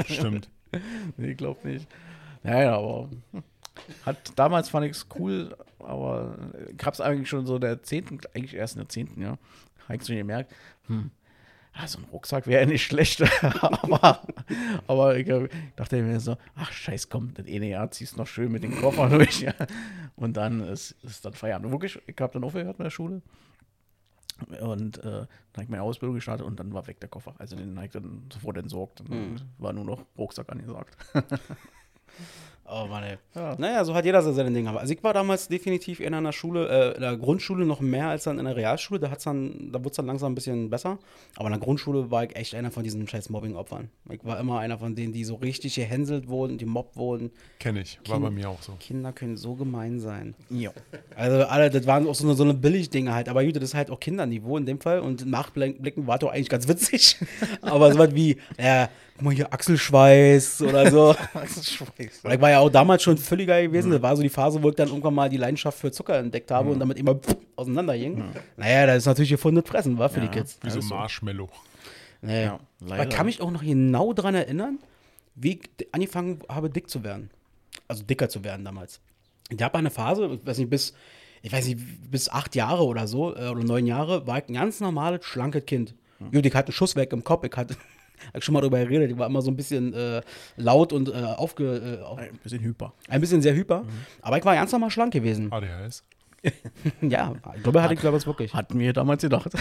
Stimmt. 0.07 0.49
Nee, 1.17 1.33
glaub 1.35 1.63
nicht. 1.63 1.87
Ja, 2.43 2.61
ja, 2.61 2.77
aber 2.77 3.09
hat, 4.05 4.17
damals 4.35 4.69
fand 4.69 4.85
ich 4.85 4.91
es 4.93 5.07
cool, 5.17 5.55
aber 5.79 6.35
ich 6.77 6.85
hab's 6.85 7.01
eigentlich 7.01 7.29
schon 7.29 7.45
so 7.45 7.55
in 7.55 7.61
der 7.61 7.83
10., 7.83 8.21
eigentlich 8.33 8.55
erst 8.55 8.75
in 8.75 8.81
der 8.81 8.89
10., 8.89 9.09
ja. 9.21 9.37
Habe 9.87 9.95
ich 9.95 10.03
so 10.03 10.13
gemerkt, 10.13 10.53
hm, 10.87 11.11
ja, 11.79 11.87
so 11.87 11.99
ein 11.99 12.05
Rucksack 12.11 12.45
wäre 12.47 12.61
ja 12.61 12.67
nicht 12.67 12.83
schlecht, 12.83 13.23
aber, 13.61 14.21
aber 14.87 15.17
ich 15.17 15.27
dachte 15.75 16.01
mir 16.01 16.19
so, 16.19 16.35
ach 16.55 16.71
scheiß, 16.71 17.09
komm, 17.09 17.33
das 17.33 17.47
eine 17.47 17.69
Jahr 17.69 17.89
ziehst 17.91 18.17
noch 18.17 18.27
schön 18.27 18.51
mit 18.51 18.63
den 18.63 18.75
Koffer 18.75 19.07
durch. 19.17 19.45
Und 20.15 20.35
dann 20.35 20.61
ist, 20.61 20.91
ist 21.03 21.25
dann 21.25 21.33
Feierabend. 21.33 21.71
Wirklich, 21.71 21.99
ich 22.05 22.15
habe 22.19 22.33
dann 22.33 22.43
aufgehört 22.43 22.79
mit 22.79 22.85
der 22.85 22.91
Schule 22.91 23.21
und 24.61 24.97
äh, 24.99 25.01
dann 25.01 25.27
habe 25.53 25.63
ich 25.63 25.69
meine 25.69 25.83
Ausbildung 25.83 26.15
gestartet 26.15 26.45
und 26.45 26.59
dann 26.59 26.73
war 26.73 26.87
weg 26.87 26.99
der 26.99 27.09
Koffer. 27.09 27.35
Also 27.37 27.55
den 27.55 27.75
habe 27.75 27.85
ich 27.85 27.91
dann 27.91 28.23
sofort 28.31 28.57
entsorgt. 28.57 29.01
Dann 29.07 29.41
war 29.57 29.73
nur 29.73 29.85
noch 29.85 30.05
Rucksack 30.17 30.49
angesagt. 30.49 30.97
Oh 32.71 32.85
Mann, 32.87 33.03
ey. 33.03 33.17
Ja. 33.35 33.55
Naja, 33.57 33.83
so 33.83 33.95
hat 33.95 34.05
jeder 34.05 34.21
so 34.21 34.31
seine 34.31 34.51
Dinge. 34.51 34.77
Also 34.77 34.93
ich 34.93 35.03
war 35.03 35.13
damals 35.13 35.47
definitiv 35.47 35.99
in 35.99 36.13
einer 36.13 36.31
Schule, 36.31 36.67
äh, 36.67 36.95
in 36.95 37.01
der 37.01 37.17
Grundschule 37.17 37.65
noch 37.65 37.79
mehr 37.79 38.09
als 38.09 38.25
dann 38.25 38.37
in 38.37 38.45
der 38.45 38.55
Realschule. 38.55 38.99
Da, 38.99 39.09
hat's 39.09 39.23
dann, 39.23 39.71
da 39.71 39.79
wurde 39.79 39.89
es 39.89 39.95
dann 39.95 40.05
langsam 40.05 40.33
ein 40.33 40.35
bisschen 40.35 40.69
besser. 40.69 40.99
Aber 41.35 41.47
in 41.47 41.53
der 41.53 41.61
Grundschule 41.61 42.11
war 42.11 42.25
ich 42.25 42.35
echt 42.35 42.53
einer 42.53 42.69
von 42.69 42.83
diesen 42.83 43.07
scheiß 43.07 43.29
Mobbing-Opfern. 43.29 43.89
Ich 44.11 44.23
war 44.23 44.39
immer 44.39 44.59
einer 44.59 44.77
von 44.77 44.95
denen, 44.95 45.13
die 45.13 45.23
so 45.23 45.35
richtig 45.35 45.75
gehänselt 45.75 46.27
wurden, 46.27 46.59
die 46.59 46.65
mobbt 46.65 46.95
wurden. 46.95 47.31
Kenne 47.59 47.81
ich. 47.81 47.99
War 48.07 48.19
bei 48.19 48.29
mir 48.29 48.49
auch 48.49 48.61
so. 48.61 48.73
Kinder 48.79 49.13
können 49.13 49.35
so 49.35 49.55
gemein 49.55 49.99
sein. 49.99 50.35
Ja. 50.51 50.71
Also 51.15 51.45
alle, 51.45 51.71
das 51.71 51.87
waren 51.87 52.07
auch 52.07 52.15
so 52.15 52.25
eine, 52.25 52.35
so 52.35 52.43
eine 52.43 52.53
Billig-Dinge 52.53 53.13
halt. 53.13 53.29
Aber 53.29 53.43
gut, 53.43 53.55
das 53.55 53.63
ist 53.63 53.73
halt 53.73 53.89
auch 53.89 53.99
Kinderniveau 53.99 54.57
in 54.57 54.67
dem 54.67 54.79
Fall. 54.79 54.99
Und 54.99 55.25
nachblicken 55.25 56.05
war 56.05 56.19
doch 56.19 56.31
eigentlich 56.31 56.49
ganz 56.49 56.67
witzig. 56.67 57.17
Aber 57.61 57.91
so 57.91 57.97
was 57.97 58.13
wie, 58.13 58.37
ja, 58.59 58.89
guck 59.19 59.25
mal 59.25 59.33
hier, 59.33 59.53
Achselschweiß 59.53 60.61
oder 60.61 60.89
so. 60.89 61.13
Scheiße. 61.33 62.19
Weil 62.23 62.35
ich 62.35 62.41
war 62.41 62.49
ja 62.49 62.59
auch 62.59 62.69
damals 62.69 63.03
schon 63.03 63.17
völliger 63.17 63.61
gewesen. 63.61 63.91
Das 63.91 64.01
war 64.01 64.15
so 64.15 64.21
die 64.23 64.29
Phase, 64.29 64.61
wo 64.63 64.69
ich 64.69 64.75
dann 64.75 64.87
irgendwann 64.87 65.13
mal 65.13 65.29
die 65.29 65.37
Leidenschaft 65.37 65.77
für 65.77 65.91
Zucker 65.91 66.17
entdeckt 66.17 66.49
habe 66.51 66.69
und 66.71 66.79
damit 66.79 66.97
immer 66.97 67.15
pff, 67.15 67.35
auseinanderging. 67.55 68.23
Naja, 68.57 68.85
das 68.87 68.97
ist 68.99 69.05
natürlich 69.05 69.29
gefundenes 69.31 69.69
Fressen, 69.69 69.97
war 69.97 70.09
für 70.09 70.19
Ja. 70.21 70.27
die 70.27 70.31
Kids. 70.37 70.57
Wie 70.63 70.69
so 70.69 70.79
ist 70.79 70.87
so. 70.87 70.95
Marshmallow. 70.95 71.49
Nee. 72.21 72.45
Ja, 72.45 72.59
Aber 72.85 73.03
ich 73.03 73.09
kann 73.09 73.25
mich 73.25 73.41
auch 73.41 73.51
noch 73.51 73.63
genau 73.63 74.13
daran 74.13 74.35
erinnern, 74.35 74.79
wie 75.35 75.59
ich 75.77 75.87
angefangen 75.93 76.39
habe, 76.49 76.69
dick 76.69 76.89
zu 76.89 77.03
werden. 77.03 77.29
Also 77.87 78.03
dicker 78.03 78.29
zu 78.29 78.43
werden 78.43 78.65
damals. 78.65 78.99
Ich 79.49 79.61
habe 79.61 79.77
eine 79.77 79.89
Phase, 79.89 80.25
ich 80.41 80.45
weiß 80.47 80.57
nicht, 80.59 80.69
bis, 80.69 80.93
ich 81.41 81.51
weiß 81.51 81.67
nicht, 81.67 81.79
bis 82.11 82.29
acht 82.29 82.55
Jahre 82.55 82.85
oder 82.85 83.07
so, 83.07 83.35
äh, 83.35 83.47
oder 83.49 83.63
neun 83.63 83.85
Jahre, 83.85 84.27
war 84.27 84.37
ich 84.37 84.47
ein 84.49 84.53
ganz 84.53 84.79
normales, 84.79 85.25
schlankes 85.25 85.65
Kind. 85.65 85.95
Gut, 86.33 86.45
ich 86.45 86.53
hatte 86.53 86.67
einen 86.67 86.73
Schuss 86.73 86.95
weg 86.97 87.13
im 87.13 87.23
Kopf, 87.23 87.45
ich 87.45 87.55
hatte, 87.55 87.75
hab 88.27 88.37
ich 88.37 88.43
schon 88.45 88.53
mal 88.53 88.61
darüber 88.61 88.79
geredet, 88.79 89.11
ich 89.11 89.17
war 89.17 89.27
immer 89.27 89.41
so 89.41 89.51
ein 89.51 89.55
bisschen 89.55 89.93
äh, 89.93 90.21
laut 90.57 90.93
und 90.93 91.09
äh, 91.09 91.13
aufge, 91.13 91.99
äh, 91.99 92.03
auf, 92.03 92.19
Ein 92.19 92.37
bisschen 92.43 92.61
hyper. 92.61 92.93
ein 93.07 93.21
bisschen 93.21 93.41
sehr 93.41 93.55
hyper. 93.55 93.83
Aber 94.21 94.37
ich 94.37 94.45
war 94.45 94.55
ganz 94.55 94.71
normal 94.71 94.91
schlank 94.91 95.13
gewesen. 95.13 95.51
ADHS. 95.51 96.03
Ja, 97.01 97.33
ich 97.55 97.63
glaube, 97.63 97.83
hatte 97.83 97.93
ich 97.93 97.99
glaube 97.99 98.17
ich 98.17 98.25
wirklich. 98.25 98.53
Hatten 98.53 98.79
wir 98.79 98.93
damals 98.93 99.21
gedacht. 99.21 99.51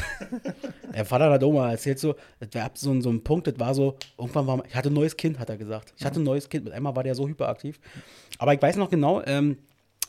Der 0.94 1.04
Vater 1.04 1.30
hat 1.30 1.42
auch 1.42 1.52
mal 1.52 1.70
erzählt 1.72 1.98
so, 1.98 2.14
das 2.40 2.50
war 2.54 2.70
so, 2.74 3.00
so 3.00 3.11
ein 3.11 3.22
Punkt, 3.22 3.46
das 3.46 3.59
war 3.59 3.74
so, 3.74 3.96
irgendwann 4.16 4.46
war, 4.46 4.64
ich 4.64 4.74
hatte 4.74 4.88
ein 4.90 4.94
neues 4.94 5.16
Kind, 5.16 5.38
hat 5.38 5.48
er 5.48 5.56
gesagt. 5.56 5.92
Ich 5.96 6.04
hatte 6.04 6.20
ein 6.20 6.24
neues 6.24 6.48
Kind, 6.48 6.64
mit 6.64 6.72
einmal 6.72 6.94
war 6.94 7.02
der 7.02 7.14
so 7.14 7.26
hyperaktiv. 7.28 7.80
Aber 8.38 8.54
ich 8.54 8.62
weiß 8.62 8.76
noch 8.76 8.90
genau, 8.90 9.22
ähm, 9.26 9.59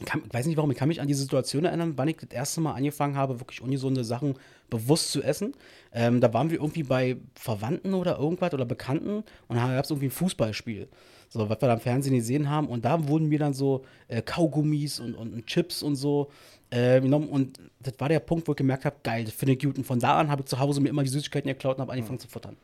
kann, 0.05 0.23
ich 0.25 0.33
weiß 0.33 0.45
nicht 0.45 0.57
warum, 0.57 0.71
ich 0.71 0.77
kann 0.77 0.87
mich 0.87 1.01
an 1.01 1.07
diese 1.07 1.21
Situation 1.21 1.65
erinnern, 1.65 1.93
wann 1.97 2.07
ich 2.07 2.17
das 2.17 2.29
erste 2.31 2.61
Mal 2.61 2.73
angefangen 2.73 3.15
habe, 3.15 3.39
wirklich 3.39 3.61
ungesunde 3.61 4.03
Sachen 4.03 4.35
bewusst 4.69 5.11
zu 5.11 5.21
essen. 5.21 5.53
Ähm, 5.91 6.21
da 6.21 6.33
waren 6.33 6.49
wir 6.49 6.57
irgendwie 6.57 6.83
bei 6.83 7.17
Verwandten 7.35 7.93
oder 7.93 8.17
irgendwas 8.17 8.53
oder 8.53 8.65
Bekannten 8.65 9.23
und 9.47 9.55
da 9.57 9.75
gab 9.75 9.83
es 9.83 9.91
irgendwie 9.91 10.07
ein 10.07 10.11
Fußballspiel. 10.11 10.87
So, 11.31 11.47
was 11.47 11.61
wir 11.61 11.67
da 11.67 11.73
im 11.75 11.79
Fernsehen 11.79 12.15
gesehen 12.15 12.49
haben. 12.49 12.67
Und 12.67 12.85
da 12.85 13.07
wurden 13.07 13.27
mir 13.27 13.37
dann 13.37 13.53
so 13.53 13.85
äh, 14.07 14.21
Kaugummis 14.21 14.99
und, 14.99 15.13
und, 15.13 15.31
und 15.31 15.45
Chips 15.45 15.83
und 15.83 15.95
so 15.95 16.31
äh, 16.71 16.99
genommen. 16.99 17.29
Und 17.29 17.59
das 17.79 17.93
war 17.99 18.09
der 18.09 18.19
Punkt, 18.19 18.47
wo 18.47 18.53
ich 18.53 18.57
gemerkt 18.57 18.85
habe, 18.85 18.95
geil, 19.03 19.25
das 19.25 19.33
finde 19.35 19.53
ich 19.53 19.59
gut. 19.59 19.77
Und 19.77 19.83
von 19.83 19.99
da 19.99 20.17
an 20.17 20.29
habe 20.29 20.41
ich 20.41 20.47
zu 20.47 20.57
Hause 20.57 20.81
mir 20.81 20.89
immer 20.89 21.03
die 21.03 21.09
Süßigkeiten 21.09 21.47
geklaut 21.47 21.77
und 21.77 21.81
habe 21.81 21.91
angefangen 21.91 22.17
zu 22.17 22.27
futtern. 22.27 22.57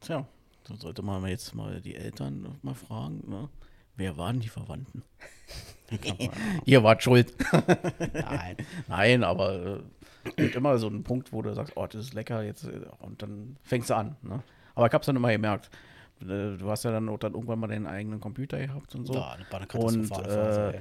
Tja, 0.00 0.26
so 0.66 0.74
sollte 0.74 1.02
man 1.02 1.24
jetzt 1.26 1.54
mal 1.54 1.80
die 1.80 1.94
Eltern 1.94 2.58
mal 2.62 2.74
fragen, 2.74 3.22
ne? 3.28 3.48
Wer 3.94 4.16
waren 4.16 4.40
die 4.40 4.48
Verwandten? 4.48 5.02
Ihr 6.64 6.82
wart 6.82 7.02
schuld. 7.02 7.34
Nein. 8.14 8.56
Nein, 8.88 9.24
aber 9.24 9.80
äh, 10.24 10.30
gibt 10.36 10.56
immer 10.56 10.78
so 10.78 10.86
einen 10.86 11.02
Punkt, 11.02 11.32
wo 11.32 11.42
du 11.42 11.52
sagst, 11.54 11.72
oh, 11.76 11.86
das 11.86 12.00
ist 12.06 12.14
lecker, 12.14 12.42
jetzt, 12.42 12.64
äh, 12.64 12.80
und 13.00 13.22
dann 13.22 13.56
fängst 13.62 13.90
du 13.90 13.94
an. 13.94 14.16
Ne? 14.22 14.42
Aber 14.74 14.86
ich 14.86 14.92
hab's 14.92 15.06
dann 15.06 15.16
immer 15.16 15.30
gemerkt. 15.32 15.70
Äh, 16.20 16.56
Du 16.56 16.70
hast 16.70 16.84
ja 16.84 16.92
dann 16.92 17.08
auch 17.08 17.18
dann 17.18 17.34
irgendwann 17.34 17.58
mal 17.58 17.66
deinen 17.66 17.86
eigenen 17.86 18.20
Computer 18.20 18.58
gehabt 18.58 18.94
und 18.94 19.06
so. 19.06 19.14
Ja, 19.14 19.36
eine 19.50 19.66
und, 19.82 20.10
äh. 20.18 20.80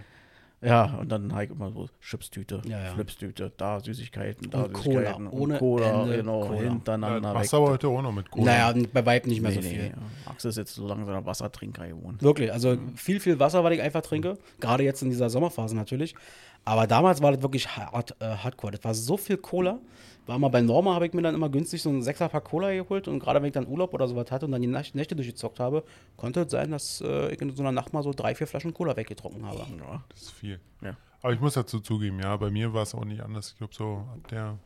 Ja, 0.62 0.96
und 1.00 1.10
dann 1.12 1.34
halt 1.34 1.50
immer 1.52 1.72
so 1.72 1.90
Chipstüte, 2.02 2.62
Ja, 2.66 2.80
ja. 2.84 2.94
Flipstüte, 2.94 3.52
da 3.58 3.80
Süßigkeiten, 3.80 4.50
da 4.52 4.64
Und 4.64 4.74
Cola, 4.74 4.84
Süßigkeiten 4.84 5.28
ohne 5.28 5.54
und 5.54 5.60
Cola, 5.60 6.02
Ende 6.04 6.18
genau, 6.18 6.42
Cola. 6.42 6.62
Ja, 6.62 6.70
hintereinander 6.70 7.34
machst 7.34 7.54
du 7.54 7.58
aber 7.58 7.70
heute 7.72 7.88
auch 7.88 8.02
noch 8.02 8.12
mit 8.12 8.30
Cola. 8.30 8.46
Naja, 8.46 8.86
bei 8.94 9.06
Weib 9.06 9.26
nicht 9.26 9.42
mehr 9.42 9.52
Nee, 9.52 9.56
so 9.56 9.62
nee, 9.62 9.70
viel. 9.70 9.84
nee. 9.90 9.94
Axel 10.26 10.50
ist 10.50 10.58
jetzt 10.58 10.76
so 10.76 10.88
langsam 10.88 11.16
ein 11.16 11.26
Wassertrinker 11.26 11.88
geworden. 11.88 12.18
Wirklich, 12.22 12.54
also 12.54 12.78
viel, 12.96 13.20
viel 13.20 13.40
Wasser, 13.40 13.64
was 13.64 13.74
ich 13.74 13.82
einfach 13.82 14.02
trinke. 14.02 14.38
Gerade 14.60 14.84
jetzt 14.84 15.02
in 15.02 15.10
dieser 15.10 15.30
Sommerphase 15.30 15.76
natürlich. 15.76 16.16
Aber 16.64 16.86
damals 16.86 17.22
war 17.24 17.32
das 17.32 17.42
wirklich 17.42 17.68
hart, 17.76 18.16
äh, 18.20 18.26
hardcore. 18.26 18.74
Das 18.74 18.84
war 18.84 18.94
so 18.94 19.18
viel 19.18 19.38
Cola. 19.38 19.80
War 20.28 20.38
mal 20.38 20.50
bei 20.50 20.62
Norma, 20.62 20.94
habe 20.94 21.08
ich 21.08 21.14
mir 21.14 21.24
dann 21.24 21.34
immer 21.34 21.50
günstig 21.50 21.82
so 21.82 21.90
ein 21.90 22.04
Sechserpack 22.04 22.44
Cola 22.46 22.72
geholt. 22.72 23.08
Und 23.08 23.20
gerade 23.20 23.42
wenn 23.42 23.48
ich 23.48 23.54
dann 23.54 23.68
Urlaub 23.68 23.94
oder 23.94 24.08
sowas 24.08 24.30
hatte 24.32 24.46
und 24.46 24.52
dann 24.52 24.62
die 24.62 24.68
Nacht- 24.68 24.94
Nächte 24.96 25.16
durchgezockt 25.16 25.60
habe, 25.60 25.84
konnte 26.16 26.42
es 26.42 26.52
sein, 26.52 26.72
dass 26.72 27.02
äh, 27.02 27.34
ich 27.34 27.42
in 27.42 27.56
so 27.56 27.64
einer 27.64 27.72
Nacht 27.72 27.92
mal 27.92 28.04
so 28.04 28.14
drei, 28.14 28.36
vier 28.36 28.48
Flaschen 28.48 28.74
Cola 28.74 28.96
weggetrunken 28.96 29.46
habe. 29.46 29.66
Ja. 29.80 30.04
Das 30.10 30.22
ist 30.22 30.32
viel. 30.32 30.60
Ja. 30.82 30.96
Aber 31.24 31.34
ich 31.34 31.40
muss 31.40 31.54
dazu 31.56 31.80
zugeben, 31.80 32.20
ja, 32.20 32.36
bei 32.38 32.50
mir 32.52 32.74
war 32.74 32.84
es 32.84 32.94
auch 32.96 33.06
nicht 33.06 33.22
anders. 33.22 33.52
Ich 33.52 33.58
glaube, 33.58 33.74
so 33.76 34.08
ab 34.14 34.28
der, 34.30 34.58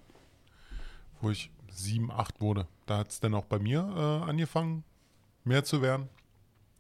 wo 1.22 1.30
ich 1.30 1.52
sieben, 1.70 2.12
acht 2.12 2.40
wurde, 2.42 2.68
da 2.86 3.00
hat 3.00 3.10
es 3.10 3.20
dann 3.20 3.34
auch 3.34 3.46
bei 3.46 3.60
mir 3.60 3.80
äh, 3.80 4.30
angefangen, 4.30 4.84
mehr 5.44 5.64
zu 5.64 5.82
werden. 5.82 6.10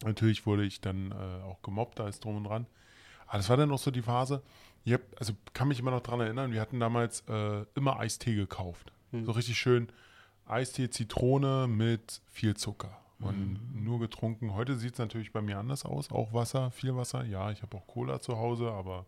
Natürlich 0.04 0.46
wurde 0.46 0.66
ich 0.66 0.82
dann 0.82 1.12
äh, 1.12 1.44
auch 1.44 1.62
gemobbt, 1.62 2.00
da 2.00 2.08
ist 2.08 2.24
drum 2.24 2.38
und 2.38 2.44
dran. 2.46 2.66
Aber 3.28 3.38
das 3.38 3.50
war 3.50 3.58
dann 3.58 3.72
auch 3.72 3.80
so 3.80 3.92
die 3.92 4.02
Phase, 4.02 4.42
ich 4.86 4.94
hab, 4.94 5.02
also 5.18 5.34
kann 5.54 5.68
mich 5.68 5.80
immer 5.80 5.92
noch 5.92 6.02
dran 6.02 6.22
erinnern, 6.22 6.52
wir 6.52 6.62
hatten 6.62 6.80
damals 6.80 7.22
äh, 7.28 7.66
immer 7.76 8.00
Eistee 8.00 8.36
gekauft. 8.36 8.92
So 9.12 9.32
richtig 9.32 9.58
schön 9.58 9.88
Eistee, 10.46 10.90
Zitrone 10.90 11.68
mit 11.68 12.22
viel 12.32 12.56
Zucker. 12.56 12.98
Und 13.20 13.84
nur 13.84 14.00
getrunken. 14.00 14.54
Heute 14.54 14.76
sieht 14.76 14.94
es 14.94 15.00
natürlich 15.00 15.32
bei 15.32 15.42
mir 15.42 15.58
anders 15.58 15.86
aus. 15.86 16.12
Auch 16.12 16.34
Wasser, 16.34 16.70
viel 16.72 16.96
Wasser. 16.96 17.24
Ja, 17.24 17.50
ich 17.50 17.62
habe 17.62 17.78
auch 17.78 17.88
Cola 17.88 18.20
zu 18.20 18.38
Hause, 18.38 18.72
aber 18.72 19.06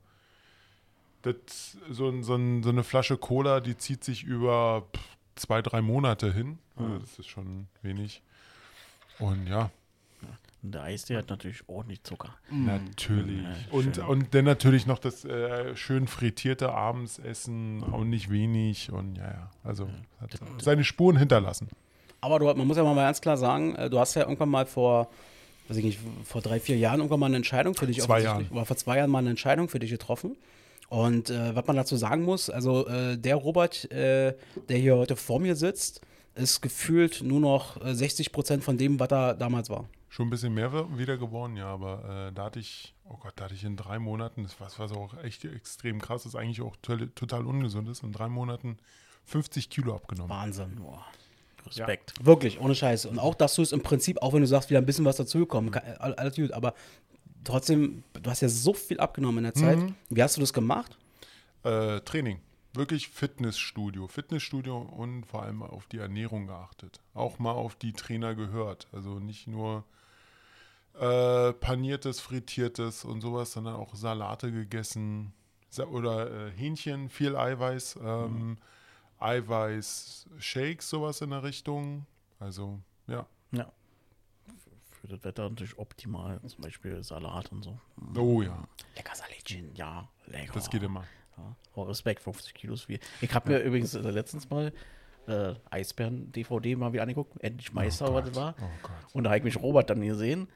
das, 1.24 1.78
so, 1.90 2.12
so, 2.22 2.62
so 2.62 2.70
eine 2.70 2.84
Flasche 2.84 3.18
Cola, 3.18 3.60
die 3.60 3.78
zieht 3.78 4.04
sich 4.04 4.24
über 4.24 4.88
zwei, 5.36 5.62
drei 5.62 5.82
Monate 5.82 6.34
hin. 6.34 6.58
Also 6.78 7.00
das 7.00 7.20
ist 7.20 7.28
schon 7.28 7.68
wenig. 7.82 8.22
Und 9.20 9.46
ja, 9.48 9.72
der 10.62 10.84
Eistee 10.84 11.16
hat 11.18 11.30
natürlich 11.30 11.62
ordentlich 11.68 12.04
Zucker. 12.04 12.36
natürlich. 12.50 13.44
Ja, 13.44 13.56
und, 13.72 13.98
und 14.00 14.34
dann 14.34 14.46
natürlich 14.46 14.86
noch 14.86 15.00
das 15.00 15.24
äh, 15.26 15.76
schön 15.76 16.08
frittierte 16.08 16.72
Abendsessen, 16.74 17.84
auch 17.84 18.04
nicht 18.04 18.30
wenig. 18.32 18.92
Und 18.92 19.18
ja, 19.18 19.28
ja, 19.28 19.52
also 19.64 19.90
hat 20.20 20.32
seine 20.62 20.84
Spuren 20.84 21.18
hinterlassen. 21.18 21.68
Aber 22.22 22.40
du, 22.40 22.46
man 22.46 22.68
muss 22.68 22.78
ja 22.78 22.84
mal 22.84 22.96
ganz 22.96 23.22
klar 23.22 23.38
sagen, 23.38 23.76
äh, 23.76 23.90
du 23.90 24.00
hast 24.00 24.16
ja 24.16 24.24
irgendwann 24.24 24.50
mal 24.50 24.66
vor, 24.66 25.10
weiß 25.68 25.78
ich 25.78 25.86
nicht, 25.86 26.00
vor 26.24 26.42
drei, 26.42 26.60
vier 26.60 26.78
Jahren 26.78 27.00
irgendwann 27.00 27.20
mal 27.20 27.26
eine 27.28 27.38
Entscheidung 27.38 27.76
für 27.76 27.88
dich 27.88 28.00
Zwei 28.02 28.22
offensichtlich- 28.28 28.52
Oder 28.52 28.66
vor 28.66 28.78
zwei 28.78 28.98
Jahren 28.98 29.10
mal 29.12 29.20
eine 29.20 29.30
Entscheidung 29.30 29.70
für 29.70 29.80
dich 29.80 29.92
getroffen. 29.92 30.36
Und 30.90 31.30
äh, 31.30 31.54
was 31.56 31.68
man 31.68 31.76
dazu 31.76 31.96
sagen 31.98 32.24
muss, 32.24 32.50
also 32.50 32.88
äh, 32.88 33.18
der 33.18 33.36
Robert, 33.36 33.92
äh, 33.92 34.34
der 34.70 34.78
hier 34.78 34.96
heute 34.96 35.16
vor 35.16 35.40
mir 35.40 35.56
sitzt, 35.56 36.02
ist 36.36 36.62
gefühlt 36.62 37.22
nur 37.24 37.40
noch 37.40 37.84
äh, 37.86 37.94
60 37.94 38.32
Prozent 38.32 38.64
von 38.64 38.78
dem, 38.78 39.00
was 39.00 39.12
er 39.12 39.34
damals 39.36 39.70
war. 39.70 39.86
Schon 40.10 40.28
ein 40.28 40.30
bisschen 40.30 40.54
mehr 40.54 40.72
wi- 40.74 40.98
wieder 40.98 41.18
geworden, 41.18 41.58
ja, 41.58 41.68
aber 41.68 42.28
äh, 42.30 42.34
da 42.34 42.46
hatte 42.46 42.60
ich, 42.60 42.96
oh 43.06 43.18
Gott, 43.18 43.34
da 43.36 43.46
hatte 43.46 43.54
ich 43.56 43.64
in 43.66 43.76
drei 43.76 44.00
Monaten, 44.00 44.44
das 44.44 44.60
was, 44.60 44.80
was 44.80 44.92
auch 44.94 45.14
echt 45.24 45.44
extrem 45.46 46.00
krass 46.02 46.26
ist, 46.26 46.36
eigentlich 46.36 46.62
auch 46.62 46.76
total, 46.82 47.10
total 47.10 47.46
ungesund 47.46 47.90
ist, 47.90 48.04
in 48.04 48.14
drei 48.14 48.30
Monaten 48.30 48.78
50 49.26 49.70
Kilo 49.70 49.94
abgenommen. 49.96 50.30
Wahnsinn. 50.30 50.76
Boah. 50.78 51.06
Respekt. 51.66 52.14
Wirklich, 52.26 52.60
ohne 52.62 52.74
Scheiße. 52.76 53.10
Und 53.10 53.20
auch, 53.20 53.36
dass 53.36 53.56
du 53.56 53.62
es 53.62 53.74
im 53.74 53.82
Prinzip, 53.84 54.22
auch 54.22 54.32
wenn 54.32 54.40
du 54.42 54.48
sagst, 54.48 54.70
wieder 54.70 54.80
ein 54.80 54.86
bisschen 54.86 55.04
was 55.04 55.18
dazugekommen, 55.18 55.74
alles 56.00 56.36
gut, 56.38 56.54
aber 56.54 56.74
trotzdem, 57.44 58.04
du 58.14 58.30
hast 58.30 58.42
ja 58.42 58.48
so 58.50 58.74
viel 58.74 59.00
abgenommen 59.02 59.40
in 59.40 59.44
der 59.46 59.54
Zeit. 59.54 59.78
Wie 60.10 60.24
hast 60.24 60.38
du 60.38 60.42
das 60.42 60.54
gemacht? 60.54 60.98
Äh, 61.64 62.00
Training. 62.02 62.40
wirklich 62.74 63.10
Fitnessstudio. 63.10 64.08
Fitnessstudio 64.08 64.78
und 64.80 65.26
vor 65.26 65.44
allem 65.44 65.62
auf 65.64 65.88
die 65.88 65.98
Ernährung 65.98 66.48
geachtet. 66.48 67.02
Auch 67.14 67.38
mal 67.40 67.52
auf 67.52 67.76
die 67.76 67.92
Trainer 67.92 68.36
gehört. 68.36 68.88
Also 68.94 69.20
nicht 69.20 69.48
nur 69.48 69.84
äh, 71.00 71.54
paniertes, 71.54 72.20
frittiertes 72.20 73.06
und 73.06 73.22
sowas, 73.22 73.54
sondern 73.54 73.76
auch 73.76 73.96
Salate 73.96 74.52
gegessen. 74.52 75.34
Sa 75.70 75.86
oder 75.86 76.48
äh, 76.48 76.52
Hähnchen, 76.52 77.10
viel 77.10 77.36
Eiweiß. 77.36 78.00
Ähm, 78.02 78.58
Eiweiß-Shakes, 79.20 80.90
sowas 80.90 81.22
in 81.22 81.32
der 81.32 81.44
Richtung. 81.44 82.06
Also, 82.40 82.80
ja. 83.08 83.26
Ja. 83.52 83.72
Für 84.90 85.08
das 85.08 85.24
Wetter 85.24 85.50
natürlich 85.50 85.78
optimal. 85.78 86.40
Zum 86.46 86.62
Beispiel 86.62 87.04
Salat 87.04 87.52
und 87.52 87.64
so. 87.64 87.80
Oh 88.16 88.42
ja, 88.42 88.68
Lecker 88.96 89.16
Salätchen. 89.16 89.74
Ja, 89.76 90.08
lecker. 90.28 90.54
das 90.54 90.70
geht 90.70 90.84
immer. 90.84 91.04
Ja. 91.38 91.56
Oh, 91.76 91.84
Respekt, 91.84 92.22
50 92.22 92.54
Kilos 92.54 92.84
viel. 92.84 93.00
Ich 93.22 93.34
habe 93.34 93.50
mir 93.50 93.60
übrigens 93.60 93.94
äh, 93.94 94.00
letztens 94.00 94.50
mal 94.50 94.74
äh, 95.28 95.54
Eisbären-DVD 95.70 96.76
mal 96.76 96.94
wieder 96.94 97.04
angeguckt. 97.04 97.34
Endlich 97.42 97.74
Meister, 97.74 98.14
was 98.14 98.26
das 98.26 98.36
war. 98.36 98.56
Oh 98.60 98.70
Gott. 98.82 99.14
Und 99.14 99.24
da 99.24 99.30
habe 99.30 99.38
ich 99.40 99.44
mich 99.44 99.62
Robert 99.62 99.90
dann 99.90 100.02
gesehen. 100.02 100.48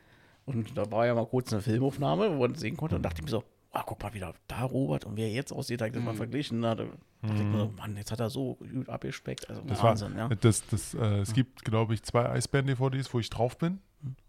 Und 0.45 0.77
da 0.77 0.91
war 0.91 1.05
ja 1.05 1.13
mal 1.15 1.25
kurz 1.25 1.51
eine 1.53 1.61
Filmaufnahme, 1.61 2.35
wo 2.35 2.41
man 2.41 2.55
sehen 2.55 2.75
konnte. 2.77 2.95
Und 2.95 3.03
dachte 3.03 3.17
ich 3.19 3.23
mir 3.25 3.29
so, 3.31 3.43
oh, 3.73 3.79
guck 3.85 4.01
mal 4.03 4.13
wieder, 4.13 4.33
da 4.47 4.63
Robert 4.63 5.05
und 5.05 5.15
wie 5.15 5.21
er 5.21 5.29
jetzt 5.29 5.51
aussieht, 5.53 5.79
da 5.81 5.85
habe 5.85 5.89
ich 5.91 5.95
das 5.95 6.03
mal 6.03 6.15
verglichen. 6.15 6.61
Da 6.61 6.75
dachte 6.75 6.89
ich 7.23 7.31
mir 7.43 7.57
so, 7.59 7.73
Mann, 7.77 7.95
jetzt 7.95 8.11
hat 8.11 8.19
er 8.19 8.29
so 8.29 8.55
gut 8.55 8.89
abgespeckt. 8.89 9.49
Also 9.49 9.61
Das 9.67 9.81
Wahnsinn, 9.83 10.15
war, 10.15 10.29
ja. 10.29 10.35
das, 10.35 10.65
das, 10.67 10.93
äh, 10.93 11.19
es 11.19 11.33
gibt, 11.33 11.63
glaube 11.63 11.93
ich, 11.93 12.03
zwei 12.03 12.27
Eisbären-DVDs, 12.29 13.13
wo 13.13 13.19
ich 13.19 13.29
drauf 13.29 13.57
bin. 13.57 13.79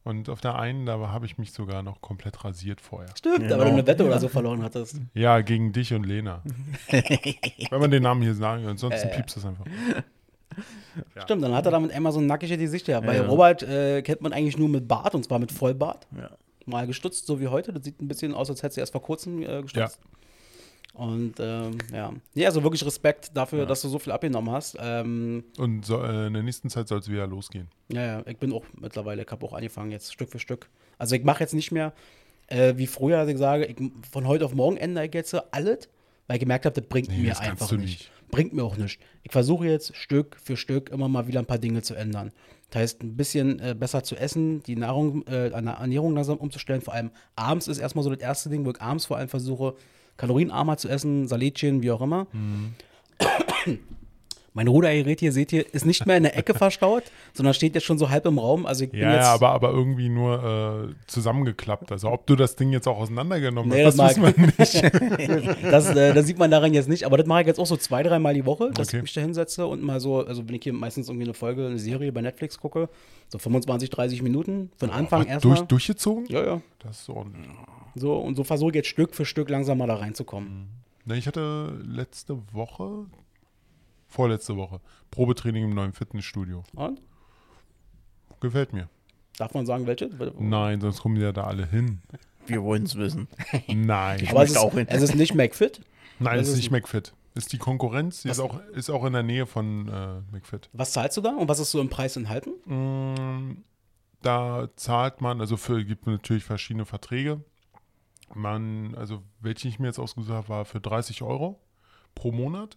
Und 0.04 0.28
auf 0.28 0.42
der 0.42 0.58
einen, 0.58 0.84
da 0.84 0.98
habe 0.98 1.24
ich 1.24 1.38
mich 1.38 1.52
sogar 1.52 1.82
noch 1.82 2.02
komplett 2.02 2.44
rasiert 2.44 2.82
vorher. 2.82 3.08
Stimmt, 3.16 3.38
Genau. 3.38 3.54
aber 3.54 3.64
du 3.64 3.70
eine 3.70 3.86
Wette 3.86 4.04
oder 4.04 4.20
so 4.20 4.28
verloren 4.28 4.62
hattest. 4.62 5.00
Ja, 5.14 5.40
gegen 5.40 5.72
dich 5.72 5.94
und 5.94 6.04
Lena. 6.04 6.42
Wenn 6.90 7.80
man 7.80 7.90
den 7.90 8.02
Namen 8.02 8.20
hier 8.20 8.34
sagen, 8.34 8.66
ansonsten 8.66 9.10
piepst 9.10 9.38
es 9.38 9.46
einfach. 9.46 9.64
Stimmt, 11.24 11.42
dann 11.42 11.54
hat 11.54 11.64
er 11.66 11.72
damit 11.72 11.92
einmal 11.92 12.12
so 12.12 12.20
ein 12.20 12.26
nackige 12.26 12.56
Gesicht 12.58 12.86
gehabt. 12.86 13.06
Bei 13.06 13.16
Ja. 13.16 13.26
Robert 13.26 13.62
äh, 13.62 14.02
kennt 14.02 14.20
man 14.20 14.32
eigentlich 14.32 14.58
nur 14.58 14.68
mit 14.68 14.86
Bart 14.88 15.14
und 15.14 15.24
zwar 15.24 15.38
mit 15.38 15.52
Vollbart. 15.52 16.06
ja. 16.16 16.30
Mal 16.64 16.86
gestutzt, 16.86 17.26
so 17.26 17.40
wie 17.40 17.48
heute. 17.48 17.72
Das 17.72 17.82
sieht 17.82 18.00
ein 18.00 18.06
bisschen 18.06 18.34
aus, 18.34 18.48
als 18.48 18.62
hätte 18.62 18.74
sie 18.74 18.80
erst 18.80 18.92
vor 18.92 19.02
kurzem 19.02 19.42
äh, 19.42 19.62
gestutzt. 19.62 19.98
Und 20.94 21.34
ähm, 21.40 21.78
ja. 21.92 22.12
Nee, 22.34 22.46
also 22.46 22.62
wirklich 22.62 22.84
Respekt 22.84 23.30
dafür, 23.34 23.64
dass 23.66 23.80
du 23.82 23.88
so 23.88 23.98
viel 23.98 24.12
abgenommen 24.12 24.50
hast. 24.54 24.76
Ähm, 24.78 25.42
Und 25.58 25.84
so, 25.86 26.02
äh, 26.02 26.26
in 26.26 26.34
der 26.34 26.42
nächsten 26.42 26.68
Zeit 26.70 26.86
soll 26.86 26.98
es 27.00 27.08
wieder 27.10 27.26
losgehen. 27.26 27.68
ja, 27.88 28.04
ja, 28.04 28.22
ich 28.26 28.36
bin 28.38 28.52
auch 28.52 28.62
mittlerweile, 28.78 29.22
ich 29.22 29.30
habe 29.30 29.44
auch 29.46 29.54
angefangen 29.54 29.90
jetzt 29.90 30.12
Stück 30.12 30.30
für 30.30 30.38
Stück. 30.38 30.68
Also 30.98 31.16
ich 31.16 31.24
mache 31.24 31.40
jetzt 31.42 31.54
nicht 31.54 31.72
mehr 31.72 31.94
äh, 32.48 32.74
wie 32.76 32.86
früher, 32.86 33.16
dass 33.16 33.28
ich 33.28 33.38
sage, 33.38 33.64
ich, 33.64 33.76
von 34.10 34.26
heute 34.28 34.44
auf 34.44 34.54
morgen 34.54 34.76
ändere 34.76 35.06
ich 35.06 35.14
jetzt 35.14 35.34
alles, 35.52 35.88
weil 36.32 36.36
ich 36.36 36.40
gemerkt 36.40 36.64
habe, 36.64 36.80
das 36.80 36.88
bringt 36.88 37.10
Nee, 37.10 37.18
mir 37.18 37.28
das 37.28 37.40
einfach 37.40 37.70
nicht. 37.72 37.80
nicht. 37.82 38.10
Bringt 38.30 38.54
mir 38.54 38.64
auch 38.64 38.78
nicht. 38.78 38.98
Ich 39.22 39.32
versuche 39.32 39.66
jetzt 39.66 39.94
Stück 39.94 40.38
für 40.42 40.56
Stück 40.56 40.88
immer 40.88 41.06
mal 41.06 41.26
wieder 41.26 41.40
ein 41.40 41.44
paar 41.44 41.58
Dinge 41.58 41.82
zu 41.82 41.94
ändern. 41.94 42.32
Das 42.70 42.80
heißt, 42.80 43.02
ein 43.02 43.18
bisschen 43.18 43.58
äh, 43.60 43.76
besser 43.78 44.02
zu 44.02 44.16
essen, 44.16 44.62
die 44.62 44.74
Nahrung, 44.76 45.26
äh, 45.26 45.48
Ernährung 45.50 46.14
langsam 46.14 46.38
umzustellen. 46.38 46.80
Vor 46.80 46.94
allem 46.94 47.10
abends 47.36 47.68
ist 47.68 47.76
erstmal 47.76 48.02
so 48.02 48.08
das 48.08 48.20
erste 48.20 48.48
Ding, 48.48 48.64
wo 48.64 48.70
ich 48.70 48.80
abends 48.80 49.04
vor 49.04 49.18
allem 49.18 49.28
versuche, 49.28 49.74
kalorienarmer 50.16 50.78
zu 50.78 50.88
essen, 50.88 51.28
Salätchen, 51.28 51.82
wie 51.82 51.90
auch 51.90 52.00
immer. 52.00 52.26
Mhm. 52.32 52.72
Mein 54.54 54.68
Rudergerät 54.68 55.20
hier, 55.20 55.32
seht 55.32 55.50
ihr, 55.52 55.64
ist 55.74 55.86
nicht 55.86 56.04
mehr 56.04 56.18
in 56.18 56.24
der 56.24 56.36
Ecke 56.36 56.52
verstaut, 56.52 57.04
sondern 57.32 57.54
steht 57.54 57.74
jetzt 57.74 57.84
schon 57.84 57.96
so 57.96 58.10
halb 58.10 58.26
im 58.26 58.38
Raum. 58.38 58.66
Also 58.66 58.84
ich 58.84 58.90
bin 58.90 59.00
Ja, 59.00 59.14
jetzt, 59.14 59.24
ja, 59.24 59.32
aber, 59.34 59.48
aber 59.50 59.70
irgendwie 59.70 60.10
nur 60.10 60.90
äh, 60.90 60.94
zusammengeklappt. 61.06 61.90
Also 61.90 62.10
ob 62.10 62.26
du 62.26 62.36
das 62.36 62.54
Ding 62.56 62.70
jetzt 62.70 62.86
auch 62.86 62.98
auseinandergenommen 62.98 63.70
Nee, 63.72 63.84
hast, 63.84 63.98
das 63.98 64.16
das 64.16 64.22
wissen 64.26 64.36
wir 64.36 64.52
nicht. 64.58 65.62
das, 65.72 65.88
äh, 65.96 66.12
das 66.12 66.26
sieht 66.26 66.38
man 66.38 66.50
daran 66.50 66.74
jetzt 66.74 66.88
nicht, 66.88 67.04
aber 67.04 67.16
das 67.16 67.26
mache 67.26 67.40
ich 67.42 67.46
jetzt 67.46 67.58
auch 67.58 67.66
so 67.66 67.76
zwei, 67.78 68.02
dreimal 68.02 68.34
die 68.34 68.44
Woche, 68.44 68.70
dass 68.72 68.88
Okay. 68.88 68.98
ich 68.98 69.02
mich 69.04 69.12
da 69.14 69.20
hinsetze 69.22 69.66
und 69.66 69.82
mal 69.82 70.00
so, 70.00 70.24
also 70.26 70.46
wenn 70.46 70.54
ich 70.54 70.62
hier 70.64 70.72
meistens 70.74 71.08
irgendwie 71.08 71.24
eine 71.26 71.34
Folge, 71.34 71.66
eine 71.66 71.78
Serie 71.78 72.12
bei 72.12 72.20
Netflix 72.20 72.58
gucke, 72.58 72.88
so 73.28 73.38
25, 73.38 73.88
30 73.88 74.22
Minuten, 74.22 74.70
von 74.76 74.90
Anfang 74.90 75.24
erstmal. 75.26 75.56
durch, 75.56 75.66
durchgezogen? 75.68 76.26
Ja, 76.28 76.44
ja. 76.44 76.60
Das 76.80 77.00
ist 77.00 77.08
ordentlich. 77.08 77.46
So, 77.94 78.14
und 78.16 78.34
so 78.36 78.44
versuche 78.44 78.70
ich 78.70 78.76
jetzt 78.76 78.88
Stück 78.88 79.14
für 79.14 79.24
Stück 79.24 79.48
langsam 79.48 79.78
mal 79.78 79.86
da 79.86 79.94
reinzukommen. 79.96 80.68
Na, 81.04 81.14
ich 81.14 81.26
hatte 81.26 81.78
letzte 81.84 82.38
Woche, 82.52 83.06
vorletzte 84.12 84.56
Woche, 84.56 84.80
Probetraining 85.10 85.64
im 85.64 85.70
neuen 85.74 85.92
Fitnessstudio. 85.92 86.62
Und? 86.74 87.00
Gefällt 88.40 88.72
mir. 88.72 88.88
Darf 89.38 89.54
man 89.54 89.66
sagen, 89.66 89.86
welche? 89.86 90.10
Nein, 90.38 90.80
sonst 90.80 91.00
kommen 91.00 91.16
ja 91.16 91.32
da 91.32 91.44
alle 91.44 91.66
hin. 91.66 92.02
Wir 92.46 92.62
wollen 92.62 92.84
es 92.84 92.96
wissen. 92.96 93.28
Nein. 93.68 94.26
Aber 94.28 94.42
es 94.42 94.50
ist, 94.50 94.56
auch 94.58 94.74
hin. 94.74 94.86
es 94.88 95.02
ist 95.02 95.14
nicht 95.14 95.34
McFit. 95.34 95.80
Nein, 96.18 96.38
es 96.38 96.48
ist 96.48 96.54
ist 96.54 96.58
nicht 96.60 96.70
McFit. 96.70 97.14
Ist 97.34 97.52
die 97.52 97.58
Konkurrenz, 97.58 98.22
die 98.22 98.28
ist 98.28 98.40
auch, 98.40 98.60
ist 98.74 98.90
auch 98.90 99.04
in 99.06 99.14
der 99.14 99.22
Nähe 99.22 99.46
von 99.46 99.88
äh, 99.88 100.20
McFit. 100.30 100.68
Was 100.74 100.92
zahlst 100.92 101.16
du 101.16 101.22
da 101.22 101.30
und 101.30 101.48
was 101.48 101.60
ist 101.60 101.70
so 101.70 101.80
im 101.80 101.88
Preis 101.88 102.16
enthalten? 102.16 102.50
Mm, 102.66 103.64
Da 104.20 104.68
zahlt 104.76 105.22
man, 105.22 105.40
also 105.40 105.56
für 105.56 105.82
gibt 105.84 106.06
natürlich 106.06 106.44
verschiedene 106.44 106.84
Verträge. 106.84 107.40
Man, 108.34 108.94
also 108.96 109.22
welche 109.40 109.66
ich 109.68 109.78
mir 109.78 109.86
jetzt 109.86 109.98
ausgesucht 109.98 110.32
habe, 110.32 110.48
war 110.48 110.64
für 110.66 110.80
30 110.80 111.22
Euro 111.22 111.58
pro 112.14 112.32
Monat. 112.32 112.76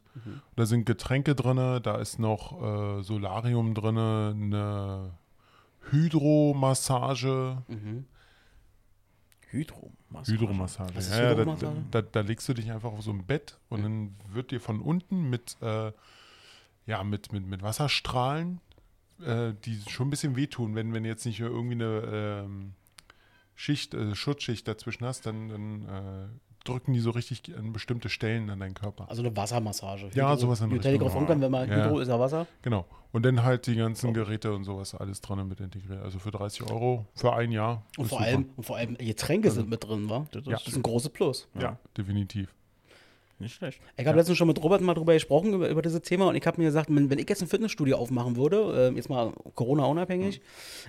Da 0.56 0.66
sind 0.66 0.86
Getränke 0.86 1.36
drin, 1.36 1.58
da 1.84 1.98
ist 1.98 2.20
noch 2.20 2.62
äh, 3.00 3.04
Solarium 3.04 3.74
drin, 3.74 3.98
eine 3.98 5.12
Hydromassage. 5.92 7.64
Hydromassage. 9.52 10.40
Hydromassage. 10.40 10.96
Was 10.96 11.08
ist 11.08 11.18
Ja, 11.18 11.24
ja, 11.24 11.34
da, 11.34 11.42
Hydromassage? 11.42 11.84
da, 11.92 12.02
da 12.02 12.20
legst 12.22 12.48
du 12.50 12.54
dich 12.54 12.72
einfach 12.72 12.92
auf 12.92 13.02
so 13.02 13.12
ein 13.12 13.26
Bett 13.26 13.58
und 13.70 13.84
dann 13.84 14.16
wird 14.32 14.52
dir 14.52 14.60
von 14.60 14.82
unten 14.82 15.30
mit, 15.30 15.58
äh, 15.62 15.92
ja, 16.86 17.04
mit, 17.04 17.32
mit, 17.32 17.46
mit 17.46 17.62
Wasserstrahlen, 17.62 18.60
äh, 19.22 19.54
die 19.64 19.82
schon 19.90 20.08
ein 20.08 20.10
bisschen 20.10 20.36
wehtun, 20.36 20.76
wenn, 20.76 20.94
wenn 20.94 21.06
jetzt 21.06 21.26
nicht 21.26 21.40
irgendwie 21.40 21.76
eine 21.76 22.44
ähm, 22.46 22.74
Schicht, 23.56 23.94
äh, 23.94 24.16
Schutzschicht 24.16 24.68
dazwischen 24.68 25.06
hast, 25.06 25.26
dann, 25.26 25.50
dann 25.50 25.82
äh, 25.88 26.28
drücken 26.66 26.94
die 26.94 27.00
so 27.00 27.12
richtig 27.12 27.56
an 27.58 27.72
bestimmte 27.72 28.10
Stellen 28.10 28.50
an 28.50 28.60
deinen 28.60 28.74
Körper. 28.74 29.10
Also 29.10 29.22
eine 29.22 29.36
Wassermassage. 29.38 30.10
Ja, 30.14 30.36
sowas 30.36 30.60
in 30.60 30.66
Hydro, 30.66 30.76
Richtung. 30.76 30.92
Telegraph 31.00 31.42
wenn 31.42 31.52
man 31.52 31.70
Ja. 31.70 31.86
Hydro 31.86 32.00
ist 32.00 32.08
ja 32.10 32.20
Wasser. 32.20 32.48
Genau. 32.62 32.86
Und 33.12 33.26
dann 33.26 33.44
halt 33.44 33.66
die 33.68 33.76
ganzen 33.76 34.14
Geräte 34.14 34.54
und 34.54 34.66
sowas 34.66 34.94
alles 34.94 35.22
dran 35.22 35.48
mit 35.48 35.62
integriert. 35.62 36.04
Also 36.04 36.20
für 36.20 36.32
30 36.32 36.64
Euro 36.70 37.06
für 37.14 37.34
ein 37.34 37.52
Jahr. 37.52 37.84
Und 37.98 38.08
vor, 38.08 38.18
super. 38.18 38.30
allem, 38.30 38.50
und 38.58 38.64
vor 38.66 38.76
allem 38.78 38.98
Getränke 38.98 39.52
sind 39.52 39.70
mit 39.70 39.84
drin, 39.88 40.10
wa? 40.10 40.28
Das, 40.32 40.46
Ja. 40.46 40.58
ist 40.58 40.76
ein 40.76 40.82
großes 40.84 41.10
Plus. 41.10 41.48
Ja, 41.58 41.78
definitiv. 41.98 42.54
Nicht 43.38 43.56
schlecht. 43.56 43.82
Ich 43.98 44.08
habe 44.08 44.18
letztens 44.18 44.38
schon 44.38 44.48
mit 44.48 44.64
Robert 44.64 44.82
mal 44.82 44.94
drüber 44.94 45.14
gesprochen, 45.14 45.54
über, 45.54 45.68
über 45.68 45.82
dieses 45.82 46.02
Thema, 46.02 46.28
und 46.30 46.36
ich 46.36 46.46
habe 46.48 46.58
mir 46.60 46.68
gesagt, 46.68 46.90
wenn, 46.90 47.10
wenn 47.10 47.20
ich 47.20 47.28
jetzt 47.28 47.42
ein 47.42 47.50
Fitnessstudio 47.50 47.98
aufmachen 47.98 48.38
würde, 48.38 48.92
äh, 48.94 48.96
jetzt 48.96 49.10
mal 49.10 49.34
Corona 49.56 49.86
unabhängig, 49.86 50.40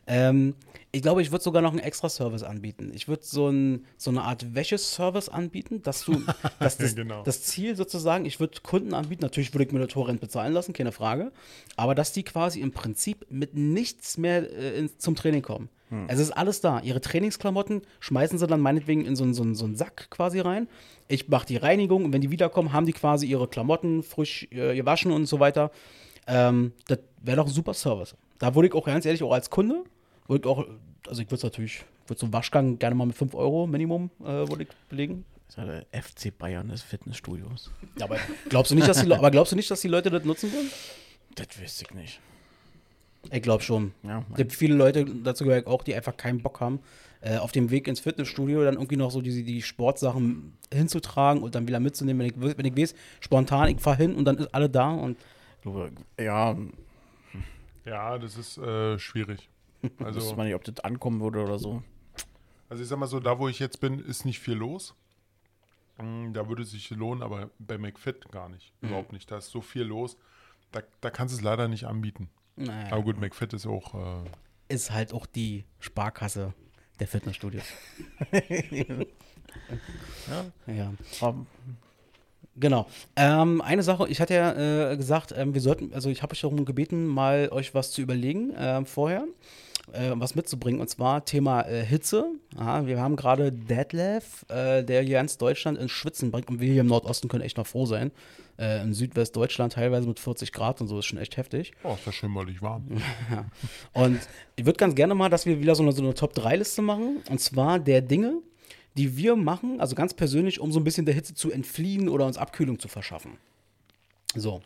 ähm, 0.06 0.54
ich 0.92 1.02
glaube, 1.02 1.22
ich 1.22 1.32
würde 1.32 1.42
sogar 1.42 1.60
noch 1.60 1.72
einen 1.72 1.80
extra 1.80 2.08
Service 2.08 2.44
anbieten. 2.44 2.92
Ich 2.94 3.08
würde 3.08 3.24
so, 3.24 3.48
ein, 3.48 3.84
so 3.96 4.10
eine 4.10 4.22
Art 4.22 4.54
Wäscheservice 4.54 5.28
anbieten, 5.28 5.82
dass 5.82 6.04
du, 6.04 6.22
dass 6.60 6.78
das, 6.78 6.94
Genau. 6.94 7.24
das 7.24 7.42
Ziel 7.42 7.74
sozusagen, 7.74 8.24
ich 8.24 8.38
würde 8.38 8.60
Kunden 8.62 8.94
anbieten, 8.94 9.22
natürlich 9.22 9.52
würde 9.52 9.64
ich 9.64 9.72
mir 9.72 9.80
das 9.80 9.88
Torrent 9.88 10.20
bezahlen 10.20 10.52
lassen, 10.52 10.72
keine 10.72 10.92
Frage, 10.92 11.32
aber 11.76 11.96
dass 11.96 12.12
die 12.12 12.22
quasi 12.22 12.60
im 12.60 12.70
Prinzip 12.70 13.26
mit 13.28 13.54
nichts 13.54 14.18
mehr 14.18 14.48
äh, 14.50 14.78
ins, 14.78 14.98
zum 14.98 15.16
Training 15.16 15.42
kommen. 15.42 15.68
Es 16.08 16.18
ist 16.18 16.32
alles 16.32 16.60
da. 16.60 16.80
Ihre 16.80 17.00
Trainingsklamotten 17.00 17.82
schmeißen 18.00 18.38
sie 18.38 18.46
dann 18.46 18.60
meinetwegen 18.60 19.04
in 19.04 19.14
so 19.14 19.22
einen, 19.22 19.34
so 19.34 19.42
einen, 19.42 19.54
so 19.54 19.64
einen 19.64 19.76
Sack 19.76 20.10
quasi 20.10 20.40
rein. 20.40 20.68
Ich 21.06 21.28
mache 21.28 21.46
die 21.46 21.56
Reinigung 21.56 22.04
und 22.04 22.12
wenn 22.12 22.20
die 22.20 22.30
wiederkommen, 22.30 22.72
haben 22.72 22.86
die 22.86 22.92
quasi 22.92 23.26
ihre 23.26 23.46
Klamotten 23.46 24.02
frisch 24.02 24.48
äh, 24.50 24.74
gewaschen 24.74 25.12
und 25.12 25.26
so 25.26 25.38
weiter. 25.38 25.70
Ähm, 26.26 26.72
das 26.88 26.98
wäre 27.22 27.36
doch 27.36 27.46
ein 27.46 27.52
super 27.52 27.74
Service. 27.74 28.16
Da 28.38 28.54
würde 28.54 28.68
ich 28.68 28.74
auch 28.74 28.84
ganz 28.84 29.06
ehrlich, 29.06 29.22
auch 29.22 29.32
als 29.32 29.48
Kunde, 29.48 29.84
würde 30.26 30.40
ich 30.40 30.50
auch, 30.50 30.66
also 31.06 31.22
ich 31.22 31.28
würde 31.28 31.36
es 31.36 31.42
natürlich, 31.44 31.84
würde 32.08 32.18
so 32.18 32.26
einen 32.26 32.32
Waschgang 32.32 32.78
gerne 32.78 32.96
mal 32.96 33.06
mit 33.06 33.16
5 33.16 33.34
Euro 33.34 33.68
Minimum, 33.68 34.10
äh, 34.20 34.24
würde 34.24 34.64
ich 34.64 34.68
belegen. 34.88 35.24
Das 35.46 35.58
ist 35.58 35.64
ja 35.64 35.64
der 35.64 36.02
FC 36.02 36.36
Bayern 36.36 36.68
des 36.68 36.82
Fitnessstudios. 36.82 37.70
Ja, 37.96 38.06
aber 38.06 38.18
glaubst 38.48 38.72
du 38.72 38.74
nicht, 38.74 38.88
dass 38.88 39.00
die, 39.00 39.12
aber 39.12 39.30
glaubst 39.30 39.52
du 39.52 39.56
nicht, 39.56 39.70
dass 39.70 39.80
die 39.80 39.88
Leute 39.88 40.10
das 40.10 40.24
nutzen 40.24 40.52
würden? 40.52 40.70
Das 41.36 41.46
wüsste 41.60 41.84
ich 41.84 41.94
nicht. 41.94 42.20
Ich 43.32 43.42
glaube 43.42 43.62
schon. 43.62 43.92
Ja, 44.02 44.24
Es 44.30 44.36
gibt 44.36 44.52
viele 44.52 44.74
Leute, 44.74 45.04
dazu 45.04 45.44
gehöre 45.44 45.60
ich 45.60 45.66
auch, 45.66 45.82
die 45.82 45.94
einfach 45.94 46.16
keinen 46.16 46.42
Bock 46.42 46.60
haben, 46.60 46.80
äh, 47.20 47.36
auf 47.38 47.52
dem 47.52 47.70
Weg 47.70 47.88
ins 47.88 48.00
Fitnessstudio 48.00 48.62
dann 48.64 48.74
irgendwie 48.74 48.96
noch 48.96 49.10
so 49.10 49.20
diese, 49.20 49.42
die 49.42 49.62
Sportsachen 49.62 50.56
hinzutragen 50.72 51.42
und 51.42 51.54
dann 51.54 51.66
wieder 51.66 51.80
mitzunehmen, 51.80 52.20
wenn 52.34 52.50
ich, 52.50 52.58
wenn 52.58 52.66
ich 52.66 52.76
weiß, 52.76 52.94
spontan, 53.20 53.68
ich 53.70 53.80
fahre 53.80 53.96
hin 53.96 54.14
und 54.14 54.24
dann 54.24 54.38
ist 54.38 54.54
alle 54.54 54.68
da 54.70 54.90
und 54.90 55.16
ja, 56.18 56.56
Ja, 57.84 58.18
das 58.18 58.36
ist 58.36 58.58
äh, 58.58 58.98
schwierig. 58.98 59.48
also, 59.98 60.04
Also, 60.04 60.20
weiß 60.30 60.36
man 60.36 60.46
nicht, 60.46 60.54
ob 60.54 60.64
das 60.64 60.80
ankommen 60.80 61.20
würde 61.20 61.42
oder 61.42 61.58
so. 61.58 61.82
also 62.68 62.82
ich 62.82 62.88
sag 62.88 62.98
mal 62.98 63.06
so, 63.06 63.20
da 63.20 63.38
wo 63.38 63.48
ich 63.48 63.58
jetzt 63.58 63.80
bin, 63.80 63.98
ist 64.00 64.24
nicht 64.24 64.38
viel 64.40 64.54
los. 64.54 64.94
Mm, 65.98 66.32
Da 66.32 66.48
würde 66.48 66.62
es 66.62 66.70
sich 66.70 66.90
lohnen, 66.90 67.22
aber 67.22 67.50
bei 67.58 67.78
McFit 67.78 68.30
gar 68.30 68.48
nicht. 68.48 68.72
Mhm. 68.80 68.88
Überhaupt 68.88 69.12
nicht. 69.12 69.30
Da 69.30 69.38
ist 69.38 69.50
so 69.50 69.60
viel 69.60 69.82
los. 69.82 70.16
Da, 70.72 70.80
da 71.00 71.10
kannst 71.10 71.34
du 71.34 71.38
es 71.38 71.42
leider 71.44 71.68
nicht 71.68 71.84
anbieten. 71.84 72.28
Naja, 72.56 72.92
Aber 72.92 73.02
gut, 73.02 73.18
McFit 73.20 73.52
ist 73.52 73.66
auch. 73.66 74.24
Äh, 74.24 74.28
ist 74.74 74.90
halt 74.90 75.12
auch 75.12 75.26
die 75.26 75.64
Sparkasse 75.78 76.52
der 76.98 77.06
Fitnessstudios. 77.08 77.64
Ja, 80.28 80.72
Ja. 80.72 80.92
aber 81.20 81.46
Genau. 82.58 82.86
Ähm, 83.16 83.60
eine 83.60 83.82
Sache, 83.82 84.08
ich 84.08 84.20
hatte 84.20 84.34
ja 84.34 84.90
äh, 84.92 84.96
gesagt, 84.96 85.32
ähm, 85.36 85.52
wir 85.52 85.60
sollten, 85.60 85.92
also 85.92 86.08
ich 86.08 86.22
habe 86.22 86.32
euch 86.32 86.40
darum 86.40 86.64
gebeten, 86.64 87.06
mal 87.06 87.50
euch 87.52 87.74
was 87.74 87.90
zu 87.90 88.00
überlegen 88.00 88.52
ähm, 88.56 88.86
vorher, 88.86 89.24
äh, 89.92 90.12
was 90.14 90.34
mitzubringen. 90.34 90.80
Und 90.80 90.88
zwar 90.88 91.24
Thema 91.24 91.62
äh, 91.62 91.84
Hitze. 91.84 92.26
Ja, 92.56 92.86
wir 92.86 93.00
haben 93.00 93.16
gerade 93.16 93.52
Detlef, 93.52 94.44
äh, 94.48 94.82
der 94.82 95.02
hier 95.02 95.14
ganz 95.14 95.38
Deutschland 95.38 95.78
ins 95.78 95.92
Schwitzen 95.92 96.30
bringt. 96.30 96.48
Und 96.48 96.60
wir 96.60 96.72
hier 96.72 96.82
im 96.82 96.86
Nordosten 96.86 97.28
können 97.28 97.44
echt 97.44 97.56
noch 97.56 97.66
froh 97.66 97.86
sein. 97.86 98.10
Äh, 98.58 98.82
in 98.82 98.94
Südwestdeutschland 98.94 99.74
teilweise 99.74 100.08
mit 100.08 100.18
40 100.18 100.52
Grad 100.52 100.80
und 100.80 100.88
so 100.88 100.98
ist 100.98 101.06
schon 101.06 101.18
echt 101.18 101.36
heftig. 101.36 101.72
Oh, 101.82 101.96
ist 102.06 102.14
schön 102.14 102.30
mollig 102.30 102.62
warm. 102.62 102.86
Und 103.92 104.18
ich 104.56 104.64
würde 104.64 104.78
ganz 104.78 104.94
gerne 104.94 105.14
mal, 105.14 105.28
dass 105.28 105.44
wir 105.44 105.60
wieder 105.60 105.74
so 105.74 105.82
eine, 105.82 105.92
so 105.92 106.02
eine 106.02 106.14
Top-3-Liste 106.14 106.80
machen. 106.80 107.22
Und 107.28 107.38
zwar 107.38 107.78
der 107.78 108.00
Dinge, 108.00 108.40
die 108.96 109.18
wir 109.18 109.36
machen, 109.36 109.78
also 109.78 109.94
ganz 109.94 110.14
persönlich, 110.14 110.58
um 110.58 110.72
so 110.72 110.80
ein 110.80 110.84
bisschen 110.84 111.04
der 111.04 111.14
Hitze 111.14 111.34
zu 111.34 111.50
entfliehen 111.50 112.08
oder 112.08 112.24
uns 112.24 112.38
Abkühlung 112.38 112.78
zu 112.78 112.88
verschaffen. 112.88 113.32
So. 114.34 114.62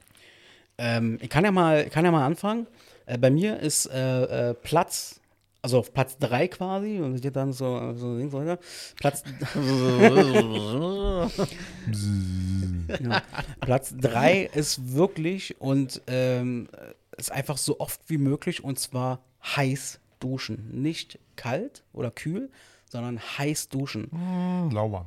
Ähm, 0.79 1.19
ich 1.21 1.29
kann 1.29 1.45
ja 1.45 1.51
mal, 1.51 1.85
ich 1.85 1.91
kann 1.91 2.05
ja 2.05 2.13
mal 2.13 2.25
anfangen. 2.25 2.69
Äh, 3.11 3.19
bei 3.19 3.31
mir 3.31 3.59
ist 3.59 3.87
äh, 3.87 4.51
äh, 4.51 4.55
Platz, 4.55 5.21
also 5.63 5.81
auf 5.81 5.93
Platz 5.93 6.17
3 6.19 6.49
quasi, 6.49 7.01
und 7.01 7.19
steht 7.19 7.37
dann 7.37 7.53
so, 7.53 7.93
so 7.95 8.17
Ding, 8.17 8.31
so 8.31 8.39
weiter. 8.39 8.59
Platz, 8.97 9.25
ja. 13.03 13.23
Platz 13.61 13.95
3 14.01 14.51
ist 14.55 14.95
wirklich 14.95 15.61
und 15.61 16.01
ähm, 16.07 16.69
ist 17.17 17.33
einfach 17.33 17.59
so 17.59 17.81
oft 17.81 18.01
wie 18.07 18.19
möglich 18.19 18.63
und 18.63 18.79
zwar 18.79 19.25
heiß 19.45 19.99
duschen. 20.21 20.83
Nicht 20.83 21.19
kalt 21.35 21.83
oder 21.93 22.13
kühl, 22.13 22.51
sondern 22.89 23.19
heiß 23.19 23.71
duschen. 23.71 24.09
Hm, 24.13 24.71
lauwarm. 24.71 25.07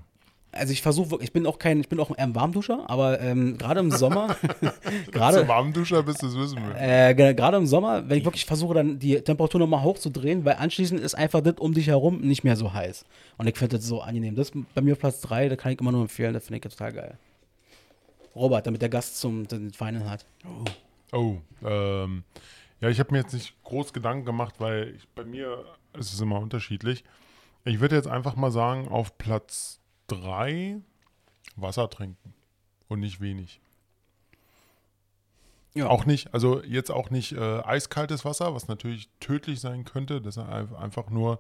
Also 0.54 0.72
ich 0.72 0.82
versuche 0.82 1.12
wirklich, 1.12 1.30
ich 1.30 1.34
bin 1.34 1.45
auch 1.47 1.58
kein, 1.60 1.80
ich 1.80 1.89
bin 1.89 1.99
auch 1.99 2.12
ein 2.12 2.36
Warmduscher, 2.36 2.89
aber 2.89 3.20
ähm, 3.20 3.58
gerade 3.58 3.80
im 3.80 3.91
Sommer, 3.91 4.36
Gerade 4.62 4.72
gerade 5.12 5.47
Warmduscher 5.47 6.04
bist 6.04 6.22
du 6.22 6.28
es 6.28 6.36
wissen 6.38 6.58
wir. 6.58 6.76
äh, 7.10 7.14
ge- 7.16 7.34
gerade 7.34 7.58
im 7.58 7.66
Sommer, 7.66 8.08
wenn 8.08 8.20
ich 8.20 8.26
wirklich 8.26 8.45
versuche, 8.45 8.74
dann 8.76 8.99
die 8.99 9.20
Temperatur 9.22 9.60
nochmal 9.60 9.82
hochzudrehen, 9.84 10.45
weil 10.45 10.56
anschließend 10.56 10.99
ist 10.99 11.16
einfach 11.16 11.41
das 11.41 11.56
um 11.58 11.74
dich 11.74 11.88
herum 11.88 12.22
nicht 12.22 12.43
mehr 12.43 12.56
so 12.56 12.72
heiß. 12.74 13.06
Und 13.38 13.47
ich 13.47 13.58
finde 13.58 13.78
das 13.78 13.86
so 13.86 14.01
angenehm. 14.01 14.36
Das 14.36 14.49
ist 14.51 14.58
bei 14.76 14.82
mir 14.82 14.93
auf 14.93 14.99
Platz 14.99 15.22
3, 15.22 15.49
da 15.49 15.56
kann 15.56 15.72
ich 15.72 15.80
immer 15.82 15.91
nur 15.91 16.01
empfehlen, 16.04 16.34
das 16.34 16.45
finde 16.45 16.58
ich 16.68 16.72
total 16.74 16.93
geil. 16.93 17.18
Robert, 18.36 18.66
damit 18.66 18.82
der 18.82 18.89
Gast 18.89 19.20
zum 19.20 19.47
den 19.47 19.72
Final 19.72 20.10
hat. 20.10 20.26
Oh, 21.12 21.38
ähm, 21.64 22.24
ja, 22.82 22.89
ich 22.89 22.99
habe 22.99 23.12
mir 23.12 23.20
jetzt 23.20 23.34
nicht 23.34 23.56
groß 23.64 23.93
Gedanken 23.93 24.26
gemacht, 24.26 24.56
weil 24.60 24.93
ich, 24.97 25.08
bei 25.10 25.24
mir 25.24 25.64
ist 25.97 26.14
es 26.14 26.20
immer 26.20 26.39
unterschiedlich. 26.39 27.04
Ich 27.66 27.80
würde 27.80 27.95
jetzt 27.95 28.08
einfach 28.08 28.36
mal 28.36 28.51
sagen, 28.51 28.88
auf 28.88 29.18
Platz 29.18 29.80
3 30.08 30.82
Wasser 31.56 31.89
trinken 31.89 32.34
und 32.88 32.99
nicht 32.99 33.22
wenig. 33.22 33.60
Ja. 35.76 35.88
Auch 35.88 36.06
nicht, 36.06 36.32
also 36.34 36.62
jetzt 36.64 36.91
auch 36.91 37.10
nicht 37.10 37.32
äh, 37.32 37.60
eiskaltes 37.64 38.24
Wasser, 38.26 38.54
was 38.54 38.68
natürlich 38.68 39.10
tödlich 39.20 39.60
sein 39.60 39.86
könnte. 39.86 40.22
Das 40.22 40.38
ist 40.38 40.43
ein- 40.43 40.76
einfach 40.76 41.10
nur 41.10 41.39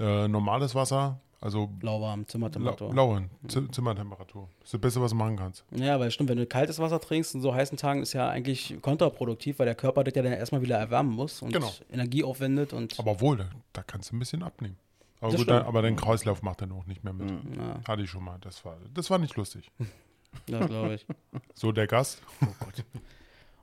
äh, 0.00 0.26
normales 0.26 0.74
Wasser, 0.74 1.20
also 1.40 1.70
Lauwarm, 1.80 2.22
la 2.22 2.26
Zimmertemperatur. 2.26 2.92
laue 2.92 3.30
Z 3.46 3.72
Zimmertemperatur. 3.72 4.48
Das 4.58 4.66
ist 4.68 4.74
das 4.74 4.80
Beste, 4.80 5.00
was 5.00 5.12
du 5.12 5.16
machen 5.16 5.36
kannst. 5.36 5.64
Ja, 5.70 5.98
weil 6.00 6.10
stimmt, 6.10 6.28
wenn 6.30 6.38
du 6.38 6.46
kaltes 6.46 6.80
Wasser 6.80 7.00
trinkst 7.00 7.36
in 7.36 7.40
so 7.40 7.54
heißen 7.54 7.78
Tagen, 7.78 8.02
ist 8.02 8.12
ja 8.14 8.28
eigentlich 8.28 8.76
kontraproduktiv, 8.82 9.60
weil 9.60 9.66
der 9.66 9.74
Körper 9.76 10.02
das 10.02 10.14
ja 10.16 10.22
dann 10.22 10.32
erstmal 10.32 10.60
wieder 10.62 10.76
erwärmen 10.78 11.12
muss 11.14 11.40
und 11.40 11.52
Genau. 11.52 11.72
Energie 11.90 12.24
aufwendet 12.24 12.72
und 12.72 12.98
Aber 12.98 13.20
wohl, 13.20 13.48
da 13.72 13.82
kannst 13.84 14.10
du 14.10 14.16
ein 14.16 14.18
bisschen 14.18 14.42
abnehmen. 14.42 14.76
Aber 15.20 15.30
Das 15.32 15.40
gut, 15.40 15.50
dann, 15.50 15.62
aber 15.64 15.82
dein 15.82 15.96
Kreislauf 15.96 16.42
macht 16.42 16.60
dann 16.60 16.72
auch 16.72 16.86
nicht 16.86 17.02
mehr 17.04 17.12
mit. 17.12 17.30
ja, 17.56 17.80
Hatte 17.86 18.02
ich 18.02 18.10
schon 18.10 18.24
mal. 18.24 18.38
Das 18.40 18.64
war, 18.64 18.76
das 18.92 19.10
war 19.10 19.18
nicht 19.18 19.36
lustig. 19.36 19.70
das 20.46 20.66
glaube 20.66 20.94
ich. 20.94 21.06
So, 21.54 21.72
der 21.72 21.86
Gast. 21.86 22.22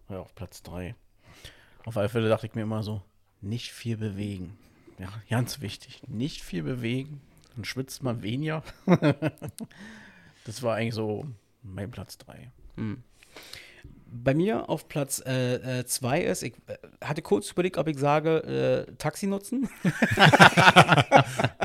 Ja, 0.09 0.19
auf 0.19 0.33
Platz 0.35 0.63
3. 0.63 0.95
Auf 1.85 1.97
alle 1.97 2.09
Fälle 2.09 2.29
dachte 2.29 2.47
ich 2.47 2.55
mir 2.55 2.61
immer 2.63 2.81
so, 2.83 3.01
nicht 3.41 3.71
viel 3.71 3.97
bewegen. 3.97 4.57
Ja, 4.99 5.09
ganz 5.29 5.61
wichtig. 5.61 6.01
Nicht 6.07 6.41
viel 6.41 6.63
bewegen. 6.63 7.21
Dann 7.55 7.65
schwitzt 7.65 8.03
man 8.03 8.21
weniger. 8.23 8.63
das 10.45 10.63
war 10.63 10.75
eigentlich 10.75 10.95
so 10.95 11.25
mein 11.61 11.91
Platz 11.91 12.17
3. 12.17 12.51
Bei 14.15 14.33
mir 14.35 14.69
auf 14.69 14.87
Platz 14.87 15.17
2 15.17 15.29
äh, 15.31 15.79
äh, 15.79 15.85
zwei 15.85 16.21
ist, 16.21 16.43
ich 16.43 16.53
äh, 16.67 16.75
hatte 17.03 17.21
kurz 17.23 17.49
überlegt, 17.51 17.77
ob 17.77 17.87
ich 17.87 17.97
sage, 17.97 18.85
äh, 18.87 18.91
Taxi 18.97 19.25
nutzen. 19.27 19.67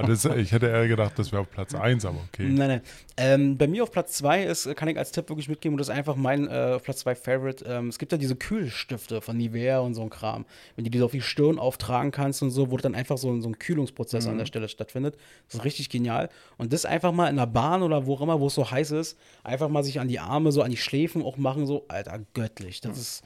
Das, 0.07 0.25
ich 0.25 0.53
hätte 0.53 0.67
eher 0.69 0.87
gedacht, 0.89 1.19
das 1.19 1.33
wäre 1.33 1.43
auf 1.43 1.51
Platz 1.51 1.75
1, 1.75 2.05
aber 2.05 2.19
okay. 2.33 2.45
Nein, 2.49 2.69
nein. 2.69 2.81
Ähm, 3.17 3.59
bei 3.59 3.67
mir 3.67 3.83
auf 3.83 3.91
Platz 3.91 4.13
2 4.19 4.45
ist, 4.45 4.75
kann 4.77 4.89
ich 4.89 4.97
als 4.97 5.11
Tipp 5.11 5.29
wirklich 5.29 5.49
mitgeben, 5.49 5.75
und 5.75 5.79
das 5.79 5.89
ist 5.89 5.95
einfach 5.95 6.15
mein 6.17 6.47
äh, 6.49 6.75
auf 6.77 6.85
Platz 6.85 7.01
2 7.01 7.15
Favorite. 7.17 7.65
Ähm, 7.67 7.89
es 7.89 7.99
gibt 7.99 8.13
ja 8.13 8.19
diese 8.19 8.37
Kühlstifte 8.37 9.21
von 9.21 9.37
Nivea 9.37 9.81
und 9.81 9.95
so 9.95 10.03
ein 10.03 10.11
Kram. 10.11 10.47
Wenn 10.77 10.85
du 10.85 10.91
die 10.91 10.99
so 10.99 11.07
auf 11.07 11.11
die 11.11 11.21
Stirn 11.21 11.59
auftragen 11.59 12.11
kannst 12.13 12.43
und 12.43 12.51
so, 12.51 12.71
wo 12.71 12.77
dann 12.77 12.95
einfach 12.95 13.19
so, 13.19 13.31
ein- 13.31 13.43
so 13.43 13.49
ein 13.49 13.59
Kühlungsprozess 13.59 14.27
an 14.27 14.39
der 14.39 14.47
Stelle 14.47 14.69
stattfindet. 14.69 15.17
Das 15.49 15.57
ist 15.57 15.65
richtig 15.65 15.91
genial. 15.91 16.29
Und 16.57 16.73
das 16.73 16.85
einfach 16.85 17.13
mal 17.13 17.29
in 17.29 17.37
der 17.37 17.47
Bahn 17.47 17.83
oder 17.83 18.07
wo 18.07 18.15
auch 18.15 18.21
immer, 18.21 18.41
wo 18.41 18.47
es 18.47 18.55
so 18.55 18.71
heiß 18.71 18.93
ist, 18.93 19.19
einfach 19.43 19.69
mal 19.69 19.83
sich 19.83 19.99
an 20.01 20.09
die 20.09 20.21
Arme, 20.21 20.53
so 20.53 20.63
an 20.63 20.71
die 20.71 20.77
Schläfen 20.77 21.23
auch 21.23 21.37
machen, 21.37 21.67
so, 21.67 21.85
Alter, 21.89 22.21
göttlich. 22.39 22.81
Das 22.81 22.99
ist, 22.99 23.25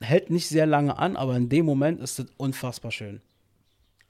hält 0.00 0.30
nicht 0.30 0.48
sehr 0.48 0.66
lange 0.66 0.96
an, 0.96 1.16
aber 1.16 1.36
in 1.36 1.48
dem 1.48 1.66
Moment 1.66 2.00
ist 2.00 2.18
das 2.18 2.26
unfassbar 2.36 2.90
schön. 2.90 3.20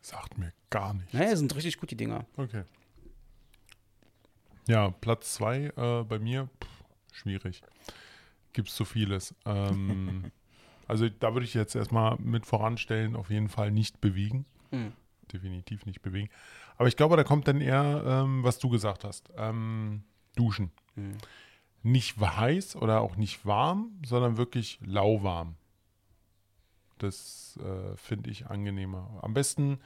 Sagt 0.03 0.37
mir 0.37 0.53
gar 0.69 0.93
nichts. 0.95 1.15
Naja, 1.15 1.35
sind 1.35 1.55
richtig 1.57 1.79
gut, 1.79 1.91
die 1.91 1.97
Dinger. 1.97 2.27
Okay. 2.37 2.65
Ja, 4.67 4.91
Platz 4.91 5.35
2 5.35 5.73
äh, 5.77 6.05
bei 6.05 6.19
mir, 6.19 6.49
pff, 6.63 6.85
schwierig. 7.13 7.63
Gibt 8.53 8.69
es 8.69 8.77
so 8.77 8.85
vieles. 8.85 9.35
Ähm, 9.47 10.31
also 10.89 11.09
da 11.09 11.35
würde 11.35 11.47
ich 11.47 11.55
jetzt 11.55 11.75
erstmal 11.75 12.17
mit 12.19 12.45
voranstellen, 12.45 13.17
auf 13.17 13.31
jeden 13.31 13.49
Fall 13.49 13.71
nicht 13.71 14.01
bewegen. 14.01 14.45
Mhm. 14.71 14.93
Definitiv 15.33 15.87
nicht 15.87 16.03
bewegen. 16.03 16.29
Aber 16.77 16.89
ich 16.89 16.97
glaube, 16.97 17.17
da 17.17 17.25
kommt 17.25 17.49
dann 17.49 17.61
eher, 17.61 18.05
ähm, 18.07 18.43
was 18.43 18.59
du 18.59 18.69
gesagt 18.69 19.05
hast. 19.05 19.31
Ähm, 19.37 20.03
duschen. 20.37 20.71
Mhm. 20.97 21.17
Nicht 21.85 22.19
heiß 22.19 22.77
oder 22.77 23.01
auch 23.01 23.17
nicht 23.17 23.47
warm, 23.47 23.93
sondern 24.05 24.37
wirklich 24.37 24.81
lauwarm. 24.85 25.55
Das 26.99 27.59
äh, 27.63 27.97
finde 27.97 28.31
ich 28.31 28.47
angenehmer. 28.47 29.21
Am 29.23 29.35
besten 29.35 29.79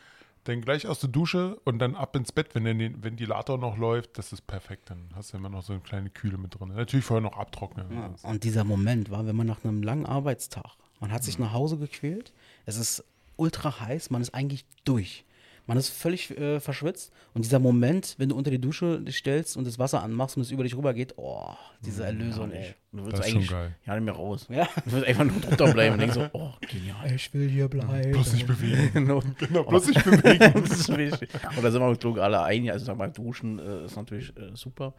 dann 0.44 0.62
gleich 0.62 0.86
aus 0.86 1.00
der 1.00 1.10
Dusche 1.10 1.60
und 1.64 1.78
dann 1.78 1.94
ab 1.94 2.16
ins 2.16 2.32
Bett, 2.32 2.54
wenn 2.54 2.64
der 2.64 2.76
Ventilator 3.02 3.58
noch 3.58 3.76
läuft. 3.76 4.16
Das 4.16 4.32
ist 4.32 4.46
perfekt. 4.46 4.90
Dann 4.90 5.10
hast 5.14 5.32
du 5.32 5.36
immer 5.36 5.50
noch 5.50 5.62
so 5.62 5.72
eine 5.72 5.82
kleine 5.82 6.08
Kühle 6.08 6.38
mit 6.38 6.58
drin. 6.58 6.68
Natürlich 6.68 7.04
vorher 7.04 7.20
noch 7.20 7.36
abtrocknen. 7.36 7.86
Ja, 7.92 8.14
und 8.22 8.44
dieser 8.44 8.64
Moment 8.64 9.10
war, 9.10 9.26
wenn 9.26 9.36
man 9.36 9.46
nach 9.46 9.64
einem 9.64 9.82
langen 9.82 10.06
Arbeitstag, 10.06 10.76
man 11.00 11.12
hat 11.12 11.22
sich 11.22 11.38
nach 11.38 11.52
Hause 11.52 11.76
gequält, 11.76 12.32
es 12.64 12.76
ist 12.76 13.04
ultra 13.36 13.80
heiß, 13.80 14.10
man 14.10 14.22
ist 14.22 14.34
eigentlich 14.34 14.64
durch. 14.84 15.24
Man 15.68 15.76
ist 15.76 15.90
völlig 15.90 16.30
äh, 16.36 16.60
verschwitzt 16.60 17.12
und 17.34 17.44
dieser 17.44 17.58
Moment, 17.58 18.14
wenn 18.16 18.30
du 18.30 18.36
unter 18.36 18.50
die 18.50 18.58
Dusche 18.60 19.02
dich 19.02 19.18
stellst 19.18 19.54
und 19.54 19.66
das 19.66 19.78
Wasser 19.78 20.02
anmachst 20.02 20.34
und 20.36 20.40
es 20.42 20.50
über 20.50 20.62
dich 20.64 20.74
rübergeht, 20.74 21.12
oh, 21.18 21.52
diese 21.82 22.04
Erlösung. 22.04 22.50
Ey, 22.52 22.74
du 22.90 23.04
Das 23.04 23.06
willst 23.06 23.18
ist 23.20 23.26
schon 23.28 23.36
eigentlich 23.36 23.50
geil. 23.50 23.76
ja 23.84 23.94
nicht 23.94 24.04
mehr 24.06 24.14
raus. 24.14 24.46
Ja. 24.48 24.66
Du 24.86 24.92
willst 24.92 25.06
einfach 25.06 25.24
nur 25.24 25.40
drunter 25.40 25.72
bleiben 25.74 25.92
und 25.92 26.00
denkst 26.00 26.14
so, 26.14 26.26
oh, 26.32 26.52
genial. 26.62 27.12
Ich 27.14 27.34
will 27.34 27.50
hier 27.50 27.68
bleiben. 27.68 28.12
Bloß 28.12 28.32
nicht 28.32 28.46
bewegen. 28.46 28.90
Genau. 28.94 29.22
Genau, 29.38 29.62
bloß 29.64 29.88
nicht 29.88 30.02
bewegen. 30.04 30.52
das 30.54 30.70
ist 30.80 30.96
wichtig. 30.96 31.28
Und 31.54 31.62
da 31.62 31.70
sind 31.70 31.82
wir 31.82 31.94
glaube 31.96 32.18
ich, 32.18 32.24
alle 32.24 32.42
einig. 32.42 32.72
Also 32.72 32.86
sag 32.86 32.96
mal, 32.96 33.12
duschen 33.12 33.58
äh, 33.58 33.84
ist 33.84 33.94
natürlich 33.96 34.34
äh, 34.38 34.50
super. 34.54 34.94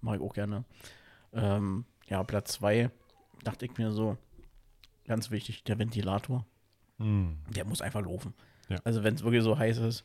Mache 0.00 0.16
ich 0.16 0.22
auch 0.22 0.34
gerne. 0.34 0.64
Ähm, 1.32 1.84
ja, 2.08 2.24
Platz 2.24 2.54
2 2.54 2.90
dachte 3.44 3.64
ich 3.64 3.78
mir 3.78 3.92
so, 3.92 4.18
ganz 5.06 5.30
wichtig, 5.30 5.62
der 5.62 5.78
Ventilator. 5.78 6.44
Hm. 6.98 7.38
Der 7.54 7.64
muss 7.64 7.80
einfach 7.80 8.02
laufen. 8.02 8.34
Ja. 8.70 8.78
Also 8.84 9.04
wenn 9.04 9.14
es 9.14 9.22
wirklich 9.22 9.42
so 9.42 9.58
heiß 9.58 9.78
ist, 9.78 10.04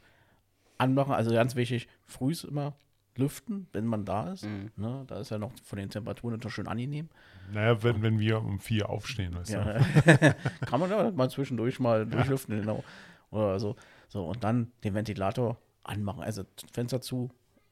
anmachen. 0.78 1.14
Also 1.14 1.32
ganz 1.32 1.56
wichtig, 1.56 1.88
früh 2.06 2.32
ist 2.32 2.44
immer 2.44 2.74
lüften, 3.16 3.68
wenn 3.72 3.86
man 3.86 4.04
da 4.04 4.34
ist. 4.34 4.44
Mhm. 4.44 4.72
Ne? 4.76 5.06
Da 5.08 5.20
ist 5.22 5.32
ja 5.32 5.38
noch 5.38 5.52
von 5.64 5.80
den 5.80 5.90
Temperaturen 5.90 6.38
noch 6.38 6.52
schön 6.52 6.68
angenehm. 6.68 7.08
Naja, 7.54 7.82
wenn, 7.82 8.02
wenn 8.02 8.20
wir 8.20 8.42
um 8.42 8.60
vier 8.60 8.90
aufstehen, 8.90 9.36
weißt 9.36 9.54
du. 9.54 9.58
Ja. 9.58 10.34
Kann 10.66 10.80
man 10.80 10.90
ja 10.90 11.12
mal 11.12 11.30
zwischendurch 11.30 11.80
mal 11.80 12.06
durchlüften, 12.06 12.60
genau. 12.60 12.84
Oder 13.32 13.60
so. 13.60 13.76
So, 14.10 14.26
und 14.26 14.44
dann 14.44 14.72
den 14.84 14.94
Ventilator 14.94 15.58
anmachen. 15.84 16.24
Also 16.24 16.44
Fenster 16.74 17.00
zu, 17.00 17.30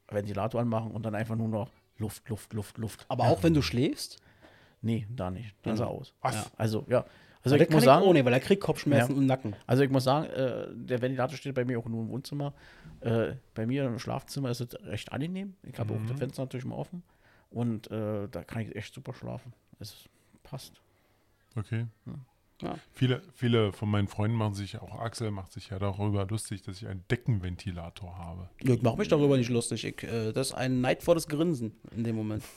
Ventilator 0.08 0.60
anmachen 0.60 0.92
und 0.92 1.04
dann 1.04 1.14
einfach 1.14 1.36
nur 1.36 1.48
noch 1.48 1.70
Luft, 1.98 2.28
Luft, 2.28 2.52
Luft, 2.54 2.78
Luft. 2.78 3.04
Aber 3.08 3.24
auch 3.24 3.42
wenn 3.42 3.52
du 3.52 3.62
schläfst, 3.62 4.22
Nee, 4.84 5.06
da 5.08 5.30
nicht. 5.30 5.54
Dann 5.62 5.74
ist 5.74 5.80
er 5.80 5.88
aus. 5.88 6.12
Was? 6.20 6.34
Ja. 6.34 6.44
Also, 6.58 6.84
ja. 6.90 7.06
Also 7.44 7.56
ich 7.56 7.68
muss 7.70 7.84
sagen, 7.84 8.02
ich 8.02 8.08
ohne, 8.08 8.24
weil 8.24 8.32
er 8.32 8.40
kriegt 8.40 8.62
Kopfschmerzen 8.62 9.12
Ja. 9.12 9.18
und 9.18 9.26
Nacken. 9.26 9.54
also 9.66 9.82
ich 9.82 9.90
muss 9.90 10.04
sagen, 10.04 10.26
äh, 10.30 10.66
der 10.74 11.02
Ventilator 11.02 11.36
steht 11.36 11.54
bei 11.54 11.64
mir 11.64 11.78
auch 11.78 11.86
nur 11.86 12.02
im 12.02 12.08
Wohnzimmer. 12.08 12.54
Äh, 13.00 13.34
bei 13.54 13.66
mir 13.66 13.84
im 13.84 13.98
Schlafzimmer 13.98 14.50
ist 14.50 14.60
es 14.60 14.74
recht 14.84 15.12
angenehm. 15.12 15.54
Ich 15.62 15.78
habe 15.78 15.94
auch 15.94 16.00
das 16.08 16.18
Fenster 16.18 16.42
natürlich 16.42 16.64
mal 16.64 16.76
offen. 16.76 17.02
Und 17.50 17.90
äh, 17.90 18.28
da 18.30 18.42
kann 18.44 18.62
ich 18.62 18.74
echt 18.74 18.94
super 18.94 19.12
schlafen. 19.14 19.52
Es 19.78 19.94
passt. 20.42 20.80
Okay. 21.56 21.86
Ja. 22.62 22.76
Viele, 22.92 23.20
viele 23.34 23.72
von 23.72 23.90
meinen 23.90 24.08
Freunden 24.08 24.36
machen 24.36 24.54
sich, 24.54 24.78
auch 24.80 24.98
Axel 24.98 25.30
macht 25.30 25.52
sich 25.52 25.68
ja 25.70 25.78
darüber 25.78 26.24
lustig, 26.26 26.62
dass 26.62 26.80
ich 26.80 26.86
einen 26.88 27.04
Deckenventilator 27.10 28.16
habe. 28.16 28.48
Ich 28.58 28.80
mache 28.80 28.96
mich 28.96 29.08
darüber 29.08 29.36
nicht 29.36 29.50
lustig. 29.50 29.84
Ich, 29.84 30.02
äh, 30.04 30.32
das 30.32 30.48
ist 30.48 30.54
ein 30.54 30.80
neidvolles 30.80 31.28
Grinsen 31.28 31.72
in 31.94 32.04
dem 32.04 32.16
Moment. 32.16 32.42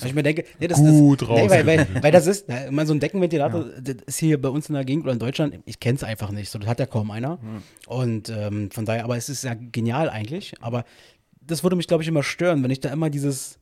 Weil 0.00 0.08
ich 0.08 0.14
mir 0.14 0.22
denke, 0.22 0.44
nee, 0.60 0.68
das 0.68 0.78
Gut 0.78 1.22
ist, 1.22 1.28
nee, 1.28 1.50
weil, 1.50 1.66
weil, 1.66 1.88
weil 2.02 2.12
das 2.12 2.26
ist, 2.26 2.46
na, 2.48 2.70
man 2.70 2.86
so 2.86 2.94
ein 2.94 3.00
Deckenventilator, 3.00 3.64
das 3.80 3.96
ist 4.06 4.18
hier 4.18 4.40
bei 4.40 4.48
uns 4.48 4.68
in 4.68 4.74
der 4.74 4.84
Gegend 4.84 5.04
oder 5.04 5.12
in 5.12 5.18
Deutschland, 5.18 5.58
ich 5.64 5.80
kenne 5.80 5.96
es 5.96 6.04
einfach 6.04 6.30
nicht, 6.30 6.50
so, 6.50 6.58
das 6.58 6.68
hat 6.68 6.78
ja 6.80 6.86
kaum 6.86 7.10
einer. 7.10 7.38
Und 7.86 8.28
ähm, 8.28 8.70
von 8.70 8.84
daher, 8.84 9.04
aber 9.04 9.16
es 9.16 9.28
ist 9.28 9.44
ja 9.44 9.54
genial 9.54 10.10
eigentlich, 10.10 10.54
aber 10.60 10.84
das 11.40 11.62
würde 11.62 11.76
mich, 11.76 11.86
glaube 11.86 12.02
ich, 12.02 12.08
immer 12.08 12.22
stören, 12.22 12.62
wenn 12.62 12.70
ich 12.70 12.80
da 12.80 12.90
immer 12.90 13.10
dieses, 13.10 13.58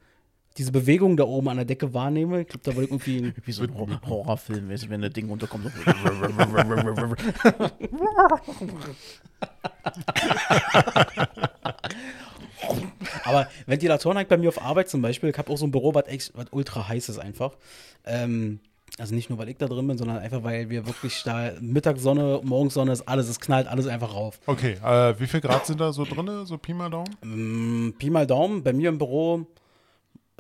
diese 0.57 0.73
Bewegung 0.73 1.17
da 1.17 1.25
oben 1.25 1.49
an 1.49 1.57
der 1.57 1.65
Decke 1.67 1.93
wahrnehme. 1.95 2.43
Ich 2.43 2.49
glaube, 2.49 2.63
da 2.65 2.75
würde 2.77 2.85
ich 2.85 2.91
irgendwie. 2.91 3.33
Wie 3.45 3.53
so 3.53 3.65
ein 3.65 3.75
Hor- 3.75 4.01
Horrorfilm, 4.07 4.69
wenn 4.89 5.03
das 5.03 5.13
Ding 5.13 5.29
runterkommt. 5.29 5.65
So 5.65 5.71
Aber 13.25 13.49
Ventilatoren 13.67 14.17
halt 14.17 14.29
bei 14.29 14.37
mir 14.37 14.49
auf 14.49 14.61
Arbeit 14.61 14.89
zum 14.89 15.03
Beispiel, 15.03 15.31
ich 15.31 15.39
habe 15.39 15.53
auch 15.53 15.59
so 15.59 15.67
ein 15.67 15.71
Büro, 15.71 15.95
was 15.95 16.07
echt 16.09 16.33
was 16.35 16.47
ultra 16.51 16.89
heiß 16.89 17.09
ist 17.09 17.19
einfach. 17.19 17.57
Ähm, 18.05 18.61
also 18.99 19.15
nicht 19.15 19.29
nur, 19.29 19.39
weil 19.39 19.49
ich 19.49 19.57
da 19.57 19.67
drin 19.67 19.87
bin, 19.89 19.99
sondern 19.99 20.19
einfach, 20.19 20.45
weil 20.45 20.71
wir 20.71 20.87
wirklich 20.87 21.23
da 21.25 21.53
Mittagssonne, 21.61 22.41
Morgensonne 22.45 22.93
ist 22.93 23.03
alles, 23.09 23.29
es 23.29 23.41
knallt 23.41 23.67
alles 23.67 23.87
einfach 23.89 24.15
rauf. 24.15 24.39
Okay, 24.47 24.79
äh, 24.85 25.19
wie 25.19 25.27
viel 25.27 25.41
Grad 25.41 25.67
sind 25.67 25.81
da 25.81 25.93
so 25.93 26.05
drin, 26.05 26.47
so 26.47 26.59
Pi 26.59 26.75
mal 26.75 26.91
Daumen? 26.91 27.17
Mm, 27.23 27.95
Pi 27.99 28.11
mal 28.11 28.27
Daumen, 28.27 28.63
bei 28.63 28.73
mir 28.73 28.91
im 28.91 28.99
Büro, 28.99 29.47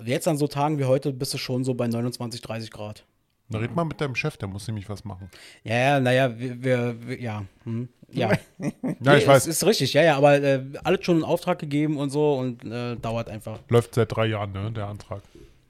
jetzt 0.04 0.28
an 0.28 0.36
so 0.36 0.46
Tagen 0.46 0.78
wie 0.78 0.84
heute, 0.84 1.12
bist 1.12 1.34
du 1.34 1.38
schon 1.38 1.64
so 1.64 1.74
bei 1.74 1.88
29, 1.88 2.40
30 2.42 2.70
Grad. 2.70 3.04
Na, 3.48 3.58
red 3.58 3.74
mal 3.76 3.84
mit 3.84 4.00
deinem 4.00 4.14
Chef, 4.14 4.36
der 4.38 4.48
muss 4.48 4.66
nämlich 4.66 4.88
was 4.88 5.04
machen. 5.04 5.28
Ja, 5.64 5.76
ja, 5.76 6.00
naja, 6.00 6.38
wir, 6.38 6.62
wir, 6.62 6.96
wir 7.06 7.20
ja, 7.20 7.44
hm, 7.64 7.88
ja. 8.10 8.30
Ja, 8.58 8.70
Nee, 8.82 9.18
ich 9.18 9.26
weiß, 9.26 9.46
Ist, 9.46 9.62
ist 9.62 9.66
richtig, 9.66 9.92
ja, 9.92 10.02
ja, 10.02 10.16
aber 10.16 10.40
äh, 10.42 10.62
alles 10.82 11.04
schon 11.04 11.18
in 11.18 11.24
Auftrag 11.24 11.58
gegeben 11.58 11.98
und 11.98 12.10
so 12.10 12.34
und 12.38 12.64
äh, 12.64 12.96
dauert 12.96 13.28
einfach. 13.28 13.58
läuft 13.68 13.94
seit 13.94 14.14
drei 14.14 14.26
Jahren, 14.26 14.52
ne, 14.52 14.70
der 14.72 14.86
Antrag. 14.86 15.22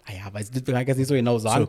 Naja, 0.06 0.32
weiß 0.32 0.50
das 0.50 0.62
kann 0.64 0.82
ich 0.82 0.88
jetzt 0.88 0.98
nicht 0.98 1.06
so 1.08 1.14
genau 1.14 1.38
sagen. 1.38 1.66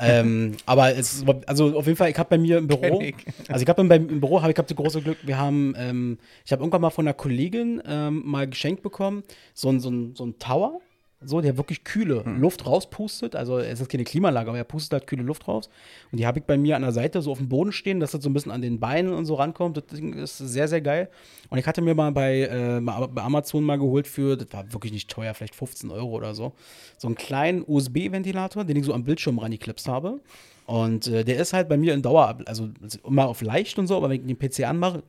Ähm, 0.00 0.56
aber 0.66 0.90
es, 0.96 1.14
ist- 1.14 1.24
also 1.46 1.76
auf 1.78 1.86
jeden 1.86 1.96
Fall, 1.96 2.10
ich 2.10 2.18
habe 2.18 2.28
bei 2.30 2.38
mir 2.38 2.58
im 2.58 2.66
Büro, 2.66 3.00
also 3.48 3.62
ich 3.62 3.68
habe 3.68 3.84
beim 3.84 4.08
im 4.08 4.20
Büro 4.20 4.42
habe 4.42 4.50
ich 4.52 4.58
hab 4.58 4.66
das 4.66 4.76
große 4.76 5.02
Glück, 5.02 5.18
wir 5.22 5.38
haben, 5.38 5.72
ähm, 5.78 6.18
ich 6.44 6.50
habe 6.52 6.62
irgendwann 6.62 6.80
mal 6.82 6.90
von 6.90 7.06
einer 7.06 7.14
Kollegin 7.14 7.80
ähm, 7.86 8.22
mal 8.26 8.48
geschenkt 8.48 8.82
bekommen, 8.82 9.22
so 9.54 9.68
ein, 9.70 9.78
so 9.78 9.88
ein, 9.88 10.16
so 10.16 10.26
ein 10.26 10.36
Tower, 10.40 10.80
so, 11.20 11.40
der 11.40 11.56
wirklich 11.56 11.82
kühle 11.84 12.24
Hm. 12.24 12.40
Luft 12.40 12.66
rauspustet. 12.66 13.34
Also 13.34 13.58
es 13.58 13.80
ist 13.80 13.88
keine 13.88 14.04
Klimaanlage, 14.04 14.50
aber 14.50 14.58
er 14.58 14.64
pustet 14.64 14.92
halt 14.92 15.06
kühle 15.06 15.22
Luft 15.22 15.48
raus. 15.48 15.70
Und 16.12 16.18
die 16.18 16.26
habe 16.26 16.38
ich 16.40 16.44
bei 16.44 16.58
mir 16.58 16.76
an 16.76 16.82
der 16.82 16.92
Seite 16.92 17.22
so 17.22 17.32
auf 17.32 17.38
dem 17.38 17.48
Boden 17.48 17.72
stehen, 17.72 18.00
dass 18.00 18.10
das 18.12 18.22
so 18.22 18.28
ein 18.28 18.34
bisschen 18.34 18.52
an 18.52 18.60
den 18.62 18.78
Beinen 18.80 19.12
und 19.12 19.24
so 19.24 19.34
rankommt. 19.34 19.76
Das 19.78 19.84
Ding 19.86 20.12
ist 20.12 20.36
sehr, 20.38 20.68
sehr 20.68 20.80
geil. 20.80 21.08
Und 21.48 21.58
ich 21.58 21.66
hatte 21.66 21.80
mir 21.80 21.94
mal 21.94 22.12
bei, 22.12 22.40
äh, 22.42 22.80
bei 22.80 23.22
Amazon 23.22 23.64
mal 23.64 23.78
geholt 23.78 24.06
für, 24.06 24.36
das 24.36 24.52
war 24.52 24.72
wirklich 24.72 24.92
nicht 24.92 25.10
teuer, 25.10 25.32
vielleicht 25.34 25.54
15 25.54 25.90
Euro 25.90 26.10
oder 26.10 26.34
so, 26.34 26.52
so 26.98 27.08
einen 27.08 27.14
kleinen 27.16 27.64
USB-Ventilator, 27.66 28.64
den 28.64 28.76
ich 28.76 28.84
so 28.84 28.92
am 28.92 29.04
Bildschirm 29.04 29.38
rangeklipst 29.38 29.88
habe. 29.88 30.20
Und 30.66 31.06
äh, 31.06 31.24
der 31.24 31.36
ist 31.38 31.52
halt 31.52 31.68
bei 31.68 31.76
mir 31.76 31.94
in 31.94 32.02
Dauer, 32.02 32.38
also 32.46 32.68
immer 33.04 33.28
auf 33.28 33.40
leicht 33.40 33.78
und 33.78 33.86
so, 33.86 33.96
aber 33.96 34.10
wenn 34.10 34.20
ich 34.20 34.26
den 34.26 34.36
PC 34.38 34.68
anmache, 34.68 35.02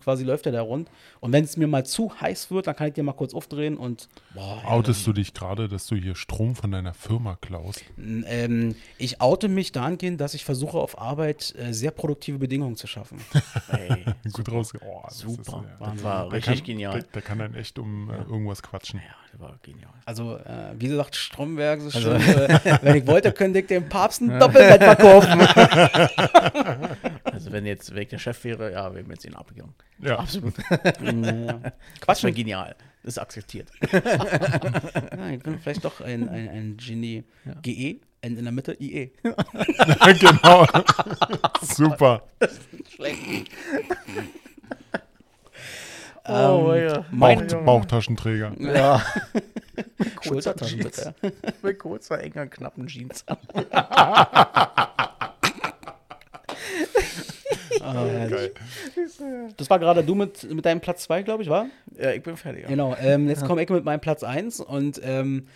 quasi 0.00 0.24
läuft 0.24 0.44
der 0.46 0.52
da 0.52 0.62
rund. 0.62 0.90
Und 1.20 1.32
wenn 1.32 1.42
es 1.42 1.56
mir 1.56 1.66
mal 1.66 1.84
zu 1.84 2.12
heiß 2.20 2.50
wird, 2.52 2.68
dann 2.68 2.76
kann 2.76 2.88
ich 2.88 2.94
den 2.94 3.04
mal 3.04 3.12
kurz 3.14 3.34
aufdrehen 3.34 3.76
und 3.76 4.08
boah, 4.34 4.62
Outest 4.64 5.06
du 5.06 5.12
dich 5.12 5.34
gerade, 5.34 5.68
dass 5.68 5.86
du 5.86 5.96
hier 5.96 6.14
Strom 6.14 6.54
von 6.54 6.70
deiner 6.70 6.94
Firma 6.94 7.36
klaust? 7.40 7.82
ähm, 7.98 8.76
ich 8.96 9.20
oute 9.20 9.48
mich 9.48 9.72
dahingehend, 9.72 10.20
dass 10.20 10.34
ich 10.34 10.44
versuche 10.44 10.78
auf 10.78 10.98
Arbeit 11.00 11.54
äh, 11.58 11.72
sehr 11.72 11.90
produktive 11.90 12.38
Bedingungen 12.38 12.76
zu 12.76 12.86
schaffen. 12.86 13.18
Ey, 13.68 14.04
Gut 14.32 14.50
raus. 14.50 14.72
Oh, 14.84 15.00
das 15.04 15.18
super. 15.18 15.64
ja, 15.80 15.86
Das 15.92 16.02
war 16.02 16.32
richtig 16.32 16.58
kann, 16.58 16.64
genial. 16.64 16.92
Der, 16.94 17.02
der 17.02 17.22
kann 17.22 17.38
dann 17.38 17.54
echt 17.54 17.78
um 17.78 18.10
äh, 18.10 18.16
irgendwas 18.18 18.62
quatschen. 18.62 19.00
Ja, 19.00 19.14
das 19.32 19.40
war 19.40 19.58
genial. 19.62 19.90
Also, 20.04 20.36
äh, 20.36 20.74
wie 20.78 20.88
gesagt, 20.88 21.16
Stromberg 21.16 21.80
ist 21.80 21.96
Also- 21.96 22.18
schon, 22.18 22.20
äh, 22.20 22.78
wenn 22.82 22.96
ich 22.96 23.06
wollte, 23.06 23.32
könnte 23.32 23.58
ich 23.60 23.66
dem 23.66 23.88
Papst 23.88 24.20
ein 24.20 24.38
Doppelbett 24.38 24.82
verkaufen. 24.82 25.40
Also 27.24 27.50
wenn 27.50 27.64
jetzt 27.66 27.94
weg 27.94 28.10
der 28.10 28.18
Chef 28.18 28.44
wäre, 28.44 28.70
ja, 28.72 28.92
wir 28.92 29.00
hätten 29.00 29.10
jetzt 29.10 29.24
ihn 29.24 29.34
abgegangen. 29.34 29.74
Ja. 29.98 30.18
Absolut. 30.18 30.54
Das 30.68 31.72
Quatsch, 32.00 32.24
war 32.24 32.30
genial. 32.30 32.76
Das 33.02 33.14
ist 33.14 33.18
akzeptiert. 33.18 33.68
ja, 33.90 35.30
ich 35.30 35.42
bin 35.42 35.58
vielleicht 35.58 35.84
doch 35.84 36.00
ein, 36.02 36.28
ein, 36.28 36.48
ein 36.48 36.76
Genie. 36.76 37.24
GE, 37.62 38.00
und 38.24 38.38
in 38.38 38.44
der 38.44 38.52
Mitte 38.52 38.76
IE. 38.80 39.10
genau. 40.20 40.66
Super. 41.62 42.22
Oh, 46.32 46.74
ja. 46.74 47.04
mein- 47.10 47.46
Bauch, 47.46 47.64
Bauchtaschenträger. 47.64 48.52
Ja. 48.58 49.02
Schultertaschen 50.22 50.80
bitte. 50.80 51.14
Mit 51.62 51.78
kurzer, 51.78 52.20
enger, 52.22 52.46
knappen 52.46 52.86
Jeans 52.86 53.24
an. 53.26 53.38
Ah, 57.84 58.04
das 59.56 59.68
war 59.70 59.78
gerade 59.78 60.04
du 60.04 60.14
mit, 60.14 60.44
mit 60.52 60.64
deinem 60.64 60.80
Platz 60.80 61.02
2, 61.04 61.22
glaube 61.22 61.42
ich, 61.42 61.48
war? 61.48 61.66
Ja, 61.98 62.12
ich 62.12 62.22
bin 62.22 62.36
fertig. 62.36 62.66
Genau, 62.68 62.94
ähm, 63.00 63.28
jetzt 63.28 63.44
komme 63.44 63.62
ich 63.62 63.68
mit 63.70 63.84
meinem 63.84 64.00
Platz 64.00 64.22
1 64.22 64.60
und 64.60 65.00
ähm, 65.02 65.48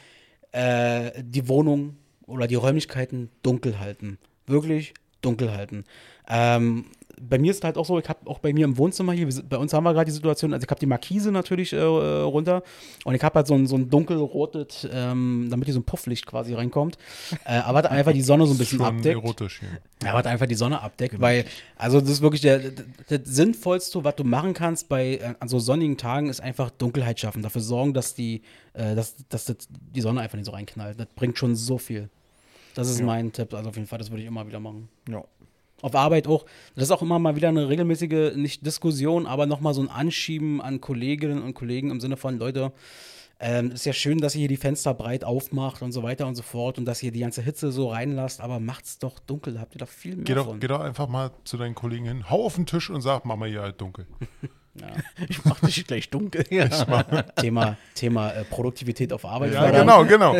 äh, 0.52 1.12
die 1.22 1.48
Wohnung 1.48 1.96
oder 2.26 2.46
die 2.46 2.56
Räumlichkeiten 2.56 3.30
dunkel 3.42 3.78
halten. 3.78 4.18
Wirklich 4.46 4.94
dunkel 5.22 5.52
halten. 5.52 5.84
Ähm, 6.28 6.86
bei 7.20 7.38
mir 7.38 7.50
ist 7.50 7.64
halt 7.64 7.76
auch 7.78 7.86
so, 7.86 7.98
ich 7.98 8.08
habe 8.08 8.28
auch 8.28 8.38
bei 8.38 8.52
mir 8.52 8.64
im 8.64 8.76
Wohnzimmer 8.76 9.12
hier, 9.12 9.28
bei 9.48 9.56
uns 9.56 9.72
haben 9.72 9.84
wir 9.84 9.92
gerade 9.92 10.06
die 10.06 10.12
Situation, 10.12 10.52
also 10.52 10.64
ich 10.64 10.70
habe 10.70 10.80
die 10.80 10.86
Markise 10.86 11.32
natürlich 11.32 11.72
äh, 11.72 11.80
runter 11.80 12.62
und 13.04 13.14
ich 13.14 13.22
habe 13.22 13.36
halt 13.36 13.46
so 13.46 13.54
ein, 13.54 13.66
so 13.66 13.76
ein 13.76 13.88
dunkelrotes, 13.88 14.88
ähm, 14.90 15.48
damit 15.50 15.66
hier 15.66 15.74
so 15.74 15.80
ein 15.80 15.84
Pufflicht 15.84 16.26
quasi 16.26 16.54
reinkommt, 16.54 16.98
äh, 17.44 17.58
aber 17.58 17.78
hat 17.78 17.86
einfach 17.86 18.12
die 18.12 18.22
Sonne 18.22 18.46
so 18.46 18.54
ein 18.54 18.58
bisschen 18.58 18.78
Schon 18.78 18.86
abdeckt. 18.86 19.16
erotisch 19.22 19.60
hier. 19.60 19.68
Ja, 20.02 20.14
was 20.14 20.26
einfach 20.26 20.46
die 20.46 20.54
Sonne 20.54 20.82
abdeckt, 20.82 21.20
weil, 21.20 21.46
also 21.76 22.00
das 22.00 22.10
ist 22.10 22.22
wirklich 22.22 22.42
der, 22.42 22.58
der, 22.58 22.84
der 23.10 23.20
Sinnvollste, 23.24 24.04
was 24.04 24.16
du 24.16 24.24
machen 24.24 24.52
kannst 24.52 24.88
bei 24.88 25.16
äh, 25.16 25.34
an 25.40 25.48
so 25.48 25.58
sonnigen 25.58 25.96
Tagen, 25.96 26.28
ist 26.28 26.40
einfach 26.40 26.70
Dunkelheit 26.70 27.18
schaffen, 27.18 27.42
dafür 27.42 27.62
sorgen, 27.62 27.94
dass 27.94 28.14
die, 28.14 28.42
äh, 28.74 28.94
dass, 28.94 29.16
dass 29.28 29.46
das, 29.46 29.68
die 29.70 30.00
Sonne 30.00 30.20
einfach 30.20 30.36
nicht 30.36 30.46
so 30.46 30.52
reinknallt. 30.52 31.00
Das 31.00 31.08
bringt 31.14 31.38
schon 31.38 31.56
so 31.56 31.78
viel. 31.78 32.10
Das 32.74 32.90
ist 32.90 33.00
mein 33.02 33.32
Tipp, 33.32 33.54
also 33.54 33.70
auf 33.70 33.76
jeden 33.76 33.88
Fall, 33.88 33.98
das 33.98 34.10
würde 34.10 34.20
ich 34.20 34.28
immer 34.28 34.46
wieder 34.46 34.60
machen. 34.60 34.90
Ja. 35.08 35.24
Auf 35.82 35.94
Arbeit 35.94 36.26
auch, 36.26 36.46
das 36.74 36.84
ist 36.84 36.90
auch 36.90 37.02
immer 37.02 37.18
mal 37.18 37.36
wieder 37.36 37.48
eine 37.48 37.68
regelmäßige, 37.68 38.34
nicht 38.34 38.64
Diskussion, 38.64 39.26
aber 39.26 39.46
nochmal 39.46 39.74
so 39.74 39.82
ein 39.82 39.90
Anschieben 39.90 40.60
an 40.60 40.80
Kolleginnen 40.80 41.42
und 41.42 41.54
Kollegen 41.54 41.90
im 41.90 42.00
Sinne 42.00 42.16
von, 42.16 42.38
Leute, 42.38 42.72
ähm, 43.38 43.72
ist 43.72 43.84
ja 43.84 43.92
schön, 43.92 44.18
dass 44.18 44.34
ihr 44.34 44.40
hier 44.40 44.48
die 44.48 44.56
Fenster 44.56 44.94
breit 44.94 45.22
aufmacht 45.22 45.82
und 45.82 45.92
so 45.92 46.02
weiter 46.02 46.26
und 46.26 46.34
so 46.34 46.42
fort 46.42 46.78
und 46.78 46.86
dass 46.86 47.02
ihr 47.02 47.12
die 47.12 47.20
ganze 47.20 47.42
Hitze 47.42 47.70
so 47.70 47.90
reinlasst, 47.90 48.40
aber 48.40 48.60
macht's 48.60 48.98
doch 48.98 49.18
dunkel, 49.18 49.54
da 49.54 49.60
habt 49.60 49.74
ihr 49.74 49.78
doch 49.78 49.88
viel 49.88 50.16
mehr 50.16 50.24
Geh 50.24 50.34
doch, 50.34 50.46
von. 50.46 50.60
geh 50.60 50.66
doch 50.66 50.80
einfach 50.80 51.08
mal 51.08 51.30
zu 51.44 51.58
deinen 51.58 51.74
Kollegen 51.74 52.06
hin, 52.06 52.30
hau 52.30 52.46
auf 52.46 52.54
den 52.54 52.64
Tisch 52.64 52.88
und 52.88 53.02
sag, 53.02 53.26
mach 53.26 53.36
mal 53.36 53.48
hier 53.48 53.60
halt 53.62 53.80
dunkel. 53.80 54.06
Ich 55.28 55.44
mach 55.44 55.60
dich 55.60 55.86
gleich 55.86 56.10
dunkel. 56.10 56.44
Ja. 56.50 56.68
Thema, 57.36 57.76
Thema 57.94 58.30
äh, 58.30 58.44
Produktivität 58.44 59.12
auf 59.12 59.24
Arbeit. 59.24 59.52
Ja, 59.54 59.70
genau, 59.70 60.04
genau. 60.04 60.36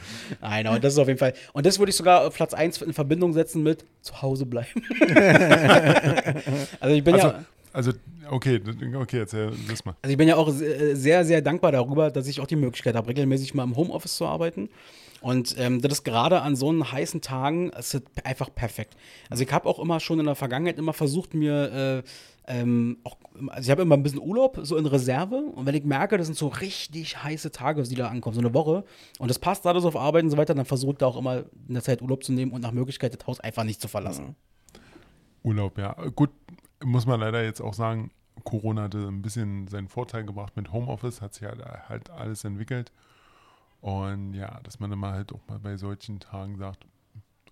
Nein, 0.40 0.66
aber 0.66 0.78
das 0.80 0.92
ist 0.94 0.98
auf 0.98 1.08
jeden 1.08 1.18
Fall. 1.18 1.32
Und 1.52 1.66
das 1.66 1.78
würde 1.78 1.90
ich 1.90 1.96
sogar 1.96 2.26
auf 2.26 2.34
Platz 2.34 2.54
1 2.54 2.82
in 2.82 2.92
Verbindung 2.92 3.32
setzen 3.32 3.62
mit 3.62 3.84
zu 4.02 4.20
Hause 4.22 4.46
bleiben. 4.46 4.82
also 6.80 6.94
ich 6.94 7.04
bin 7.04 7.14
Also, 7.14 7.26
ja. 7.28 7.44
also 7.72 7.92
okay, 8.30 8.60
okay, 8.96 9.18
erzähl 9.20 9.52
das 9.68 9.84
mal. 9.84 9.94
Also 10.02 10.12
ich 10.12 10.18
bin 10.18 10.28
ja 10.28 10.36
auch 10.36 10.50
se- 10.50 10.96
sehr, 10.96 11.24
sehr 11.24 11.42
dankbar 11.42 11.72
darüber, 11.72 12.10
dass 12.10 12.26
ich 12.26 12.40
auch 12.40 12.46
die 12.46 12.56
Möglichkeit 12.56 12.94
habe, 12.96 13.08
regelmäßig 13.08 13.54
mal 13.54 13.64
im 13.64 13.76
Homeoffice 13.76 14.16
zu 14.16 14.26
arbeiten. 14.26 14.68
Und 15.22 15.56
ähm, 15.58 15.80
das 15.80 15.92
ist 15.92 16.04
gerade 16.04 16.42
an 16.42 16.54
so 16.56 16.68
einen 16.68 16.92
heißen 16.92 17.20
Tagen 17.22 17.70
ist 17.70 18.00
einfach 18.22 18.54
perfekt. 18.54 18.96
Also 19.30 19.42
ich 19.42 19.52
habe 19.52 19.66
auch 19.68 19.78
immer 19.78 19.98
schon 19.98 20.20
in 20.20 20.26
der 20.26 20.34
Vergangenheit 20.34 20.78
immer 20.78 20.92
versucht, 20.92 21.34
mir 21.34 22.02
äh, 22.04 22.08
ähm, 22.46 22.98
auch, 23.04 23.16
also 23.48 23.66
ich 23.66 23.70
habe 23.70 23.82
immer 23.82 23.96
ein 23.96 24.02
bisschen 24.02 24.20
Urlaub 24.20 24.60
so 24.62 24.76
in 24.76 24.86
Reserve 24.86 25.36
und 25.36 25.66
wenn 25.66 25.74
ich 25.74 25.84
merke, 25.84 26.16
das 26.16 26.26
sind 26.26 26.36
so 26.36 26.48
richtig 26.48 27.22
heiße 27.22 27.50
Tage, 27.50 27.82
die 27.82 27.94
da 27.94 28.08
ankommen, 28.08 28.34
so 28.34 28.40
eine 28.40 28.54
Woche 28.54 28.84
und 29.18 29.28
das 29.28 29.38
passt 29.38 29.66
alles 29.66 29.84
auf 29.84 29.96
Arbeit 29.96 30.24
und 30.24 30.30
so 30.30 30.36
weiter, 30.36 30.54
dann 30.54 30.64
versuche 30.64 30.92
ich 30.92 30.98
da 30.98 31.06
auch 31.06 31.16
immer 31.16 31.44
in 31.68 31.74
der 31.74 31.82
Zeit 31.82 32.02
Urlaub 32.02 32.22
zu 32.22 32.32
nehmen 32.32 32.52
und 32.52 32.60
nach 32.60 32.72
Möglichkeit 32.72 33.18
das 33.18 33.26
Haus 33.26 33.40
einfach 33.40 33.64
nicht 33.64 33.80
zu 33.80 33.88
verlassen. 33.88 34.36
Urlaub, 35.42 35.78
ja. 35.78 35.92
Gut, 36.14 36.30
muss 36.84 37.06
man 37.06 37.20
leider 37.20 37.42
jetzt 37.42 37.60
auch 37.60 37.74
sagen, 37.74 38.10
Corona 38.44 38.82
hatte 38.82 39.08
ein 39.08 39.22
bisschen 39.22 39.66
seinen 39.68 39.88
Vorteil 39.88 40.24
gebracht 40.24 40.56
mit 40.56 40.72
Homeoffice, 40.72 41.20
hat 41.20 41.34
sich 41.34 41.44
halt, 41.44 41.64
halt 41.88 42.10
alles 42.10 42.44
entwickelt. 42.44 42.92
Und 43.80 44.34
ja, 44.34 44.60
dass 44.62 44.80
man 44.80 44.90
immer 44.92 45.12
halt 45.12 45.32
auch 45.32 45.40
mal 45.48 45.58
bei 45.58 45.76
solchen 45.76 46.20
Tagen 46.20 46.56
sagt, 46.58 46.86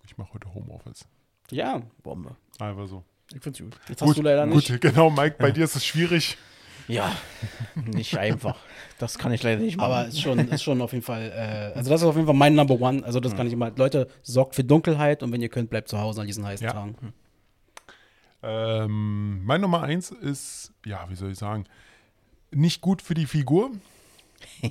ich 0.05 0.17
mache 0.17 0.33
heute 0.33 0.53
Homeoffice. 0.53 1.07
Ja, 1.51 1.81
Bombe. 2.03 2.35
Einfach 2.59 2.87
so. 2.87 3.03
Ich 3.33 3.41
find's 3.41 3.59
gut. 3.59 3.75
jetzt 3.89 4.01
hast 4.01 4.17
du 4.17 4.21
leider 4.21 4.45
nicht. 4.45 4.69
Gut, 4.69 4.81
genau, 4.81 5.09
Mike, 5.09 5.35
bei 5.39 5.51
dir 5.51 5.63
ist 5.63 5.75
es 5.75 5.85
schwierig. 5.85 6.37
Ja, 6.87 7.11
nicht 7.75 8.17
einfach. 8.17 8.57
Das 8.99 9.17
kann 9.17 9.31
ich 9.33 9.41
leider 9.41 9.61
nicht 9.61 9.77
machen. 9.77 9.91
Aber 9.91 10.07
ist 10.07 10.21
schon, 10.21 10.37
ist 10.39 10.61
schon 10.63 10.81
auf 10.81 10.93
jeden 10.93 11.03
Fall, 11.03 11.31
äh, 11.35 11.77
also 11.77 11.89
das 11.89 12.01
ist 12.01 12.07
auf 12.07 12.15
jeden 12.15 12.27
Fall 12.27 12.35
mein 12.35 12.53
Number 12.53 12.79
One. 12.79 13.03
Also 13.03 13.19
das 13.19 13.35
kann 13.35 13.47
ich 13.47 13.53
immer, 13.53 13.71
Leute, 13.75 14.07
sorgt 14.21 14.53
für 14.55 14.63
Dunkelheit 14.63 15.23
und 15.23 15.31
wenn 15.31 15.41
ihr 15.41 15.49
könnt, 15.49 15.71
bleibt 15.71 15.87
zu 15.89 15.99
Hause 15.99 16.21
an 16.21 16.27
diesen 16.27 16.45
heißen 16.45 16.65
Ja. 16.65 16.73
Tagen. 16.73 16.95
Ähm, 18.43 19.43
mein 19.43 19.61
Nummer 19.61 19.81
eins 19.81 20.11
ist, 20.11 20.71
ja, 20.85 21.05
wie 21.09 21.15
soll 21.15 21.31
ich 21.31 21.39
sagen, 21.39 21.65
nicht 22.51 22.81
gut 22.81 23.01
für 23.01 23.15
die 23.15 23.25
Figur. 23.25 23.71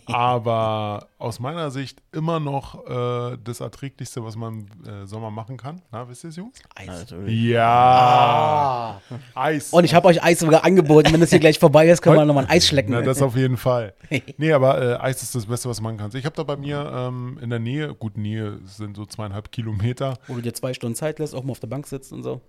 Aber 0.06 1.08
aus 1.18 1.40
meiner 1.40 1.70
Sicht 1.70 2.02
immer 2.12 2.40
noch 2.40 2.86
äh, 2.86 3.38
das 3.42 3.60
Erträglichste, 3.60 4.24
was 4.24 4.36
man 4.36 4.66
im 4.84 5.02
äh, 5.02 5.06
Sommer 5.06 5.30
machen 5.30 5.56
kann. 5.56 5.82
Na, 5.90 6.08
wisst 6.08 6.24
ihr 6.24 6.30
es, 6.30 6.36
Jungs? 6.36 6.58
Eis. 6.74 6.86
Natürlich. 6.86 7.50
Ja, 7.50 9.00
Eis. 9.34 9.72
Und 9.72 9.84
ich 9.84 9.94
habe 9.94 10.08
euch 10.08 10.22
Eis 10.22 10.40
sogar 10.40 10.64
angeboten. 10.64 11.12
Wenn 11.12 11.22
es 11.22 11.30
hier 11.30 11.38
gleich 11.38 11.58
vorbei 11.58 11.88
ist, 11.88 12.02
können 12.02 12.16
wir 12.16 12.24
nochmal 12.24 12.44
ein 12.44 12.50
Eis 12.50 12.66
schlecken. 12.66 12.92
Na, 12.92 13.02
das 13.02 13.22
auf 13.22 13.36
jeden 13.36 13.56
Fall. 13.56 13.94
Nee, 14.36 14.52
aber 14.52 14.80
äh, 14.80 14.96
Eis 14.96 15.22
ist 15.22 15.34
das 15.34 15.46
Beste, 15.46 15.68
was 15.68 15.80
man 15.80 15.96
kann. 15.96 16.10
Ich 16.14 16.24
habe 16.24 16.34
da 16.34 16.42
bei 16.42 16.56
mir 16.56 16.90
ähm, 16.94 17.38
in 17.40 17.50
der 17.50 17.58
Nähe, 17.58 17.94
gut, 17.94 18.16
Nähe 18.16 18.58
sind 18.64 18.96
so 18.96 19.06
zweieinhalb 19.06 19.52
Kilometer. 19.52 20.18
Wo 20.26 20.34
du 20.34 20.42
dir 20.42 20.54
zwei 20.54 20.74
Stunden 20.74 20.96
Zeit 20.96 21.18
lässt, 21.18 21.34
auch 21.34 21.44
mal 21.44 21.52
auf 21.52 21.60
der 21.60 21.68
Bank 21.68 21.86
sitzt 21.86 22.12
und 22.12 22.22
so. 22.22 22.40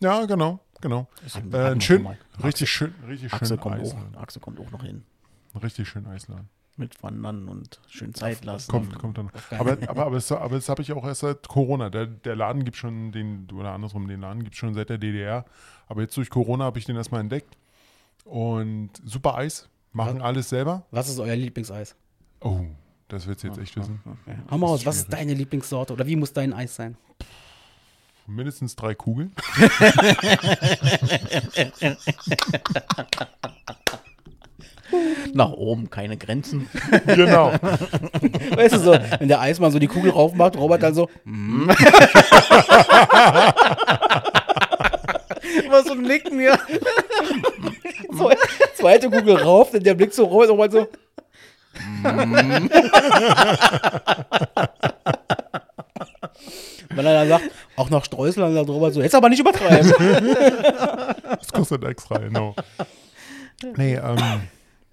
Ja, 0.00 0.24
genau, 0.24 0.60
genau. 0.80 1.08
hatten 1.34 1.52
Äh, 1.52 1.72
ein 1.72 1.80
schön, 1.80 2.06
richtig 2.42 2.70
schön, 2.70 2.94
richtig 3.06 3.32
Axel 3.32 3.48
schön 3.48 3.60
kommt, 3.60 3.80
Eis. 3.80 3.94
auch, 3.94 4.20
Axel 4.20 4.40
kommt 4.40 4.58
auch 4.58 4.70
noch 4.70 4.82
hin. 4.82 5.04
Richtig 5.62 5.88
schön 5.88 6.06
Eisladen. 6.06 6.48
Mit 6.80 7.02
Wandern 7.02 7.46
und 7.46 7.78
schön 7.88 8.14
Zeit 8.14 8.42
lassen. 8.42 8.70
Kommt, 8.70 8.98
kommt 8.98 9.18
dann. 9.18 9.30
Aber, 9.50 9.72
aber, 9.86 10.06
aber, 10.06 10.14
das, 10.14 10.32
aber 10.32 10.54
das 10.54 10.70
habe 10.70 10.80
ich 10.80 10.94
auch 10.94 11.04
erst 11.04 11.20
seit 11.20 11.46
Corona. 11.46 11.90
Der, 11.90 12.06
der 12.06 12.34
Laden 12.34 12.64
gibt 12.64 12.78
schon 12.78 13.12
den, 13.12 13.46
oder 13.52 13.72
andersrum, 13.72 14.08
den 14.08 14.22
Laden 14.22 14.44
gibt 14.44 14.56
schon 14.56 14.72
seit 14.72 14.88
der 14.88 14.96
DDR. 14.96 15.44
Aber 15.88 16.00
jetzt 16.00 16.16
durch 16.16 16.30
Corona 16.30 16.64
habe 16.64 16.78
ich 16.78 16.86
den 16.86 16.96
erstmal 16.96 17.20
entdeckt. 17.20 17.54
Und 18.24 18.92
super 19.04 19.34
Eis. 19.34 19.68
Machen 19.92 20.22
alles 20.22 20.48
selber. 20.48 20.86
Was 20.90 21.10
ist 21.10 21.18
euer 21.18 21.36
Lieblingseis? 21.36 21.96
Oh, 22.40 22.60
das 23.08 23.26
willst 23.26 23.44
du 23.44 23.48
jetzt 23.48 23.58
echt 23.58 23.76
wissen. 23.76 24.00
Hau 24.50 24.56
mal 24.56 24.68
Das 24.68 24.80
ist 24.80 24.80
aus, 24.80 24.86
was 24.86 24.96
ist 25.00 25.12
deine 25.12 25.34
Lieblingssorte? 25.34 25.92
Oder 25.92 26.06
wie 26.06 26.16
muss 26.16 26.32
dein 26.32 26.54
Eis 26.54 26.76
sein? 26.76 26.96
Mindestens 28.26 28.74
drei 28.74 28.94
Kugeln. 28.94 29.32
Nach 35.34 35.52
oben 35.52 35.90
keine 35.90 36.16
Grenzen. 36.16 36.68
genau. 37.06 37.52
Weißt 38.54 38.74
du 38.74 38.78
so, 38.78 38.96
wenn 39.18 39.28
der 39.28 39.40
Eismann 39.40 39.70
so 39.72 39.78
die 39.78 39.86
Kugel 39.86 40.10
raufmacht, 40.10 40.56
Robert 40.56 40.82
dann 40.82 40.94
so. 40.94 41.08
mm. 41.24 41.70
Immer 45.64 45.82
so 45.82 45.92
ein 45.92 46.02
Nicken. 46.02 46.40
Zwe- 48.12 48.36
Zweite 48.74 49.10
Kugel 49.10 49.36
rauf, 49.36 49.70
dann 49.72 49.82
der 49.82 49.94
Blick 49.94 50.12
so 50.12 50.24
Robert, 50.24 50.50
Robert 50.50 50.72
so. 50.72 50.88
Wenn 56.92 57.06
er 57.06 57.14
dann 57.14 57.28
sagt, 57.28 57.44
auch 57.76 57.90
noch 57.90 58.04
Streusel, 58.04 58.42
dann 58.42 58.54
sagt 58.54 58.68
Robert 58.68 58.94
so, 58.94 59.02
jetzt 59.02 59.14
aber 59.14 59.28
nicht 59.28 59.38
übertreiben. 59.40 59.92
Das 61.38 61.52
kostet 61.52 61.84
extra, 61.84 62.18
genau. 62.18 62.54
Nee, 63.76 63.94
ähm, 63.94 64.18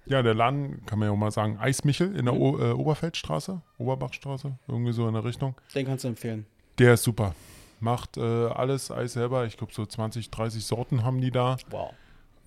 ja, 0.08 0.22
der 0.22 0.34
Laden, 0.34 0.84
kann 0.86 0.98
man 0.98 1.08
ja 1.08 1.12
auch 1.12 1.18
mal 1.18 1.30
sagen, 1.30 1.58
Eismichel 1.58 2.16
in 2.16 2.24
der 2.24 2.34
o 2.34 2.58
äh, 2.58 2.72
Oberfeldstraße, 2.72 3.60
Oberbachstraße, 3.78 4.58
irgendwie 4.66 4.92
so 4.92 5.06
in 5.06 5.14
der 5.14 5.24
Richtung. 5.24 5.54
Den 5.74 5.86
kannst 5.86 6.04
du 6.04 6.08
empfehlen. 6.08 6.46
Der 6.78 6.94
ist 6.94 7.04
super. 7.04 7.34
Macht 7.80 8.16
äh, 8.16 8.20
alles 8.20 8.90
Eis 8.90 9.12
selber. 9.12 9.46
Ich 9.46 9.56
glaube, 9.56 9.72
so 9.72 9.84
20, 9.84 10.30
30 10.30 10.64
Sorten 10.64 11.04
haben 11.04 11.20
die 11.20 11.30
da. 11.30 11.56
Wow. 11.70 11.92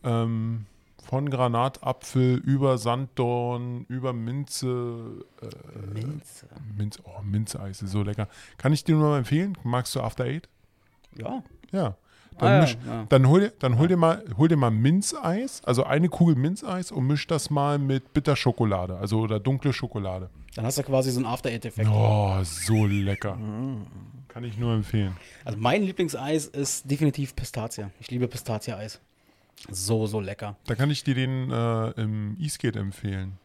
Ähm, 0.04 0.66
von 1.04 1.30
Granatapfel 1.30 2.38
über 2.38 2.78
Sanddorn, 2.78 3.86
über 3.88 4.14
Minze. 4.14 5.26
Minze. 5.94 6.48
Minze 6.78 7.00
oh, 7.04 7.22
Minzeis 7.24 7.82
ist 7.82 7.92
so 7.92 8.04
lecker. 8.04 8.28
Kann 8.58 8.74
ich 8.74 8.84
dir 8.84 8.96
nur 8.96 9.10
mal 9.10 9.18
empfehlen? 9.20 9.58
Magst 9.64 9.96
du 9.96 10.02
After 10.02 10.26
Eight? 10.26 10.48
Ja. 11.18 11.44
Ja. 11.72 11.98
Dann, 12.38 12.54
Ah, 12.54 12.62
misch, 12.62 12.78
ja. 12.86 13.06
dann, 13.10 13.28
hol, 13.28 13.40
dir- 13.42 13.54
dann 13.60 13.78
hol, 13.78 13.88
dir 13.88 13.98
mal, 13.98 14.24
hol 14.38 14.48
dir 14.48 14.58
mal 14.58 14.72
Minzeis, 14.72 15.62
also 15.66 15.84
eine 15.84 16.10
Kugel 16.10 16.36
Minzeis 16.36 16.92
und 16.92 17.06
misch 17.06 17.28
das 17.28 17.50
mal 17.50 17.78
mit 17.78 18.14
Bitterschokolade, 18.14 18.98
also 18.98 19.20
oder 19.20 19.40
dunkle 19.40 19.74
Schokolade. 19.74 20.30
Dann 20.56 20.66
hast 20.66 20.78
du 20.78 20.84
quasi 20.84 21.12
so 21.12 21.20
einen 21.20 21.28
After-Eight-Effekt. 21.28 21.88
Oh, 21.92 22.38
so 22.44 22.86
lecker. 22.86 23.38
Kann 24.28 24.44
ich 24.44 24.58
nur 24.58 24.74
empfehlen. 24.74 25.16
Also 25.46 25.58
mein 25.60 25.84
Lieblingseis 25.84 26.48
ist 26.48 26.90
definitiv 26.90 27.36
Pistazie. 27.36 27.86
Ich 28.00 28.10
liebe 28.12 28.28
Pistazie-Eis. 28.28 29.00
So, 29.70 30.08
so 30.08 30.20
lecker. 30.20 30.56
Da 30.66 30.76
kann 30.76 30.90
ich 30.90 31.04
dir 31.04 31.14
den 31.16 31.52
äh, 31.52 31.90
im 31.92 32.36
Eastgate 32.40 32.80
empfehlen. 32.80 33.38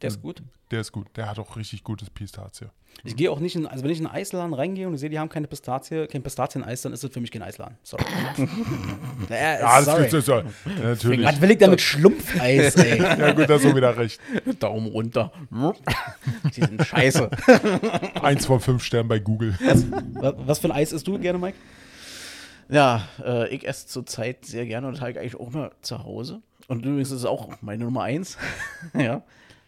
Der 0.00 0.08
ist 0.08 0.20
gut. 0.22 0.42
Der 0.70 0.80
ist 0.80 0.92
gut. 0.92 1.06
Der 1.16 1.28
hat 1.28 1.38
auch 1.38 1.56
richtig 1.56 1.84
gutes 1.84 2.10
Pistazie. 2.10 2.66
Ich 3.04 3.16
gehe 3.16 3.30
auch 3.30 3.40
nicht 3.40 3.56
in, 3.56 3.66
also 3.66 3.84
wenn 3.84 3.90
ich 3.90 4.00
in 4.00 4.06
einen 4.06 4.14
Eisladen 4.16 4.52
reingehe 4.52 4.86
und 4.86 4.94
ich 4.94 5.00
sehe, 5.00 5.08
die 5.08 5.18
haben 5.18 5.28
keine 5.30 5.46
Pistazie, 5.46 6.06
kein 6.08 6.22
Pistazieneis, 6.22 6.82
dann 6.82 6.92
ist 6.92 7.02
das 7.02 7.10
für 7.10 7.20
mich 7.20 7.30
kein 7.30 7.42
Eisladen. 7.42 7.78
Sorry. 7.82 8.04
ja, 9.30 9.36
Ja, 9.60 9.76
das 9.76 9.84
sorry. 9.86 10.06
ist, 10.06 10.12
ist, 10.14 10.28
ja, 10.28 10.42
natürlich. 10.82 11.26
Was 11.26 11.40
will 11.40 11.50
ich 11.52 11.58
da 11.58 11.68
mit 11.68 11.80
Schlumpfeis, 11.80 12.76
ey? 12.76 12.98
Ja, 13.02 13.32
gut, 13.32 13.48
da 13.48 13.54
hast 13.54 13.64
du 13.64 13.74
wieder 13.74 13.96
recht. 13.96 14.20
Daumen 14.58 14.86
runter. 14.88 15.32
Die 16.54 16.60
sind 16.60 16.84
scheiße. 16.84 17.30
Eins 18.22 18.46
von 18.46 18.60
fünf 18.60 18.82
Sternen 18.84 19.08
bei 19.08 19.18
Google. 19.20 19.56
Was, 19.62 19.86
was 20.46 20.58
für 20.58 20.68
ein 20.68 20.72
Eis 20.72 20.92
isst 20.92 21.06
du 21.06 21.18
gerne, 21.18 21.38
Mike? 21.38 21.56
Ja, 22.68 23.06
äh, 23.24 23.48
ich 23.54 23.66
esse 23.66 23.86
zurzeit 23.86 24.44
sehr 24.44 24.66
gerne 24.66 24.86
und 24.88 25.00
habe 25.00 25.10
ich 25.12 25.18
eigentlich 25.18 25.36
auch 25.36 25.50
mal 25.50 25.70
zu 25.82 26.04
Hause. 26.04 26.40
Und 26.68 26.84
übrigens 26.84 27.10
ist 27.10 27.18
es 27.20 27.24
auch 27.24 27.48
meine 27.60 27.84
Nummer 27.84 28.02
eins. 28.02 28.38
ja. 28.94 29.22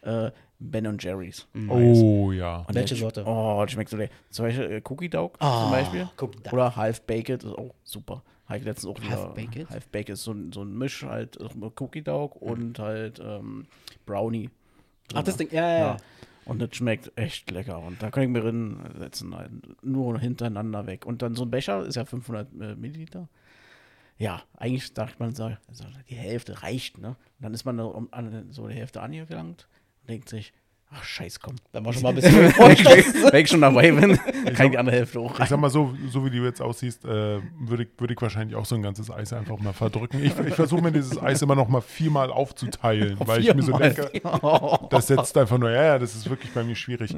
Äh, 0.05 0.31
Ben 0.59 0.97
Jerry's. 0.99 1.47
Oh 1.69 2.33
ja. 2.33 2.59
Und 2.69 2.75
Welche 2.75 2.95
Sorte? 2.97 3.25
Oh, 3.27 3.61
das 3.63 3.73
schmeckt 3.73 3.91
so 3.91 3.97
lecker. 3.97 4.15
Zum 4.31 4.47
Beispiel 4.47 4.71
äh, 4.71 4.83
Cookie 4.89 5.09
Dog 5.09 5.37
Ah, 5.41 5.63
zum 5.63 5.71
Beispiel. 5.73 6.09
Cookie 6.19 6.39
Dog. 6.43 6.53
Oder 6.53 6.77
Half 6.77 7.03
Baked 7.03 7.43
ist 7.43 7.47
auch 7.47 7.75
super. 7.83 8.23
Habe 8.47 8.59
ich 8.59 8.65
letztens 8.65 8.87
auch 8.87 9.01
wieder. 9.01 9.11
Half 9.11 9.35
Baked? 9.35 9.71
Half 9.71 9.89
Baked 9.89 10.11
ist 10.11 10.23
so 10.23 10.33
ein, 10.33 10.53
so 10.53 10.63
ein 10.63 10.77
Misch 10.77 11.03
halt 11.03 11.39
äh, 11.41 11.49
Cookie 11.81 12.03
Dog 12.03 12.37
und 12.37 12.79
halt 12.79 13.21
ähm, 13.21 13.67
Brownie. 14.07 14.51
Ach, 15.13 15.23
das 15.23 15.37
Ding, 15.37 15.49
ja, 15.51 15.69
ja, 15.69 15.79
ja. 15.79 15.97
Und 16.47 16.61
das 16.61 16.77
schmeckt 16.77 17.11
echt 17.17 17.51
lecker. 17.51 17.79
Und 17.81 18.03
da 18.03 18.11
kann 18.11 18.23
ich 18.23 18.29
mir 18.29 18.41
drin 18.41 18.79
setzen, 18.99 19.35
halt 19.35 19.51
nur 19.83 20.19
hintereinander 20.19 20.87
weg. 20.87 21.07
Und 21.07 21.23
dann 21.23 21.35
so 21.35 21.45
ein 21.45 21.51
Becher 21.51 21.85
ist 21.85 21.97
ja 21.97 22.05
500 22.05 22.53
äh, 22.53 22.75
Milliliter. 22.75 23.29
Ja, 24.17 24.43
eigentlich 24.57 24.93
sagt 24.95 25.19
man, 25.19 25.35
so, 25.35 25.45
also 25.69 25.85
die 26.09 26.15
Hälfte 26.15 26.63
reicht, 26.63 26.99
ne? 26.99 27.09
Und 27.09 27.17
dann 27.41 27.55
ist 27.55 27.65
man 27.65 27.79
da 27.79 27.85
um, 27.85 28.09
an 28.13 28.47
so 28.51 28.69
die 28.69 28.75
Hälfte 28.75 29.01
angelangt 29.03 29.67
und 30.05 30.11
denkt 30.11 30.29
sich, 30.29 30.53
ach 30.91 31.03
scheiß, 31.03 31.41
komm. 31.41 31.57
Dann 31.73 31.85
war 31.85 31.93
schon 31.93 32.03
mal 32.03 32.11
ein 32.11 32.17
bisschen 32.17 32.35
Wenn 32.59 32.71
ich, 32.73 32.85
wenn 33.33 33.43
ich 33.43 33.49
schon 33.49 33.61
dabei 33.61 33.91
bin, 33.91 34.17
kann 34.55 34.67
ich 34.67 34.73
die 34.73 34.79
andere 34.79 34.97
Hälfte 34.97 35.19
auch 35.21 35.41
Ich 35.41 35.49
sag 35.49 35.59
mal 35.59 35.71
so, 35.71 35.95
so 36.09 36.25
wie 36.25 36.31
du 36.31 36.45
jetzt 36.45 36.61
aussiehst, 36.61 37.05
äh, 37.05 37.41
würde 37.59 37.85
ich, 37.85 37.89
würd 37.99 38.11
ich 38.11 38.21
wahrscheinlich 38.21 38.55
auch 38.57 38.67
so 38.67 38.75
ein 38.75 38.83
ganzes 38.83 39.11
Eis 39.11 39.33
einfach 39.33 39.59
mal 39.59 39.73
verdrücken. 39.73 40.23
Ich, 40.23 40.39
ich 40.39 40.55
versuche 40.55 40.83
mir 40.83 40.93
dieses 40.93 41.21
Eis 41.21 41.43
immer 41.43 41.55
noch 41.55 41.69
mal 41.69 41.81
viermal 41.81 42.31
aufzuteilen, 42.31 43.17
weil 43.21 43.41
ich 43.41 43.55
mir 43.55 43.63
so 43.63 43.77
denke, 43.77 44.11
das 44.91 45.07
setzt 45.07 45.37
einfach 45.37 45.59
nur, 45.59 45.71
ja, 45.71 45.85
ja, 45.85 45.99
das 45.99 46.15
ist 46.15 46.29
wirklich 46.29 46.53
bei 46.53 46.63
mir 46.63 46.77
schwierig. 46.77 47.17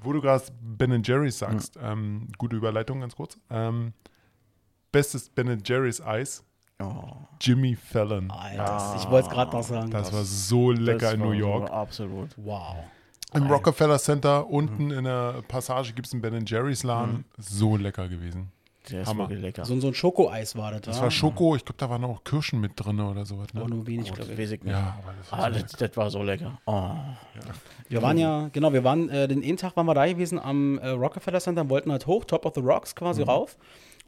Wo 0.00 0.12
du 0.12 0.20
gerade 0.20 0.42
Ben 0.60 1.02
Jerry's 1.04 1.38
sagst, 1.38 1.78
ähm, 1.80 2.28
gute 2.38 2.56
Überleitung 2.56 3.00
ganz 3.00 3.14
kurz. 3.14 3.38
Ähm, 3.50 3.92
bestes 4.90 5.28
Ben 5.28 5.62
Jerry's 5.64 6.00
Eis, 6.00 6.44
Oh, 6.82 7.16
Jimmy 7.40 7.74
Fallon. 7.76 8.30
Alter, 8.30 8.96
ich 8.98 9.10
wollte 9.10 9.28
es 9.28 9.34
gerade 9.34 9.56
noch 9.56 9.62
sagen. 9.62 9.90
Das 9.90 10.12
war 10.12 10.24
so 10.24 10.70
lecker 10.70 10.98
das 10.98 11.14
in 11.14 11.20
New 11.20 11.26
so 11.28 11.32
York. 11.32 11.70
absolut. 11.70 12.30
wow. 12.36 12.76
Im 13.34 13.46
Rockefeller 13.50 13.98
Center 13.98 14.46
unten 14.48 14.90
in 14.90 15.04
der 15.04 15.42
Passage 15.48 15.94
gibt 15.94 16.06
es 16.06 16.12
einen 16.12 16.20
Ben 16.20 16.44
Jerry's 16.46 16.82
Laden. 16.82 17.24
So 17.38 17.76
lecker 17.78 18.08
gewesen. 18.08 18.52
Der 18.90 19.02
ist 19.02 19.08
Hammer. 19.08 19.24
wirklich 19.24 19.40
lecker. 19.40 19.64
So, 19.64 19.78
so 19.80 19.86
ein 19.88 19.94
Schokoeis 19.94 20.56
war 20.56 20.72
das. 20.72 20.80
Das 20.82 20.96
ja? 20.96 21.04
war 21.04 21.10
Schoko, 21.12 21.54
ich 21.54 21.64
glaube, 21.64 21.78
da 21.78 21.88
waren 21.88 22.04
auch 22.04 22.24
Kirschen 22.24 22.60
mit 22.60 22.72
drin 22.76 22.98
oder 23.00 23.24
sowas. 23.24 23.54
Ne? 23.54 23.64
nur 23.64 23.86
wenig, 23.86 24.10
Oh, 24.10 24.14
glaube 24.14 24.30
das 24.30 24.38
ich. 24.38 24.38
weiß 24.44 24.50
ich 24.50 24.62
nicht. 24.64 24.72
Ja, 24.72 24.98
aber 25.00 25.14
das 25.16 25.30
war 25.32 25.38
Ah, 25.38 25.42
so 25.44 25.50
das, 25.60 25.72
lecker. 25.72 25.88
das 25.88 25.96
war 25.96 26.10
so 26.10 26.22
lecker. 26.24 26.58
Oh. 26.66 26.90
Wir 27.88 28.02
waren 28.02 28.18
ja, 28.18 28.48
genau, 28.52 28.72
wir 28.72 28.82
waren, 28.84 29.08
äh, 29.08 29.28
den 29.28 29.42
einen 29.42 29.56
Tag 29.56 29.76
waren 29.76 29.86
wir 29.86 29.94
da 29.94 30.06
gewesen 30.06 30.38
am 30.38 30.78
äh, 30.78 30.88
Rockefeller 30.88 31.38
Center, 31.40 31.68
wollten 31.70 31.92
halt 31.92 32.06
hoch, 32.08 32.24
Top 32.24 32.44
of 32.44 32.54
the 32.56 32.60
Rocks 32.60 32.94
quasi 32.94 33.22
rauf. 33.22 33.56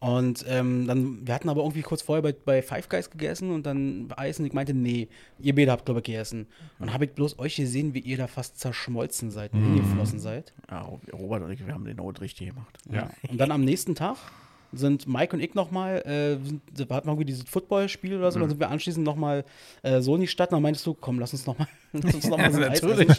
Und 0.05 0.45
ähm, 0.47 0.87
dann, 0.87 1.27
wir 1.27 1.35
hatten 1.35 1.49
aber 1.49 1.63
irgendwie 1.63 1.81
kurz 1.81 2.03
vorher 2.03 2.21
bei, 2.21 2.35
bei 2.35 2.61
Five 2.61 2.91
Guys 2.91 3.09
gegessen 3.09 3.51
und 3.51 3.65
dann 3.65 4.13
Eis 4.19 4.39
und 4.39 4.45
ich 4.45 4.53
meinte, 4.53 4.75
nee, 4.75 5.09
ihr 5.39 5.55
beide 5.55 5.71
habt, 5.71 5.87
glaube 5.87 6.01
ich, 6.01 6.05
gegessen. 6.05 6.47
Und 6.79 6.93
habe 6.93 7.07
ich 7.07 7.13
bloß 7.13 7.39
euch 7.39 7.57
gesehen, 7.57 7.95
wie 7.95 8.01
ihr 8.01 8.19
da 8.19 8.27
fast 8.27 8.61
zerschmolzen 8.61 9.31
seid, 9.31 9.53
hingeflossen 9.53 10.19
seid. 10.19 10.53
Ja, 10.71 10.87
Robert 11.11 11.43
und 11.43 11.53
ich, 11.53 11.67
wir 11.67 11.73
haben 11.73 11.87
den 11.87 11.97
Not 11.97 12.21
richtig 12.21 12.51
gemacht. 12.51 12.77
Ja. 12.93 13.09
Und 13.31 13.39
dann 13.39 13.51
am 13.51 13.65
nächsten 13.65 13.95
Tag 13.95 14.19
sind 14.77 15.07
Mike 15.07 15.35
und 15.37 15.43
ich 15.43 15.55
nochmal, 15.55 15.99
äh, 16.07 16.37
sind- 16.45 16.63
da 16.73 16.95
hatten 16.95 17.07
wir 17.07 17.13
irgendwie 17.13 17.25
dieses 17.27 17.45
Footballspiel 17.49 18.17
oder 18.17 18.31
so, 18.33 18.39
dann 18.41 18.49
sind 18.49 18.61
wir 18.61 18.71
anschließend 18.71 19.05
nochmal 19.05 19.45
äh, 19.83 20.01
so 20.01 20.15
in 20.15 20.21
die 20.23 20.27
Stadt 20.29 20.51
und 20.51 20.57
dann 20.57 20.63
meintest 20.63 20.87
du, 20.87 20.95
komm, 20.95 21.19
lass 21.19 21.33
uns 21.33 21.47
nochmal 21.47 21.69
noch 21.93 22.03
mal 22.39 22.53
so 22.53 22.59
ein 22.63 22.71
Eis 22.71 22.83
essen. 22.83 23.17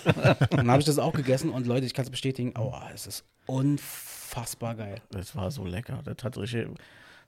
Dann 0.52 0.70
habe 0.72 0.80
ich 0.80 0.86
das 0.86 1.00
auch 1.00 1.14
gegessen 1.14 1.50
und 1.50 1.68
Leute, 1.68 1.86
ich 1.86 1.94
kann 1.94 2.04
es 2.06 2.12
bestätigen, 2.12 2.54
oh, 2.58 2.74
es 2.94 3.08
ist 3.08 3.24
unfassbar 3.46 4.76
geil. 4.76 4.96
Das 5.12 5.36
war 5.36 5.52
so 5.52 5.66
lecker. 5.66 6.02
Das 6.04 6.24
hat 6.24 6.38
richtig. 6.38 6.68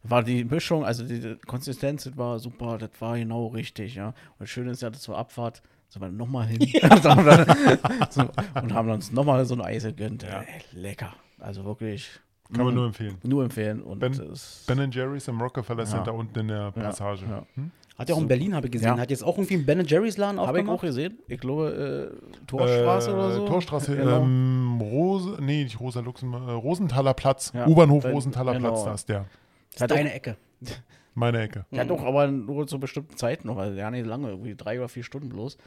War 0.03 0.23
die 0.23 0.43
Mischung, 0.45 0.85
also 0.85 1.03
die 1.03 1.35
Konsistenz, 1.47 2.03
das 2.03 2.15
war 2.17 2.39
super, 2.39 2.77
das 2.77 2.91
war 2.99 3.17
genau 3.17 3.47
richtig, 3.47 3.95
ja. 3.95 4.09
Und 4.09 4.15
das 4.41 4.49
Schöne 4.49 4.71
ist 4.71 4.81
ja, 4.81 4.89
dass 4.89 5.01
zur 5.01 5.17
Abfahrt 5.17 5.61
sind 5.89 6.01
wir 6.01 6.09
nochmal 6.09 6.47
hin 6.47 6.59
so, 8.11 8.21
und 8.61 8.73
haben 8.73 8.89
uns 8.89 9.11
nochmal 9.11 9.43
so 9.45 9.55
ein 9.55 9.61
Eis 9.61 9.83
gegönnt. 9.83 10.23
Ey, 10.23 10.45
lecker. 10.73 11.13
Also 11.39 11.65
wirklich 11.65 12.09
Kann 12.53 12.65
man 12.65 12.73
nur 12.75 12.85
empfehlen. 12.85 13.17
Nur 13.23 13.43
empfehlen. 13.43 13.81
Und 13.81 13.99
Ben- 13.99 14.33
Ben 14.67 14.91
Jerry's 14.91 15.27
im 15.27 15.41
Rockefeller 15.41 15.83
Ja. 15.83 15.89
Center 15.89 16.13
unten 16.13 16.39
in 16.39 16.47
der 16.47 16.71
Passage. 16.71 17.25
ja. 17.29 17.45
Hm? 17.55 17.71
Hat 17.97 18.09
ja 18.09 18.15
auch 18.15 18.21
in 18.21 18.27
Berlin, 18.27 18.53
habe 18.53 18.67
ich 18.67 18.71
gesehen. 18.71 18.89
Ja. 18.95 18.97
Hat 18.99 19.09
jetzt 19.09 19.23
auch 19.23 19.37
irgendwie 19.37 19.55
einen 19.55 19.65
Ben 19.65 19.83
Jerry's 19.83 20.17
Laden 20.17 20.39
Habe 20.39 20.59
ich 20.59 20.65
auch 20.67 20.73
aufgemacht. 20.73 20.81
gesehen. 20.81 21.17
Ich 21.27 21.39
glaube, 21.39 22.13
äh, 22.13 22.45
Torstraße 22.45 23.09
Äh, 23.09 23.13
oder 23.13 23.31
so. 23.31 23.47
Torstraße, 23.47 23.95
Genau. 23.97 24.21
ähm, 24.21 24.79
Rose, 24.79 25.37
nee, 25.41 25.63
nicht 25.63 25.79
Rosa 25.79 26.01
Luxemburg, 26.01 26.47
äh, 26.47 26.51
Rosenthaler 26.51 27.15
Platz. 27.15 27.51
Ja, 27.55 27.65
U-Bahnhof 27.67 28.05
Rosenthaler 28.05 28.53
genau. 28.53 28.69
Platz, 28.69 28.83
da 28.85 28.93
ist 28.93 29.09
der. 29.09 29.25
Das 29.73 29.81
Hat 29.81 29.91
ist 29.91 29.97
deine 29.97 30.13
Ecke. 30.13 30.37
Meine 31.15 31.41
Ecke. 31.41 31.65
Ja, 31.71 31.83
doch, 31.85 32.03
aber 32.03 32.27
nur 32.27 32.67
zu 32.67 32.79
bestimmten 32.79 33.17
Zeiten 33.17 33.47
noch, 33.47 33.55
weil 33.55 33.75
ja 33.75 33.89
nicht 33.89 34.05
lange, 34.05 34.29
irgendwie 34.29 34.53
drei 34.55 34.77
oder 34.77 34.87
vier 34.89 35.01
Stunden 35.03 35.29
bloß. 35.29 35.57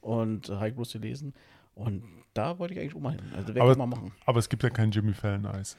Und 0.00 0.48
äh, 0.48 0.52
habe 0.54 0.68
ich 0.68 0.74
bloß 0.76 0.92
gelesen. 0.92 1.34
Und 1.74 2.04
da 2.34 2.56
wollte 2.60 2.74
ich 2.74 2.80
eigentlich 2.80 2.94
auch 2.94 3.00
mal 3.00 3.10
hin. 3.14 3.20
Also, 3.34 3.48
werde 3.48 3.62
Aber- 3.62 3.72
ich 3.72 3.78
mal 3.78 3.86
machen. 3.86 4.12
Aber 4.26 4.38
es 4.38 4.48
gibt 4.48 4.62
ja 4.62 4.70
kein 4.70 4.92
Jimmy 4.92 5.12
Fallon 5.12 5.46
Eis. 5.46 5.76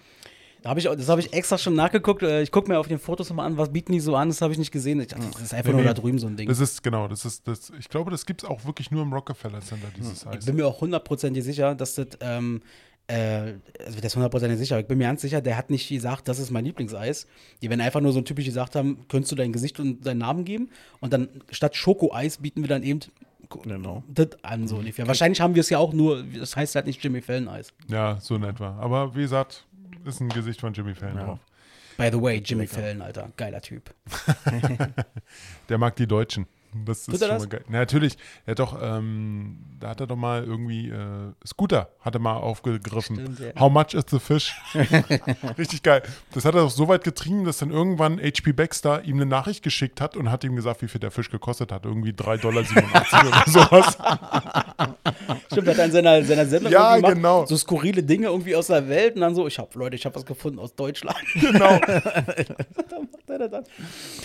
Da 0.63 0.69
hab 0.69 0.77
ich, 0.77 0.83
das 0.83 1.09
habe 1.09 1.21
ich 1.21 1.33
extra 1.33 1.57
schon 1.57 1.73
nachgeguckt. 1.73 2.21
Äh, 2.23 2.41
Ich 2.43 2.51
gucke 2.51 2.69
mir 2.69 2.79
auf 2.79 2.87
den 2.87 2.99
Fotos 2.99 3.31
mal 3.33 3.45
an, 3.45 3.57
was 3.57 3.71
bieten 3.71 3.93
die 3.93 3.99
so 3.99 4.15
an. 4.15 4.27
Das 4.29 4.41
habe 4.41 4.53
ich 4.53 4.59
nicht 4.59 4.71
gesehen. 4.71 4.99
Ich 5.01 5.07
dachte, 5.07 5.25
das 5.31 5.41
ist 5.41 5.53
einfach 5.53 5.69
Nee, 5.69 5.77
nur 5.77 5.81
nee. 5.81 5.87
da 5.87 5.93
drüben 5.93 6.19
so 6.19 6.27
ein 6.27 6.35
Ding. 6.37 6.47
Das 6.47 6.59
ist, 6.59 6.83
genau, 6.83 7.07
das 7.07 7.25
ist, 7.25 7.47
das, 7.47 7.71
ich 7.79 7.89
glaube, 7.89 8.11
das 8.11 8.25
gibt 8.25 8.43
es 8.43 8.49
auch 8.49 8.63
wirklich 8.65 8.91
nur 8.91 9.01
im 9.01 9.11
Rockefeller 9.11 9.61
Center, 9.61 9.87
dieses 9.97 10.21
Ich 10.21 10.27
Eis. 10.27 10.45
bin 10.45 10.55
mir 10.57 10.67
auch 10.67 10.79
hundertprozentig 10.81 11.43
sicher, 11.43 11.73
dass 11.73 11.95
das, 11.95 12.07
ähm, 12.19 12.61
äh, 13.07 13.53
also 13.83 13.95
das 13.95 14.05
ist 14.05 14.15
hundertprozentig 14.15 14.59
sicher, 14.59 14.79
ich 14.79 14.85
bin 14.87 14.99
mir 14.99 15.05
ganz 15.05 15.21
sicher, 15.21 15.41
der 15.41 15.57
hat 15.57 15.71
nicht 15.71 15.89
gesagt, 15.89 16.27
das 16.27 16.37
ist 16.37 16.51
mein 16.51 16.63
Lieblingseis. 16.65 17.25
Die 17.63 17.69
werden 17.69 17.81
einfach 17.81 17.99
nur 18.01 18.13
so 18.13 18.21
typisch 18.21 18.45
gesagt 18.45 18.75
haben, 18.75 19.05
könntest 19.09 19.31
du 19.31 19.35
dein 19.35 19.51
Gesicht 19.53 19.79
und 19.79 20.05
deinen 20.05 20.19
Namen 20.19 20.45
geben? 20.45 20.69
Und 20.99 21.11
dann 21.11 21.27
statt 21.49 21.75
Schokoeis 21.75 22.37
bieten 22.37 22.61
wir 22.61 22.67
dann 22.69 22.83
eben 22.83 22.99
Genau. 23.63 24.01
das 24.07 24.27
an, 24.43 24.65
so 24.67 24.77
ungefähr. 24.77 25.05
Wahrscheinlich 25.07 25.41
haben 25.41 25.55
wir 25.55 25.59
es 25.59 25.69
ja 25.69 25.77
auch 25.77 25.91
nur, 25.91 26.23
das 26.23 26.55
heißt 26.55 26.73
halt 26.75 26.85
nicht 26.85 27.03
Jimmy 27.03 27.19
Fallon 27.21 27.49
Eis. 27.49 27.73
Ja, 27.89 28.17
so 28.21 28.35
in 28.35 28.43
etwa. 28.43 28.77
Aber 28.79 29.13
wie 29.13 29.21
gesagt, 29.23 29.65
ist 30.05 30.19
ein 30.21 30.29
Gesicht 30.29 30.61
von 30.61 30.73
Jimmy 30.73 30.93
Fallon 30.95 31.17
Ja. 31.17 31.23
drauf. 31.25 31.39
By 31.97 32.09
the 32.11 32.21
way, 32.21 32.37
Jimmy 32.43 32.67
Fallon, 32.67 33.01
Alter, 33.01 33.29
geiler 33.37 33.61
Typ. 33.61 33.93
Der 35.69 35.77
mag 35.77 35.95
die 35.97 36.07
Deutschen. 36.07 36.47
Das 36.85 37.05
Tut 37.05 37.15
ist 37.15 37.19
schon 37.21 37.29
das? 37.29 37.43
mal 37.43 37.49
geil. 37.49 37.63
Na, 37.67 37.79
natürlich, 37.79 38.17
er 38.45 38.51
hat 38.51 38.59
doch, 38.59 38.77
ähm, 38.81 39.57
da 39.79 39.89
hat 39.89 39.99
er 39.99 40.07
doch 40.07 40.15
mal 40.15 40.43
irgendwie, 40.43 40.89
äh, 40.89 41.33
Scooter 41.45 41.89
hat 41.99 42.15
er 42.15 42.21
mal 42.21 42.37
aufgegriffen. 42.37 43.17
Stimmt, 43.17 43.39
ja. 43.39 43.59
How 43.59 43.71
much 43.71 43.93
is 43.93 44.05
the 44.09 44.19
fish? 44.19 44.55
Richtig 45.57 45.83
geil. 45.83 46.01
Das 46.33 46.45
hat 46.45 46.55
er 46.55 46.61
doch 46.61 46.69
so 46.69 46.87
weit 46.87 47.03
getrieben, 47.03 47.43
dass 47.43 47.57
dann 47.57 47.71
irgendwann 47.71 48.19
HP 48.19 48.53
Baxter 48.53 49.03
ihm 49.03 49.17
eine 49.17 49.25
Nachricht 49.25 49.63
geschickt 49.63 49.99
hat 49.99 50.15
und 50.15 50.31
hat 50.31 50.43
ihm 50.43 50.55
gesagt, 50.55 50.81
wie 50.81 50.87
viel 50.87 50.99
der 51.01 51.11
Fisch 51.11 51.29
gekostet 51.29 51.71
hat. 51.71 51.85
Irgendwie 51.85 52.11
3,87 52.11 52.37
Dollar 52.41 52.63
oder 52.63 53.43
sowas. 53.47 53.97
Stimmt, 55.51 55.67
hat 55.67 55.77
er 55.77 55.85
in 55.85 55.91
seiner, 55.91 56.23
seiner 56.23 56.45
Sendung 56.45 56.71
Ja, 56.71 56.95
gemacht, 56.95 57.13
genau. 57.15 57.45
so 57.45 57.57
skurrile 57.57 58.03
Dinge 58.03 58.27
irgendwie 58.27 58.55
aus 58.55 58.67
der 58.67 58.87
Welt 58.87 59.15
und 59.15 59.21
dann 59.21 59.35
so, 59.35 59.45
ich 59.47 59.59
habe, 59.59 59.77
Leute, 59.77 59.95
ich 59.95 60.05
habe 60.05 60.15
was 60.15 60.25
gefunden 60.25 60.59
aus 60.59 60.73
Deutschland. 60.75 61.17
genau. 61.33 61.79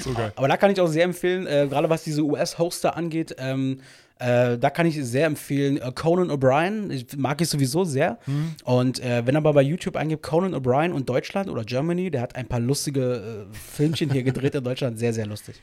So 0.03 0.13
geil. 0.13 0.33
Aber 0.37 0.49
da 0.49 0.57
kann 0.57 0.71
ich 0.71 0.81
auch 0.81 0.87
sehr 0.87 1.05
empfehlen, 1.05 1.47
äh, 1.47 1.67
gerade 1.69 1.89
was 1.89 2.05
diese 2.05 2.23
US-Hoster 2.37 2.97
angeht, 2.97 3.35
ähm, 3.39 3.81
äh, 4.19 4.57
da 4.57 4.71
kann 4.71 4.87
ich 4.87 4.97
sehr 5.05 5.27
empfehlen, 5.27 5.77
äh, 5.77 5.93
Conan 5.95 6.31
O'Brien, 6.31 6.91
ich 6.91 7.17
mag 7.17 7.41
ich 7.41 7.49
sowieso 7.49 7.85
sehr. 7.85 8.19
Und 8.65 8.99
äh, 9.01 9.27
wenn 9.27 9.35
er 9.35 9.43
mal 9.43 9.53
bei 9.53 9.63
YouTube 9.63 9.97
eingibt, 9.97 10.23
Conan 10.23 10.55
O'Brien 10.55 10.93
und 10.93 11.09
Deutschland 11.09 11.51
oder 11.51 11.65
Germany, 11.65 12.11
der 12.11 12.23
hat 12.23 12.35
ein 12.35 12.47
paar 12.47 12.61
lustige 12.61 13.47
äh, 13.51 13.55
Filmchen 13.55 14.11
hier 14.11 14.23
gedreht 14.23 14.55
in 14.55 14.65
Deutschland, 14.65 14.99
sehr, 14.99 15.13
sehr 15.13 15.27
lustig. 15.27 15.61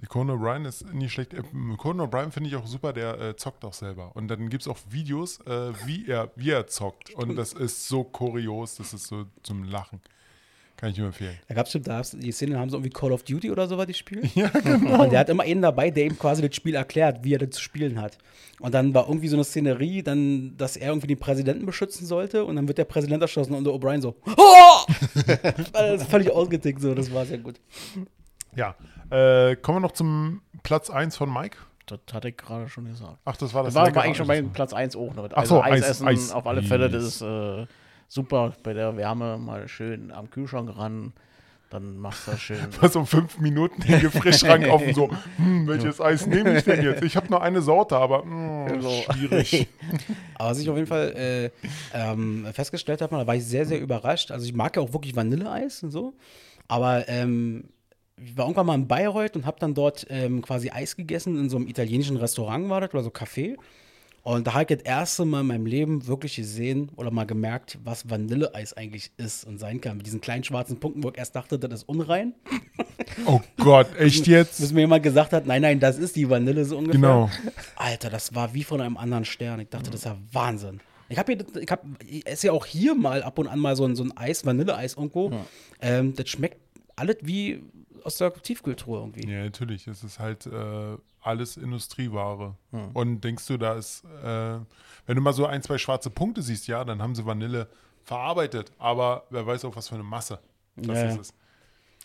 Die 0.00 0.06
Conan 0.06 0.38
O'Brien 0.38 0.66
ist 0.66 0.92
nicht 0.92 1.12
schlecht. 1.12 1.34
Äh, 1.34 1.42
Conan 1.76 2.08
O'Brien 2.08 2.30
finde 2.30 2.50
ich 2.50 2.56
auch 2.56 2.66
super, 2.66 2.92
der 2.92 3.20
äh, 3.20 3.36
zockt 3.36 3.64
auch 3.64 3.72
selber. 3.72 4.14
Und 4.14 4.28
dann 4.28 4.48
gibt 4.48 4.62
es 4.62 4.68
auch 4.68 4.78
Videos, 4.90 5.40
äh, 5.46 5.72
wie, 5.86 6.08
er, 6.08 6.32
wie 6.34 6.50
er 6.50 6.66
zockt. 6.66 7.14
Und 7.14 7.36
das 7.36 7.52
ist 7.52 7.86
so 7.86 8.02
kurios, 8.02 8.76
das 8.76 8.92
ist 8.92 9.06
so 9.06 9.26
zum 9.42 9.64
Lachen. 9.64 10.00
Kann 10.78 10.90
ich 10.90 10.96
nur 10.96 11.08
empfehlen. 11.08 11.36
Da 11.48 11.54
gab 11.56 11.66
es 11.66 11.72
da 11.82 12.02
die 12.12 12.30
Szenen, 12.30 12.56
haben 12.56 12.70
so 12.70 12.76
irgendwie 12.76 12.92
Call 12.92 13.10
of 13.10 13.24
Duty 13.24 13.50
oder 13.50 13.66
so 13.66 13.76
was 13.76 13.86
die 13.86 13.94
spielen. 13.94 14.30
Ja, 14.36 14.46
genau. 14.48 15.02
Und 15.02 15.10
der 15.10 15.18
hat 15.18 15.28
immer 15.28 15.42
einen 15.42 15.60
dabei, 15.60 15.90
der 15.90 16.04
ihm 16.04 16.16
quasi 16.16 16.40
das 16.40 16.54
Spiel 16.54 16.76
erklärt, 16.76 17.24
wie 17.24 17.34
er 17.34 17.38
das 17.38 17.50
zu 17.50 17.60
spielen 17.60 18.00
hat. 18.00 18.16
Und 18.60 18.74
dann 18.74 18.94
war 18.94 19.08
irgendwie 19.08 19.26
so 19.26 19.34
eine 19.34 19.42
Szenerie, 19.42 20.04
dann, 20.04 20.56
dass 20.56 20.76
er 20.76 20.90
irgendwie 20.90 21.08
den 21.08 21.18
Präsidenten 21.18 21.66
beschützen 21.66 22.06
sollte 22.06 22.44
und 22.44 22.54
dann 22.54 22.68
wird 22.68 22.78
der 22.78 22.84
Präsident 22.84 23.20
erschossen 23.20 23.54
und 23.54 23.64
der 23.64 23.72
O'Brien 23.72 24.00
so, 24.00 24.14
oh! 24.36 24.92
das 25.72 26.02
ist 26.02 26.10
völlig 26.10 26.30
ausgetickt 26.30 26.80
so, 26.80 26.94
das 26.94 27.12
war 27.12 27.26
sehr 27.26 27.38
gut. 27.38 27.56
Ja. 28.54 28.76
Äh, 29.10 29.56
kommen 29.56 29.78
wir 29.78 29.80
noch 29.80 29.92
zum 29.92 30.42
Platz 30.62 30.90
1 30.90 31.16
von 31.16 31.32
Mike. 31.32 31.58
Das 31.86 31.98
hatte 32.12 32.28
ich 32.28 32.36
gerade 32.36 32.68
schon 32.68 32.84
gesagt. 32.84 33.18
Ach, 33.24 33.36
das 33.36 33.52
war 33.52 33.64
das 33.64 33.74
Das 33.74 33.94
war, 33.94 34.04
eigentlich 34.04 34.16
schon 34.16 34.28
bei. 34.28 34.42
Platz 34.42 34.72
1 34.72 34.94
auch. 34.94 35.12
Ne? 35.14 35.28
Ach 35.32 35.44
so, 35.44 35.60
Eis 35.60 35.82
Eis, 35.82 35.90
essen 35.90 36.06
Eis. 36.06 36.30
auf 36.30 36.46
alle 36.46 36.62
Fälle, 36.62 36.88
das 36.88 37.02
ist 37.02 37.22
äh, 37.22 37.66
super. 38.08 38.54
Bei 38.62 38.72
der 38.72 38.96
Wärme 38.96 39.38
mal 39.38 39.68
schön 39.68 40.10
am 40.10 40.30
Kühlschrank 40.30 40.76
ran, 40.76 41.12
dann 41.70 41.98
machst 41.98 42.26
du 42.26 42.30
das 42.32 42.40
schön. 42.40 42.66
Was 42.80 42.96
um 42.96 43.06
fünf 43.06 43.38
Minuten 43.38 43.82
den 43.82 44.00
Gefrierschrank 44.00 44.66
offen, 44.70 44.94
so, 44.94 45.10
hm, 45.36 45.66
welches 45.68 46.00
Eis 46.00 46.26
nehme 46.26 46.56
ich 46.56 46.64
denn 46.64 46.82
jetzt? 46.82 47.02
Ich 47.02 47.16
habe 47.16 47.28
nur 47.28 47.42
eine 47.42 47.60
Sorte, 47.60 47.96
aber 47.96 48.22
hm, 48.22 48.80
So. 48.80 48.90
schwierig. 49.12 49.68
Aber 50.34 50.50
was 50.50 50.60
ich 50.60 50.70
auf 50.70 50.76
jeden 50.76 50.86
Fall 50.86 51.12
äh, 51.16 51.50
ähm, 51.92 52.46
festgestellt 52.52 53.02
habe, 53.02 53.16
da 53.16 53.26
war 53.26 53.34
ich 53.34 53.44
sehr, 53.44 53.66
sehr 53.66 53.80
überrascht. 53.80 54.30
Also 54.30 54.46
ich 54.46 54.54
mag 54.54 54.76
ja 54.76 54.82
auch 54.82 54.92
wirklich 54.92 55.16
Vanilleeis 55.16 55.82
und 55.82 55.90
so. 55.90 56.14
Aber 56.68 57.08
ähm, 57.08 57.64
ich 58.16 58.36
war 58.36 58.44
irgendwann 58.46 58.66
mal 58.66 58.74
in 58.76 58.86
Bayreuth 58.88 59.36
und 59.36 59.46
habe 59.46 59.58
dann 59.58 59.74
dort 59.74 60.06
ähm, 60.10 60.42
quasi 60.42 60.70
Eis 60.70 60.96
gegessen. 60.96 61.36
In 61.38 61.48
so 61.50 61.56
einem 61.56 61.66
italienischen 61.66 62.16
Restaurant 62.16 62.68
war 62.68 62.80
das 62.80 62.94
oder 62.94 63.02
so 63.02 63.10
Café. 63.10 63.56
Und 64.22 64.46
da 64.46 64.54
habe 64.54 64.64
ich 64.68 64.78
das 64.78 64.86
erste 64.86 65.24
Mal 65.24 65.40
in 65.40 65.46
meinem 65.46 65.66
Leben 65.66 66.06
wirklich 66.06 66.36
gesehen 66.36 66.90
oder 66.96 67.10
mal 67.10 67.24
gemerkt, 67.24 67.78
was 67.84 68.10
Vanilleeis 68.10 68.74
eigentlich 68.74 69.10
ist 69.16 69.44
und 69.44 69.58
sein 69.58 69.80
kann. 69.80 69.96
Mit 69.96 70.06
diesen 70.06 70.20
kleinen 70.20 70.44
schwarzen 70.44 70.78
Punkten, 70.80 71.02
wo 71.02 71.08
ich 71.08 71.18
erst 71.18 71.34
dachte, 71.34 71.58
das 71.58 71.80
ist 71.80 71.88
unrein. 71.88 72.34
Oh 73.26 73.40
Gott, 73.56 73.88
echt 73.98 74.24
Bis 74.24 74.26
jetzt? 74.26 74.72
mir 74.72 74.80
jemand 74.80 75.02
gesagt 75.02 75.32
hat, 75.32 75.46
nein, 75.46 75.62
nein, 75.62 75.80
das 75.80 75.98
ist 75.98 76.16
die 76.16 76.28
Vanille 76.28 76.64
so 76.64 76.76
ungefähr. 76.76 77.00
Genau. 77.00 77.30
Alter, 77.76 78.10
das 78.10 78.34
war 78.34 78.52
wie 78.54 78.64
von 78.64 78.80
einem 78.80 78.96
anderen 78.96 79.24
Stern. 79.24 79.60
Ich 79.60 79.68
dachte, 79.68 79.90
das 79.90 80.00
ist 80.00 80.06
ja 80.06 80.18
Wahnsinn. 80.32 80.80
Ich 81.08 81.18
habe 81.18 81.32
hier, 81.32 81.62
ich 81.62 81.70
hab, 81.70 81.84
ich 82.06 82.26
esse 82.26 82.48
ja 82.48 82.52
auch 82.52 82.66
hier 82.66 82.94
mal 82.94 83.22
ab 83.22 83.38
und 83.38 83.48
an 83.48 83.58
mal 83.58 83.76
so 83.76 83.84
ein, 83.86 83.96
so 83.96 84.04
ein 84.04 84.14
Eis, 84.16 84.44
Vanilleeis 84.44 84.94
irgendwo. 84.94 85.32
Ähm, 85.80 86.14
das 86.14 86.28
schmeckt 86.28 86.58
alles 86.96 87.16
wie 87.22 87.62
aus 88.04 88.18
der 88.18 88.32
Tiefkühltruhe 88.34 89.00
irgendwie. 89.00 89.30
Ja, 89.30 89.44
natürlich. 89.44 89.86
Es 89.86 90.04
ist 90.04 90.18
halt 90.18 90.46
äh, 90.46 90.96
alles 91.28 91.56
Industrieware. 91.56 92.54
Und 92.94 93.20
denkst 93.22 93.46
du, 93.46 93.56
da 93.58 93.74
ist, 93.74 94.04
äh, 94.24 94.58
wenn 95.06 95.14
du 95.16 95.20
mal 95.20 95.32
so 95.32 95.46
ein, 95.46 95.62
zwei 95.62 95.78
schwarze 95.78 96.10
Punkte 96.10 96.42
siehst, 96.42 96.66
ja, 96.66 96.84
dann 96.84 97.00
haben 97.02 97.14
sie 97.14 97.24
Vanille 97.24 97.68
verarbeitet. 98.04 98.72
Aber 98.78 99.24
wer 99.30 99.46
weiß 99.46 99.64
auch, 99.66 99.76
was 99.76 99.88
für 99.88 99.94
eine 99.94 100.04
Masse. 100.04 100.38
Das 100.76 100.96
Ja, 100.98 101.20
ist. 101.20 101.34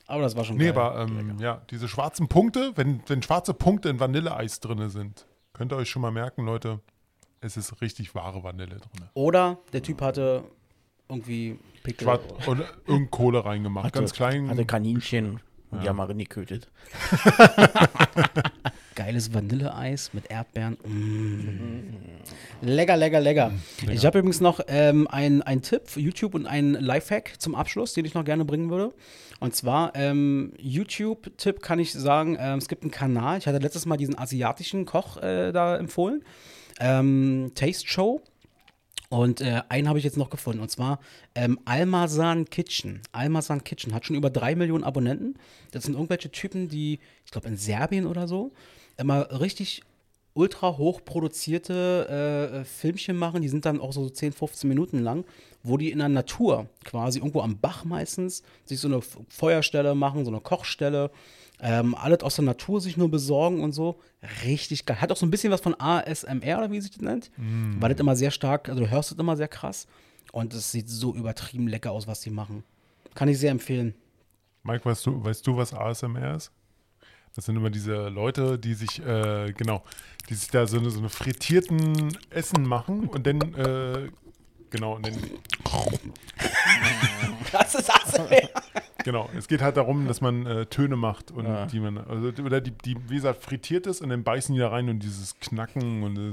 Aber 0.06 0.22
das 0.24 0.36
war 0.36 0.44
schon 0.44 0.58
Nee, 0.58 0.72
geil. 0.72 0.78
aber 0.78 1.02
ähm, 1.02 1.38
ja, 1.40 1.62
diese 1.70 1.88
schwarzen 1.88 2.28
Punkte, 2.28 2.74
wenn, 2.76 3.02
wenn 3.08 3.22
schwarze 3.24 3.54
Punkte 3.54 3.88
in 3.90 4.00
Vanilleeis 4.02 4.60
drin 4.60 4.90
sind, 4.90 5.26
könnt 5.54 5.72
ihr 5.72 5.78
euch 5.78 5.90
schon 5.90 6.02
mal 6.02 6.12
merken, 6.12 6.46
Leute, 6.46 6.82
es 7.40 7.56
ist 7.56 7.80
richtig 7.82 8.14
wahre 8.14 8.44
Vanille 8.44 8.76
drin. 8.76 9.08
Oder 9.14 9.60
der 9.72 9.82
Typ 9.82 10.02
hatte 10.02 10.44
irgendwie 11.08 11.58
Pickel. 11.84 12.06
Schwarz 12.06 12.22
und 12.48 12.60
irgendeine 12.86 13.08
Kohle 13.08 13.46
reingemacht. 13.46 13.94
Ganz 13.94 14.12
klein. 14.14 14.50
Hatte 14.50 14.66
Kaninchen 14.66 15.40
und 15.74 15.84
die 15.84 15.90
haben 15.90 15.98
mal 15.98 16.08
getötet. 16.08 16.68
Geiles 18.96 19.34
Vanilleeis 19.34 20.14
mit 20.14 20.30
Erdbeeren. 20.30 20.78
Mm. 20.84 21.96
Lecker, 22.62 22.96
lecker, 22.96 23.20
lecker. 23.20 23.52
Ich 23.92 24.06
habe 24.06 24.20
übrigens 24.20 24.40
noch 24.40 24.60
ähm, 24.68 25.08
einen 25.08 25.62
Tipp 25.64 25.88
für 25.88 26.00
YouTube 26.00 26.36
und 26.36 26.46
einen 26.46 26.76
Lifehack 26.76 27.40
zum 27.40 27.56
Abschluss, 27.56 27.94
den 27.94 28.06
ich 28.06 28.14
noch 28.14 28.24
gerne 28.24 28.46
bringen 28.46 28.70
würde. 28.70 28.94
Und 29.40 29.56
zwar, 29.56 29.96
ähm, 29.96 30.54
YouTube-Tipp 30.58 31.62
kann 31.62 31.80
ich 31.80 31.92
sagen, 31.92 32.38
ähm, 32.40 32.60
es 32.60 32.68
gibt 32.68 32.84
einen 32.84 32.92
Kanal, 32.92 33.40
ich 33.40 33.48
hatte 33.48 33.58
letztes 33.58 33.86
Mal 33.86 33.98
diesen 33.98 34.18
asiatischen 34.18 34.86
Koch 34.86 35.18
äh, 35.18 35.52
da 35.52 35.76
empfohlen, 35.76 36.24
ähm, 36.80 37.52
Taste 37.56 37.88
Show. 37.88 38.22
Und 39.14 39.42
äh, 39.42 39.62
einen 39.70 39.88
habe 39.88 40.00
ich 40.00 40.06
jetzt 40.06 40.18
noch 40.18 40.32
gefunden, 40.32 40.60
und 40.60 40.72
zwar 40.72 41.00
ähm, 41.36 41.60
Almazan 41.66 42.46
Kitchen. 42.50 43.00
Almazan 43.12 43.64
Kitchen 43.64 43.94
hat 43.94 44.08
schon 44.08 44.16
über 44.16 44.32
drei 44.32 44.56
Millionen 44.56 44.84
Abonnenten. 44.84 45.36
Das 45.70 45.84
sind 45.84 45.94
irgendwelche 45.94 46.32
Typen, 46.32 46.68
die, 46.68 47.00
ich 47.24 47.32
glaube, 47.32 47.48
in 47.48 47.56
Serbien 47.56 48.08
oder 48.08 48.28
so, 48.28 48.54
immer 48.98 49.40
richtig 49.40 49.84
ultra 50.34 50.80
hoch 50.80 51.02
produzierte 51.06 52.64
äh, 52.64 52.66
Filmchen 52.66 53.16
machen. 53.16 53.44
Die 53.44 53.50
sind 53.50 53.66
dann 53.66 53.80
auch 53.80 53.94
so 53.94 54.10
10, 54.10 54.32
15 54.32 54.68
Minuten 54.68 54.98
lang, 54.98 55.26
wo 55.62 55.78
die 55.78 55.92
in 55.92 56.00
der 56.00 56.10
Natur, 56.10 56.66
quasi 56.84 57.20
irgendwo 57.20 57.42
am 57.42 57.60
Bach 57.60 57.86
meistens, 57.86 58.42
sich 58.66 58.80
so 58.80 58.88
eine 58.88 59.02
Feuerstelle 59.30 59.94
machen, 59.94 60.26
so 60.26 60.32
eine 60.32 60.42
Kochstelle. 60.42 61.12
Ähm, 61.66 61.96
alles 61.96 62.20
aus 62.24 62.36
der 62.36 62.44
Natur 62.44 62.82
sich 62.82 62.98
nur 62.98 63.10
besorgen 63.10 63.62
und 63.64 63.72
so. 63.72 63.98
Richtig 64.44 64.86
geil. 64.86 65.00
Hat 65.00 65.14
auch 65.14 65.18
so 65.18 65.26
ein 65.26 65.32
bisschen 65.32 65.52
was 65.52 65.62
von 65.62 65.80
ASMR 65.80 66.58
oder 66.58 66.70
wie 66.72 66.82
sich 66.82 66.92
das 66.92 67.02
nennt. 67.02 67.32
Weil 67.80 67.90
das 67.90 68.02
immer 68.02 68.18
sehr 68.18 68.32
stark, 68.32 68.68
also 68.68 68.82
du 68.82 68.90
hörst 68.90 69.12
das 69.12 69.18
immer 69.18 69.38
sehr 69.38 69.48
krass. 69.48 69.88
Und 70.34 70.54
es 70.54 70.72
sieht 70.74 70.90
so 70.90 71.16
übertrieben 71.16 71.70
lecker 71.70 71.92
aus, 71.92 72.06
was 72.06 72.20
die 72.20 72.32
machen. 72.32 72.64
Kann 73.16 73.30
ich 73.30 73.40
sehr 73.40 73.52
empfehlen. 73.52 73.94
Mike, 74.64 74.84
weißt 74.84 75.06
du, 75.06 75.24
weißt 75.24 75.48
du, 75.48 75.56
was 75.56 75.74
ASMR 75.74 76.36
ist? 76.36 76.52
Das 77.36 77.46
sind 77.46 77.56
immer 77.56 77.70
diese 77.70 78.10
Leute, 78.10 78.60
die 78.60 78.74
sich, 78.74 79.00
äh, 79.02 79.54
genau, 79.54 79.84
die 80.30 80.36
sich 80.36 80.50
da 80.50 80.68
so 80.68 80.78
eine, 80.78 80.90
so 80.90 81.00
eine 81.00 81.10
frittierten 81.10 82.16
Essen 82.30 82.64
machen 82.68 83.08
und 83.08 83.26
dann, 83.26 83.42
äh, 83.56 84.10
genau, 84.70 84.96
und 84.96 85.08
dann 85.08 85.16
Das 87.52 87.76
ist 87.76 87.90
ASMR. 87.90 88.50
Genau, 89.04 89.30
es 89.38 89.48
geht 89.48 89.62
halt 89.62 89.78
darum, 89.78 90.08
dass 90.08 90.22
man 90.22 90.46
äh, 90.46 90.66
Töne 90.66 90.96
macht 90.96 91.30
und 91.30 91.46
die 91.72 91.80
man, 91.80 92.00
also, 92.00 92.30
oder 92.44 92.62
die, 92.62 92.72
die, 92.72 92.96
wie 93.10 93.16
gesagt, 93.16 93.44
frittiert 93.44 93.86
ist 93.86 94.02
und 94.02 94.10
dann 94.10 94.24
beißen 94.24 94.56
die 94.56 94.60
da 94.60 94.70
rein 94.70 94.90
und 94.90 95.00
dieses 95.00 95.40
Knacken 95.40 96.04
und 96.04 96.18
äh, 96.18 96.32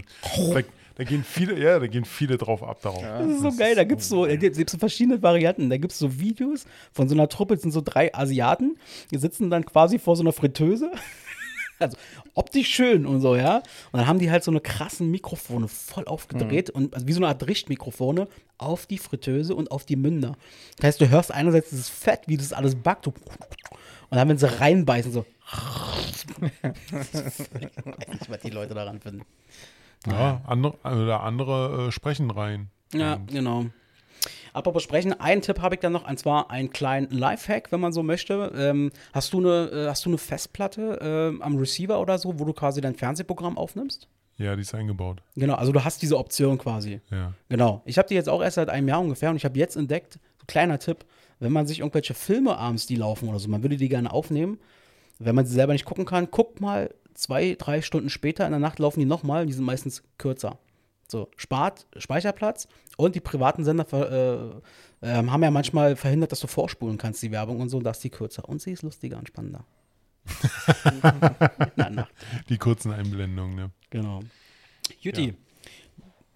da, 0.54 0.60
da 0.96 1.04
gehen 1.04 1.24
viele, 1.24 1.58
ja, 1.58 1.78
da 1.78 1.86
gehen 1.88 2.04
viele 2.04 2.38
drauf 2.38 2.62
ab 2.62 2.80
darauf. 2.82 3.02
Das 3.02 3.26
ist 3.26 3.40
so 3.40 3.52
geil. 3.52 3.74
Da 3.74 3.84
gibt 3.84 4.00
es 4.00 4.08
so, 4.08 4.24
da 4.24 4.36
gibt's 4.36 4.72
so 4.72 4.78
verschiedene 4.78 5.22
Varianten. 5.22 5.68
Da 5.68 5.76
gibt 5.76 5.92
es 5.92 5.98
so 5.98 6.18
Videos 6.18 6.64
von 6.92 7.08
so 7.08 7.14
einer 7.14 7.28
Truppe, 7.28 7.54
es 7.54 7.62
sind 7.62 7.72
so 7.72 7.80
drei 7.82 8.14
Asiaten, 8.14 8.78
die 9.10 9.18
sitzen 9.18 9.50
dann 9.50 9.64
quasi 9.64 9.98
vor 9.98 10.16
so 10.16 10.22
einer 10.22 10.32
Fritteuse. 10.32 10.90
Also 11.82 11.96
optisch 12.34 12.68
schön 12.68 13.06
und 13.06 13.22
so, 13.22 13.36
ja. 13.36 13.62
Und 13.90 14.00
dann 14.00 14.06
haben 14.06 14.18
die 14.18 14.30
halt 14.30 14.44
so 14.44 14.50
eine 14.50 14.60
krassen 14.60 15.10
Mikrofone 15.10 15.66
voll 15.66 16.04
aufgedreht 16.04 16.68
und 16.68 16.92
also 16.92 17.06
wie 17.06 17.14
so 17.14 17.20
eine 17.20 17.28
Art 17.28 17.46
Richtmikrofone 17.46 18.28
auf 18.60 18.86
die 18.86 18.98
Fritteuse 18.98 19.54
und 19.54 19.70
auf 19.70 19.84
die 19.84 19.96
Münder. 19.96 20.36
Das 20.76 20.86
heißt, 20.86 21.00
du 21.00 21.08
hörst 21.08 21.32
einerseits 21.32 21.70
dieses 21.70 21.88
Fett, 21.88 22.22
wie 22.26 22.36
das 22.36 22.52
alles 22.52 22.74
backt. 22.74 23.06
Und 23.06 23.16
dann, 24.10 24.28
wenn 24.28 24.38
sie 24.38 24.60
reinbeißen, 24.60 25.12
so. 25.12 25.24
ich 26.62 26.92
weiß 26.92 27.50
nicht, 28.08 28.30
was 28.30 28.40
die 28.40 28.50
Leute 28.50 28.74
daran 28.74 29.00
finden. 29.00 29.22
Ja, 30.06 30.40
andere, 30.46 30.76
oder 30.84 31.22
andere 31.22 31.88
äh, 31.88 31.92
sprechen 31.92 32.30
rein. 32.30 32.70
Ja, 32.92 33.14
Und, 33.14 33.30
genau. 33.30 33.66
Apropos 34.52 34.82
sprechen, 34.82 35.18
einen 35.18 35.42
Tipp 35.42 35.60
habe 35.60 35.76
ich 35.76 35.80
dann 35.80 35.92
noch, 35.92 36.08
und 36.08 36.18
zwar 36.18 36.50
einen 36.50 36.70
kleinen 36.70 37.10
Lifehack, 37.10 37.70
wenn 37.72 37.80
man 37.80 37.92
so 37.92 38.02
möchte. 38.02 38.52
Ähm, 38.56 38.90
hast, 39.12 39.32
du 39.32 39.38
eine, 39.38 39.70
äh, 39.70 39.88
hast 39.88 40.04
du 40.04 40.10
eine 40.10 40.18
Festplatte 40.18 40.98
ähm, 41.00 41.42
am 41.42 41.56
Receiver 41.56 42.00
oder 42.00 42.18
so, 42.18 42.38
wo 42.38 42.44
du 42.44 42.52
quasi 42.52 42.80
dein 42.80 42.94
Fernsehprogramm 42.94 43.56
aufnimmst? 43.56 44.08
Ja, 44.40 44.56
die 44.56 44.62
ist 44.62 44.74
eingebaut. 44.74 45.22
Genau, 45.36 45.54
also 45.54 45.70
du 45.70 45.84
hast 45.84 46.00
diese 46.00 46.16
Option 46.16 46.56
quasi. 46.56 47.00
Ja. 47.10 47.34
Genau. 47.50 47.82
Ich 47.84 47.98
habe 47.98 48.08
die 48.08 48.14
jetzt 48.14 48.28
auch 48.28 48.42
erst 48.42 48.54
seit 48.54 48.70
einem 48.70 48.88
Jahr 48.88 49.00
ungefähr 49.00 49.28
und 49.28 49.36
ich 49.36 49.44
habe 49.44 49.58
jetzt 49.58 49.76
entdeckt, 49.76 50.14
so 50.38 50.46
kleiner 50.46 50.78
Tipp, 50.78 51.04
wenn 51.40 51.52
man 51.52 51.66
sich 51.66 51.80
irgendwelche 51.80 52.14
Filme 52.14 52.56
abends, 52.56 52.86
die 52.86 52.96
laufen 52.96 53.28
oder 53.28 53.38
so, 53.38 53.48
man 53.48 53.62
würde 53.62 53.76
die 53.76 53.90
gerne 53.90 54.10
aufnehmen. 54.10 54.58
Wenn 55.18 55.34
man 55.34 55.44
sie 55.44 55.52
selber 55.52 55.74
nicht 55.74 55.84
gucken 55.84 56.06
kann, 56.06 56.30
guckt 56.30 56.62
mal 56.62 56.94
zwei, 57.12 57.54
drei 57.58 57.82
Stunden 57.82 58.08
später 58.08 58.46
in 58.46 58.52
der 58.52 58.60
Nacht 58.60 58.78
laufen 58.78 59.00
die 59.00 59.06
nochmal, 59.06 59.44
die 59.44 59.52
sind 59.52 59.66
meistens 59.66 60.02
kürzer. 60.16 60.58
So, 61.06 61.28
spart 61.36 61.86
Speicherplatz 61.98 62.66
und 62.96 63.16
die 63.16 63.20
privaten 63.20 63.64
Sender 63.64 63.84
äh, 65.02 65.06
äh, 65.06 65.26
haben 65.26 65.42
ja 65.42 65.50
manchmal 65.50 65.96
verhindert, 65.96 66.32
dass 66.32 66.40
du 66.40 66.46
vorspulen 66.46 66.96
kannst, 66.96 67.22
die 67.22 67.30
Werbung 67.30 67.60
und 67.60 67.68
so, 67.68 67.76
und 67.76 67.84
da 67.84 67.90
ist 67.90 68.02
die 68.02 68.10
kürzer. 68.10 68.48
Und 68.48 68.62
sie 68.62 68.72
ist 68.72 68.82
lustiger 68.82 69.18
und 69.18 69.28
spannender. 69.28 69.66
Die 72.48 72.58
kurzen 72.58 72.92
Einblendungen, 72.92 73.56
ne? 73.56 73.70
Genau. 73.90 74.20
Juti. 75.00 75.34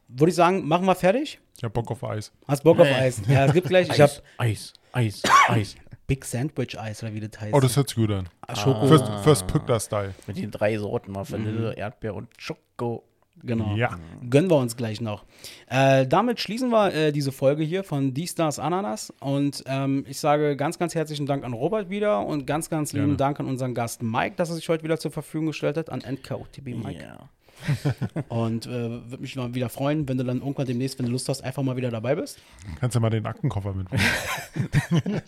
Würde 0.09 0.31
ich 0.31 0.37
sagen, 0.37 0.67
machen 0.67 0.87
wir 0.87 0.95
fertig? 0.95 1.41
Ich 1.57 1.65
hab 1.65 1.73
Bock 1.73 1.91
auf 1.91 2.05
Eis. 2.05 2.33
Hast 2.47 2.63
Bock 2.65 2.79
auf 2.79 2.87
Eis? 2.87 3.23
Ja, 3.29 3.47
es 3.47 3.53
gibt 3.53 3.69
gleich. 3.69 3.89
Ich 3.89 4.01
habe 4.01 4.13
Eis, 4.39 4.73
Eis, 4.93 5.23
Eis. 5.49 5.77
Big 6.07 6.25
Sandwich 6.25 6.79
Eis 6.79 7.03
oder 7.03 7.15
wie 7.15 7.21
das 7.21 7.41
heißt. 7.41 7.55
Oh, 7.55 7.61
das 7.61 7.77
hört 7.77 7.89
sich 7.89 7.97
gut 7.97 8.11
an. 8.11 8.29
Schoko. 8.55 8.87
First, 8.87 9.09
First 9.23 9.47
Pückler 9.47 9.81
Style. 9.81 10.15
Mit 10.27 10.37
den 10.37 10.51
drei 10.51 10.77
Sorten 10.77 11.13
mal 11.13 11.29
Vanille, 11.29 11.75
Erdbeer 11.75 12.15
und 12.15 12.29
Schoko. 12.37 13.05
Genau. 13.43 13.75
Ja. 13.75 13.99
Gönnen 14.29 14.51
wir 14.51 14.57
uns 14.57 14.77
gleich 14.77 15.01
noch. 15.01 15.25
Äh, 15.67 16.07
damit 16.07 16.41
schließen 16.41 16.71
wir 16.71 16.95
äh, 16.95 17.13
diese 17.13 17.33
Folge 17.33 17.63
hier 17.65 17.85
von 17.85 18.15
Die 18.15 18.27
Stars 18.27 18.59
Ananas. 18.59 19.13
Und 19.21 19.65
ähm, 19.67 20.05
ich 20.09 20.21
sage 20.21 20.57
ganz, 20.57 20.79
ganz 20.79 20.95
herzlichen 20.95 21.27
Dank 21.27 21.45
an 21.45 21.53
Robert 21.53 21.91
wieder 21.91 22.25
und 22.25 22.47
ganz, 22.47 22.71
ganz 22.71 22.93
lieben 22.93 23.07
Gerne. 23.07 23.17
Dank 23.17 23.41
an 23.41 23.47
unseren 23.47 23.75
Gast 23.75 24.03
Mike, 24.03 24.37
dass 24.37 24.51
er 24.51 24.57
sich 24.57 24.69
heute 24.69 24.85
wieder 24.85 24.99
zur 24.99 25.11
Verfügung 25.11 25.49
gestellt 25.49 25.77
hat, 25.77 25.91
an 25.91 26.01
NKOTB 26.01 26.67
Mike. 26.67 27.03
Ja. 27.03 27.29
Und 28.29 28.67
äh, 28.67 28.71
würde 28.71 29.19
mich 29.19 29.37
mal 29.37 29.55
wieder 29.55 29.69
freuen, 29.69 30.09
wenn 30.09 30.19
du 30.19 30.25
dann 30.25 30.39
irgendwann 30.39 30.67
demnächst, 30.67 30.99
wenn 30.99 31.07
du 31.07 31.13
Lust 31.13 31.29
hast, 31.29 31.43
einfach 31.43 31.63
mal 31.63 31.77
wieder 31.77 31.91
dabei 31.91 32.15
bist. 32.15 32.39
Kannst 32.81 32.97
du 32.97 33.01
mal 33.01 33.11
den 33.11 33.27
Aktenkoffer 33.27 33.73
mitbringen? 33.73 34.05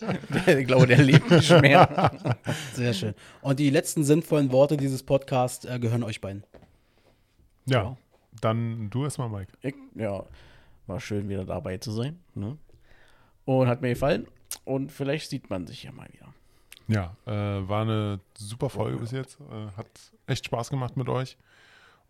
ich 0.47 0.67
glaube, 0.67 0.87
der 0.87 1.03
lebt 1.03 1.29
nicht 1.29 1.61
mehr. 1.61 2.11
Sehr 2.73 2.93
schön. 2.93 3.13
Und 3.41 3.59
die 3.59 3.69
letzten 3.69 4.03
sinnvollen 4.03 4.51
Worte 4.51 4.77
dieses 4.77 5.03
Podcasts 5.03 5.65
äh, 5.65 5.79
gehören 5.79 6.03
euch 6.03 6.21
beiden. 6.21 6.43
Ja. 7.65 7.97
Dann 8.41 8.89
du 8.89 9.03
erstmal, 9.03 9.29
Mike. 9.29 9.51
Ich, 9.61 9.75
ja, 9.95 10.23
war 10.85 10.99
schön, 10.99 11.27
wieder 11.27 11.45
dabei 11.45 11.77
zu 11.77 11.91
sein. 11.91 12.19
Ne? 12.35 12.57
Und 13.45 13.67
hat 13.67 13.81
mir 13.81 13.89
gefallen. 13.89 14.27
Und 14.63 14.91
vielleicht 14.91 15.29
sieht 15.29 15.49
man 15.49 15.65
sich 15.65 15.83
ja 15.83 15.91
mal 15.91 16.07
wieder. 16.11 16.33
Ja, 16.87 17.15
äh, 17.25 17.67
war 17.67 17.81
eine 17.81 18.19
super 18.37 18.69
Folge 18.69 18.97
bis 18.97 19.11
jetzt. 19.11 19.39
Äh, 19.41 19.75
hat 19.75 19.87
echt 20.25 20.45
Spaß 20.45 20.69
gemacht 20.69 20.95
mit 20.95 21.09
euch. 21.09 21.37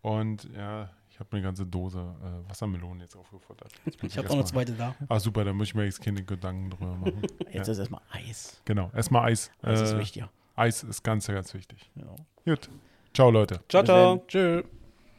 Und 0.08 0.48
ja, 0.56 0.90
ich 1.10 1.18
habe 1.20 1.30
eine 1.32 1.42
ganze 1.42 1.66
Dose 1.66 1.98
äh, 1.98 2.48
Wassermelonen 2.48 3.00
jetzt 3.00 3.16
aufgefuttert. 3.16 3.72
Jetzt 3.84 4.02
Ich 4.04 4.16
habe 4.18 4.28
auch 4.28 4.32
eine 4.32 4.40
erstmal- 4.42 4.66
zweite 4.66 4.78
da. 4.78 4.94
Ah, 5.08 5.18
super, 5.20 5.44
dann 5.44 5.56
muss 5.56 5.68
ich 5.68 5.74
mir 5.74 5.84
jetzt 5.84 6.00
keine 6.00 6.22
Gedanken 6.22 6.70
drüber 6.70 6.94
machen. 6.94 7.22
Jetzt 7.52 7.66
ja, 7.66 7.72
ist 7.72 7.78
erstmal 7.78 8.00
Eis. 8.12 8.60
genau, 8.64 8.90
erstmal 8.94 9.30
Eis. 9.32 9.50
Das 9.62 9.80
ist 9.80 9.92
Äh, 9.92 9.98
wichtiger. 9.98 10.30
Eis 10.56 10.82
ist 10.82 11.02
ganz, 11.02 11.26
ganz 11.26 11.52
wichtig. 11.54 11.90
Ja. 11.96 12.14
Gut. 12.44 12.68
Ciao, 13.14 13.30
Leute. 13.30 13.60
Ciao, 13.68 13.82
ciao. 13.82 14.24
Tschö. 14.28 14.62